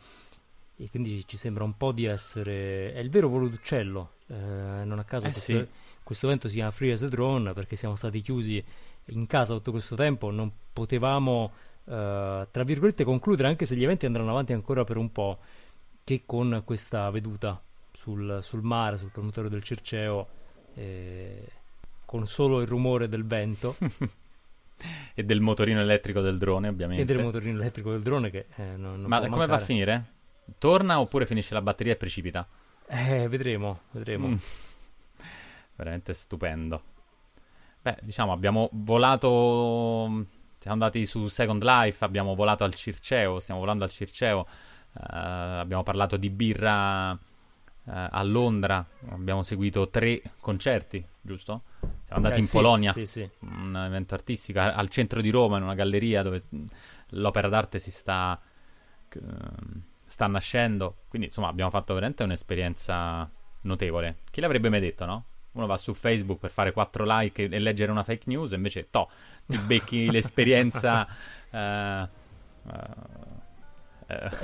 e 0.78 0.90
quindi 0.90 1.26
ci 1.26 1.38
sembra 1.38 1.64
un 1.64 1.78
po' 1.78 1.92
di 1.92 2.06
essere... 2.06 2.94
è 2.94 3.00
il 3.00 3.10
vero 3.10 3.30
volo 3.30 3.48
d'uccello, 3.48 4.10
eh, 4.28 4.36
non 4.36 5.00
a 5.00 5.04
caso 5.06 5.28
eh 5.28 5.32
questo, 5.32 5.54
sì. 5.54 5.68
questo 6.04 6.26
evento 6.26 6.50
si 6.50 6.56
chiama 6.56 6.72
Free 6.72 6.92
as 6.92 7.04
a 7.04 7.08
Drone 7.08 7.54
perché 7.54 7.76
siamo 7.78 7.96
stati 7.96 8.22
chiusi 8.22 8.64
in 9.06 9.26
casa 9.28 9.54
tutto 9.54 9.72
questo 9.72 9.96
tempo, 9.96 10.32
non 10.32 10.52
potevamo, 10.74 11.52
eh, 11.86 12.48
tra 12.52 12.64
virgolette, 12.64 13.06
concludere 13.06 13.48
anche 13.48 13.66
se 13.66 13.76
gli 13.76 13.84
eventi 13.84 14.06
andranno 14.06 14.32
avanti 14.32 14.52
ancora 14.52 14.84
per 14.84 14.98
un 14.98 15.12
po' 15.12 15.40
che 16.06 16.22
con 16.26 16.62
questa 16.64 17.10
veduta 17.10 17.60
sul, 17.92 18.40
sul 18.42 18.62
mare, 18.62 18.98
sul 18.98 19.10
promontorio 19.10 19.50
del 19.50 19.64
Circeo, 19.64 20.28
eh, 20.76 21.48
con 22.06 22.28
solo 22.28 22.62
il 22.62 22.68
rumore 22.68 23.10
del 23.10 23.26
vento. 23.26 23.76
e 25.16 25.24
del 25.24 25.42
motorino 25.42 25.82
elettrico 25.82 26.22
del 26.22 26.38
drone, 26.38 26.68
ovviamente. 26.68 27.02
E 27.02 27.06
del 27.06 27.24
motorino 27.24 27.60
elettrico 27.60 27.90
del 27.92 28.04
drone 28.04 28.30
che 28.30 28.46
eh, 28.56 28.78
non, 28.78 29.02
non 29.02 29.10
Ma 29.10 29.18
come 29.18 29.30
mancare. 29.30 29.48
va 29.48 29.56
a 29.56 29.60
finire? 29.60 30.06
Torna 30.60 31.00
oppure 31.00 31.26
finisce 31.26 31.56
la 31.56 31.62
batteria 31.62 31.94
e 31.94 31.96
precipita? 31.96 32.48
Eh, 32.88 33.28
vedremo, 33.28 33.80
vedremo. 33.92 34.28
Mm. 34.28 34.36
Veramente 35.76 36.14
stupendo. 36.14 36.84
Beh, 37.82 37.98
diciamo, 38.02 38.32
abbiamo 38.32 38.70
volato. 38.74 40.26
Siamo 40.60 40.84
andati 40.84 41.06
su 41.08 41.28
Second 41.28 41.64
Life, 41.64 42.04
abbiamo 42.06 42.36
volato 42.36 42.64
al 42.64 42.76
Circeo, 42.76 43.40
stiamo 43.40 43.60
volando 43.60 43.84
al 43.84 43.90
Circeo. 43.90 44.46
Uh, 44.98 45.60
abbiamo 45.60 45.84
parlato 45.84 46.16
di 46.16 46.30
birra 46.30 47.12
uh, 47.12 47.18
a 47.84 48.24
Londra, 48.24 48.86
abbiamo 49.10 49.44
seguito 49.44 49.90
tre 49.90 50.22
concerti, 50.40 51.06
giusto? 51.20 51.64
Siamo 51.80 52.24
andati 52.24 52.36
eh, 52.36 52.40
in 52.40 52.46
sì, 52.46 52.52
Polonia, 52.56 52.94
sì, 52.94 53.06
sì. 53.06 53.30
un 53.42 53.76
evento 53.76 54.14
artistico 54.14 54.62
al 54.62 54.88
centro 54.88 55.20
di 55.20 55.30
Roma, 55.30 55.58
in 55.58 55.64
una 55.64 55.76
galleria 55.76 56.22
dove 56.22 56.44
l'opera 57.10 57.50
d'arte 57.50 57.78
si 57.78 57.92
sta, 57.92 58.40
uh, 59.16 59.22
sta 60.06 60.28
nascendo. 60.28 61.00
Quindi, 61.10 61.28
insomma, 61.28 61.50
abbiamo 61.50 61.72
fatto 61.72 61.94
veramente 61.94 62.24
un'esperienza 62.24 63.30
notevole. 63.62 64.20
Chi 64.32 64.40
l'avrebbe 64.40 64.70
mai 64.70 64.80
detto, 64.80 65.04
no? 65.04 65.26
Uno 65.52 65.66
va 65.66 65.76
su 65.76 65.94
Facebook 65.94 66.40
per 66.40 66.52
fare 66.52 66.72
quattro 66.72 67.04
like 67.06 67.44
e, 67.44 67.50
e 67.52 67.60
leggere 67.60 67.92
una 67.92 68.04
fake 68.04 68.24
news, 68.28 68.54
e 68.54 68.56
invece, 68.56 68.88
to, 68.90 69.10
ti 69.46 69.58
becchi 69.58 70.08
l'esperienza. 70.12 71.06
Uh, 71.52 72.08
uh, 72.64 73.44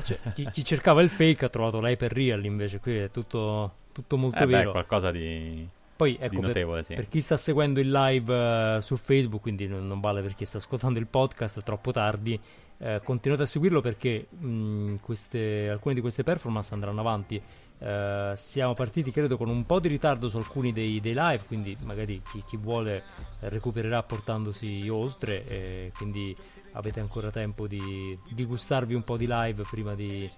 cioè, 0.04 0.18
chi, 0.34 0.50
chi, 0.52 0.64
cercava 0.64 1.02
il 1.02 1.10
fake 1.10 1.46
ha 1.46 1.50
trovato 1.50 1.80
l'hyper 1.80 2.12
real, 2.12 2.44
invece 2.46 2.80
qui 2.80 2.98
è 2.98 3.12
tutto, 3.12 3.74
tutto 3.92 4.18
molto 4.18 4.44
eh 4.44 4.46
vero. 4.46 4.66
Beh, 4.66 4.72
qualcosa 4.72 5.12
di. 5.12 5.68
Poi 5.96 6.18
ecco, 6.20 6.36
di 6.36 6.42
notevole, 6.42 6.78
per, 6.78 6.86
sì. 6.86 6.96
per, 6.96 7.08
chi 7.08 7.22
sta 7.22 7.38
seguendo 7.38 7.80
il 7.80 7.92
live 7.92 8.78
uh, 8.78 8.80
su 8.80 8.98
Facebook, 8.98 9.42
quindi 9.42 9.68
non, 9.68 9.86
non, 9.86 10.00
vale 10.00 10.22
per 10.24 10.34
chi 10.34 10.46
sta 10.46 10.58
ascoltando 10.58 10.98
il 10.98 11.06
podcast, 11.06 11.62
troppo 11.62 11.92
tardi. 11.92 12.40
Uh, 12.78 13.00
continuate 13.04 13.44
a 13.44 13.46
seguirlo 13.46 13.82
perché 13.82 14.26
mh, 14.30 14.96
queste, 15.02 15.70
alcune 15.70 15.94
di 15.94 16.02
queste 16.02 16.24
performance 16.24 16.74
andranno 16.74 17.02
avanti. 17.02 17.40
Uh, 17.82 18.36
siamo 18.36 18.76
partiti 18.76 19.10
credo 19.10 19.38
con 19.38 19.50
un 19.50 19.66
po' 19.66 19.80
di 19.80 19.88
ritardo 19.88 20.30
su 20.30 20.38
alcuni 20.38 20.72
dei, 20.72 21.02
dei 21.02 21.16
live, 21.16 21.42
quindi 21.48 21.76
magari 21.84 22.22
chi, 22.32 22.44
chi, 22.46 22.56
vuole 22.56 23.02
recupererà 23.40 24.04
portandosi 24.04 24.88
oltre, 24.88 25.44
e 25.48 25.92
quindi 25.96 26.36
avete 26.74 27.00
ancora 27.00 27.32
tempo 27.32 27.66
di, 27.66 28.16
di 28.30 28.46
gustarvi 28.46 28.94
un 28.94 29.04
po' 29.04 29.18
di 29.18 29.26
live 29.28 29.64
prima 29.68 29.96
di, 29.96 30.30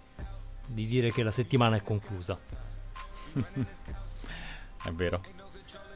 di 0.67 0.85
dire 0.85 1.11
che 1.11 1.21
la 1.21 1.31
settimana 1.31 1.75
è 1.75 1.81
conclusa. 1.81 2.37
è 4.85 4.91
vero. 4.91 5.21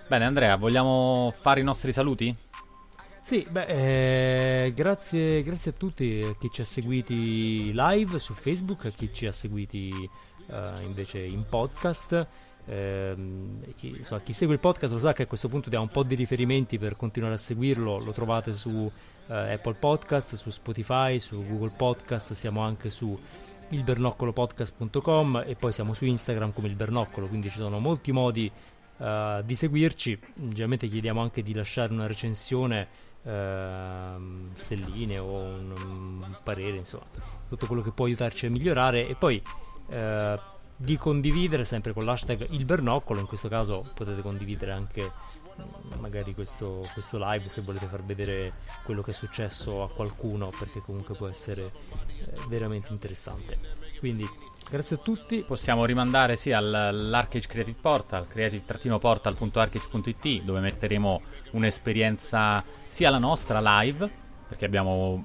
Bene 0.09 0.25
Andrea, 0.25 0.57
vogliamo 0.57 1.33
fare 1.33 1.61
i 1.61 1.63
nostri 1.63 1.93
saluti? 1.93 2.35
Sì, 3.21 3.47
beh, 3.49 4.65
eh, 4.65 4.73
grazie, 4.73 5.43
grazie 5.43 5.71
a 5.71 5.73
tutti, 5.73 6.21
a 6.23 6.35
chi 6.37 6.49
ci 6.51 6.61
ha 6.61 6.65
seguiti 6.65 7.71
live 7.73 8.19
su 8.19 8.33
Facebook, 8.33 8.85
a 8.85 8.89
chi 8.89 9.13
ci 9.13 9.25
ha 9.25 9.31
seguiti 9.31 10.09
uh, 10.47 10.81
invece 10.81 11.19
in 11.19 11.45
podcast. 11.47 12.27
Eh, 12.69 13.15
chi, 13.77 13.95
insomma, 13.95 14.19
chi 14.21 14.33
segue 14.33 14.55
il 14.55 14.59
podcast 14.59 14.93
lo 14.93 14.99
sa 14.99 15.13
che 15.13 15.23
a 15.23 15.25
questo 15.25 15.47
punto 15.47 15.69
diamo 15.69 15.85
un 15.85 15.91
po' 15.91 16.03
di 16.03 16.15
riferimenti 16.15 16.77
per 16.77 16.97
continuare 16.97 17.35
a 17.35 17.37
seguirlo. 17.37 17.99
Lo 17.99 18.11
trovate 18.11 18.51
su 18.51 18.69
uh, 18.69 18.91
Apple 19.27 19.75
Podcast, 19.75 20.35
su 20.35 20.49
Spotify, 20.49 21.19
su 21.19 21.45
Google 21.45 21.73
Podcast, 21.75 22.33
siamo 22.33 22.61
anche 22.61 22.89
su 22.89 23.17
ilbernoccolopodcast.com 23.69 25.43
e 25.45 25.55
poi 25.55 25.71
siamo 25.71 25.93
su 25.93 26.05
Instagram 26.05 26.53
come 26.53 26.67
il 26.67 26.75
Bernoccolo, 26.75 27.27
quindi 27.27 27.49
ci 27.49 27.57
sono 27.57 27.79
molti 27.79 28.11
modi 28.11 28.51
uh, 28.97 29.41
di 29.43 29.55
seguirci. 29.55 30.19
Generalmente 30.33 30.87
chiediamo 30.87 31.21
anche 31.21 31.41
di 31.43 31.53
lasciare 31.53 31.93
una 31.93 32.07
recensione. 32.07 33.05
Uh, 33.27 34.51
stelline 34.53 35.19
o 35.19 35.37
un, 35.37 35.73
un, 35.75 36.37
parere, 36.43 36.77
insomma, 36.77 37.03
tutto 37.47 37.67
quello 37.67 37.81
che 37.81 37.91
può 37.91 38.05
aiutarci 38.05 38.45
a 38.45 38.49
migliorare. 38.49 39.07
E 39.07 39.15
poi 39.15 39.41
uh, 39.87 40.39
di 40.79 40.95
condividere 40.95 41.65
sempre 41.65 41.91
con 41.91 42.05
l'hashtag 42.05 42.51
il 42.51 42.65
bernoccolo. 42.65 43.19
In 43.19 43.25
questo 43.25 43.49
caso 43.49 43.83
potete 43.95 44.21
condividere 44.21 44.71
anche 44.71 45.11
magari 45.99 46.35
questo, 46.35 46.87
questo, 46.93 47.17
live 47.17 47.49
se 47.49 47.61
volete 47.61 47.87
far 47.87 48.03
vedere 48.03 48.53
quello 48.83 49.01
che 49.01 49.09
è 49.09 49.13
successo 49.13 49.81
a 49.83 49.89
qualcuno, 49.89 50.51
perché 50.57 50.81
comunque 50.81 51.15
può 51.15 51.27
essere 51.27 51.65
eh, 51.65 51.71
veramente 52.47 52.89
interessante. 52.91 53.57
Quindi 53.97 54.29
grazie 54.69 54.97
a 54.97 54.99
tutti. 54.99 55.43
Possiamo 55.43 55.85
rimandare 55.85 56.35
sì 56.35 56.51
all'Arcage 56.51 57.47
Creative 57.47 57.79
Portal, 57.81 58.27
creative-portal.arcage.it, 58.27 60.43
dove 60.43 60.59
metteremo 60.59 61.21
un'esperienza 61.51 62.61
sia 62.85 63.09
la 63.09 63.17
nostra 63.17 63.81
live, 63.81 64.11
perché 64.47 64.65
abbiamo 64.65 65.23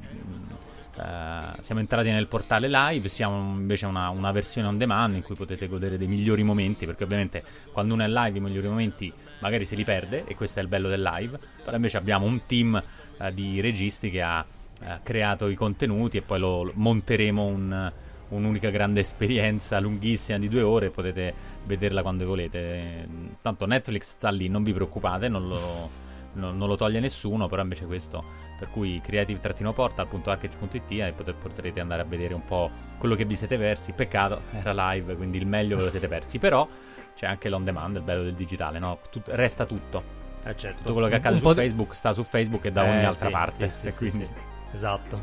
Uh, 0.94 1.59
siamo 1.62 1.81
entrati 1.81 2.10
nel 2.10 2.27
portale 2.27 2.69
live, 2.69 3.09
siamo 3.09 3.55
invece 3.59 3.86
una, 3.86 4.10
una, 4.10 4.31
versione 4.31 4.69
on 4.69 4.77
demand 4.77 5.14
in 5.14 5.23
cui 5.23 5.35
potete 5.35 5.66
godere 5.66 5.97
dei 5.97 6.06
migliori 6.06 6.43
momenti, 6.43 6.85
perché 6.85 7.05
ovviamente 7.05 7.43
quando 7.73 7.94
uno 7.94 8.05
è 8.05 8.09
live 8.09 8.36
i 8.36 8.40
migliori 8.43 8.69
momenti 8.69 9.10
magari 9.39 9.64
se 9.64 9.74
li 9.74 9.85
perde 9.85 10.24
e 10.27 10.35
questo 10.35 10.59
è 10.59 10.62
il 10.62 10.69
bello 10.69 10.89
del 10.89 11.01
live, 11.01 11.39
però 11.64 11.77
invece 11.77 11.97
abbiamo 11.97 12.27
un 12.27 12.44
team 12.44 12.82
uh, 13.19 13.31
di 13.31 13.62
registi 13.62 14.10
che 14.10 14.20
ha 14.20 14.44
uh, 14.44 14.85
creato 15.02 15.48
i 15.48 15.55
contenuti 15.55 16.19
e 16.19 16.23
poi 16.23 16.39
lo, 16.39 16.62
lo 16.62 16.73
monteremo 16.74 17.43
un, 17.43 17.93
un'unica 18.28 18.69
grande 18.69 19.01
esperienza 19.01 19.81
lunghissima 19.81 20.39
di 20.39 20.48
due 20.48 20.62
ore, 20.62 20.90
potete 20.90 21.32
vederla 21.64 22.02
quando 22.02 22.27
volete. 22.27 23.09
Tanto 23.40 23.64
Netflix 23.66 24.10
sta 24.10 24.31
lì, 24.31 24.48
non 24.48 24.62
vi 24.62 24.74
preoccupate, 24.74 25.28
non 25.28 25.48
lo, 25.48 25.90
non 26.35 26.59
lo 26.59 26.77
toglie 26.77 27.01
nessuno, 27.01 27.48
però 27.48 27.62
invece 27.62 27.86
questo 27.86 28.51
per 28.62 28.70
cui 28.70 29.01
creative-portal.arcage.it 29.02 30.90
e 30.93 31.12
potrete 31.12 31.80
andare 31.80 32.02
a 32.02 32.05
vedere 32.05 32.32
un 32.32 32.44
po' 32.44 32.70
quello 32.97 33.16
che 33.16 33.24
vi 33.24 33.34
siete 33.34 33.59
persi. 33.59 33.90
Peccato, 33.90 34.43
era 34.52 34.93
live, 34.93 35.16
quindi 35.16 35.39
il 35.39 35.48
meglio 35.48 35.76
ve 35.76 35.82
lo 35.82 35.90
siete 35.90 36.06
persi. 36.06 36.39
Però 36.39 36.68
c'è 37.16 37.26
anche 37.26 37.48
l'on 37.48 37.64
demand, 37.64 37.97
il 37.97 38.02
bello 38.02 38.22
del 38.22 38.34
digitale, 38.34 38.78
no? 38.78 39.01
Tut- 39.10 39.30
resta 39.30 39.66
tutto. 39.66 40.20
Eh 40.44 40.55
certo. 40.56 40.78
Tutto 40.78 40.93
quello 40.93 41.09
che 41.09 41.16
accade 41.16 41.39
su 41.39 41.52
Facebook 41.52 41.90
di... 41.90 41.97
sta 41.97 42.12
su 42.12 42.22
Facebook 42.22 42.64
e 42.66 42.70
da 42.70 42.86
eh, 42.86 42.90
ogni 42.90 43.05
altra 43.05 43.26
sì, 43.26 43.32
parte. 43.32 43.72
Sì, 43.72 43.90
sì, 43.90 43.97
quindi... 43.97 44.28
Esatto. 44.70 45.20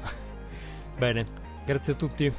Bene, 1.00 1.26
grazie 1.64 1.94
a 1.94 1.96
tutti. 1.96 2.34